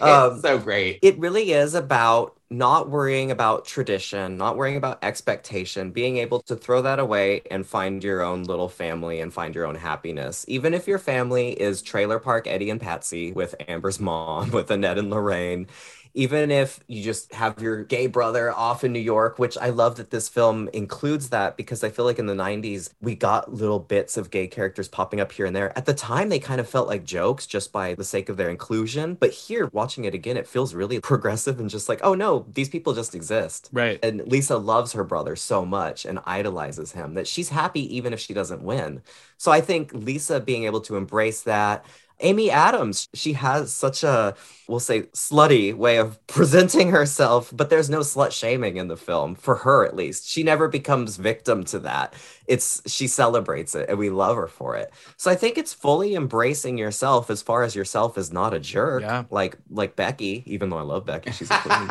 Um, 0.00 0.40
so 0.40 0.58
great. 0.58 1.00
It 1.02 1.18
really 1.18 1.52
is 1.52 1.74
about 1.74 2.36
not 2.50 2.90
worrying 2.90 3.30
about 3.30 3.64
tradition, 3.64 4.36
not 4.36 4.56
worrying 4.56 4.76
about 4.76 4.98
expectation, 5.04 5.92
being 5.92 6.16
able 6.16 6.40
to 6.40 6.56
throw 6.56 6.82
that 6.82 6.98
away 6.98 7.42
and 7.48 7.64
find 7.64 8.02
your 8.02 8.22
own 8.22 8.42
little 8.42 8.68
family 8.68 9.20
and 9.20 9.32
find 9.32 9.54
your 9.54 9.66
own 9.66 9.76
happiness. 9.76 10.44
Even 10.48 10.74
if 10.74 10.88
your 10.88 10.98
family 10.98 11.52
is 11.52 11.80
Trailer 11.80 12.18
Park 12.18 12.48
Eddie 12.48 12.70
and 12.70 12.80
Patsy 12.80 13.30
with 13.30 13.54
Amber's 13.68 14.00
mom, 14.00 14.50
with 14.52 14.70
Annette 14.70 14.98
and 14.98 15.10
Lorraine. 15.10 15.68
Even 16.14 16.50
if 16.50 16.80
you 16.86 17.02
just 17.02 17.32
have 17.34 17.60
your 17.60 17.84
gay 17.84 18.06
brother 18.06 18.52
off 18.52 18.84
in 18.84 18.92
New 18.92 19.00
York, 19.00 19.38
which 19.38 19.56
I 19.58 19.70
love 19.70 19.96
that 19.96 20.10
this 20.10 20.28
film 20.28 20.68
includes 20.72 21.30
that 21.30 21.56
because 21.56 21.84
I 21.84 21.90
feel 21.90 22.04
like 22.04 22.18
in 22.18 22.26
the 22.26 22.34
90s, 22.34 22.90
we 23.00 23.14
got 23.14 23.52
little 23.52 23.78
bits 23.78 24.16
of 24.16 24.30
gay 24.30 24.46
characters 24.46 24.88
popping 24.88 25.20
up 25.20 25.32
here 25.32 25.46
and 25.46 25.54
there. 25.54 25.76
At 25.76 25.86
the 25.86 25.94
time, 25.94 26.28
they 26.28 26.38
kind 26.38 26.60
of 26.60 26.68
felt 26.68 26.88
like 26.88 27.04
jokes 27.04 27.46
just 27.46 27.72
by 27.72 27.94
the 27.94 28.04
sake 28.04 28.28
of 28.28 28.36
their 28.36 28.50
inclusion. 28.50 29.14
But 29.14 29.32
here, 29.32 29.68
watching 29.72 30.04
it 30.04 30.14
again, 30.14 30.36
it 30.36 30.48
feels 30.48 30.74
really 30.74 31.00
progressive 31.10 31.60
and 31.60 31.70
just 31.70 31.88
like, 31.88 32.00
oh 32.02 32.14
no, 32.14 32.46
these 32.52 32.68
people 32.68 32.94
just 32.94 33.14
exist. 33.14 33.68
Right. 33.72 33.98
And 34.02 34.26
Lisa 34.26 34.56
loves 34.56 34.92
her 34.92 35.04
brother 35.04 35.36
so 35.36 35.64
much 35.64 36.04
and 36.04 36.18
idolizes 36.24 36.92
him 36.92 37.14
that 37.14 37.26
she's 37.26 37.48
happy 37.48 37.96
even 37.96 38.12
if 38.12 38.20
she 38.20 38.34
doesn't 38.34 38.62
win. 38.62 39.02
So 39.36 39.50
I 39.50 39.60
think 39.60 39.92
Lisa 39.92 40.40
being 40.40 40.64
able 40.64 40.80
to 40.82 40.96
embrace 40.96 41.42
that. 41.42 41.84
Amy 42.20 42.50
Adams, 42.50 43.08
she 43.14 43.32
has 43.34 43.72
such 43.72 44.02
a, 44.02 44.34
we'll 44.68 44.80
say, 44.80 45.02
slutty 45.14 45.74
way 45.74 45.96
of 45.96 46.24
presenting 46.26 46.90
herself, 46.90 47.52
but 47.54 47.70
there's 47.70 47.90
no 47.90 48.00
slut 48.00 48.32
shaming 48.32 48.76
in 48.76 48.88
the 48.88 48.96
film, 48.96 49.34
for 49.34 49.56
her 49.56 49.84
at 49.84 49.96
least. 49.96 50.28
She 50.28 50.42
never 50.42 50.68
becomes 50.68 51.16
victim 51.16 51.64
to 51.64 51.78
that. 51.80 52.14
It's 52.46 52.82
she 52.86 53.06
celebrates 53.06 53.74
it 53.74 53.88
and 53.88 53.98
we 53.98 54.10
love 54.10 54.36
her 54.36 54.48
for 54.48 54.76
it. 54.76 54.92
So 55.16 55.30
I 55.30 55.34
think 55.34 55.56
it's 55.56 55.72
fully 55.72 56.14
embracing 56.14 56.78
yourself 56.78 57.30
as 57.30 57.42
far 57.42 57.62
as 57.62 57.76
yourself 57.76 58.18
is 58.18 58.32
not 58.32 58.54
a 58.54 58.60
jerk. 58.60 59.02
Yeah. 59.02 59.24
Like 59.30 59.56
like 59.70 59.96
Becky, 59.96 60.42
even 60.46 60.70
though 60.70 60.78
I 60.78 60.82
love 60.82 61.06
Becky, 61.06 61.30
she's 61.30 61.50
a 61.50 61.58
queen 61.58 61.88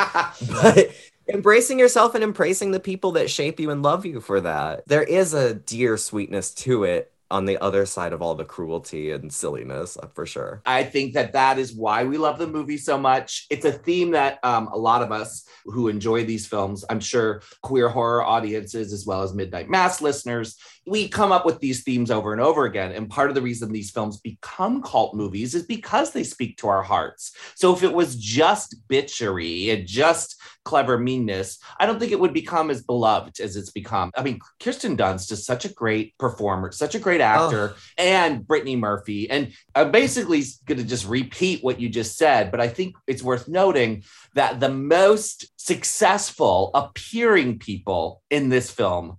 but 0.61 0.91
embracing 1.33 1.79
yourself 1.79 2.15
and 2.15 2.23
embracing 2.23 2.71
the 2.71 2.79
people 2.79 3.13
that 3.13 3.29
shape 3.29 3.59
you 3.59 3.69
and 3.69 3.83
love 3.83 4.05
you 4.05 4.19
for 4.19 4.41
that. 4.41 4.87
There 4.87 5.03
is 5.03 5.33
a 5.33 5.53
dear 5.53 5.95
sweetness 5.97 6.53
to 6.55 6.83
it 6.83 7.13
on 7.31 7.45
the 7.45 7.57
other 7.61 7.85
side 7.85 8.13
of 8.13 8.21
all 8.21 8.35
the 8.35 8.45
cruelty 8.45 9.11
and 9.11 9.31
silliness, 9.31 9.97
uh, 9.97 10.07
for 10.13 10.25
sure. 10.25 10.61
I 10.65 10.83
think 10.83 11.13
that 11.13 11.33
that 11.33 11.59
is 11.59 11.73
why 11.73 12.03
we 12.03 12.17
love 12.17 12.39
the 12.39 12.47
movie 12.47 12.77
so 12.77 12.97
much. 12.97 13.45
It's 13.49 13.65
a 13.65 13.71
theme 13.71 14.11
that 14.11 14.39
um, 14.43 14.67
a 14.67 14.77
lot 14.77 15.01
of 15.01 15.11
us 15.11 15.45
who 15.65 15.87
enjoy 15.87 16.25
these 16.25 16.47
films, 16.47 16.83
I'm 16.89 16.99
sure 16.99 17.41
queer 17.61 17.89
horror 17.89 18.23
audiences, 18.23 18.93
as 18.93 19.05
well 19.05 19.21
as 19.21 19.33
Midnight 19.33 19.69
Mass 19.69 20.01
listeners, 20.01 20.57
we 20.89 21.07
come 21.07 21.31
up 21.31 21.45
with 21.45 21.59
these 21.59 21.83
themes 21.83 22.11
over 22.11 22.33
and 22.33 22.41
over 22.41 22.65
again. 22.65 22.91
And 22.91 23.09
part 23.09 23.29
of 23.29 23.35
the 23.35 23.41
reason 23.41 23.71
these 23.71 23.91
films 23.91 24.19
become 24.19 24.81
cult 24.81 25.13
movies 25.15 25.55
is 25.55 25.63
because 25.63 26.11
they 26.11 26.23
speak 26.23 26.57
to 26.57 26.67
our 26.67 26.81
hearts. 26.81 27.35
So 27.55 27.73
if 27.73 27.83
it 27.83 27.93
was 27.93 28.15
just 28.15 28.75
bitchery 28.87 29.73
and 29.73 29.87
just 29.87 30.41
clever 30.65 30.97
meanness, 30.97 31.59
I 31.79 31.85
don't 31.85 31.99
think 31.99 32.11
it 32.11 32.19
would 32.19 32.33
become 32.33 32.69
as 32.69 32.83
beloved 32.83 33.39
as 33.39 33.55
it's 33.55 33.71
become. 33.71 34.11
I 34.17 34.23
mean, 34.23 34.39
Kirsten 34.59 34.97
Dunst 34.97 35.31
is 35.31 35.45
such 35.45 35.65
a 35.65 35.73
great 35.73 36.17
performer, 36.17 36.71
such 36.71 36.95
a 36.95 36.99
great 36.99 37.21
actor, 37.21 37.75
and 37.97 38.45
Brittany 38.45 38.75
Murphy. 38.75 39.29
And 39.29 39.53
I'm 39.75 39.91
basically 39.91 40.43
going 40.65 40.79
to 40.79 40.83
just 40.83 41.07
repeat 41.07 41.63
what 41.63 41.79
you 41.79 41.89
just 41.89 42.17
said, 42.17 42.51
but 42.51 42.59
I 42.59 42.67
think 42.67 42.95
it's 43.07 43.23
worth 43.23 43.47
noting 43.47 44.03
that 44.35 44.59
the 44.59 44.69
most 44.69 45.51
successful 45.57 46.71
appearing 46.73 47.59
people 47.59 48.21
in 48.29 48.49
this 48.49 48.71
film 48.71 49.17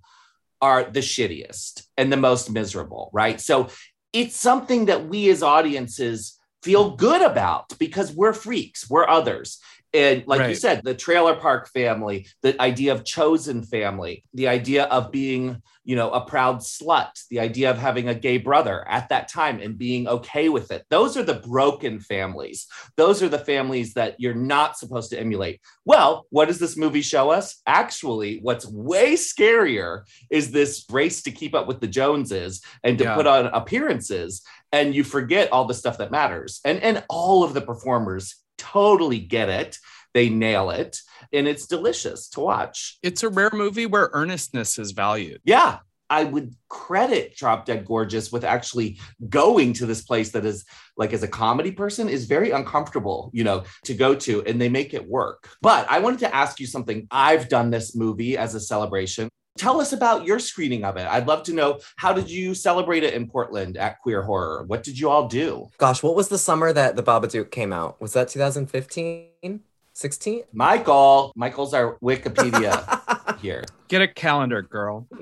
are 0.62 0.84
the 0.84 1.00
shittiest 1.00 1.86
and 1.96 2.12
the 2.12 2.16
most 2.16 2.50
miserable, 2.50 3.10
right? 3.12 3.40
So 3.40 3.68
it's 4.12 4.36
something 4.36 4.86
that 4.86 5.06
we 5.06 5.30
as 5.30 5.42
audiences 5.42 6.38
feel 6.62 6.96
good 6.96 7.22
about 7.22 7.78
because 7.78 8.12
we're 8.12 8.32
freaks, 8.32 8.88
we're 8.88 9.08
others. 9.08 9.60
And 9.92 10.24
like 10.26 10.48
you 10.48 10.54
said, 10.54 10.82
the 10.84 10.94
trailer 10.94 11.34
park 11.34 11.68
family, 11.68 12.26
the 12.42 12.60
idea 12.60 12.92
of 12.92 13.04
chosen 13.04 13.62
family, 13.62 14.24
the 14.34 14.46
idea 14.48 14.84
of 14.84 15.10
being, 15.10 15.60
you 15.84 15.96
know, 15.96 16.10
a 16.10 16.20
proud 16.20 16.58
slut, 16.58 17.10
the 17.28 17.40
idea 17.40 17.70
of 17.70 17.78
having 17.78 18.08
a 18.08 18.14
gay 18.14 18.38
brother 18.38 18.86
at 18.88 19.08
that 19.08 19.28
time 19.28 19.60
and 19.60 19.76
being 19.76 20.06
okay 20.06 20.48
with 20.48 20.70
it. 20.70 20.84
Those 20.90 21.16
are 21.16 21.24
the 21.24 21.34
broken 21.40 21.98
families. 21.98 22.68
Those 22.96 23.20
are 23.22 23.28
the 23.28 23.38
families 23.38 23.94
that 23.94 24.14
you're 24.18 24.34
not 24.34 24.78
supposed 24.78 25.10
to 25.10 25.18
emulate. 25.18 25.60
Well, 25.84 26.26
what 26.30 26.46
does 26.46 26.60
this 26.60 26.76
movie 26.76 27.02
show 27.02 27.30
us? 27.30 27.60
Actually, 27.66 28.38
what's 28.42 28.66
way 28.66 29.14
scarier 29.14 30.02
is 30.30 30.52
this 30.52 30.84
race 30.90 31.22
to 31.22 31.32
keep 31.32 31.54
up 31.54 31.66
with 31.66 31.80
the 31.80 31.88
Joneses 31.88 32.60
and 32.84 32.96
to 32.98 33.04
Yeah. 33.04 33.14
put 33.16 33.26
on 33.26 33.46
appearances 33.46 34.42
and 34.72 34.94
you 34.94 35.02
forget 35.02 35.50
all 35.50 35.64
the 35.64 35.74
stuff 35.74 35.98
that 35.98 36.12
matters. 36.12 36.60
And 36.64 36.80
and 36.80 37.02
all 37.08 37.42
of 37.42 37.54
the 37.54 37.60
performers 37.60 38.36
totally 38.60 39.18
get 39.18 39.48
it. 39.48 39.78
They 40.12 40.28
nail 40.28 40.70
it 40.70 40.98
and 41.32 41.46
it's 41.46 41.66
delicious 41.66 42.28
to 42.30 42.40
watch. 42.40 42.98
It's 43.02 43.22
a 43.22 43.28
rare 43.28 43.50
movie 43.52 43.86
where 43.86 44.10
earnestness 44.12 44.78
is 44.78 44.90
valued. 44.90 45.40
Yeah, 45.44 45.78
I 46.10 46.24
would 46.24 46.54
credit 46.68 47.36
Drop 47.36 47.64
Dead 47.64 47.84
Gorgeous 47.86 48.32
with 48.32 48.42
actually 48.42 48.98
going 49.28 49.72
to 49.74 49.86
this 49.86 50.02
place 50.02 50.32
that 50.32 50.44
is 50.44 50.64
like 50.96 51.12
as 51.12 51.22
a 51.22 51.28
comedy 51.28 51.70
person 51.70 52.08
is 52.08 52.26
very 52.26 52.50
uncomfortable, 52.50 53.30
you 53.32 53.44
know, 53.44 53.62
to 53.84 53.94
go 53.94 54.16
to 54.16 54.44
and 54.44 54.60
they 54.60 54.68
make 54.68 54.92
it 54.92 55.08
work. 55.08 55.48
But 55.62 55.88
I 55.88 56.00
wanted 56.00 56.20
to 56.20 56.34
ask 56.34 56.58
you 56.58 56.66
something. 56.66 57.06
I've 57.12 57.48
done 57.48 57.70
this 57.70 57.94
movie 57.94 58.36
as 58.36 58.56
a 58.56 58.60
celebration. 58.60 59.30
Tell 59.60 59.78
us 59.78 59.92
about 59.92 60.24
your 60.24 60.38
screening 60.38 60.84
of 60.86 60.96
it. 60.96 61.06
I'd 61.06 61.26
love 61.26 61.42
to 61.42 61.52
know 61.52 61.80
how 61.96 62.14
did 62.14 62.30
you 62.30 62.54
celebrate 62.54 63.02
it 63.02 63.12
in 63.12 63.28
Portland 63.28 63.76
at 63.76 64.00
Queer 64.00 64.22
Horror? 64.22 64.64
What 64.66 64.82
did 64.82 64.98
you 64.98 65.10
all 65.10 65.28
do? 65.28 65.68
Gosh, 65.76 66.02
what 66.02 66.16
was 66.16 66.28
the 66.28 66.38
summer 66.38 66.72
that 66.72 66.96
the 66.96 67.02
Babadook 67.02 67.50
came 67.50 67.70
out? 67.70 68.00
Was 68.00 68.14
that 68.14 68.28
2015? 68.28 69.60
16? 69.92 70.44
Michael, 70.54 71.32
Michael's 71.36 71.74
our 71.74 71.98
Wikipedia 71.98 73.38
here. 73.40 73.62
Get 73.88 74.00
a 74.00 74.08
calendar, 74.08 74.62
girl. 74.62 75.06
so 75.12 75.18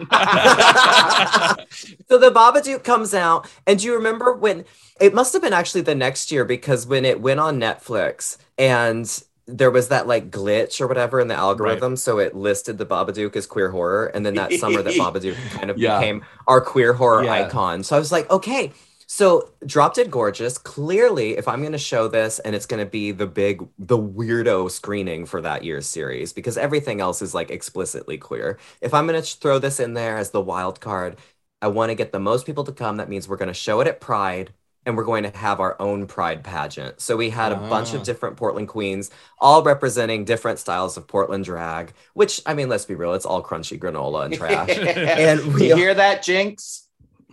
the 2.16 2.30
Babadook 2.32 2.84
comes 2.84 3.14
out, 3.14 3.50
and 3.66 3.80
do 3.80 3.86
you 3.86 3.94
remember 3.94 4.34
when 4.34 4.64
it 5.00 5.14
must 5.14 5.32
have 5.32 5.42
been 5.42 5.52
actually 5.52 5.80
the 5.80 5.96
next 5.96 6.30
year 6.30 6.44
because 6.44 6.86
when 6.86 7.04
it 7.04 7.20
went 7.20 7.40
on 7.40 7.58
Netflix 7.58 8.36
and 8.56 9.20
there 9.48 9.70
was 9.70 9.88
that 9.88 10.06
like 10.06 10.30
glitch 10.30 10.80
or 10.80 10.86
whatever 10.86 11.20
in 11.20 11.28
the 11.28 11.34
algorithm, 11.34 11.96
so 11.96 12.18
it 12.18 12.34
listed 12.36 12.78
the 12.78 12.86
Babadook 12.86 13.34
as 13.36 13.46
queer 13.46 13.70
horror, 13.70 14.06
and 14.08 14.24
then 14.26 14.36
that 14.36 14.54
summer 14.54 14.82
that 14.82 14.96
Babadook 14.98 15.48
kind 15.50 15.70
of 15.70 15.78
Yeah. 15.78 15.96
became 15.98 16.24
our 16.46 16.60
queer 16.60 16.92
horror 16.94 17.24
Yeah. 17.24 17.30
icon. 17.30 17.82
So 17.84 17.96
I 17.96 17.98
was 17.98 18.12
like, 18.12 18.30
okay. 18.30 18.72
So 19.10 19.50
Drop 19.64 19.94
Dead 19.94 20.10
Gorgeous, 20.10 20.58
clearly, 20.58 21.38
if 21.38 21.48
I'm 21.48 21.60
going 21.60 21.72
to 21.72 21.78
show 21.78 22.08
this 22.08 22.38
and 22.40 22.54
it's 22.54 22.66
going 22.66 22.84
to 22.84 22.90
be 22.90 23.10
the 23.10 23.26
big, 23.26 23.66
the 23.78 23.96
weirdo 23.98 24.70
screening 24.70 25.24
for 25.24 25.40
that 25.40 25.64
year's 25.64 25.86
series, 25.86 26.34
because 26.34 26.58
everything 26.58 27.00
else 27.00 27.22
is 27.22 27.34
like 27.34 27.50
explicitly 27.50 28.18
queer. 28.18 28.58
If 28.82 28.92
I'm 28.92 29.06
going 29.06 29.20
to 29.20 29.26
throw 29.36 29.58
this 29.58 29.80
in 29.80 29.94
there 29.94 30.18
as 30.18 30.30
the 30.30 30.42
wild 30.42 30.80
card, 30.80 31.16
I 31.62 31.68
want 31.68 31.90
to 31.90 31.94
get 31.94 32.12
the 32.12 32.20
most 32.20 32.46
people 32.46 32.64
to 32.64 32.72
come. 32.72 32.98
That 32.98 33.08
means 33.08 33.28
we're 33.28 33.36
going 33.36 33.48
to 33.48 33.54
show 33.54 33.80
it 33.80 33.86
at 33.88 34.00
Pride 34.00 34.52
and 34.86 34.96
we're 34.96 35.04
going 35.04 35.24
to 35.24 35.30
have 35.36 35.60
our 35.60 35.76
own 35.80 36.06
Pride 36.06 36.42
pageant. 36.44 37.00
So 37.00 37.16
we 37.16 37.30
had 37.30 37.52
a 37.52 37.56
bunch 37.56 37.92
Ah. 37.92 37.96
of 37.98 38.02
different 38.04 38.36
Portland 38.36 38.68
queens, 38.68 39.10
all 39.40 39.62
representing 39.62 40.24
different 40.24 40.58
styles 40.58 40.96
of 40.96 41.06
Portland 41.06 41.44
drag, 41.44 41.92
which, 42.14 42.40
I 42.46 42.54
mean, 42.54 42.68
let's 42.68 42.84
be 42.86 42.94
real, 42.94 43.14
it's 43.14 43.26
all 43.26 43.42
crunchy 43.42 43.78
granola 43.78 44.24
and 44.26 44.34
trash. 44.34 44.68
and 44.78 45.54
we 45.54 45.68
you 45.68 45.76
hear 45.82 45.94
that, 45.94 46.22
Jinkx? 46.22 46.84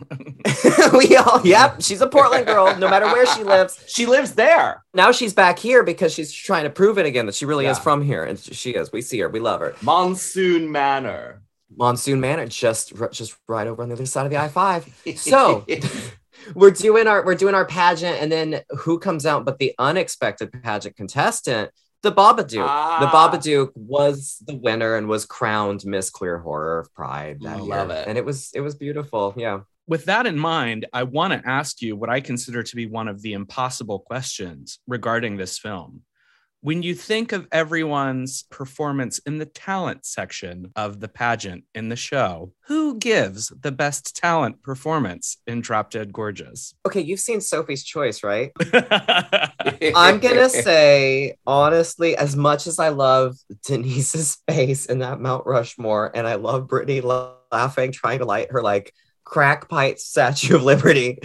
we 0.93 1.15
all, 1.15 1.39
yep, 1.45 1.81
she's 1.81 2.01
a 2.01 2.07
Portland 2.07 2.45
girl, 2.45 2.75
no 2.77 2.89
matter 2.89 3.05
where 3.05 3.25
she 3.27 3.43
lives. 3.43 3.81
She 3.87 4.05
lives 4.05 4.33
there. 4.33 4.83
Now 4.93 5.13
she's 5.13 5.33
back 5.33 5.57
here 5.57 5.83
because 5.83 6.13
she's 6.13 6.33
trying 6.33 6.65
to 6.65 6.69
prove 6.69 6.97
it 6.97 7.05
again 7.05 7.25
that 7.27 7.35
she 7.35 7.45
really 7.45 7.65
is 7.65 7.79
from 7.79 8.01
here. 8.01 8.25
And 8.25 8.37
she 8.37 8.71
is. 8.71 8.91
We 8.91 9.01
see 9.01 9.19
her. 9.19 9.29
We 9.29 9.39
love 9.39 9.61
her. 9.61 9.73
Monsoon 9.81 10.69
Manor. 10.69 11.41
Monsoon 11.77 12.19
Manor, 12.19 12.45
just 12.47 12.93
just 13.11 13.37
right 13.47 13.67
over 13.67 13.81
on 13.83 13.89
the 13.89 13.95
other 13.95 14.05
side 14.05 14.25
of 14.25 14.31
the 14.31 14.37
I 14.37 14.49
five. 14.49 14.85
So 15.15 15.65
we're 16.53 16.71
doing 16.71 17.07
our 17.07 17.25
we're 17.25 17.35
doing 17.35 17.55
our 17.55 17.65
pageant, 17.65 18.17
and 18.21 18.31
then 18.31 18.61
who 18.69 18.99
comes 18.99 19.25
out 19.25 19.45
but 19.45 19.57
the 19.57 19.73
unexpected 19.79 20.51
pageant 20.63 20.95
contestant, 20.95 21.71
the 22.01 22.11
Babadook. 22.11 22.65
Ah. 22.67 22.99
The 22.99 23.07
Babadook 23.07 23.71
was 23.75 24.37
the 24.45 24.55
winner 24.55 24.95
and 24.95 25.07
was 25.07 25.25
crowned 25.25 25.85
Miss 25.85 26.09
Queer 26.09 26.37
Horror 26.37 26.79
of 26.79 26.93
Pride 26.93 27.39
that 27.41 27.57
I 27.57 27.59
year, 27.61 27.65
love 27.65 27.89
it. 27.89 28.07
and 28.07 28.17
it 28.17 28.25
was 28.25 28.51
it 28.53 28.61
was 28.61 28.75
beautiful. 28.75 29.33
Yeah. 29.35 29.61
With 29.87 30.05
that 30.05 30.25
in 30.25 30.37
mind, 30.37 30.87
I 30.93 31.03
want 31.03 31.33
to 31.33 31.47
ask 31.47 31.81
you 31.81 31.95
what 31.95 32.09
I 32.09 32.19
consider 32.19 32.63
to 32.63 32.75
be 32.75 32.87
one 32.87 33.07
of 33.07 33.21
the 33.21 33.33
impossible 33.33 33.99
questions 33.99 34.79
regarding 34.87 35.37
this 35.37 35.59
film. 35.59 36.01
When 36.65 36.81
you 36.81 36.95
think 36.95 37.31
of 37.31 37.47
everyone's 37.51 38.41
performance 38.49 39.19
in 39.19 39.37
the 39.37 39.45
talent 39.45 40.03
section 40.03 40.71
of 40.75 40.99
the 40.99 41.07
pageant 41.07 41.63
in 41.75 41.89
the 41.89 41.95
show, 41.95 42.53
who 42.61 42.97
gives 42.97 43.49
the 43.49 43.71
best 43.71 44.15
talent 44.15 44.63
performance 44.63 45.37
in 45.45 45.61
Drop 45.61 45.91
Dead 45.91 46.11
Gorgeous? 46.11 46.73
Okay, 46.87 47.01
you've 47.01 47.19
seen 47.19 47.39
Sophie's 47.39 47.83
Choice, 47.83 48.23
right? 48.23 48.51
I'm 49.95 50.19
gonna 50.19 50.49
say 50.49 51.37
honestly, 51.45 52.17
as 52.17 52.35
much 52.35 52.65
as 52.65 52.79
I 52.79 52.89
love 52.89 53.37
Denise's 53.67 54.39
face 54.49 54.87
in 54.87 54.97
that 54.99 55.19
Mount 55.19 55.45
Rushmore, 55.45 56.11
and 56.15 56.27
I 56.27 56.33
love 56.33 56.67
Brittany 56.67 56.99
la- 57.01 57.35
laughing, 57.51 57.91
trying 57.91 58.17
to 58.17 58.25
light 58.25 58.49
her 58.49 58.63
like 58.63 58.91
crack 59.23 59.69
pipe 59.69 59.99
Statue 59.99 60.55
of 60.55 60.63
Liberty, 60.63 61.19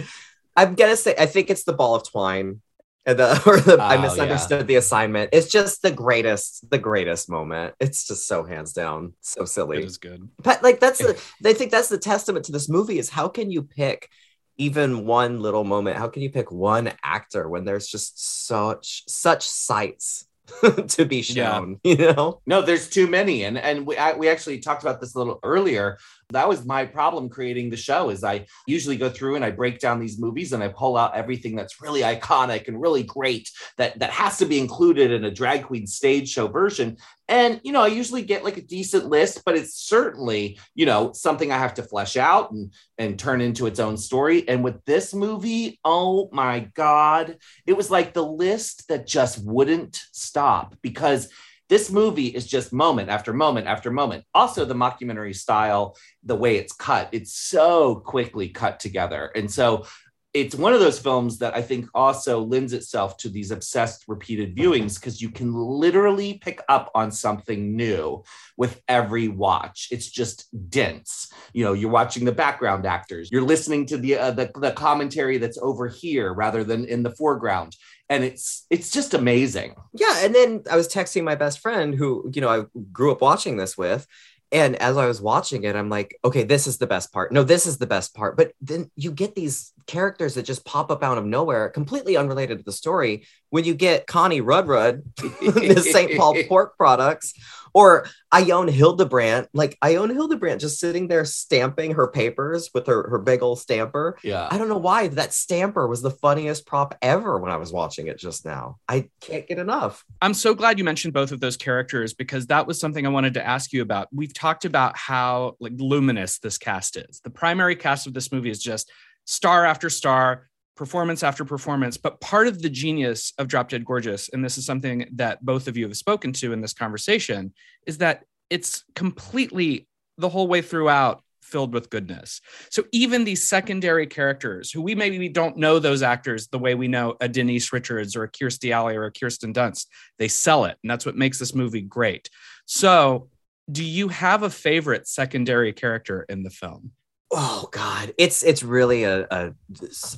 I'm 0.55 0.75
gonna 0.75 0.97
say 0.97 1.15
I 1.17 1.25
think 1.25 1.49
it's 1.49 1.63
the 1.63 1.73
ball 1.73 1.95
of 1.95 2.07
twine. 2.07 2.61
And 3.05 3.17
the, 3.19 3.41
or 3.47 3.59
the, 3.59 3.81
I 3.81 3.97
Oh, 3.97 4.01
misunderstood 4.03 4.67
the 4.67 4.75
assignment. 4.75 5.29
It's 5.33 5.47
just 5.47 5.81
the 5.81 5.91
greatest, 5.91 6.69
the 6.69 6.77
greatest 6.77 7.29
moment. 7.29 7.73
It's 7.79 8.07
just 8.07 8.27
so 8.27 8.43
hands 8.43 8.73
down, 8.73 9.13
so 9.21 9.45
silly. 9.45 9.77
it 9.79 9.85
is 9.85 9.97
good. 9.97 10.29
But 10.43 10.63
like 10.63 10.79
that's 10.79 10.99
the 10.99 11.19
they 11.41 11.53
think 11.53 11.71
that's 11.71 11.89
the 11.89 11.97
testament 11.97 12.45
to 12.45 12.51
this 12.51 12.69
movie 12.69 12.99
is 12.99 13.09
how 13.09 13.27
can 13.27 13.51
you 13.51 13.63
pick 13.63 14.09
even 14.57 15.05
one 15.05 15.39
little 15.39 15.63
moment? 15.63 15.97
How 15.97 16.07
can 16.07 16.21
you 16.21 16.29
pick 16.29 16.51
one 16.51 16.91
actor 17.03 17.49
when 17.49 17.65
there's 17.65 17.87
just 17.87 18.45
such 18.47 19.03
such 19.07 19.47
sights 19.47 20.25
to 20.89 21.05
be 21.05 21.17
Yeah. 21.27 21.59
shown? 21.61 21.79
You 21.83 21.95
know? 21.97 22.41
No, 22.45 22.61
there's 22.61 22.89
too 22.89 23.07
many, 23.07 23.43
and 23.45 23.57
and 23.57 23.85
we 23.87 23.97
I, 23.97 24.13
we 24.13 24.29
actually 24.29 24.59
talked 24.59 24.83
about 24.83 24.99
this 25.01 25.15
a 25.15 25.17
little 25.17 25.39
earlier. 25.43 25.97
That 26.31 26.49
was 26.49 26.65
my 26.65 26.85
problem 26.85 27.29
creating 27.29 27.69
the 27.69 27.77
show. 27.77 28.09
Is 28.09 28.23
I 28.23 28.45
usually 28.67 28.97
go 28.97 29.09
through 29.09 29.35
and 29.35 29.45
I 29.45 29.51
break 29.51 29.79
down 29.79 29.99
these 29.99 30.19
movies 30.19 30.53
and 30.53 30.63
I 30.63 30.69
pull 30.69 30.97
out 30.97 31.15
everything 31.15 31.55
that's 31.55 31.81
really 31.81 32.01
iconic 32.01 32.67
and 32.67 32.81
really 32.81 33.03
great 33.03 33.49
that 33.77 33.99
that 33.99 34.11
has 34.11 34.37
to 34.39 34.45
be 34.45 34.59
included 34.59 35.11
in 35.11 35.25
a 35.25 35.31
drag 35.31 35.63
queen 35.63 35.87
stage 35.87 36.29
show 36.29 36.47
version. 36.47 36.97
And 37.27 37.61
you 37.63 37.71
know, 37.71 37.83
I 37.83 37.87
usually 37.87 38.23
get 38.23 38.43
like 38.43 38.57
a 38.57 38.61
decent 38.61 39.05
list, 39.05 39.43
but 39.45 39.55
it's 39.55 39.75
certainly 39.75 40.59
you 40.75 40.85
know 40.85 41.13
something 41.13 41.51
I 41.51 41.57
have 41.57 41.75
to 41.75 41.83
flesh 41.83 42.17
out 42.17 42.51
and 42.51 42.73
and 42.97 43.17
turn 43.17 43.41
into 43.41 43.67
its 43.67 43.79
own 43.79 43.97
story. 43.97 44.47
And 44.47 44.63
with 44.63 44.83
this 44.85 45.13
movie, 45.13 45.79
oh 45.83 46.29
my 46.31 46.71
god, 46.73 47.37
it 47.65 47.73
was 47.73 47.89
like 47.89 48.13
the 48.13 48.25
list 48.25 48.87
that 48.89 49.07
just 49.07 49.43
wouldn't 49.43 50.01
stop 50.11 50.75
because 50.81 51.29
this 51.71 51.89
movie 51.89 52.27
is 52.27 52.45
just 52.45 52.73
moment 52.73 53.07
after 53.07 53.31
moment 53.31 53.65
after 53.65 53.89
moment. 53.91 54.25
Also, 54.33 54.65
the 54.65 54.73
mockumentary 54.73 55.33
style, 55.33 55.95
the 56.21 56.35
way 56.35 56.57
it's 56.57 56.73
cut, 56.73 57.07
it's 57.13 57.33
so 57.33 57.95
quickly 57.95 58.49
cut 58.49 58.77
together. 58.81 59.31
And 59.35 59.49
so 59.49 59.85
it's 60.33 60.55
one 60.55 60.73
of 60.73 60.79
those 60.79 60.97
films 60.97 61.39
that 61.39 61.55
I 61.55 61.61
think 61.61 61.87
also 61.93 62.39
lends 62.39 62.71
itself 62.71 63.17
to 63.17 63.29
these 63.29 63.51
obsessed 63.51 64.05
repeated 64.07 64.55
viewings 64.55 64.95
because 64.95 65.21
you 65.21 65.29
can 65.29 65.53
literally 65.53 66.35
pick 66.35 66.61
up 66.69 66.89
on 66.95 67.11
something 67.11 67.75
new 67.75 68.23
with 68.55 68.81
every 68.87 69.27
watch. 69.27 69.89
It's 69.91 70.09
just 70.09 70.47
dense. 70.69 71.33
You 71.51 71.65
know, 71.65 71.73
you're 71.73 71.91
watching 71.91 72.23
the 72.23 72.31
background 72.31 72.85
actors, 72.85 73.29
you're 73.29 73.41
listening 73.41 73.85
to 73.87 73.97
the 73.97 74.17
uh, 74.17 74.31
the, 74.31 74.51
the 74.55 74.71
commentary 74.71 75.37
that's 75.37 75.57
over 75.57 75.89
here 75.89 76.33
rather 76.33 76.63
than 76.63 76.85
in 76.85 77.03
the 77.03 77.11
foreground, 77.11 77.75
and 78.09 78.23
it's 78.23 78.65
it's 78.69 78.89
just 78.89 79.13
amazing. 79.13 79.75
Yeah. 79.93 80.23
And 80.25 80.33
then 80.33 80.63
I 80.71 80.77
was 80.77 80.87
texting 80.87 81.23
my 81.23 81.35
best 81.35 81.59
friend 81.59 81.93
who, 81.93 82.31
you 82.33 82.39
know, 82.39 82.49
I 82.49 82.63
grew 82.91 83.11
up 83.11 83.21
watching 83.21 83.57
this 83.57 83.77
with. 83.77 84.07
And 84.53 84.75
as 84.75 84.97
I 84.97 85.07
was 85.07 85.21
watching 85.21 85.63
it, 85.63 85.77
I'm 85.77 85.87
like, 85.89 86.19
okay, 86.25 86.43
this 86.43 86.67
is 86.67 86.77
the 86.77 86.87
best 86.87 87.13
part. 87.13 87.31
No, 87.31 87.43
this 87.43 87.65
is 87.65 87.77
the 87.77 87.87
best 87.87 88.13
part. 88.13 88.35
But 88.35 88.51
then 88.59 88.91
you 88.97 89.13
get 89.13 89.33
these 89.33 89.71
characters 89.87 90.35
that 90.35 90.43
just 90.43 90.65
pop 90.65 90.91
up 90.91 91.03
out 91.03 91.17
of 91.17 91.25
nowhere, 91.25 91.69
completely 91.69 92.17
unrelated 92.17 92.57
to 92.59 92.63
the 92.63 92.71
story. 92.71 93.25
When 93.49 93.65
you 93.65 93.73
get 93.73 94.07
Connie 94.07 94.41
Rudrud, 94.41 95.03
the 95.15 95.81
St. 95.81 96.17
Paul 96.17 96.35
pork 96.47 96.77
products, 96.77 97.33
or 97.73 98.07
Ione 98.31 98.71
Hildebrandt, 98.71 99.49
like 99.53 99.77
Ione 99.81 100.13
Hildebrandt 100.13 100.61
just 100.61 100.79
sitting 100.79 101.07
there 101.07 101.25
stamping 101.25 101.93
her 101.93 102.07
papers 102.07 102.69
with 102.73 102.87
her, 102.87 103.09
her 103.09 103.17
big 103.17 103.41
old 103.41 103.59
stamper. 103.59 104.17
Yeah. 104.23 104.47
I 104.49 104.57
don't 104.57 104.69
know 104.69 104.77
why 104.77 105.07
that 105.09 105.33
stamper 105.33 105.87
was 105.87 106.01
the 106.01 106.11
funniest 106.11 106.65
prop 106.65 106.97
ever 107.01 107.37
when 107.39 107.51
I 107.51 107.57
was 107.57 107.71
watching 107.71 108.07
it 108.07 108.17
just 108.17 108.45
now. 108.45 108.77
I 108.87 109.09
can't 109.21 109.47
get 109.47 109.57
enough. 109.59 110.03
I'm 110.21 110.33
so 110.33 110.53
glad 110.53 110.77
you 110.77 110.83
mentioned 110.83 111.13
both 111.13 111.31
of 111.31 111.39
those 111.39 111.57
characters 111.57 112.13
because 112.13 112.47
that 112.47 112.67
was 112.67 112.79
something 112.79 113.05
I 113.05 113.09
wanted 113.09 113.33
to 113.35 113.45
ask 113.45 113.73
you 113.73 113.81
about. 113.81 114.07
We've 114.11 114.33
talked 114.33 114.65
about 114.65 114.97
how 114.97 115.55
like 115.59 115.73
luminous 115.75 116.39
this 116.39 116.57
cast 116.57 116.97
is. 116.97 117.21
The 117.23 117.29
primary 117.29 117.75
cast 117.75 118.07
of 118.07 118.13
this 118.13 118.31
movie 118.31 118.49
is 118.49 118.61
just 118.61 118.91
star 119.25 119.65
after 119.65 119.89
star, 119.89 120.49
performance 120.75 121.23
after 121.23 121.45
performance. 121.45 121.97
But 121.97 122.21
part 122.21 122.47
of 122.47 122.61
the 122.61 122.69
genius 122.69 123.33
of 123.37 123.47
Drop 123.47 123.69
Dead 123.69 123.85
Gorgeous, 123.85 124.29
and 124.29 124.43
this 124.43 124.57
is 124.57 124.65
something 124.65 125.07
that 125.13 125.43
both 125.45 125.67
of 125.67 125.77
you 125.77 125.87
have 125.87 125.97
spoken 125.97 126.33
to 126.33 126.53
in 126.53 126.61
this 126.61 126.73
conversation, 126.73 127.53
is 127.85 127.99
that 127.99 128.23
it's 128.49 128.83
completely 128.95 129.87
the 130.17 130.29
whole 130.29 130.47
way 130.47 130.61
throughout 130.61 131.23
filled 131.41 131.73
with 131.73 131.89
goodness. 131.89 132.41
So 132.69 132.83
even 132.91 133.23
these 133.23 133.47
secondary 133.47 134.07
characters 134.07 134.71
who 134.71 134.81
we 134.81 134.95
maybe 134.95 135.27
don't 135.29 135.57
know 135.57 135.79
those 135.79 136.01
actors 136.01 136.47
the 136.47 136.59
way 136.59 136.75
we 136.75 136.87
know 136.87 137.15
a 137.19 137.27
Denise 137.27 137.73
Richards 137.73 138.15
or 138.15 138.23
a 138.23 138.31
Kirstie 138.31 138.71
Alley 138.71 138.95
or 138.95 139.05
a 139.05 139.11
Kirsten 139.11 139.53
Dunst, 139.53 139.87
they 140.17 140.27
sell 140.27 140.65
it. 140.65 140.77
And 140.81 140.89
that's 140.89 141.05
what 141.05 141.17
makes 141.17 141.39
this 141.39 141.53
movie 141.53 141.81
great. 141.81 142.29
So 142.65 143.29
do 143.71 143.83
you 143.83 144.07
have 144.07 144.43
a 144.43 144.49
favorite 144.49 145.07
secondary 145.07 145.73
character 145.73 146.25
in 146.29 146.43
the 146.43 146.49
film? 146.49 146.91
Oh 147.33 147.69
God, 147.71 148.13
it's 148.17 148.43
it's 148.43 148.61
really 148.61 149.03
a, 149.03 149.25
a 149.31 149.53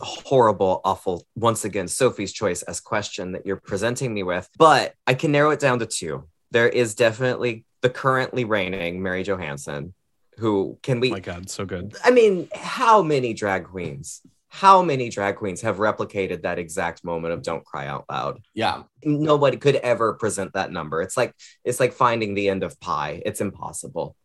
horrible, 0.01 0.81
awful. 0.83 1.25
Once 1.35 1.63
again, 1.63 1.87
Sophie's 1.87 2.33
choice 2.33 2.63
as 2.63 2.79
question 2.79 3.33
that 3.33 3.45
you're 3.45 3.57
presenting 3.57 4.13
me 4.13 4.23
with, 4.23 4.49
but 4.57 4.93
I 5.05 5.13
can 5.13 5.31
narrow 5.31 5.51
it 5.51 5.59
down 5.59 5.79
to 5.79 5.85
two. 5.85 6.27
There 6.49 6.67
is 6.67 6.95
definitely 6.95 7.65
the 7.81 7.89
currently 7.89 8.45
reigning 8.45 9.03
Mary 9.03 9.23
Johansson, 9.23 9.93
who 10.37 10.79
can 10.81 10.99
we? 10.99 11.09
Oh 11.09 11.13
my 11.13 11.19
God, 11.19 11.49
so 11.49 11.65
good. 11.65 11.95
I 12.03 12.11
mean, 12.11 12.49
how 12.53 13.03
many 13.03 13.33
drag 13.33 13.65
queens? 13.65 14.21
How 14.47 14.83
many 14.83 15.09
drag 15.09 15.37
queens 15.37 15.61
have 15.61 15.77
replicated 15.77 16.43
that 16.43 16.59
exact 16.59 17.03
moment 17.03 17.33
of 17.33 17.43
"Don't 17.43 17.65
cry 17.65 17.87
out 17.87 18.05
loud"? 18.09 18.41
Yeah. 18.53 18.83
Nobody 19.03 19.57
could 19.57 19.75
ever 19.75 20.13
present 20.13 20.53
that 20.53 20.71
number. 20.71 21.01
It's 21.01 21.17
like 21.17 21.33
it's 21.63 21.79
like 21.79 21.93
finding 21.93 22.33
the 22.33 22.49
end 22.49 22.63
of 22.63 22.79
pi. 22.79 23.21
It's 23.25 23.41
impossible. 23.41 24.15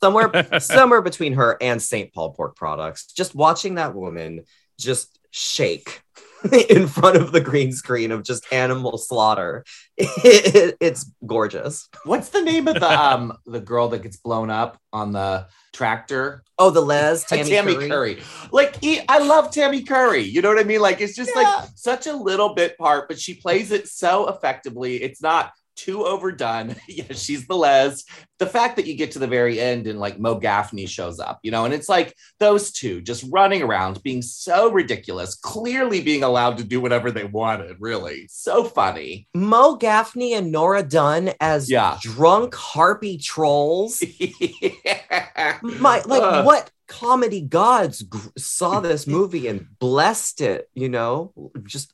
Somewhere 0.00 0.30
somewhere 0.60 1.02
between 1.02 1.34
her 1.34 1.56
and 1.60 1.80
St. 1.80 2.12
Paul 2.12 2.32
pork 2.32 2.56
products. 2.56 3.06
Just 3.12 3.34
watching 3.34 3.74
that 3.76 3.94
woman 3.94 4.44
just 4.78 5.18
shake 5.30 6.02
in 6.68 6.86
front 6.88 7.16
of 7.16 7.32
the 7.32 7.40
green 7.40 7.72
screen 7.72 8.10
of 8.10 8.22
just 8.22 8.50
animal 8.52 8.98
slaughter. 8.98 9.64
It- 9.96 10.76
it's 10.80 11.10
gorgeous. 11.26 11.88
What's 12.04 12.30
the 12.30 12.42
name 12.42 12.68
of 12.68 12.74
the 12.80 12.90
um 12.90 13.36
the 13.46 13.60
girl 13.60 13.88
that 13.88 14.02
gets 14.02 14.16
blown 14.16 14.50
up 14.50 14.78
on 14.92 15.12
the 15.12 15.46
tractor? 15.72 16.42
Oh, 16.58 16.70
the 16.70 16.80
Les 16.80 17.24
Tammy, 17.24 17.50
Tammy, 17.50 17.74
Curry. 17.74 17.88
Curry. 17.88 18.22
Like 18.50 18.76
he, 18.80 19.00
I 19.08 19.18
love 19.18 19.50
Tammy 19.52 19.82
Curry. 19.82 20.22
You 20.22 20.42
know 20.42 20.48
what 20.48 20.58
I 20.58 20.64
mean? 20.64 20.80
Like 20.80 21.00
it's 21.00 21.14
just 21.16 21.30
Yeah. 21.34 21.42
like 21.42 21.68
such 21.76 22.06
a 22.06 22.12
little 22.14 22.54
bit 22.54 22.76
part, 22.78 23.08
but 23.08 23.18
she 23.20 23.34
plays 23.34 23.70
it 23.72 23.88
so 23.88 24.28
effectively. 24.28 25.02
It's 25.02 25.22
not 25.22 25.52
too 25.76 26.04
overdone. 26.04 26.76
yeah, 26.88 27.12
she's 27.12 27.46
the 27.46 27.56
Les. 27.56 28.04
The 28.38 28.46
fact 28.46 28.76
that 28.76 28.86
you 28.86 28.94
get 28.96 29.12
to 29.12 29.18
the 29.18 29.26
very 29.26 29.60
end 29.60 29.86
and 29.86 30.00
like 30.00 30.18
Mo 30.18 30.34
Gaffney 30.36 30.86
shows 30.86 31.20
up, 31.20 31.38
you 31.42 31.50
know, 31.50 31.64
and 31.64 31.72
it's 31.72 31.88
like 31.88 32.14
those 32.40 32.72
two 32.72 33.00
just 33.00 33.24
running 33.30 33.62
around 33.62 34.02
being 34.02 34.22
so 34.22 34.70
ridiculous, 34.72 35.34
clearly 35.36 36.00
being 36.00 36.22
allowed 36.24 36.58
to 36.58 36.64
do 36.64 36.80
whatever 36.80 37.10
they 37.10 37.24
wanted, 37.24 37.76
really. 37.78 38.26
So 38.30 38.64
funny. 38.64 39.28
Mo 39.34 39.76
Gaffney 39.76 40.34
and 40.34 40.50
Nora 40.50 40.82
Dunn 40.82 41.32
as 41.40 41.70
Yeah. 41.70 41.98
drunk 42.00 42.54
harpy 42.54 43.16
trolls. 43.18 44.02
My 45.62 46.02
like 46.06 46.22
Ugh. 46.22 46.44
what 46.46 46.70
comedy 46.88 47.40
gods 47.40 48.04
saw 48.36 48.80
this 48.80 49.06
movie 49.06 49.46
and 49.46 49.66
blessed 49.78 50.40
it, 50.40 50.68
you 50.74 50.88
know? 50.88 51.32
Just 51.64 51.92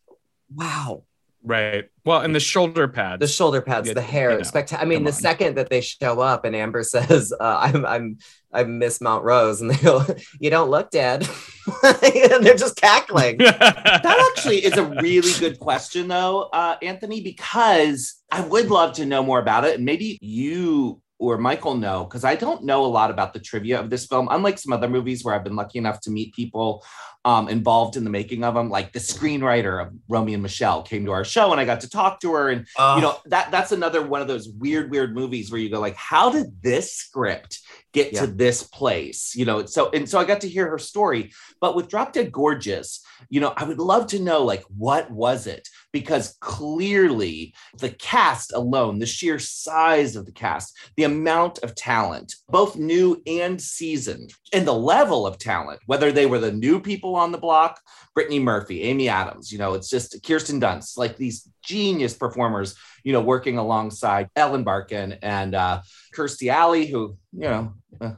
wow. 0.54 1.04
Right. 1.42 1.88
Well, 2.04 2.20
and 2.20 2.34
the 2.34 2.40
shoulder 2.40 2.88
pads. 2.88 3.20
The 3.20 3.28
shoulder 3.28 3.62
pads, 3.62 3.88
Yeah, 3.88 3.94
the 3.94 4.02
hair, 4.02 4.32
you 4.32 4.38
know, 4.38 4.42
spectacular. 4.42 4.82
I 4.82 4.88
mean, 4.88 5.04
the 5.04 5.12
on. 5.12 5.16
second 5.16 5.56
that 5.56 5.70
they 5.70 5.80
show 5.80 6.20
up 6.20 6.44
and 6.44 6.54
Amber 6.56 6.82
says, 6.82 7.32
uh, 7.38 7.58
"I'm, 7.60 7.86
I'm, 7.86 8.18
I'm 8.52 8.78
Miss 8.78 9.00
Mount 9.00 9.24
Rose," 9.24 9.60
and 9.60 9.70
they 9.70 9.76
go, 9.76 10.04
"You 10.40 10.50
don't 10.50 10.70
look 10.70 10.90
dead," 10.90 11.28
and 11.82 12.44
they're 12.44 12.56
just 12.56 12.76
cackling. 12.76 13.38
that 13.38 14.32
actually 14.36 14.64
is 14.64 14.76
a 14.76 14.84
really 14.84 15.32
good 15.38 15.58
question 15.58 16.08
though 16.08 16.48
uh, 16.52 16.76
anthony 16.82 17.20
because 17.20 18.16
i 18.30 18.40
would 18.40 18.70
love 18.70 18.92
to 18.94 19.06
know 19.06 19.22
more 19.22 19.38
about 19.38 19.64
it 19.64 19.76
and 19.76 19.84
maybe 19.84 20.18
you 20.20 21.00
or 21.18 21.36
Michael 21.36 21.74
know, 21.74 22.04
because 22.04 22.24
I 22.24 22.36
don't 22.36 22.64
know 22.64 22.84
a 22.84 22.86
lot 22.86 23.10
about 23.10 23.32
the 23.32 23.40
trivia 23.40 23.80
of 23.80 23.90
this 23.90 24.06
film. 24.06 24.28
Unlike 24.30 24.58
some 24.58 24.72
other 24.72 24.88
movies 24.88 25.24
where 25.24 25.34
I've 25.34 25.44
been 25.44 25.56
lucky 25.56 25.78
enough 25.78 26.00
to 26.02 26.10
meet 26.10 26.34
people 26.34 26.84
um, 27.24 27.48
involved 27.48 27.96
in 27.96 28.04
the 28.04 28.10
making 28.10 28.44
of 28.44 28.54
them, 28.54 28.70
like 28.70 28.92
the 28.92 29.00
screenwriter 29.00 29.84
of 29.84 29.92
Romy 30.08 30.34
and 30.34 30.42
Michelle 30.42 30.82
came 30.82 31.04
to 31.04 31.10
our 31.10 31.24
show 31.24 31.50
and 31.50 31.60
I 31.60 31.64
got 31.64 31.80
to 31.80 31.90
talk 31.90 32.20
to 32.20 32.32
her. 32.34 32.50
And 32.50 32.66
Ugh. 32.78 32.98
you 32.98 33.02
know 33.02 33.18
that 33.26 33.50
that's 33.50 33.72
another 33.72 34.06
one 34.06 34.22
of 34.22 34.28
those 34.28 34.48
weird, 34.48 34.90
weird 34.90 35.14
movies 35.14 35.50
where 35.50 35.60
you 35.60 35.70
go 35.70 35.80
like, 35.80 35.96
how 35.96 36.30
did 36.30 36.62
this 36.62 36.94
script 36.94 37.60
get 37.92 38.12
Yeah. 38.12 38.20
to 38.20 38.26
this 38.26 38.62
place? 38.62 39.34
You 39.34 39.44
know, 39.44 39.64
so 39.66 39.90
and 39.90 40.08
so 40.08 40.18
I 40.18 40.24
got 40.24 40.40
to 40.42 40.48
hear 40.48 40.68
her 40.68 40.78
story. 40.78 41.32
But 41.60 41.74
with 41.74 41.88
Drop 41.88 42.12
Dead 42.12 42.30
Gorgeous, 42.30 43.00
you 43.28 43.40
know, 43.40 43.52
I 43.56 43.64
would 43.64 43.78
love 43.78 44.06
to 44.08 44.18
know 44.20 44.44
like 44.44 44.62
what 44.76 45.10
was 45.10 45.46
it? 45.46 45.68
Because 45.92 46.36
clearly 46.40 47.54
the 47.78 47.90
cast 47.90 48.52
alone, 48.52 48.98
the 48.98 49.06
sheer 49.06 49.38
size 49.38 50.16
of 50.16 50.26
the 50.26 50.32
cast, 50.32 50.76
the 50.96 51.04
amount 51.04 51.58
of 51.58 51.74
talent, 51.74 52.34
both 52.48 52.76
new 52.76 53.20
and 53.26 53.60
seasoned, 53.60 54.32
and 54.52 54.66
the 54.66 54.72
level 54.74 55.26
of 55.26 55.38
talent, 55.38 55.80
whether 55.86 56.12
they 56.12 56.26
were 56.26 56.38
the 56.38 56.52
new 56.52 56.80
people 56.80 57.16
on 57.16 57.32
the 57.32 57.38
block, 57.38 57.80
Brittany 58.14 58.38
Murphy, 58.38 58.82
Amy 58.82 59.08
Adams, 59.08 59.50
you 59.50 59.58
know, 59.58 59.74
it's 59.74 59.90
just 59.90 60.16
Kirsten 60.26 60.60
Dunst, 60.60 60.96
like 60.96 61.16
these 61.16 61.48
genius 61.62 62.14
performers, 62.14 62.74
you 63.04 63.12
know, 63.12 63.20
working 63.20 63.58
alongside 63.58 64.28
Ellen 64.36 64.64
Barkin 64.64 65.16
and 65.22 65.54
uh, 65.54 65.80
Kirstie 66.18 66.50
Alley, 66.52 66.86
who, 66.86 67.16
you 67.32 67.48
know, 67.48 67.72
uh, 68.00 68.12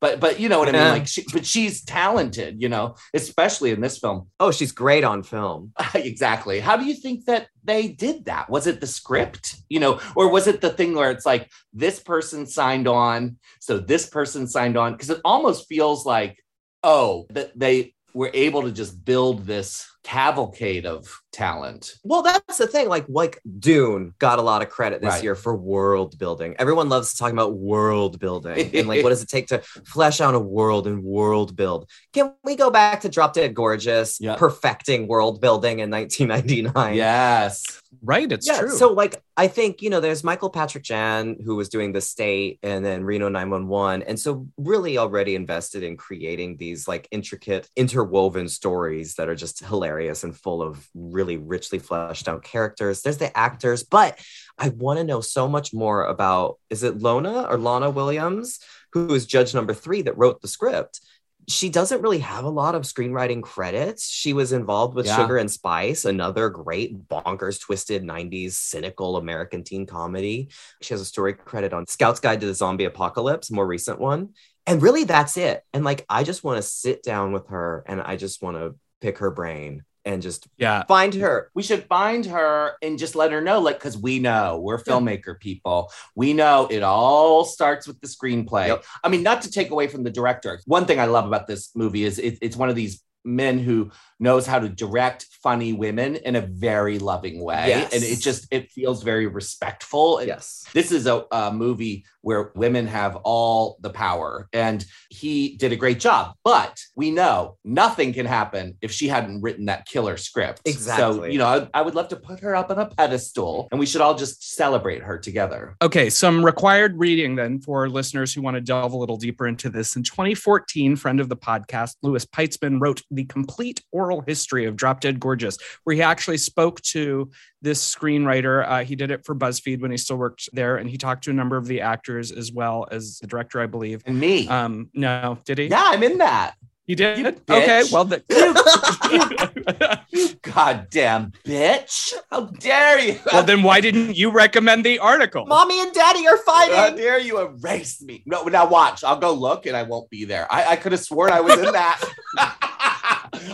but 0.00 0.20
but 0.20 0.38
you 0.38 0.48
know 0.50 0.58
what 0.58 0.68
I 0.68 0.72
mean, 0.72 0.82
Yeah. 0.82 0.92
like, 0.92 1.06
she, 1.06 1.24
but 1.32 1.46
she's 1.46 1.82
talented, 1.82 2.60
you 2.60 2.68
know, 2.68 2.96
especially 3.14 3.70
in 3.70 3.80
this 3.80 3.98
film. 3.98 4.28
oh, 4.40 4.50
she's 4.50 4.72
great 4.72 5.04
on 5.04 5.22
film. 5.22 5.72
exactly. 5.94 6.60
How 6.60 6.76
do 6.76 6.84
you 6.84 6.94
think 6.94 7.24
that 7.24 7.48
they 7.64 7.88
did 7.88 8.26
that? 8.26 8.50
Was 8.50 8.66
it 8.66 8.80
the 8.80 8.86
script, 8.86 9.56
you 9.70 9.80
know, 9.80 9.98
or 10.14 10.30
was 10.30 10.46
it 10.46 10.60
the 10.60 10.70
thing 10.70 10.94
where 10.94 11.10
it's 11.10 11.24
like 11.26 11.50
this 11.72 11.98
person 12.00 12.46
signed 12.46 12.86
on, 12.86 13.38
so 13.60 13.78
this 13.78 14.06
person 14.06 14.46
signed 14.46 14.76
on? 14.76 14.92
Because 14.92 15.10
it 15.10 15.20
almost 15.24 15.66
feels 15.66 16.04
like, 16.04 16.36
oh, 16.82 17.26
that 17.30 17.58
they 17.58 17.94
were 18.12 18.30
able 18.34 18.62
to 18.62 18.72
just 18.72 19.02
build 19.04 19.46
this 19.46 19.86
cavalcade 20.06 20.86
of 20.86 21.20
talent. 21.32 21.94
Well, 22.04 22.22
that's 22.22 22.58
the 22.58 22.68
thing. 22.68 22.88
Like, 22.88 23.06
like 23.08 23.40
Dune 23.58 24.14
got 24.20 24.38
a 24.38 24.42
lot 24.42 24.62
of 24.62 24.68
credit 24.68 25.00
this 25.02 25.14
Right. 25.14 25.22
year 25.24 25.34
for 25.34 25.56
world 25.56 26.16
building. 26.16 26.54
Everyone 26.60 26.88
loves 26.88 27.12
talking 27.14 27.34
about 27.34 27.54
world 27.56 28.20
building 28.20 28.70
and 28.72 28.86
like 28.86 29.02
what 29.02 29.10
does 29.10 29.22
it 29.24 29.28
take 29.28 29.48
to 29.48 29.58
flesh 29.84 30.20
out 30.20 30.36
a 30.36 30.38
world 30.38 30.86
and 30.86 31.02
world 31.02 31.56
build. 31.56 31.90
Can 32.12 32.32
we 32.44 32.54
go 32.54 32.70
back 32.70 33.00
to 33.00 33.08
Drop 33.08 33.32
Dead 33.34 33.52
Gorgeous, 33.52 34.20
Yeah. 34.20 34.36
perfecting 34.36 35.08
world 35.08 35.40
building 35.40 35.80
in 35.80 35.90
1999? 35.90 36.94
Yes. 36.94 37.64
Right, 38.02 38.30
it's 38.30 38.46
yeah, 38.46 38.60
true. 38.60 38.70
so 38.76 38.92
like 38.92 39.20
I 39.36 39.48
think 39.48 39.80
you 39.82 39.90
know 39.90 40.00
there's 40.00 40.22
Michael 40.22 40.50
Patrick 40.50 40.84
Jann 40.84 41.36
who 41.44 41.56
was 41.56 41.68
doing 41.68 41.92
the 41.92 42.00
state 42.00 42.58
and 42.62 42.84
then 42.84 43.02
Reno 43.04 43.28
911 43.28 44.02
and 44.02 44.20
so 44.20 44.46
really 44.58 44.98
already 44.98 45.34
invested 45.34 45.82
in 45.82 45.96
creating 45.96 46.58
these 46.58 46.86
like 46.86 47.08
intricate 47.10 47.68
interwoven 47.74 48.48
stories 48.48 49.14
that 49.14 49.28
are 49.28 49.34
just 49.34 49.64
hilarious 49.64 49.95
and 50.04 50.36
full 50.36 50.62
of 50.62 50.88
really 50.94 51.36
richly 51.36 51.78
fleshed 51.78 52.28
out 52.28 52.42
characters. 52.42 53.02
There's 53.02 53.18
the 53.18 53.36
actors, 53.36 53.82
but 53.82 54.18
I 54.58 54.68
want 54.68 54.98
to 54.98 55.04
know 55.04 55.20
so 55.20 55.48
much 55.48 55.72
more 55.74 56.04
about 56.04 56.58
is 56.70 56.82
it 56.82 56.98
Lona 56.98 57.42
or 57.42 57.58
Lana 57.58 57.90
Williams 57.90 58.60
who 58.92 59.12
is 59.14 59.26
judge 59.26 59.54
number 59.54 59.74
3 59.74 60.02
that 60.02 60.16
wrote 60.16 60.40
the 60.40 60.48
script. 60.48 61.00
She 61.48 61.68
doesn't 61.68 62.02
really 62.02 62.20
have 62.20 62.44
a 62.44 62.50
lot 62.50 62.74
of 62.74 62.82
screenwriting 62.82 63.42
credits. 63.42 64.08
She 64.08 64.32
was 64.32 64.52
involved 64.52 64.96
with 64.96 65.06
Yeah. 65.06 65.16
Sugar 65.16 65.36
and 65.36 65.50
Spice, 65.50 66.04
another 66.04 66.48
great 66.48 67.06
bonkers, 67.08 67.60
twisted 67.60 68.02
90s 68.02 68.52
cynical 68.52 69.16
American 69.16 69.62
teen 69.62 69.86
comedy. 69.86 70.48
She 70.82 70.94
has 70.94 71.00
a 71.00 71.04
story 71.04 71.34
credit 71.34 71.72
on 71.72 71.86
Scout's 71.86 72.20
Guide 72.20 72.40
to 72.40 72.46
the 72.46 72.54
Zombie 72.54 72.84
Apocalypse, 72.84 73.50
more 73.50 73.66
recent 73.66 74.00
one. 74.00 74.30
And 74.66 74.82
really, 74.82 75.04
that's 75.04 75.36
it. 75.36 75.62
And 75.72 75.84
like, 75.84 76.04
I 76.08 76.24
just 76.24 76.42
want 76.42 76.56
to 76.56 76.62
sit 76.62 77.04
down 77.04 77.32
with 77.32 77.48
her 77.48 77.84
and 77.86 78.00
I 78.00 78.16
just 78.16 78.42
want 78.42 78.56
to 78.56 78.74
pick 79.00 79.18
her 79.18 79.30
brain 79.30 79.84
and 80.04 80.22
just 80.22 80.46
yeah. 80.56 80.84
find 80.84 81.14
her. 81.14 81.50
We 81.54 81.64
should 81.64 81.84
find 81.86 82.24
her 82.26 82.74
and 82.80 82.96
just 82.98 83.16
let 83.16 83.32
her 83.32 83.40
know, 83.40 83.58
like, 83.60 83.78
because 83.78 83.98
we 83.98 84.20
know 84.20 84.60
we're 84.60 84.78
filmmaker 84.82 85.38
people. 85.38 85.90
We 86.14 86.32
know 86.32 86.68
it 86.70 86.84
all 86.84 87.44
starts 87.44 87.88
with 87.88 88.00
the 88.00 88.06
screenplay. 88.06 88.68
Yep. 88.68 88.84
I 89.02 89.08
mean, 89.08 89.24
not 89.24 89.42
to 89.42 89.50
take 89.50 89.70
away 89.70 89.88
from 89.88 90.04
the 90.04 90.10
director. 90.10 90.60
One 90.64 90.84
thing 90.86 91.00
I 91.00 91.06
love 91.06 91.26
about 91.26 91.48
this 91.48 91.74
movie 91.74 92.04
is 92.04 92.20
it, 92.20 92.38
it's 92.40 92.56
one 92.56 92.68
of 92.68 92.76
these 92.76 93.02
men 93.24 93.58
who 93.58 93.90
knows 94.20 94.46
how 94.46 94.60
to 94.60 94.68
direct 94.68 95.26
funny 95.42 95.72
women 95.72 96.14
in 96.14 96.36
a 96.36 96.40
very 96.40 97.00
loving 97.00 97.42
way 97.42 97.64
Yes. 97.70 97.92
and 97.92 98.04
it 98.04 98.20
just 98.20 98.46
it 98.52 98.70
feels 98.70 99.02
very 99.02 99.26
respectful 99.26 100.18
And 100.18 100.28
Yes. 100.28 100.64
this 100.72 100.92
is 100.92 101.08
a, 101.08 101.24
a 101.32 101.52
movie 101.52 102.04
where 102.26 102.50
women 102.56 102.86
have 102.88 103.14
all 103.22 103.76
the 103.80 103.90
power 103.90 104.48
and 104.52 104.84
he 105.10 105.56
did 105.56 105.70
a 105.72 105.76
great 105.76 106.00
job 106.00 106.34
but 106.42 106.80
we 106.96 107.10
know 107.10 107.56
nothing 107.64 108.12
can 108.12 108.26
happen 108.26 108.76
if 108.82 108.90
she 108.90 109.06
hadn't 109.06 109.40
written 109.42 109.66
that 109.66 109.86
killer 109.86 110.16
script 110.16 110.60
Exactly. 110.64 111.04
so 111.18 111.24
you 111.24 111.38
know 111.38 111.46
I, 111.46 111.78
I 111.78 111.82
would 111.82 111.94
love 111.94 112.08
to 112.08 112.16
put 112.16 112.40
her 112.40 112.56
up 112.56 112.70
on 112.70 112.78
a 112.78 112.86
pedestal 112.86 113.68
and 113.70 113.78
we 113.78 113.86
should 113.86 114.00
all 114.00 114.16
just 114.16 114.54
celebrate 114.56 115.02
her 115.02 115.18
together 115.18 115.76
Okay, 115.82 116.10
some 116.10 116.44
required 116.44 116.98
reading 116.98 117.36
then 117.36 117.60
for 117.60 117.88
listeners 117.88 118.34
who 118.34 118.42
want 118.42 118.56
to 118.56 118.60
delve 118.60 118.92
a 118.92 118.96
little 118.96 119.16
deeper 119.16 119.46
into 119.46 119.70
this. 119.70 119.94
In 119.94 120.02
2014, 120.02 120.96
friend 120.96 121.20
of 121.20 121.28
the 121.28 121.36
podcast, 121.36 121.96
Louis 122.02 122.24
Peitzman, 122.26 122.80
wrote 122.80 123.02
the 123.10 123.24
complete 123.26 123.82
oral 123.92 124.22
history 124.22 124.64
of 124.64 124.74
Drop 124.74 125.00
Dead 125.00 125.20
Gorgeous, 125.20 125.58
where 125.84 125.94
he 125.94 126.02
actually 126.02 126.38
spoke 126.38 126.80
to 126.82 127.30
this 127.62 127.82
screenwriter. 127.94 128.64
Uh, 128.68 128.84
he 128.84 128.94
did 128.96 129.10
it 129.10 129.24
for 129.24 129.34
BuzzFeed 129.34 129.80
when 129.80 129.90
he 129.90 129.96
still 129.96 130.16
worked 130.16 130.48
there, 130.52 130.76
and 130.76 130.88
he 130.88 130.96
talked 130.98 131.24
to 131.24 131.30
a 131.30 131.34
number 131.34 131.56
of 131.56 131.66
the 131.66 131.80
actors 131.80 132.30
as 132.32 132.52
well 132.52 132.86
as 132.90 133.18
the 133.20 133.26
director, 133.26 133.60
I 133.60 133.66
believe. 133.66 134.02
and 134.06 134.18
me 134.20 134.46
Um, 134.48 134.90
no, 134.94 135.38
did 135.44 135.58
he? 135.58 135.66
yeah 135.66 135.84
i'm 135.86 136.02
in 136.02 136.18
that 136.18 136.54
You 136.86 136.94
did. 136.94 137.18
You 137.18 137.26
okay, 137.50 137.82
well, 137.90 138.04
the, 138.04 138.22
you 140.10 140.28
goddamn 140.42 141.32
bitch 141.44 142.12
how 142.30 142.42
dare 142.46 143.00
you 143.00 143.18
well, 143.32 143.42
then 143.42 143.62
why 143.64 143.80
didn't 143.80 144.16
you 144.16 144.30
recommend 144.30 144.84
the 144.84 144.98
article? 145.00 145.46
Mommy 145.46 145.80
and 145.80 145.92
daddy 145.92 146.26
are 146.28 146.36
fighting. 146.38 146.76
How 146.76 146.90
dare 146.90 147.18
you 147.18 147.40
erase 147.40 148.00
me? 148.02 148.22
No, 148.26 148.42
now 148.44 148.66
watch. 148.68 149.02
I'll 149.02 149.18
go 149.18 149.32
look 149.34 149.66
and 149.66 149.76
I 149.76 149.82
won't 149.82 150.08
be 150.10 150.24
there. 150.24 150.46
I, 150.52 150.72
I 150.72 150.76
could 150.76 150.92
have 150.92 151.00
sworn 151.00 151.32
I 151.32 151.40
was 151.40 151.58
in 151.58 151.72
that. 151.72 152.00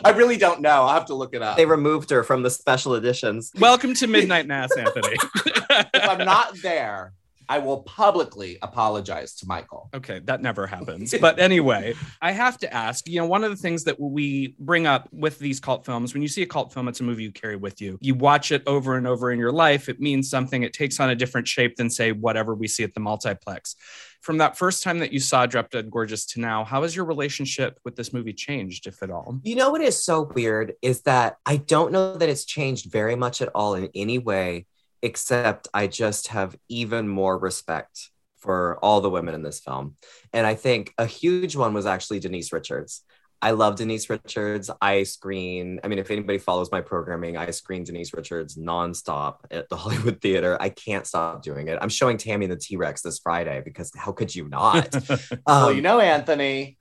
I 0.04 0.10
really 0.10 0.36
don't 0.36 0.60
know. 0.60 0.70
I'll 0.70 0.94
have 0.94 1.06
to 1.06 1.14
look 1.14 1.34
it 1.34 1.42
up. 1.42 1.56
They 1.56 1.66
removed 1.66 2.10
her 2.10 2.22
from 2.22 2.42
the 2.42 2.50
special 2.50 2.94
editions. 2.94 3.52
Welcome 3.58 3.94
to 3.94 4.06
Midnight 4.06 4.46
Mass, 4.46 4.70
Anthony. 4.76 5.16
if 5.94 6.08
I'm 6.08 6.24
not 6.24 6.56
there, 6.62 7.12
I 7.48 7.58
will 7.58 7.82
publicly 7.82 8.58
apologize 8.62 9.34
to 9.36 9.46
Michael. 9.46 9.90
Okay, 9.92 10.20
that 10.20 10.40
never 10.40 10.66
happens. 10.66 11.14
But 11.20 11.38
anyway, 11.38 11.94
I 12.20 12.32
have 12.32 12.56
to 12.58 12.72
ask, 12.72 13.08
you 13.08 13.20
know, 13.20 13.26
one 13.26 13.44
of 13.44 13.50
the 13.50 13.56
things 13.56 13.84
that 13.84 14.00
we 14.00 14.54
bring 14.58 14.86
up 14.86 15.08
with 15.12 15.38
these 15.38 15.60
cult 15.60 15.84
films, 15.84 16.14
when 16.14 16.22
you 16.22 16.28
see 16.28 16.42
a 16.42 16.46
cult 16.46 16.72
film, 16.72 16.88
it's 16.88 17.00
a 17.00 17.04
movie 17.04 17.24
you 17.24 17.32
carry 17.32 17.56
with 17.56 17.80
you. 17.80 17.98
You 18.00 18.14
watch 18.14 18.52
it 18.52 18.62
over 18.66 18.96
and 18.96 19.06
over 19.06 19.32
in 19.32 19.38
your 19.38 19.52
life, 19.52 19.88
it 19.88 20.00
means 20.00 20.30
something. 20.30 20.62
It 20.62 20.72
takes 20.72 20.98
on 21.00 21.10
a 21.10 21.14
different 21.14 21.46
shape 21.48 21.76
than, 21.76 21.90
say, 21.90 22.12
whatever 22.12 22.54
we 22.54 22.68
see 22.68 22.84
at 22.84 22.94
the 22.94 23.00
multiplex. 23.00 23.76
From 24.22 24.38
that 24.38 24.56
first 24.56 24.84
time 24.84 25.00
that 25.00 25.12
you 25.12 25.18
saw 25.18 25.46
Drop 25.46 25.68
Dead 25.70 25.90
Gorgeous 25.90 26.24
to 26.26 26.40
now, 26.40 26.64
how 26.64 26.82
has 26.82 26.94
your 26.94 27.04
relationship 27.04 27.80
with 27.84 27.96
this 27.96 28.12
movie 28.12 28.32
changed, 28.32 28.86
if 28.86 29.02
at 29.02 29.10
all? 29.10 29.40
You 29.42 29.56
know 29.56 29.70
what 29.70 29.80
is 29.80 30.02
so 30.02 30.22
weird 30.22 30.74
is 30.80 31.02
that 31.02 31.38
I 31.44 31.56
don't 31.56 31.90
know 31.90 32.16
that 32.16 32.28
it's 32.28 32.44
changed 32.44 32.90
very 32.90 33.16
much 33.16 33.42
at 33.42 33.50
all 33.52 33.74
in 33.74 33.90
any 33.96 34.20
way, 34.20 34.66
except 35.02 35.66
I 35.74 35.88
just 35.88 36.28
have 36.28 36.56
even 36.68 37.08
more 37.08 37.36
respect 37.36 38.10
for 38.36 38.78
all 38.80 39.00
the 39.00 39.10
women 39.10 39.34
in 39.34 39.42
this 39.42 39.58
film. 39.58 39.96
And 40.32 40.46
I 40.46 40.54
think 40.54 40.94
a 40.98 41.06
huge 41.06 41.56
one 41.56 41.74
was 41.74 41.86
actually 41.86 42.20
Denise 42.20 42.52
Richards. 42.52 43.02
I 43.42 43.50
love 43.50 43.74
Denise 43.76 44.08
Richards. 44.08 44.70
I 44.80 45.02
screen, 45.02 45.80
I 45.82 45.88
mean, 45.88 45.98
if 45.98 46.12
anybody 46.12 46.38
follows 46.38 46.70
my 46.70 46.80
programming, 46.80 47.36
I 47.36 47.50
screen 47.50 47.82
Denise 47.82 48.14
Richards 48.14 48.56
nonstop 48.56 49.38
at 49.50 49.68
the 49.68 49.76
Hollywood 49.82 50.20
Theater. 50.20 50.56
I 50.60 50.68
can't 50.68 51.06
stop 51.06 51.42
doing 51.42 51.66
it. 51.66 51.78
I'm 51.82 51.88
showing 51.88 52.18
Tammy 52.18 52.44
and 52.44 52.52
the 52.52 52.56
T 52.56 52.76
Rex 52.76 53.02
this 53.02 53.18
Friday 53.18 53.60
because 53.64 53.90
how 53.96 54.12
could 54.12 54.32
you 54.34 54.48
not? 54.48 54.94
well, 55.46 55.68
Um, 55.68 55.76
you 55.76 55.82
know, 55.82 55.98
Anthony, 55.98 56.78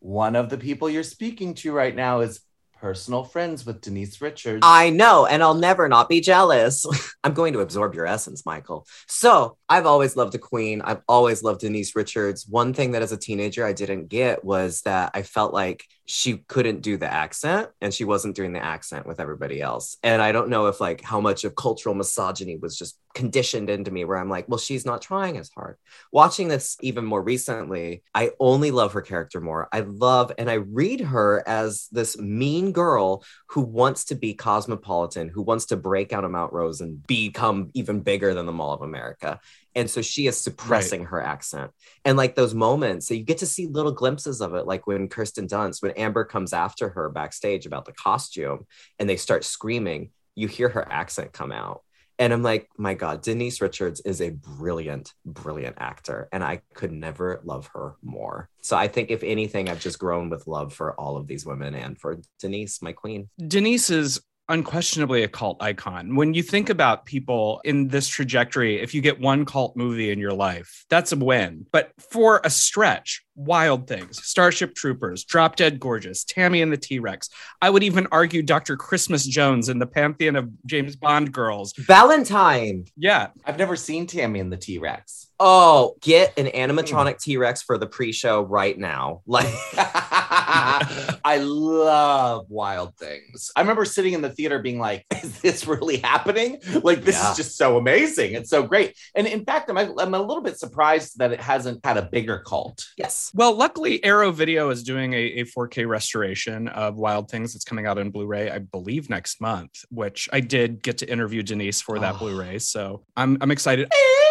one 0.00 0.36
of 0.36 0.50
the 0.50 0.58
people 0.58 0.90
you're 0.90 1.02
speaking 1.02 1.54
to 1.54 1.72
right 1.72 1.96
now 1.96 2.20
is 2.20 2.40
personal 2.82 3.22
friends 3.22 3.64
with 3.64 3.80
Denise 3.80 4.20
Richards. 4.20 4.58
I 4.64 4.90
know, 4.90 5.24
and 5.24 5.40
I'll 5.40 5.54
never 5.54 5.88
not 5.88 6.08
be 6.08 6.20
jealous. 6.20 6.84
I'm 7.24 7.32
going 7.32 7.52
to 7.52 7.60
absorb 7.60 7.94
your 7.94 8.06
essence, 8.06 8.44
Michael. 8.44 8.88
So 9.06 9.56
I've 9.68 9.86
always 9.86 10.16
loved 10.16 10.34
a 10.34 10.38
queen. 10.38 10.82
I've 10.82 11.00
always 11.06 11.44
loved 11.44 11.60
Denise 11.60 11.94
Richards. 11.94 12.44
One 12.48 12.74
thing 12.74 12.90
that 12.90 13.02
as 13.02 13.12
a 13.12 13.16
teenager 13.16 13.64
I 13.64 13.72
didn't 13.72 14.08
get 14.08 14.44
was 14.44 14.82
that 14.82 15.12
I 15.14 15.22
felt 15.22 15.54
like 15.54 15.84
she 16.06 16.38
couldn't 16.48 16.82
do 16.82 16.96
the 16.96 17.10
accent 17.10 17.68
and 17.80 17.94
she 17.94 18.04
wasn't 18.04 18.34
doing 18.34 18.52
the 18.52 18.64
accent 18.64 19.06
with 19.06 19.20
everybody 19.20 19.60
else. 19.60 19.96
And 20.02 20.20
I 20.20 20.32
don't 20.32 20.48
know 20.48 20.66
if 20.66 20.80
like 20.80 21.00
how 21.00 21.20
much 21.20 21.44
of 21.44 21.54
cultural 21.54 21.94
misogyny 21.94 22.56
was 22.56 22.76
just 22.76 22.98
conditioned 23.14 23.70
into 23.70 23.90
me 23.90 24.04
where 24.04 24.16
I'm 24.16 24.30
like, 24.30 24.48
well, 24.48 24.58
she's 24.58 24.86
not 24.86 25.02
trying 25.02 25.36
as 25.36 25.50
hard. 25.50 25.76
Watching 26.12 26.48
this 26.48 26.76
even 26.80 27.04
more 27.04 27.22
recently, 27.22 28.02
I 28.14 28.30
only 28.40 28.70
love 28.70 28.94
her 28.94 29.02
character 29.02 29.40
more. 29.40 29.68
I 29.72 29.80
love 29.80 30.32
and 30.38 30.50
I 30.50 30.54
read 30.54 31.00
her 31.00 31.46
as 31.46 31.88
this 31.92 32.18
mean 32.18 32.72
girl 32.72 33.24
who 33.48 33.60
wants 33.60 34.06
to 34.06 34.14
be 34.14 34.34
cosmopolitan, 34.34 35.28
who 35.28 35.42
wants 35.42 35.66
to 35.66 35.76
break 35.76 36.12
out 36.12 36.24
of 36.24 36.30
Mount 36.30 36.52
Rose 36.52 36.80
and 36.80 37.06
become 37.06 37.70
even 37.74 38.00
bigger 38.00 38.34
than 38.34 38.46
the 38.46 38.52
Mall 38.52 38.72
of 38.72 38.82
America. 38.82 39.40
And 39.74 39.90
so 39.90 40.02
she 40.02 40.26
is 40.26 40.40
suppressing 40.40 41.06
her 41.06 41.20
accent. 41.20 41.70
And 42.04 42.16
like 42.16 42.34
those 42.34 42.54
moments, 42.54 43.08
so 43.08 43.14
you 43.14 43.22
get 43.22 43.38
to 43.38 43.46
see 43.46 43.66
little 43.66 43.92
glimpses 43.92 44.40
of 44.40 44.54
it, 44.54 44.66
like 44.66 44.86
when 44.86 45.08
Kirsten 45.08 45.46
Dunst, 45.46 45.82
when 45.82 45.92
Amber 45.92 46.24
comes 46.24 46.52
after 46.52 46.90
her 46.90 47.08
backstage 47.08 47.66
about 47.66 47.84
the 47.84 47.92
costume 47.92 48.66
and 48.98 49.08
they 49.08 49.16
start 49.16 49.44
screaming, 49.44 50.10
you 50.34 50.48
hear 50.48 50.68
her 50.68 50.90
accent 50.90 51.32
come 51.32 51.52
out. 51.52 51.82
And 52.18 52.32
I'm 52.32 52.42
like, 52.42 52.68
my 52.76 52.94
God, 52.94 53.22
Denise 53.22 53.60
Richards 53.60 54.00
is 54.00 54.20
a 54.20 54.30
brilliant, 54.30 55.12
brilliant 55.24 55.76
actor. 55.80 56.28
And 56.30 56.44
I 56.44 56.60
could 56.74 56.92
never 56.92 57.40
love 57.42 57.70
her 57.74 57.96
more. 58.02 58.48
So 58.60 58.76
I 58.76 58.86
think, 58.86 59.10
if 59.10 59.22
anything, 59.22 59.68
I've 59.68 59.80
just 59.80 59.98
grown 59.98 60.30
with 60.30 60.46
love 60.46 60.72
for 60.72 60.92
all 61.00 61.16
of 61.16 61.26
these 61.26 61.46
women 61.46 61.74
and 61.74 61.98
for 61.98 62.20
Denise, 62.38 62.82
my 62.82 62.92
queen. 62.92 63.28
Denise 63.44 63.90
is 63.90 64.20
unquestionably 64.52 65.22
a 65.22 65.28
cult 65.28 65.62
icon. 65.62 66.14
When 66.14 66.34
you 66.34 66.42
think 66.42 66.68
about 66.68 67.06
people 67.06 67.62
in 67.64 67.88
this 67.88 68.06
trajectory, 68.06 68.80
if 68.80 68.94
you 68.94 69.00
get 69.00 69.18
one 69.18 69.46
cult 69.46 69.76
movie 69.76 70.10
in 70.10 70.18
your 70.18 70.34
life, 70.34 70.84
that's 70.90 71.10
a 71.12 71.16
win. 71.16 71.66
But 71.72 71.92
for 72.10 72.42
a 72.44 72.50
stretch, 72.50 73.24
Wild 73.34 73.88
Things, 73.88 74.22
Starship 74.22 74.74
Troopers, 74.74 75.24
Drop 75.24 75.56
Dead 75.56 75.80
Gorgeous, 75.80 76.22
Tammy 76.22 76.60
and 76.60 76.70
the 76.70 76.76
T 76.76 76.98
Rex. 76.98 77.30
I 77.62 77.70
would 77.70 77.82
even 77.82 78.06
argue 78.12 78.42
Dr. 78.42 78.76
Christmas 78.76 79.26
Jones 79.26 79.70
in 79.70 79.78
the 79.78 79.86
pantheon 79.86 80.36
of 80.36 80.50
James 80.66 80.96
Bond 80.96 81.32
girls. 81.32 81.72
Valentine. 81.78 82.84
Yeah. 82.94 83.28
I've 83.46 83.58
never 83.58 83.74
seen 83.74 84.06
Tammy 84.06 84.38
and 84.38 84.52
the 84.52 84.58
T 84.58 84.78
Rex. 84.78 85.28
Oh, 85.44 85.96
get 86.00 86.38
an 86.38 86.46
hmm. 86.46 86.56
animatronic 86.56 87.20
T 87.20 87.36
Rex 87.36 87.62
for 87.62 87.76
the 87.76 87.86
pre 87.86 88.12
show 88.12 88.42
right 88.42 88.78
now. 88.78 89.22
Like, 89.26 89.52
I 89.74 91.38
love 91.42 92.46
Wild 92.48 92.96
Things. 92.96 93.50
I 93.56 93.60
remember 93.60 93.84
sitting 93.84 94.12
in 94.12 94.20
the 94.22 94.30
theater 94.30 94.60
being 94.60 94.78
like, 94.78 95.04
is 95.22 95.40
this 95.40 95.66
really 95.66 95.96
happening? 95.98 96.58
Like, 96.82 97.02
this 97.02 97.16
Yeah. 97.16 97.30
is 97.32 97.36
just 97.36 97.56
so 97.56 97.76
amazing. 97.76 98.34
It's 98.34 98.50
so 98.50 98.62
great. 98.62 98.96
And 99.14 99.26
in 99.26 99.44
fact, 99.44 99.68
I'm, 99.70 99.76
I'm 99.76 100.14
a 100.14 100.20
little 100.22 100.42
bit 100.42 100.58
surprised 100.58 101.18
that 101.18 101.32
it 101.32 101.40
hasn't 101.40 101.84
had 101.84 101.96
a 101.96 102.02
bigger 102.02 102.38
cult. 102.46 102.84
yes. 102.96 103.30
Well, 103.34 103.54
luckily, 103.56 104.02
Arrow 104.04 104.30
Video 104.30 104.70
is 104.70 104.82
doing 104.82 105.12
a, 105.14 105.40
a 105.40 105.44
4K 105.44 105.88
restoration 105.88 106.68
of 106.68 106.96
Wild 106.96 107.30
Things 107.30 107.52
that's 107.52 107.64
coming 107.64 107.86
out 107.86 107.98
on 107.98 108.10
Blu 108.10 108.26
ray, 108.26 108.50
I 108.50 108.58
believe, 108.58 109.10
next 109.10 109.40
month, 109.40 109.84
which 109.90 110.28
I 110.32 110.40
did 110.40 110.82
get 110.82 110.98
to 110.98 111.10
interview 111.10 111.42
Denise 111.42 111.80
for 111.80 111.98
that 111.98 112.14
Oh. 112.14 112.18
Blu 112.18 112.38
ray. 112.40 112.58
So 112.58 113.04
I'm, 113.16 113.38
I'm 113.40 113.50
excited. 113.50 113.88
Eh, 113.90 114.21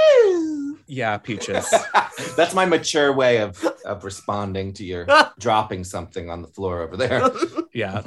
Yeah, 0.91 1.17
Peaches. 1.19 1.73
That's 2.35 2.53
my 2.53 2.65
mature 2.65 3.13
way 3.13 3.37
of, 3.37 3.63
of 3.85 4.03
responding 4.03 4.73
to 4.73 4.83
your 4.83 5.07
dropping 5.39 5.85
something 5.85 6.29
on 6.29 6.41
the 6.41 6.49
floor 6.49 6.81
over 6.81 6.97
there. 6.97 7.31
Yeah. 7.73 8.01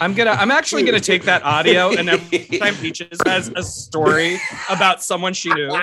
I'm 0.00 0.14
gonna 0.14 0.30
I'm 0.30 0.50
actually 0.50 0.82
gonna 0.84 0.98
take 0.98 1.24
that 1.24 1.42
audio 1.42 1.90
and 1.90 2.08
every 2.08 2.38
time 2.58 2.74
Peaches 2.76 3.18
has 3.26 3.48
a 3.54 3.62
story 3.62 4.40
about 4.70 5.02
someone 5.02 5.34
she 5.34 5.52
knew. 5.52 5.78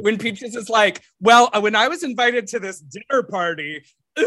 When 0.00 0.16
Peaches 0.16 0.56
is 0.56 0.70
like, 0.70 1.02
Well, 1.20 1.50
uh, 1.52 1.60
when 1.60 1.76
I 1.76 1.88
was 1.88 2.02
invited 2.02 2.46
to 2.46 2.58
this 2.58 2.80
dinner 2.80 3.24
party, 3.24 3.84
ooh, 4.18 4.22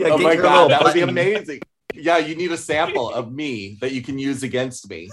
Yeah, 0.00 0.08
oh 0.12 0.16
my 0.16 0.34
god, 0.36 0.52
little 0.52 0.68
that 0.70 0.82
would 0.82 0.94
be 0.94 1.02
amazing. 1.02 1.60
Yeah, 1.92 2.16
you 2.16 2.34
need 2.34 2.52
a 2.52 2.56
sample 2.56 3.10
of 3.10 3.30
me 3.30 3.76
that 3.82 3.92
you 3.92 4.00
can 4.00 4.18
use 4.18 4.42
against 4.42 4.88
me. 4.88 5.10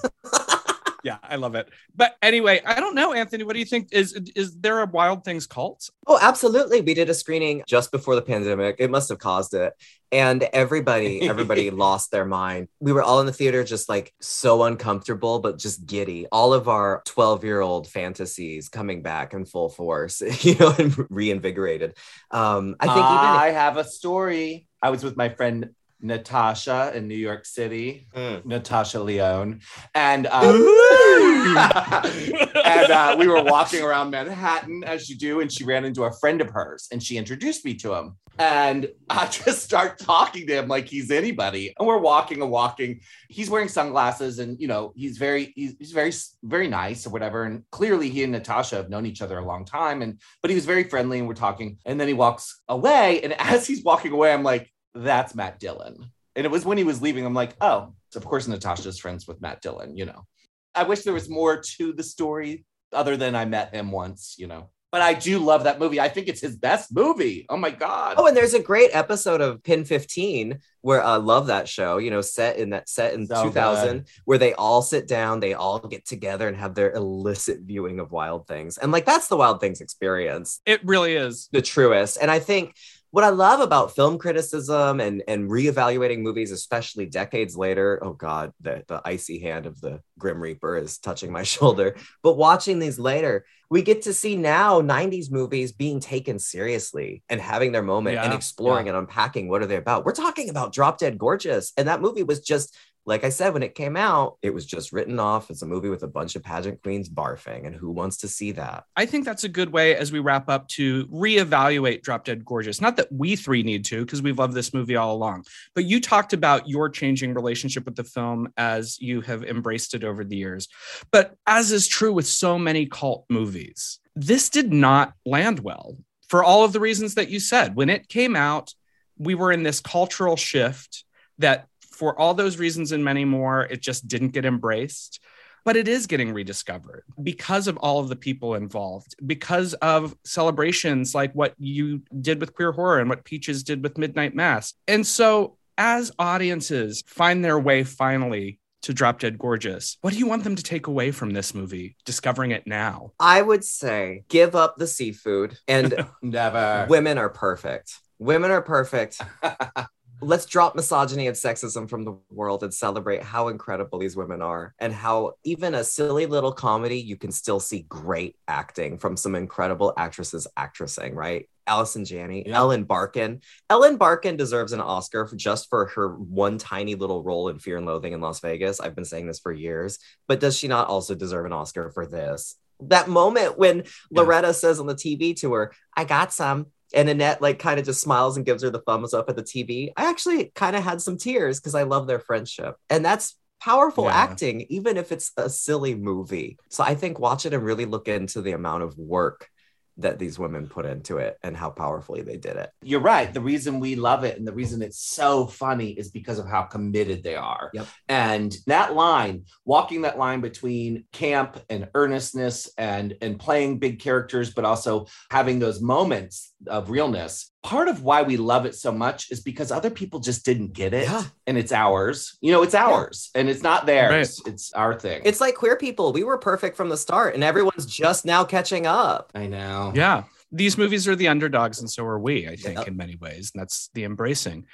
Yeah, 1.06 1.18
I 1.22 1.36
love 1.36 1.54
it. 1.54 1.70
But 1.96 2.16
anyway, 2.24 2.62
I 2.66 2.80
don't 2.80 2.96
know, 2.96 3.14
Anthony. 3.14 3.44
What 3.44 3.54
do 3.54 3.60
you 3.60 3.66
think? 3.66 3.90
Is 3.92 4.20
is 4.36 4.56
there 4.58 4.82
a 4.82 4.88
Wild 4.88 5.24
Things 5.24 5.46
cult? 5.46 5.92
Oh, 6.08 6.18
absolutely. 6.20 6.82
We 6.82 6.96
did 6.96 7.12
a 7.12 7.14
screening 7.14 7.62
just 7.68 7.92
before 7.92 8.16
the 8.16 8.24
pandemic. 8.24 8.78
It 8.80 8.90
must 8.90 9.10
have 9.10 9.20
caused 9.20 9.54
it. 9.54 9.74
And 10.12 10.42
everybody, 10.52 11.22
everybody 11.30 11.70
lost 11.70 12.10
their 12.10 12.26
mind. 12.26 12.70
We 12.80 12.92
were 12.92 13.04
all 13.04 13.20
in 13.20 13.28
the 13.28 13.34
theater, 13.34 13.64
just 13.64 13.88
like 13.88 14.16
so 14.20 14.64
uncomfortable, 14.64 15.38
but 15.38 15.60
just 15.60 15.86
giddy. 15.86 16.26
All 16.32 16.56
of 16.56 16.68
our 16.68 17.04
12 17.06 17.44
year 17.44 17.62
old 17.62 17.88
fantasies 17.88 18.68
coming 18.68 19.04
back 19.04 19.36
in 19.36 19.46
full 19.46 19.70
force, 19.70 20.22
you 20.44 20.56
know, 20.56 20.74
and 20.76 20.96
reinvigorated. 21.12 21.96
Um, 22.32 22.78
I 22.80 22.88
think 22.88 22.98
even 22.98 23.06
I 23.06 23.52
have 23.52 23.78
a 23.78 23.84
story. 23.84 24.68
I 24.82 24.90
was 24.90 25.04
with 25.04 25.16
my 25.16 25.30
friend 25.30 25.70
Natasha 26.06 26.92
in 26.96 27.08
New 27.08 27.16
York 27.16 27.46
City. 27.46 28.08
Mm. 28.16 28.46
Natasha 28.46 29.00
Lyonne, 29.00 29.62
and 29.94 30.28
uh, 30.28 30.42
and 32.66 32.92
uh, 32.92 33.16
we 33.18 33.28
were 33.28 33.44
walking 33.44 33.84
around 33.84 34.12
Manhattan 34.12 34.84
as 34.84 35.10
you 35.10 35.18
do, 35.18 35.42
and 35.42 35.52
she 35.52 35.64
ran 35.64 35.86
into 35.86 36.04
a 36.04 36.12
friend 36.14 36.42
of 36.42 36.50
hers, 36.50 36.88
and 36.92 37.02
she 37.02 37.18
introduced 37.18 37.66
me 37.66 37.74
to 37.76 37.94
him, 37.94 38.16
and 38.38 38.88
I 39.10 39.28
just 39.28 39.64
start 39.64 40.00
talking 40.00 40.48
to 40.48 40.60
him 40.60 40.68
like 40.68 40.88
he's 40.88 41.12
anybody, 41.12 41.74
and 41.78 41.88
we're 41.88 42.00
walking 42.00 42.42
and 42.42 42.52
walking. 42.52 43.02
He's 43.30 43.50
wearing 43.50 43.70
sunglasses, 43.70 44.40
and 44.40 44.60
you 44.60 44.68
know 44.68 44.94
he's 44.96 45.18
very 45.18 45.54
he's, 45.56 45.76
he's 45.80 45.92
very 45.92 46.12
very 46.44 46.68
nice 46.68 47.06
or 47.06 47.12
whatever, 47.12 47.44
and 47.44 47.64
clearly 47.72 48.10
he 48.10 48.24
and 48.24 48.32
Natasha 48.32 48.76
have 48.76 48.90
known 48.90 49.06
each 49.06 49.22
other 49.22 49.38
a 49.38 49.46
long 49.46 49.66
time, 49.66 50.02
and 50.02 50.20
but 50.42 50.52
he 50.52 50.56
was 50.56 50.66
very 50.66 50.84
friendly, 50.84 51.20
and 51.20 51.28
we're 51.28 51.34
talking, 51.34 51.78
and 51.86 52.00
then 52.00 52.08
he 52.08 52.14
walks 52.14 52.62
away, 52.68 53.22
and 53.22 53.34
as 53.40 53.68
he's 53.68 53.84
walking 53.84 54.12
away, 54.12 54.34
I'm 54.34 54.44
like, 54.44 54.72
that's 54.96 55.36
Matt 55.36 55.60
Dillon. 55.60 56.12
And 56.36 56.46
it 56.46 56.52
was 56.52 56.66
when 56.66 56.78
he 56.78 56.84
was 56.84 57.02
leaving, 57.02 57.26
I'm 57.26 57.34
like, 57.34 57.56
oh, 57.62 57.94
of 58.16 58.26
course 58.26 58.48
Natasha's 58.48 59.00
friends 59.00 59.28
with 59.28 59.42
Matt 59.42 59.62
Dillon, 59.62 59.96
you 59.96 60.06
know. 60.06 60.26
I 60.74 60.84
wish 60.84 61.04
there 61.04 61.14
was 61.14 61.30
more 61.30 61.62
to 61.78 61.94
the 61.94 62.04
story 62.04 62.66
other 62.92 63.16
than 63.18 63.36
I 63.36 63.46
met 63.46 63.74
him 63.74 63.92
once, 63.92 64.36
you 64.38 64.48
know. 64.48 64.70
But 64.92 65.02
I 65.02 65.14
do 65.14 65.40
love 65.40 65.66
that 65.66 65.78
movie. 65.78 66.00
I 66.00 66.08
think 66.08 66.30
it's 66.30 66.40
his 66.40 66.56
best 66.56 66.96
movie. 66.96 67.46
Oh 67.50 67.58
my 67.58 67.70
God. 67.70 68.16
Oh, 68.18 68.28
and 68.28 68.38
there's 68.38 68.54
a 68.54 68.62
great 68.62 68.92
episode 68.94 69.42
of 69.42 69.62
PEN15 69.62 70.62
where 70.82 71.04
I 71.04 71.18
love 71.18 71.48
that 71.48 71.68
show, 71.68 71.98
you 71.98 72.12
know, 72.12 72.22
set 72.22 72.56
in 72.56 72.70
that 72.70 72.88
set 72.88 73.14
in 73.14 73.28
So 73.28 73.44
2000, 73.44 74.08
where 74.24 74.38
they 74.38 74.54
all 74.54 74.82
sit 74.82 75.06
down, 75.06 75.42
they 75.42 75.54
all 75.54 75.80
get 75.80 76.06
together 76.06 76.48
and 76.48 76.56
have 76.56 76.76
their 76.76 76.94
illicit 76.94 77.60
viewing 77.64 78.00
of 78.00 78.14
Wild 78.14 78.48
Things. 78.48 78.78
And 78.78 78.94
like 78.94 79.06
that's 79.06 79.28
the 79.28 79.36
Wild 79.36 79.60
Things 79.60 79.82
experience. 79.82 80.62
It 80.66 80.80
really 80.86 81.16
is. 81.16 81.50
the 81.52 81.62
truest. 81.62 82.18
And 82.22 82.32
I 82.32 82.40
think 82.40 82.76
what 83.16 83.24
I 83.24 83.30
love 83.30 83.62
about 83.62 83.96
film 83.96 84.18
criticism 84.18 85.00
and 85.00 85.24
and 85.30 85.50
reevaluating 85.50 86.20
movies, 86.20 86.52
especially 86.52 87.06
decades 87.06 87.56
later, 87.56 87.98
oh 88.02 88.12
God, 88.12 88.52
the, 88.60 88.84
the 88.90 89.02
icy 89.06 89.40
hand 89.40 89.66
of 89.66 89.80
the 89.80 90.02
Grim 90.20 90.42
Reaper 90.42 90.76
is 90.76 90.98
touching 90.98 91.32
my 91.32 91.44
shoulder. 91.56 91.96
But 92.24 92.36
watching 92.36 92.78
these 92.78 93.00
later, 93.00 93.46
we 93.70 93.84
get 93.84 94.02
to 94.02 94.14
see 94.14 94.36
now 94.36 94.82
90s 94.82 95.32
movies 95.32 95.72
being 95.72 96.02
taken 96.02 96.40
seriously 96.40 97.24
and 97.30 97.40
having 97.40 97.72
their 97.72 97.82
moment 97.82 98.18
and 98.18 98.34
Yeah, 98.34 98.36
exploring 98.36 98.90
and 98.90 98.98
unpacking 98.98 99.48
what 99.48 99.62
are 99.62 99.66
they 99.66 99.78
about. 99.78 100.04
We're 100.04 100.12
talking 100.12 100.50
about 100.50 100.74
Drop 100.74 100.98
Dead 100.98 101.18
Gorgeous. 101.18 101.72
And 101.78 101.88
that 101.88 102.02
movie 102.02 102.24
was 102.24 102.42
just 102.42 102.76
like 103.06 103.24
I 103.24 103.30
said, 103.30 103.54
when 103.54 103.62
it 103.62 103.76
came 103.76 103.96
out, 103.96 104.38
it 104.42 104.54
was 104.54 104.66
just 104.66 104.92
written 104.92 105.20
off 105.20 105.52
as 105.52 105.62
a 105.62 105.66
movie 105.66 105.90
with 105.90 106.02
a 106.02 106.08
bunch 106.08 106.36
of 106.36 106.44
pageant 106.44 106.82
queens 106.82 107.08
barfing. 107.08 107.68
And 107.68 107.76
who 107.76 107.92
wants 107.92 108.18
to 108.18 108.28
see 108.28 108.52
that? 108.54 108.86
I 108.96 109.06
think 109.06 109.26
that's 109.26 109.44
a 109.44 109.50
good 109.50 109.72
way 109.72 109.96
as 109.96 110.12
we 110.12 110.20
wrap 110.20 110.50
up 110.50 110.68
to 110.70 111.06
reevaluate 111.08 112.02
Drop 112.02 112.26
Dead 112.26 112.44
Gorgeous. 112.44 112.82
Not 112.82 112.98
that 112.98 113.12
we 113.12 113.36
three 113.36 113.62
need 113.62 113.86
to, 113.86 114.04
because 114.04 114.24
we've 114.24 114.40
loved 114.40 114.56
this 114.56 114.74
movie 114.74 114.96
all 114.96 115.16
along, 115.16 115.46
but 115.76 115.86
you 115.86 116.02
talked 116.02 116.34
about 116.34 116.68
your 116.68 116.90
changing 116.90 117.34
relationship 117.34 117.86
with 117.86 117.96
the 117.96 118.04
film 118.04 118.52
as 118.58 119.00
you 119.00 119.22
have 119.22 119.44
embraced 119.44 119.94
it 119.94 120.04
over 120.04 120.24
the 120.24 120.38
years. 120.38 120.68
But 121.12 121.36
as 121.46 121.72
is 121.72 121.88
true 121.88 122.12
with 122.12 122.28
so 122.28 122.58
many 122.58 122.88
cult 122.88 123.26
movies, 123.30 124.00
this 124.16 124.50
did 124.50 124.74
not 124.74 125.14
land 125.26 125.60
well 125.60 125.98
for 126.28 126.44
all 126.44 126.64
of 126.64 126.74
the 126.74 126.80
reasons 126.80 127.16
that 127.16 127.30
you 127.30 127.40
said. 127.40 127.76
When 127.76 127.90
it 127.90 128.10
came 128.10 128.36
out, 128.36 128.74
we 129.18 129.36
were 129.36 129.52
in 129.52 129.64
this 129.64 129.80
cultural 129.80 130.36
shift 130.36 131.04
that, 131.38 131.68
for 131.96 132.20
all 132.20 132.34
those 132.34 132.58
reasons 132.58 132.92
and 132.92 133.04
many 133.04 133.26
more, 133.26 133.64
it 133.64 133.82
just 133.82 134.08
didn't 134.08 134.30
get 134.30 134.46
embraced 134.46 135.20
but 135.66 135.76
it 135.76 135.88
is 135.88 136.06
getting 136.06 136.32
rediscovered 136.32 137.04
because 137.22 137.68
of 137.68 137.76
all 137.78 138.00
of 138.00 138.08
the 138.08 138.16
people 138.16 138.54
involved, 138.54 139.16
because 139.26 139.74
of 139.76 140.16
celebrations 140.24 141.16
like 141.16 141.34
what 141.34 141.56
you 141.58 142.04
did 142.22 142.40
with 142.40 142.54
queer 142.54 142.72
horror 142.72 143.00
and 143.00 143.10
what 143.10 143.26
Peaches 143.26 143.64
did 143.64 143.84
with 143.84 143.98
Midnight 143.98 144.36
Mass. 144.36 144.76
And 144.88 145.06
so, 145.06 145.58
as 145.78 146.12
audiences 146.20 147.04
find 147.08 147.44
their 147.44 147.60
way 147.60 147.84
finally 147.84 148.60
to 148.84 148.94
Drop 148.94 149.20
Dead 149.20 149.40
Gorgeous, 149.40 149.98
what 150.02 150.14
do 150.14 150.20
you 150.20 150.28
want 150.28 150.44
them 150.44 150.56
to 150.56 150.64
take 150.64 150.86
away 150.86 151.10
from 151.10 151.32
this 151.32 151.56
movie, 151.56 151.98
discovering 152.06 152.52
it 152.52 152.68
now? 152.68 153.12
I 153.20 153.42
would 153.42 153.66
say 153.66 154.24
give 154.30 154.56
up 154.56 154.76
the 154.78 154.88
seafood 154.88 155.58
and 155.68 156.06
Never. 156.22 156.86
women 156.88 157.18
are 157.18 157.30
perfect. 157.30 157.98
Women 158.20 158.52
are 158.52 158.62
perfect. 158.62 159.20
Let's 160.26 160.48
drop 160.48 160.76
misogyny 160.76 161.28
and 161.28 161.38
sexism 161.38 161.88
from 161.88 162.04
the 162.04 162.18
world 162.32 162.64
and 162.64 162.74
celebrate 162.74 163.22
how 163.22 163.50
incredible 163.50 164.00
these 164.00 164.16
women 164.16 164.42
are 164.42 164.74
and 164.80 164.92
how 164.92 165.34
even 165.44 165.76
a 165.76 165.84
silly 165.84 166.26
little 166.26 166.52
comedy, 166.52 167.00
you 167.00 167.16
can 167.16 167.32
still 167.32 167.60
see 167.60 167.84
great 167.88 168.36
acting 168.48 168.98
from 168.98 169.18
some 169.18 169.36
incredible 169.36 169.94
actresses 169.96 170.48
actressing, 170.58 171.14
right? 171.14 171.48
Allison 171.68 172.06
Janney, 172.06 172.44
Yeah. 172.48 172.58
Ellen 172.58 172.86
Barkin. 172.86 173.42
Ellen 173.70 173.98
Barkin 173.98 174.36
deserves 174.36 174.72
an 174.72 174.82
Oscar 174.82 175.28
for 175.28 175.36
just 175.36 175.70
for 175.70 175.88
her 175.90 176.16
one 176.16 176.58
tiny 176.58 176.96
little 176.96 177.22
role 177.22 177.50
in 177.50 177.60
Fear 177.60 177.78
and 177.78 177.86
Loathing 177.86 178.14
in 178.14 178.22
Las 178.22 178.40
Vegas. 178.40 178.80
I've 178.80 178.96
been 178.96 179.06
saying 179.06 179.28
this 179.28 179.40
for 179.40 179.52
years, 179.52 180.00
but 180.28 180.40
does 180.40 180.58
she 180.58 180.68
not 180.68 180.88
also 180.88 181.14
deserve 181.14 181.46
an 181.46 181.54
Oscar 181.54 181.92
for 181.92 182.08
this? 182.08 182.56
That 182.82 183.08
moment 183.08 183.60
when 183.60 183.78
Yeah. 183.78 184.22
Loretta 184.22 184.54
says 184.56 184.80
on 184.80 184.88
the 184.88 184.96
TV 184.96 185.36
to 185.42 185.54
her, 185.54 185.72
I 185.96 186.04
got 186.04 186.34
some. 186.34 186.68
And 186.94 187.10
Annette 187.10 187.42
like 187.42 187.60
kind 187.60 187.80
of 187.80 187.86
just 187.86 188.02
smiles 188.02 188.38
and 188.38 188.46
gives 188.46 188.64
her 188.64 188.70
the 188.70 188.82
thumbs 188.82 189.14
up 189.14 189.30
at 189.30 189.36
the 189.36 189.44
TV. 189.44 189.92
I 189.98 190.10
actually 190.10 190.52
kind 190.56 190.76
of 190.76 190.84
had 190.84 191.02
some 191.02 191.18
tears 191.18 191.60
because 191.60 191.76
I 191.76 191.84
love 191.84 192.08
their 192.08 192.20
friendship. 192.20 192.76
And 192.90 193.04
that's 193.04 193.36
powerful 193.60 194.06
Yeah. 194.06 194.14
acting, 194.14 194.62
even 194.70 194.98
if 194.98 195.12
it's 195.12 195.32
a 195.38 195.50
silly 195.50 195.96
movie. 195.96 196.58
So 196.70 196.84
I 196.84 196.96
think 196.96 197.20
watch 197.20 197.46
it 197.46 197.54
and 197.54 197.64
really 197.64 197.86
look 197.86 198.08
into 198.08 198.42
the 198.42 198.52
amount 198.52 198.84
of 198.84 198.98
work 198.98 199.50
that 199.98 200.20
these 200.20 200.38
women 200.38 200.68
put 200.68 200.86
into 200.86 201.18
it 201.18 201.38
and 201.44 201.56
how 201.56 201.70
powerfully 201.70 202.22
they 202.22 202.38
did 202.38 202.58
it. 202.58 202.70
You're 202.82 203.00
right. 203.00 203.34
The 203.34 203.42
reason 203.42 203.80
we 203.80 203.96
love 203.96 204.24
it 204.24 204.38
and 204.38 204.48
the 204.48 204.54
reason 204.54 204.82
it's 204.82 205.00
so 205.00 205.48
funny 205.48 205.92
is 205.92 206.10
because 206.10 206.40
of 206.40 206.48
how 206.48 206.64
committed 206.64 207.24
they 207.24 207.36
are. 207.36 207.72
Yep. 207.74 207.88
And 208.10 208.58
that 208.68 208.94
line, 208.94 209.46
walking 209.64 210.02
that 210.02 210.18
line 210.18 210.42
between 210.42 211.06
camp 211.12 211.60
and 211.70 211.88
earnestness 211.96 212.70
and 212.78 213.16
and 213.22 213.40
playing 213.40 213.80
big 213.80 214.00
characters, 214.00 214.54
but 214.54 214.66
also 214.66 215.08
having 215.32 215.60
those 215.60 215.82
moments 215.82 216.54
of 216.68 216.90
realness. 216.90 217.52
Part 217.66 217.88
of 217.88 218.04
why 218.04 218.22
we 218.22 218.38
love 218.38 218.68
it 218.68 218.76
so 218.76 218.92
much 218.92 219.32
is 219.32 219.40
because 219.40 219.72
other 219.72 219.90
people 219.90 220.20
just 220.20 220.46
didn't 220.46 220.74
get 220.74 220.94
it 220.94 221.06
Yeah. 221.08 221.24
and 221.48 221.58
it's 221.58 221.72
ours. 221.72 222.38
You 222.40 222.52
know, 222.52 222.62
it's 222.62 222.76
ours 222.76 223.32
and 223.34 223.50
it's 223.50 223.64
not 223.64 223.88
theirs. 223.88 224.40
It's 224.46 224.72
our 224.74 224.98
thing. 225.00 225.24
It's 225.26 225.42
like 225.42 225.56
queer 225.56 225.76
people. 225.76 226.14
We 226.14 226.24
were 226.24 226.38
perfect 226.38 226.78
from 226.78 226.90
the 226.90 226.98
start, 226.98 227.34
and 227.34 227.44
everyone's 227.44 227.88
just 227.88 228.24
now 228.24 228.44
catching 228.46 228.86
up. 228.86 229.32
I 229.34 229.48
know. 229.48 229.92
Yeah. 229.96 230.26
These 230.52 230.78
movies 230.78 231.08
are 231.08 231.16
the 231.16 231.28
underdogs, 231.28 231.80
and 231.80 231.90
so 231.90 232.06
are 232.06 232.20
we, 232.20 232.48
I 232.48 232.56
think, 232.56 232.78
Yep. 232.78 232.88
in 232.90 232.98
many 232.98 233.16
ways. 233.16 233.52
And 233.54 233.62
that's 233.62 233.90
the 233.96 234.04
embracing. 234.04 234.68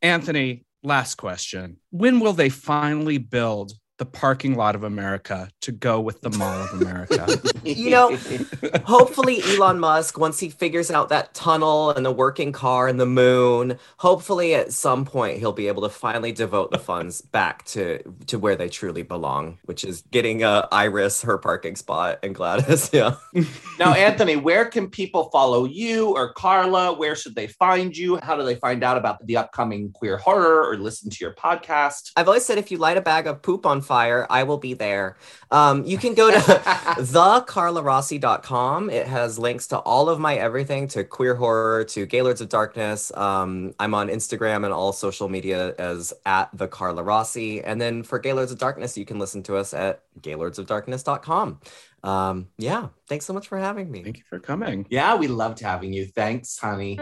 Anthony, 0.00 0.64
last 0.84 1.16
question. 1.16 1.78
When 1.90 2.20
will 2.20 2.32
they 2.32 2.48
finally 2.48 3.18
build 3.18 3.72
the 3.98 4.06
parking 4.06 4.56
lot 4.56 4.74
of 4.74 4.82
America 4.82 5.48
to 5.62 5.72
go 5.72 6.00
with 6.00 6.20
the 6.20 6.30
Mall 6.30 6.62
of 6.62 6.80
America? 6.80 7.26
You 7.66 7.90
know, 7.90 8.16
hopefully 8.84 9.42
Elon 9.42 9.80
Musk, 9.80 10.18
once 10.18 10.38
he 10.38 10.50
figures 10.50 10.88
out 10.88 11.08
that 11.08 11.34
tunnel 11.34 11.90
and 11.90 12.06
the 12.06 12.12
working 12.12 12.52
car 12.52 12.86
and 12.86 13.00
the 13.00 13.06
moon, 13.06 13.76
hopefully 13.96 14.54
at 14.54 14.72
some 14.72 15.04
point 15.04 15.38
he'll 15.38 15.52
be 15.52 15.66
able 15.66 15.82
to 15.82 15.88
finally 15.88 16.30
devote 16.30 16.70
the 16.70 16.78
funds 16.78 17.22
back 17.22 17.64
to 17.64 18.00
to 18.28 18.38
where 18.38 18.54
they 18.54 18.68
truly 18.68 19.02
belong, 19.02 19.58
which 19.64 19.82
is 19.82 20.02
getting 20.12 20.44
uh, 20.44 20.68
Iris 20.70 21.22
her 21.22 21.38
parking 21.38 21.74
spot 21.74 22.20
and 22.22 22.34
Gladys. 22.34 22.90
Yeah. 22.96 23.16
now, 23.78 23.92
Anthony, 23.92 24.36
where 24.36 24.64
can 24.64 24.88
people 24.88 25.28
follow 25.30 25.64
you 25.64 26.14
or 26.16 26.32
Carla? 26.32 26.94
Where 26.94 27.16
should 27.16 27.34
they 27.34 27.48
find 27.48 27.96
you? 27.96 28.18
How 28.22 28.36
do 28.36 28.44
they 28.44 28.54
find 28.54 28.82
out 28.84 28.96
about 28.96 29.26
the 29.26 29.36
upcoming 29.36 29.90
queer 29.92 30.16
horror 30.16 30.66
or 30.66 30.76
listen 30.78 31.10
to 31.10 31.16
your 31.20 31.34
podcast? 31.34 32.12
I've 32.16 32.28
always 32.28 32.44
said 32.44 32.58
if 32.58 32.70
you 32.70 32.78
light 32.78 32.96
a 32.96 33.02
bag 33.02 33.26
of 33.26 33.42
poop 33.42 33.66
on 33.66 33.82
fire, 33.86 34.26
I 34.28 34.42
will 34.42 34.58
be 34.58 34.74
there. 34.74 35.16
Um, 35.50 35.84
you 35.84 35.96
can 35.96 36.14
go 36.14 36.30
to 36.30 36.38
thecarlarossi.com. 36.38 38.90
It 38.90 39.06
has 39.06 39.38
links 39.38 39.66
to 39.68 39.78
all 39.78 40.08
of 40.08 40.20
my 40.20 40.36
everything 40.36 40.88
to 40.88 41.04
queer 41.04 41.34
horror, 41.34 41.84
to 41.84 42.06
Gaylords 42.06 42.40
of 42.40 42.48
Darkness. 42.48 43.14
Um, 43.16 43.74
I'm 43.78 43.94
on 43.94 44.08
Instagram 44.08 44.64
and 44.64 44.72
all 44.72 44.92
social 44.92 45.28
media 45.28 45.74
as 45.78 46.12
at 46.26 46.50
the 46.52 46.68
Carla 46.68 47.02
Rossi. 47.02 47.62
And 47.62 47.80
then 47.80 48.02
for 48.02 48.18
Gaylords 48.18 48.52
of 48.52 48.58
Darkness, 48.58 48.98
you 48.98 49.04
can 49.04 49.18
listen 49.18 49.42
to 49.44 49.56
us 49.56 49.72
at 49.72 50.02
gaylordsofdarkness.com. 50.20 51.60
Um, 52.02 52.48
yeah, 52.58 52.88
thanks 53.08 53.24
so 53.24 53.32
much 53.32 53.48
for 53.48 53.58
having 53.58 53.90
me. 53.90 54.04
Thank 54.04 54.18
you 54.18 54.24
for 54.28 54.38
coming. 54.38 54.86
yeah, 54.90 55.16
we 55.16 55.26
loved 55.26 55.60
having 55.60 55.92
you. 55.92 56.06
Thanks, 56.06 56.58
honey. 56.58 56.98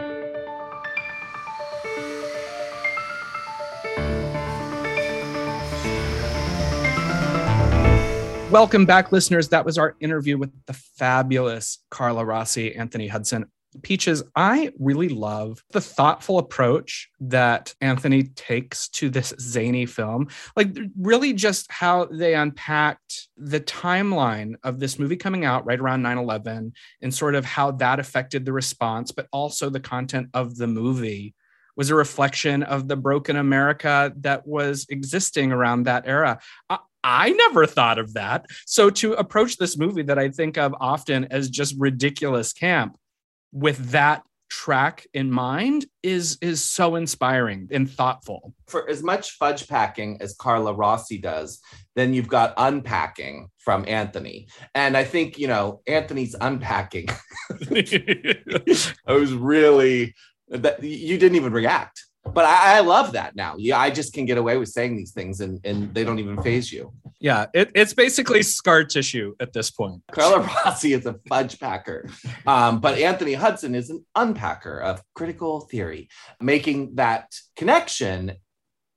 Welcome 8.55 8.85
back, 8.85 9.11
listeners. 9.11 9.49
That 9.49 9.65
was 9.65 9.77
our 9.77 9.97
interview 9.99 10.37
with 10.37 10.49
the 10.65 10.71
fabulous 10.71 11.79
Carla 11.91 12.23
Rossi, 12.23 12.73
Anthony 12.73 13.05
Hudson. 13.05 13.47
Peaches, 13.81 14.23
I 14.33 14.71
really 14.79 15.09
love 15.09 15.61
the 15.71 15.81
thoughtful 15.81 16.37
approach 16.37 17.09
that 17.19 17.75
Anthony 17.81 18.23
takes 18.23 18.87
to 18.91 19.09
this 19.09 19.33
zany 19.41 19.85
film. 19.85 20.29
Like, 20.55 20.69
really, 20.97 21.33
just 21.33 21.69
how 21.69 22.05
they 22.05 22.33
unpacked 22.33 23.27
the 23.35 23.59
timeline 23.59 24.53
of 24.63 24.79
this 24.79 24.97
movie 24.97 25.17
coming 25.17 25.43
out 25.43 25.65
right 25.65 25.81
around 25.81 26.03
9 26.03 26.17
11 26.17 26.71
and 27.01 27.13
sort 27.13 27.35
of 27.35 27.43
how 27.43 27.71
that 27.71 27.99
affected 27.99 28.45
the 28.45 28.53
response, 28.53 29.11
but 29.11 29.27
also 29.33 29.69
the 29.69 29.81
content 29.81 30.29
of 30.33 30.55
the 30.55 30.67
movie 30.67 31.35
was 31.75 31.89
a 31.89 31.95
reflection 31.95 32.63
of 32.63 32.87
the 32.87 32.95
broken 32.95 33.35
America 33.35 34.13
that 34.21 34.47
was 34.47 34.85
existing 34.89 35.51
around 35.51 35.83
that 35.83 36.07
era. 36.07 36.39
I, 36.69 36.77
I 37.05 37.29
never 37.29 37.67
thought 37.67 37.99
of 37.99 38.15
that. 38.15 38.47
So 38.65 38.89
to 38.89 39.13
approach 39.13 39.57
this 39.57 39.77
movie 39.77 40.01
that 40.03 40.17
I 40.17 40.29
think 40.29 40.57
of 40.57 40.73
often 40.79 41.25
as 41.25 41.49
just 41.49 41.75
ridiculous 41.77 42.51
camp 42.51 42.97
with 43.53 43.91
that 43.91 44.23
track 44.49 45.05
in 45.13 45.31
mind 45.31 45.85
is 46.01 46.37
is 46.41 46.63
so 46.63 46.95
inspiring 46.95 47.67
and 47.71 47.89
thoughtful. 47.89 48.53
For 48.67 48.89
as 48.89 49.03
much 49.03 49.31
fudge 49.31 49.67
packing 49.67 50.17
as 50.19 50.35
Carla 50.35 50.73
Rossi 50.73 51.19
does, 51.19 51.61
then 51.95 52.13
you've 52.13 52.27
got 52.27 52.53
unpacking 52.57 53.49
from 53.59 53.85
Anthony. 53.87 54.47
And 54.73 54.97
I 54.97 55.03
think, 55.03 55.37
you 55.37 55.47
know, 55.47 55.81
Anthony's 55.87 56.35
unpacking. 56.39 57.07
I 57.51 59.13
was 59.13 59.33
really 59.33 60.15
that 60.49 60.83
you 60.83 61.17
didn't 61.17 61.35
even 61.35 61.53
react. 61.53 62.03
But 62.33 62.45
I, 62.45 62.77
I 62.77 62.79
love 62.81 63.13
that 63.13 63.35
now. 63.35 63.55
Yeah, 63.57 63.79
I 63.79 63.89
just 63.89 64.13
can 64.13 64.25
get 64.25 64.37
away 64.37 64.57
with 64.57 64.69
saying 64.69 64.97
these 64.97 65.11
things 65.11 65.39
and, 65.39 65.59
and 65.63 65.93
they 65.93 66.03
don't 66.03 66.19
even 66.19 66.41
phase 66.41 66.71
you. 66.71 66.91
yeah, 67.19 67.45
it, 67.53 67.71
it's 67.75 67.93
basically 67.93 68.41
scar 68.43 68.83
tissue 68.83 69.35
at 69.39 69.53
this 69.53 69.71
point. 69.71 70.01
Carla 70.11 70.39
Rossi 70.65 70.93
is 70.93 71.05
a 71.05 71.15
fudge 71.29 71.59
packer, 71.59 72.09
um, 72.45 72.79
but 72.81 72.97
Anthony 72.97 73.33
Hudson 73.33 73.75
is 73.75 73.89
an 73.89 74.05
unpacker 74.17 74.81
of 74.81 75.01
critical 75.13 75.61
theory, 75.61 76.09
making 76.41 76.95
that 76.95 77.31
connection. 77.55 78.33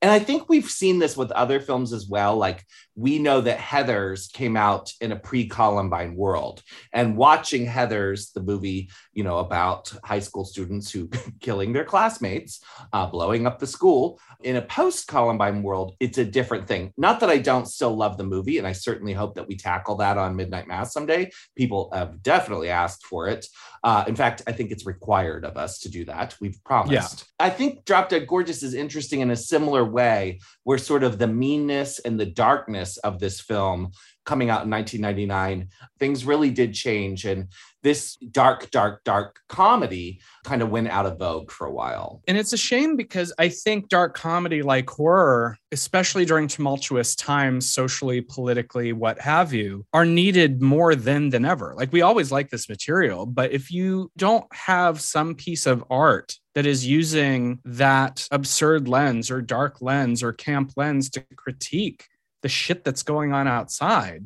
And 0.01 0.11
I 0.11 0.21
think 0.21 0.49
we've 0.49 0.71
seen 0.71 0.99
this 0.99 1.17
with 1.17 1.31
other 1.33 1.61
films 1.61 1.93
as 1.93 2.07
well. 2.09 2.37
Like 2.37 2.65
we 2.99 3.20
know 3.20 3.41
that 3.41 3.59
Heathers 3.59 4.33
came 4.33 4.57
out 4.57 4.93
in 5.01 5.12
a 5.12 5.16
pre-Columbine 5.16 6.16
world, 6.16 6.62
and 6.93 7.16
watching 7.16 7.65
Heathers, 7.65 8.33
the 8.33 8.43
movie, 8.43 8.91
you 9.12 9.23
know, 9.23 9.39
about 9.39 9.93
high 10.03 10.19
school 10.19 10.45
students 10.45 10.91
who 10.91 11.09
killing 11.41 11.73
their 11.73 11.85
classmates, 11.85 12.61
uh, 12.93 13.07
blowing 13.07 13.47
up 13.47 13.61
the 13.61 13.69
school, 13.69 14.19
in 14.43 14.57
a 14.57 14.62
post-Columbine 14.62 15.62
world, 15.62 15.95
it's 16.01 16.19
a 16.19 16.25
different 16.25 16.66
thing. 16.66 16.93
Not 16.97 17.20
that 17.20 17.31
I 17.31 17.39
don't 17.39 17.66
still 17.66 17.97
love 17.97 18.19
the 18.19 18.25
movie, 18.25 18.59
and 18.59 18.66
I 18.66 18.73
certainly 18.73 19.12
hope 19.12 19.37
that 19.37 19.47
we 19.47 19.57
tackle 19.57 19.97
that 19.97 20.19
on 20.19 20.35
Midnight 20.35 20.66
Mass 20.66 20.93
someday. 20.93 21.31
People 21.57 21.91
have 21.93 22.20
definitely 22.23 22.70
asked 22.70 23.07
for 23.07 23.29
it. 23.29 23.47
Uh, 23.85 24.05
in 24.09 24.16
fact, 24.16 24.43
I 24.49 24.53
think 24.53 24.73
it's 24.73 24.87
required 24.87 25.45
of 25.45 25.57
us 25.57 25.79
to 25.81 25.89
do 25.89 26.05
that. 26.07 26.37
We've 26.41 26.59
promised. 26.65 27.27
I 27.39 27.51
think 27.51 27.85
Drop 27.85 28.09
Dead 28.09 28.27
Gorgeous 28.27 28.65
is 28.65 28.75
interesting 28.75 29.20
in 29.20 29.31
a 29.31 29.37
similar 29.37 29.85
way, 29.85 30.41
where 30.65 30.79
sort 30.79 31.05
of 31.05 31.19
the 31.19 31.29
meanness 31.29 32.01
and 32.01 32.19
the 32.19 32.27
darkness 32.27 32.88
of 32.98 33.20
this 33.20 33.40
film 33.40 33.93
coming 34.28 34.51
out 34.51 34.65
in 34.65 34.70
1999, 34.70 35.69
things 35.98 36.27
really 36.27 36.51
did 36.51 36.74
change. 36.74 37.24
And 37.24 37.48
this 37.82 38.16
dark, 38.16 38.70
dark, 38.70 39.02
dark 39.02 39.40
comedy 39.48 40.20
kind 40.44 40.60
of 40.60 40.69
went 40.69 40.89
out 40.89 41.06
of 41.06 41.19
vogue 41.19 41.51
for 41.51 41.66
a 41.66 41.73
while. 41.73 42.20
And 42.28 42.36
it's 42.36 42.52
a 42.52 42.59
shame 42.59 42.94
because 42.94 43.32
I 43.39 43.48
think 43.48 43.89
dark 43.89 44.15
comedy 44.15 44.62
like 44.62 44.90
horror, 44.90 45.56
especially 45.73 46.27
during 46.27 46.47
tumultuous 46.47 47.15
times, 47.15 47.73
socially, 47.73 48.20
politically, 48.20 48.93
what 48.93 49.19
have 49.20 49.55
you, 49.55 49.86
are 49.94 50.05
needed 50.05 50.60
more 50.60 50.94
then 50.94 51.31
than 51.31 51.47
ever. 51.47 51.74
Like 51.74 51.90
we 51.90 52.02
always 52.02 52.31
like 52.31 52.51
this 52.51 52.69
material, 52.69 53.24
but 53.24 53.52
if 53.52 53.70
you 53.70 54.10
don't 54.19 54.44
have 54.52 55.01
some 55.01 55.35
piece 55.35 55.65
of 55.66 55.85
art 55.89 56.35
that 56.55 56.66
is 56.66 56.86
using 56.86 57.60
that 57.65 58.28
absurd 58.31 58.89
lens 58.89 59.31
or 59.31 59.40
dark 59.40 59.81
lens 59.81 60.23
or 60.23 60.32
camp 60.35 60.73
lens 60.77 61.09
to 61.10 61.24
critique 61.36 62.05
the 62.43 62.48
shit 62.48 62.85
that's 62.85 63.02
going 63.02 63.32
on 63.32 63.48
outside, 63.48 64.24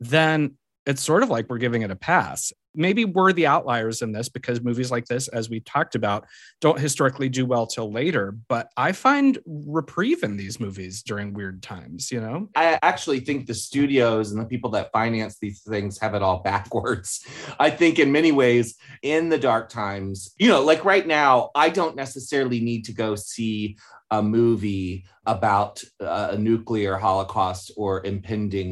then 0.00 0.56
it's 0.86 1.02
sort 1.02 1.22
of 1.22 1.30
like 1.30 1.48
we're 1.48 1.58
giving 1.58 1.82
it 1.82 1.90
a 1.90 1.96
pass. 1.96 2.52
Maybe 2.76 3.04
we're 3.04 3.32
the 3.32 3.46
outliers 3.46 4.02
in 4.02 4.12
this 4.12 4.28
because 4.28 4.60
movies 4.60 4.90
like 4.90 5.06
this, 5.06 5.28
as 5.28 5.48
we 5.48 5.60
talked 5.60 5.94
about, 5.94 6.26
don't 6.60 6.78
historically 6.78 7.28
do 7.28 7.46
well 7.46 7.66
till 7.66 7.90
later. 7.90 8.36
But 8.48 8.68
I 8.76 8.92
find 8.92 9.38
reprieve 9.46 10.24
in 10.24 10.36
these 10.36 10.58
movies 10.58 11.02
during 11.02 11.32
weird 11.32 11.62
times, 11.62 12.10
you 12.10 12.20
know? 12.20 12.48
I 12.56 12.78
actually 12.82 13.20
think 13.20 13.46
the 13.46 13.54
studios 13.54 14.32
and 14.32 14.40
the 14.40 14.44
people 14.44 14.70
that 14.70 14.90
finance 14.92 15.38
these 15.40 15.62
things 15.62 15.98
have 16.00 16.14
it 16.14 16.22
all 16.22 16.38
backwards. 16.44 17.24
I 17.58 17.70
think 17.70 17.98
in 17.98 18.10
many 18.10 18.32
ways, 18.32 18.74
in 19.02 19.28
the 19.28 19.38
dark 19.38 19.68
times, 19.68 20.34
you 20.36 20.48
know, 20.48 20.62
like 20.62 20.84
right 20.84 21.06
now, 21.06 21.50
I 21.54 21.70
don't 21.70 21.96
necessarily 21.96 22.60
need 22.60 22.84
to 22.86 22.92
go 22.92 23.14
see 23.14 23.78
a 24.18 24.22
movie 24.22 24.88
about 25.26 25.74
uh, 26.00 26.28
a 26.32 26.38
nuclear 26.50 26.94
holocaust 27.06 27.66
or 27.76 27.90
impending 28.12 28.70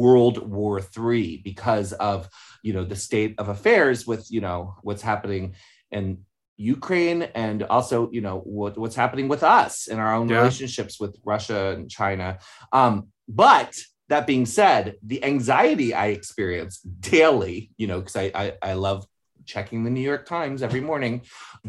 World 0.00 0.36
War 0.56 0.80
III 0.80 1.40
because 1.50 1.92
of, 2.10 2.28
you 2.66 2.72
know, 2.74 2.84
the 2.92 2.96
state 3.08 3.32
of 3.38 3.46
affairs 3.48 3.98
with, 4.10 4.22
you 4.30 4.40
know, 4.46 4.74
what's 4.86 5.02
happening 5.02 5.44
in 5.90 6.04
Ukraine 6.56 7.20
and 7.46 7.58
also, 7.76 7.96
you 8.16 8.20
know, 8.26 8.38
what, 8.58 8.72
what's 8.78 8.96
happening 9.02 9.28
with 9.28 9.42
us 9.60 9.72
in 9.92 9.98
our 9.98 10.14
own 10.18 10.28
Yeah. 10.28 10.38
relationships 10.38 10.94
with 11.02 11.12
Russia 11.24 11.60
and 11.74 11.90
China. 12.00 12.38
Um, 12.72 12.94
but 13.28 13.72
that 14.08 14.26
being 14.26 14.46
said, 14.46 14.84
the 15.10 15.20
anxiety 15.24 15.94
I 15.94 16.06
experience 16.18 16.74
daily, 17.16 17.56
you 17.80 17.86
know, 17.88 17.98
because 18.00 18.16
I, 18.24 18.26
I 18.42 18.46
I 18.70 18.72
love 18.74 19.00
checking 19.46 19.80
the 19.84 19.90
New 19.96 20.00
York 20.12 20.24
Times 20.26 20.62
every 20.62 20.80
morning, 20.90 21.14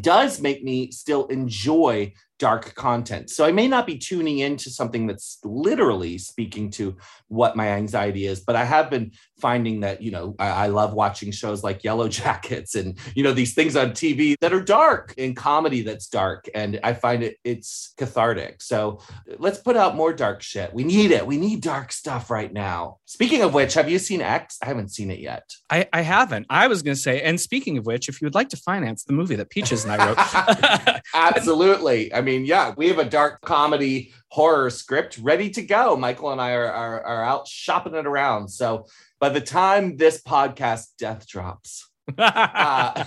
does 0.00 0.32
make 0.40 0.60
me 0.70 0.90
still 1.02 1.24
enjoy 1.38 2.12
dark 2.38 2.74
content. 2.74 3.30
So 3.30 3.44
I 3.44 3.52
may 3.52 3.66
not 3.66 3.86
be 3.86 3.96
tuning 3.96 4.40
into 4.40 4.70
something 4.70 5.06
that's 5.06 5.38
literally 5.44 6.18
speaking 6.18 6.70
to 6.72 6.96
what 7.28 7.56
my 7.56 7.68
anxiety 7.68 8.26
is, 8.26 8.40
but 8.40 8.56
I 8.56 8.64
have 8.64 8.90
been 8.90 9.12
finding 9.40 9.80
that, 9.80 10.02
you 10.02 10.10
know, 10.10 10.34
I, 10.38 10.48
I 10.48 10.66
love 10.68 10.92
watching 10.92 11.30
shows 11.30 11.62
like 11.62 11.84
Yellow 11.84 12.08
Jackets 12.16 12.74
and, 12.74 12.98
you 13.14 13.22
know, 13.22 13.32
these 13.32 13.54
things 13.54 13.76
on 13.76 13.90
TV 13.90 14.34
that 14.40 14.52
are 14.52 14.60
dark 14.60 15.14
and 15.18 15.36
comedy 15.36 15.82
that's 15.82 16.08
dark. 16.08 16.48
And 16.54 16.80
I 16.82 16.92
find 16.92 17.22
it, 17.22 17.36
it's 17.44 17.94
cathartic. 17.96 18.62
So 18.62 19.00
let's 19.38 19.58
put 19.58 19.76
out 19.76 19.96
more 19.96 20.12
dark 20.12 20.42
shit. 20.42 20.72
We 20.74 20.84
need 20.84 21.10
it. 21.10 21.26
We 21.26 21.36
need 21.36 21.62
dark 21.62 21.92
stuff 21.92 22.30
right 22.30 22.52
now. 22.52 22.98
Speaking 23.06 23.42
of 23.42 23.54
which, 23.54 23.74
have 23.74 23.88
you 23.88 23.98
seen 23.98 24.20
X? 24.20 24.58
I 24.62 24.66
haven't 24.66 24.90
seen 24.90 25.10
it 25.10 25.20
yet. 25.20 25.50
I, 25.70 25.88
I 25.92 26.02
haven't. 26.02 26.46
I 26.50 26.68
was 26.68 26.82
going 26.82 26.96
to 26.96 27.00
say, 27.00 27.22
and 27.22 27.40
speaking 27.40 27.78
of 27.78 27.86
which, 27.86 28.08
if 28.08 28.20
you 28.20 28.26
would 28.26 28.34
like 28.34 28.50
to 28.50 28.56
finance 28.56 29.04
the 29.04 29.12
movie 29.12 29.36
that 29.36 29.50
Peaches 29.50 29.84
and 29.84 29.92
I 29.92 30.06
wrote, 30.06 31.00
Absolutely. 31.14 32.12
I 32.12 32.20
mean, 32.26 32.44
yeah, 32.44 32.74
we 32.76 32.88
have 32.88 32.98
a 32.98 33.04
dark 33.04 33.40
comedy 33.40 34.12
horror 34.28 34.68
script 34.68 35.18
ready 35.18 35.48
to 35.50 35.62
go. 35.62 35.96
Michael 35.96 36.32
and 36.32 36.40
I 36.40 36.52
are, 36.52 36.70
are, 36.70 37.02
are 37.02 37.24
out 37.24 37.48
shopping 37.48 37.94
it 37.94 38.06
around. 38.06 38.48
So 38.48 38.86
by 39.20 39.30
the 39.30 39.40
time 39.40 39.96
this 39.96 40.22
podcast 40.22 40.88
death 40.98 41.26
drops, 41.26 41.88
uh, 42.18 43.04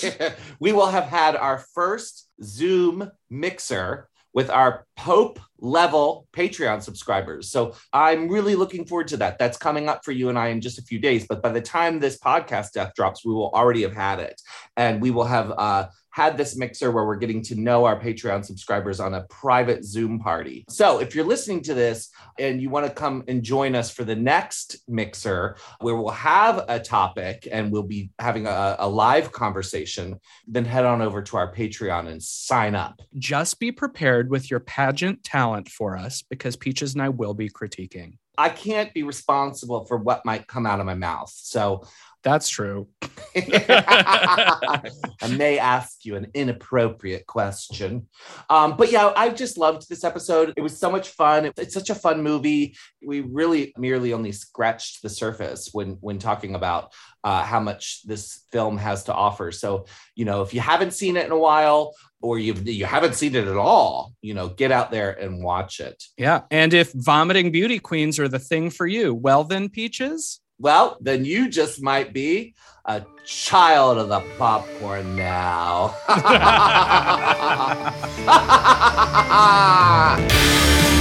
we 0.60 0.72
will 0.72 0.86
have 0.86 1.04
had 1.04 1.36
our 1.36 1.58
first 1.74 2.28
Zoom 2.42 3.10
mixer 3.28 4.08
with 4.32 4.48
our 4.48 4.86
Pope 4.96 5.40
level 5.58 6.26
Patreon 6.32 6.82
subscribers. 6.82 7.50
So 7.50 7.74
I'm 7.92 8.28
really 8.28 8.54
looking 8.54 8.86
forward 8.86 9.08
to 9.08 9.16
that. 9.18 9.38
That's 9.38 9.58
coming 9.58 9.88
up 9.88 10.04
for 10.04 10.12
you 10.12 10.28
and 10.28 10.38
I 10.38 10.48
in 10.48 10.60
just 10.60 10.78
a 10.78 10.82
few 10.82 10.98
days. 10.98 11.26
But 11.26 11.42
by 11.42 11.50
the 11.50 11.60
time 11.60 12.00
this 12.00 12.18
podcast 12.18 12.72
death 12.72 12.92
drops, 12.94 13.24
we 13.24 13.34
will 13.34 13.50
already 13.50 13.82
have 13.82 13.92
had 13.92 14.20
it. 14.20 14.40
And 14.76 15.02
we 15.02 15.10
will 15.10 15.24
have 15.24 15.50
uh, 15.50 15.88
had 16.12 16.36
this 16.36 16.56
mixer 16.56 16.90
where 16.90 17.04
we're 17.04 17.16
getting 17.16 17.42
to 17.42 17.54
know 17.56 17.84
our 17.84 17.98
Patreon 17.98 18.44
subscribers 18.44 19.00
on 19.00 19.14
a 19.14 19.22
private 19.24 19.84
Zoom 19.84 20.18
party. 20.18 20.64
So 20.68 21.00
if 21.00 21.14
you're 21.14 21.24
listening 21.24 21.62
to 21.62 21.74
this 21.74 22.10
and 22.38 22.60
you 22.60 22.70
want 22.70 22.86
to 22.86 22.92
come 22.92 23.24
and 23.28 23.42
join 23.42 23.74
us 23.74 23.90
for 23.90 24.04
the 24.04 24.14
next 24.14 24.76
mixer, 24.86 25.56
where 25.80 25.96
we'll 25.96 26.10
have 26.10 26.64
a 26.68 26.78
topic 26.78 27.48
and 27.50 27.72
we'll 27.72 27.82
be 27.82 28.10
having 28.18 28.46
a, 28.46 28.76
a 28.78 28.88
live 28.88 29.32
conversation, 29.32 30.20
then 30.46 30.64
head 30.64 30.84
on 30.84 31.00
over 31.00 31.22
to 31.22 31.36
our 31.36 31.52
Patreon 31.52 32.08
and 32.08 32.22
sign 32.22 32.74
up. 32.74 33.00
just 33.18 33.58
be 33.58 33.72
prepared 33.72 34.30
with 34.30 34.50
your 34.50 34.60
pageant 34.60 35.24
talent 35.24 35.68
for 35.68 35.96
us 35.96 36.22
because 36.22 36.56
Peaches 36.56 36.92
and 36.92 37.02
I 37.02 37.08
will 37.08 37.34
be 37.34 37.48
critiquing. 37.48 38.18
I 38.38 38.48
can't 38.48 38.92
be 38.94 39.02
responsible 39.02 39.84
for 39.84 39.98
what 39.98 40.24
might 40.24 40.46
come 40.46 40.66
out 40.66 40.80
of 40.80 40.86
my 40.86 40.94
mouth. 40.94 41.32
So 41.34 41.84
That's 42.22 42.48
true. 42.48 42.88
I 43.36 44.90
may 45.36 45.58
ask 45.58 46.04
you 46.04 46.16
an 46.16 46.28
inappropriate 46.34 47.26
question. 47.26 48.08
Um, 48.48 48.76
but 48.76 48.92
yeah, 48.92 49.12
I 49.16 49.30
just 49.30 49.58
loved 49.58 49.88
this 49.88 50.04
episode. 50.04 50.52
It 50.56 50.60
was 50.60 50.78
so 50.78 50.90
much 50.90 51.08
fun. 51.08 51.46
It- 51.46 51.54
It's 51.58 51.74
such 51.74 51.90
a 51.90 51.94
fun 51.94 52.22
movie. 52.22 52.76
We 53.04 53.20
really 53.20 53.72
merely 53.76 54.12
only 54.12 54.32
scratched 54.32 55.02
the 55.02 55.08
surface 55.08 55.70
when 55.72 55.98
when 56.00 56.18
talking 56.18 56.54
about 56.54 56.92
uh, 57.24 57.42
how 57.42 57.60
much 57.60 58.02
this 58.04 58.44
film 58.52 58.76
has 58.78 59.04
to 59.04 59.14
offer. 59.14 59.52
So, 59.52 59.86
you 60.14 60.24
know, 60.24 60.42
if 60.42 60.52
you 60.54 60.60
haven't 60.60 60.92
seen 60.92 61.16
it 61.16 61.26
in 61.26 61.32
a 61.32 61.38
while 61.38 61.94
or 62.20 62.38
you've 62.38 62.66
you 62.68 62.84
haven't 62.84 63.14
seen 63.14 63.34
it 63.34 63.46
at 63.48 63.56
all, 63.56 64.12
you 64.22 64.34
know, 64.34 64.48
get 64.48 64.70
out 64.72 64.90
there 64.90 65.10
and 65.12 65.42
watch 65.42 65.80
it. 65.80 66.02
Yeah. 66.16 66.42
And 66.50 66.72
if 66.74 66.92
vomiting 66.92 67.50
beauty 67.52 67.78
queens 67.78 68.18
are 68.18 68.28
the 68.28 68.38
thing 68.38 68.70
for 68.70 68.86
you, 68.86 69.14
well, 69.14 69.44
then, 69.44 69.68
Peaches. 69.68 70.40
Well, 70.62 70.96
then 71.00 71.24
you 71.24 71.48
just 71.48 71.82
might 71.82 72.12
be 72.12 72.54
a 72.84 73.04
child 73.26 73.98
of 73.98 74.08
the 74.08 74.20
popcorn 74.38 75.16
now. 75.16 75.96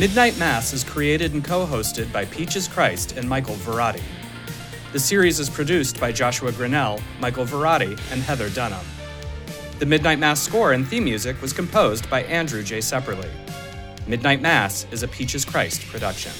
Midnight 0.00 0.38
Mass 0.38 0.72
is 0.72 0.82
created 0.82 1.34
and 1.34 1.44
co 1.44 1.66
hosted 1.66 2.10
by 2.10 2.24
Peaches 2.24 2.66
Christ 2.66 3.18
and 3.18 3.28
Michael 3.28 3.56
Varrati. 3.56 4.00
The 4.94 4.98
series 4.98 5.38
is 5.38 5.50
produced 5.50 6.00
by 6.00 6.10
Joshua 6.10 6.52
Grinnell, 6.52 7.02
Michael 7.20 7.44
Varrati, 7.44 8.00
and 8.10 8.22
Heather 8.22 8.48
Dunham. 8.48 8.86
The 9.78 9.84
Midnight 9.84 10.18
Mass 10.18 10.40
score 10.40 10.72
and 10.72 10.88
theme 10.88 11.04
music 11.04 11.42
was 11.42 11.52
composed 11.52 12.08
by 12.08 12.22
Andrew 12.22 12.62
J. 12.62 12.78
Sepperly. 12.78 13.28
Midnight 14.06 14.40
Mass 14.40 14.86
is 14.90 15.02
a 15.02 15.08
Peaches 15.08 15.44
Christ 15.44 15.86
production. 15.88 16.32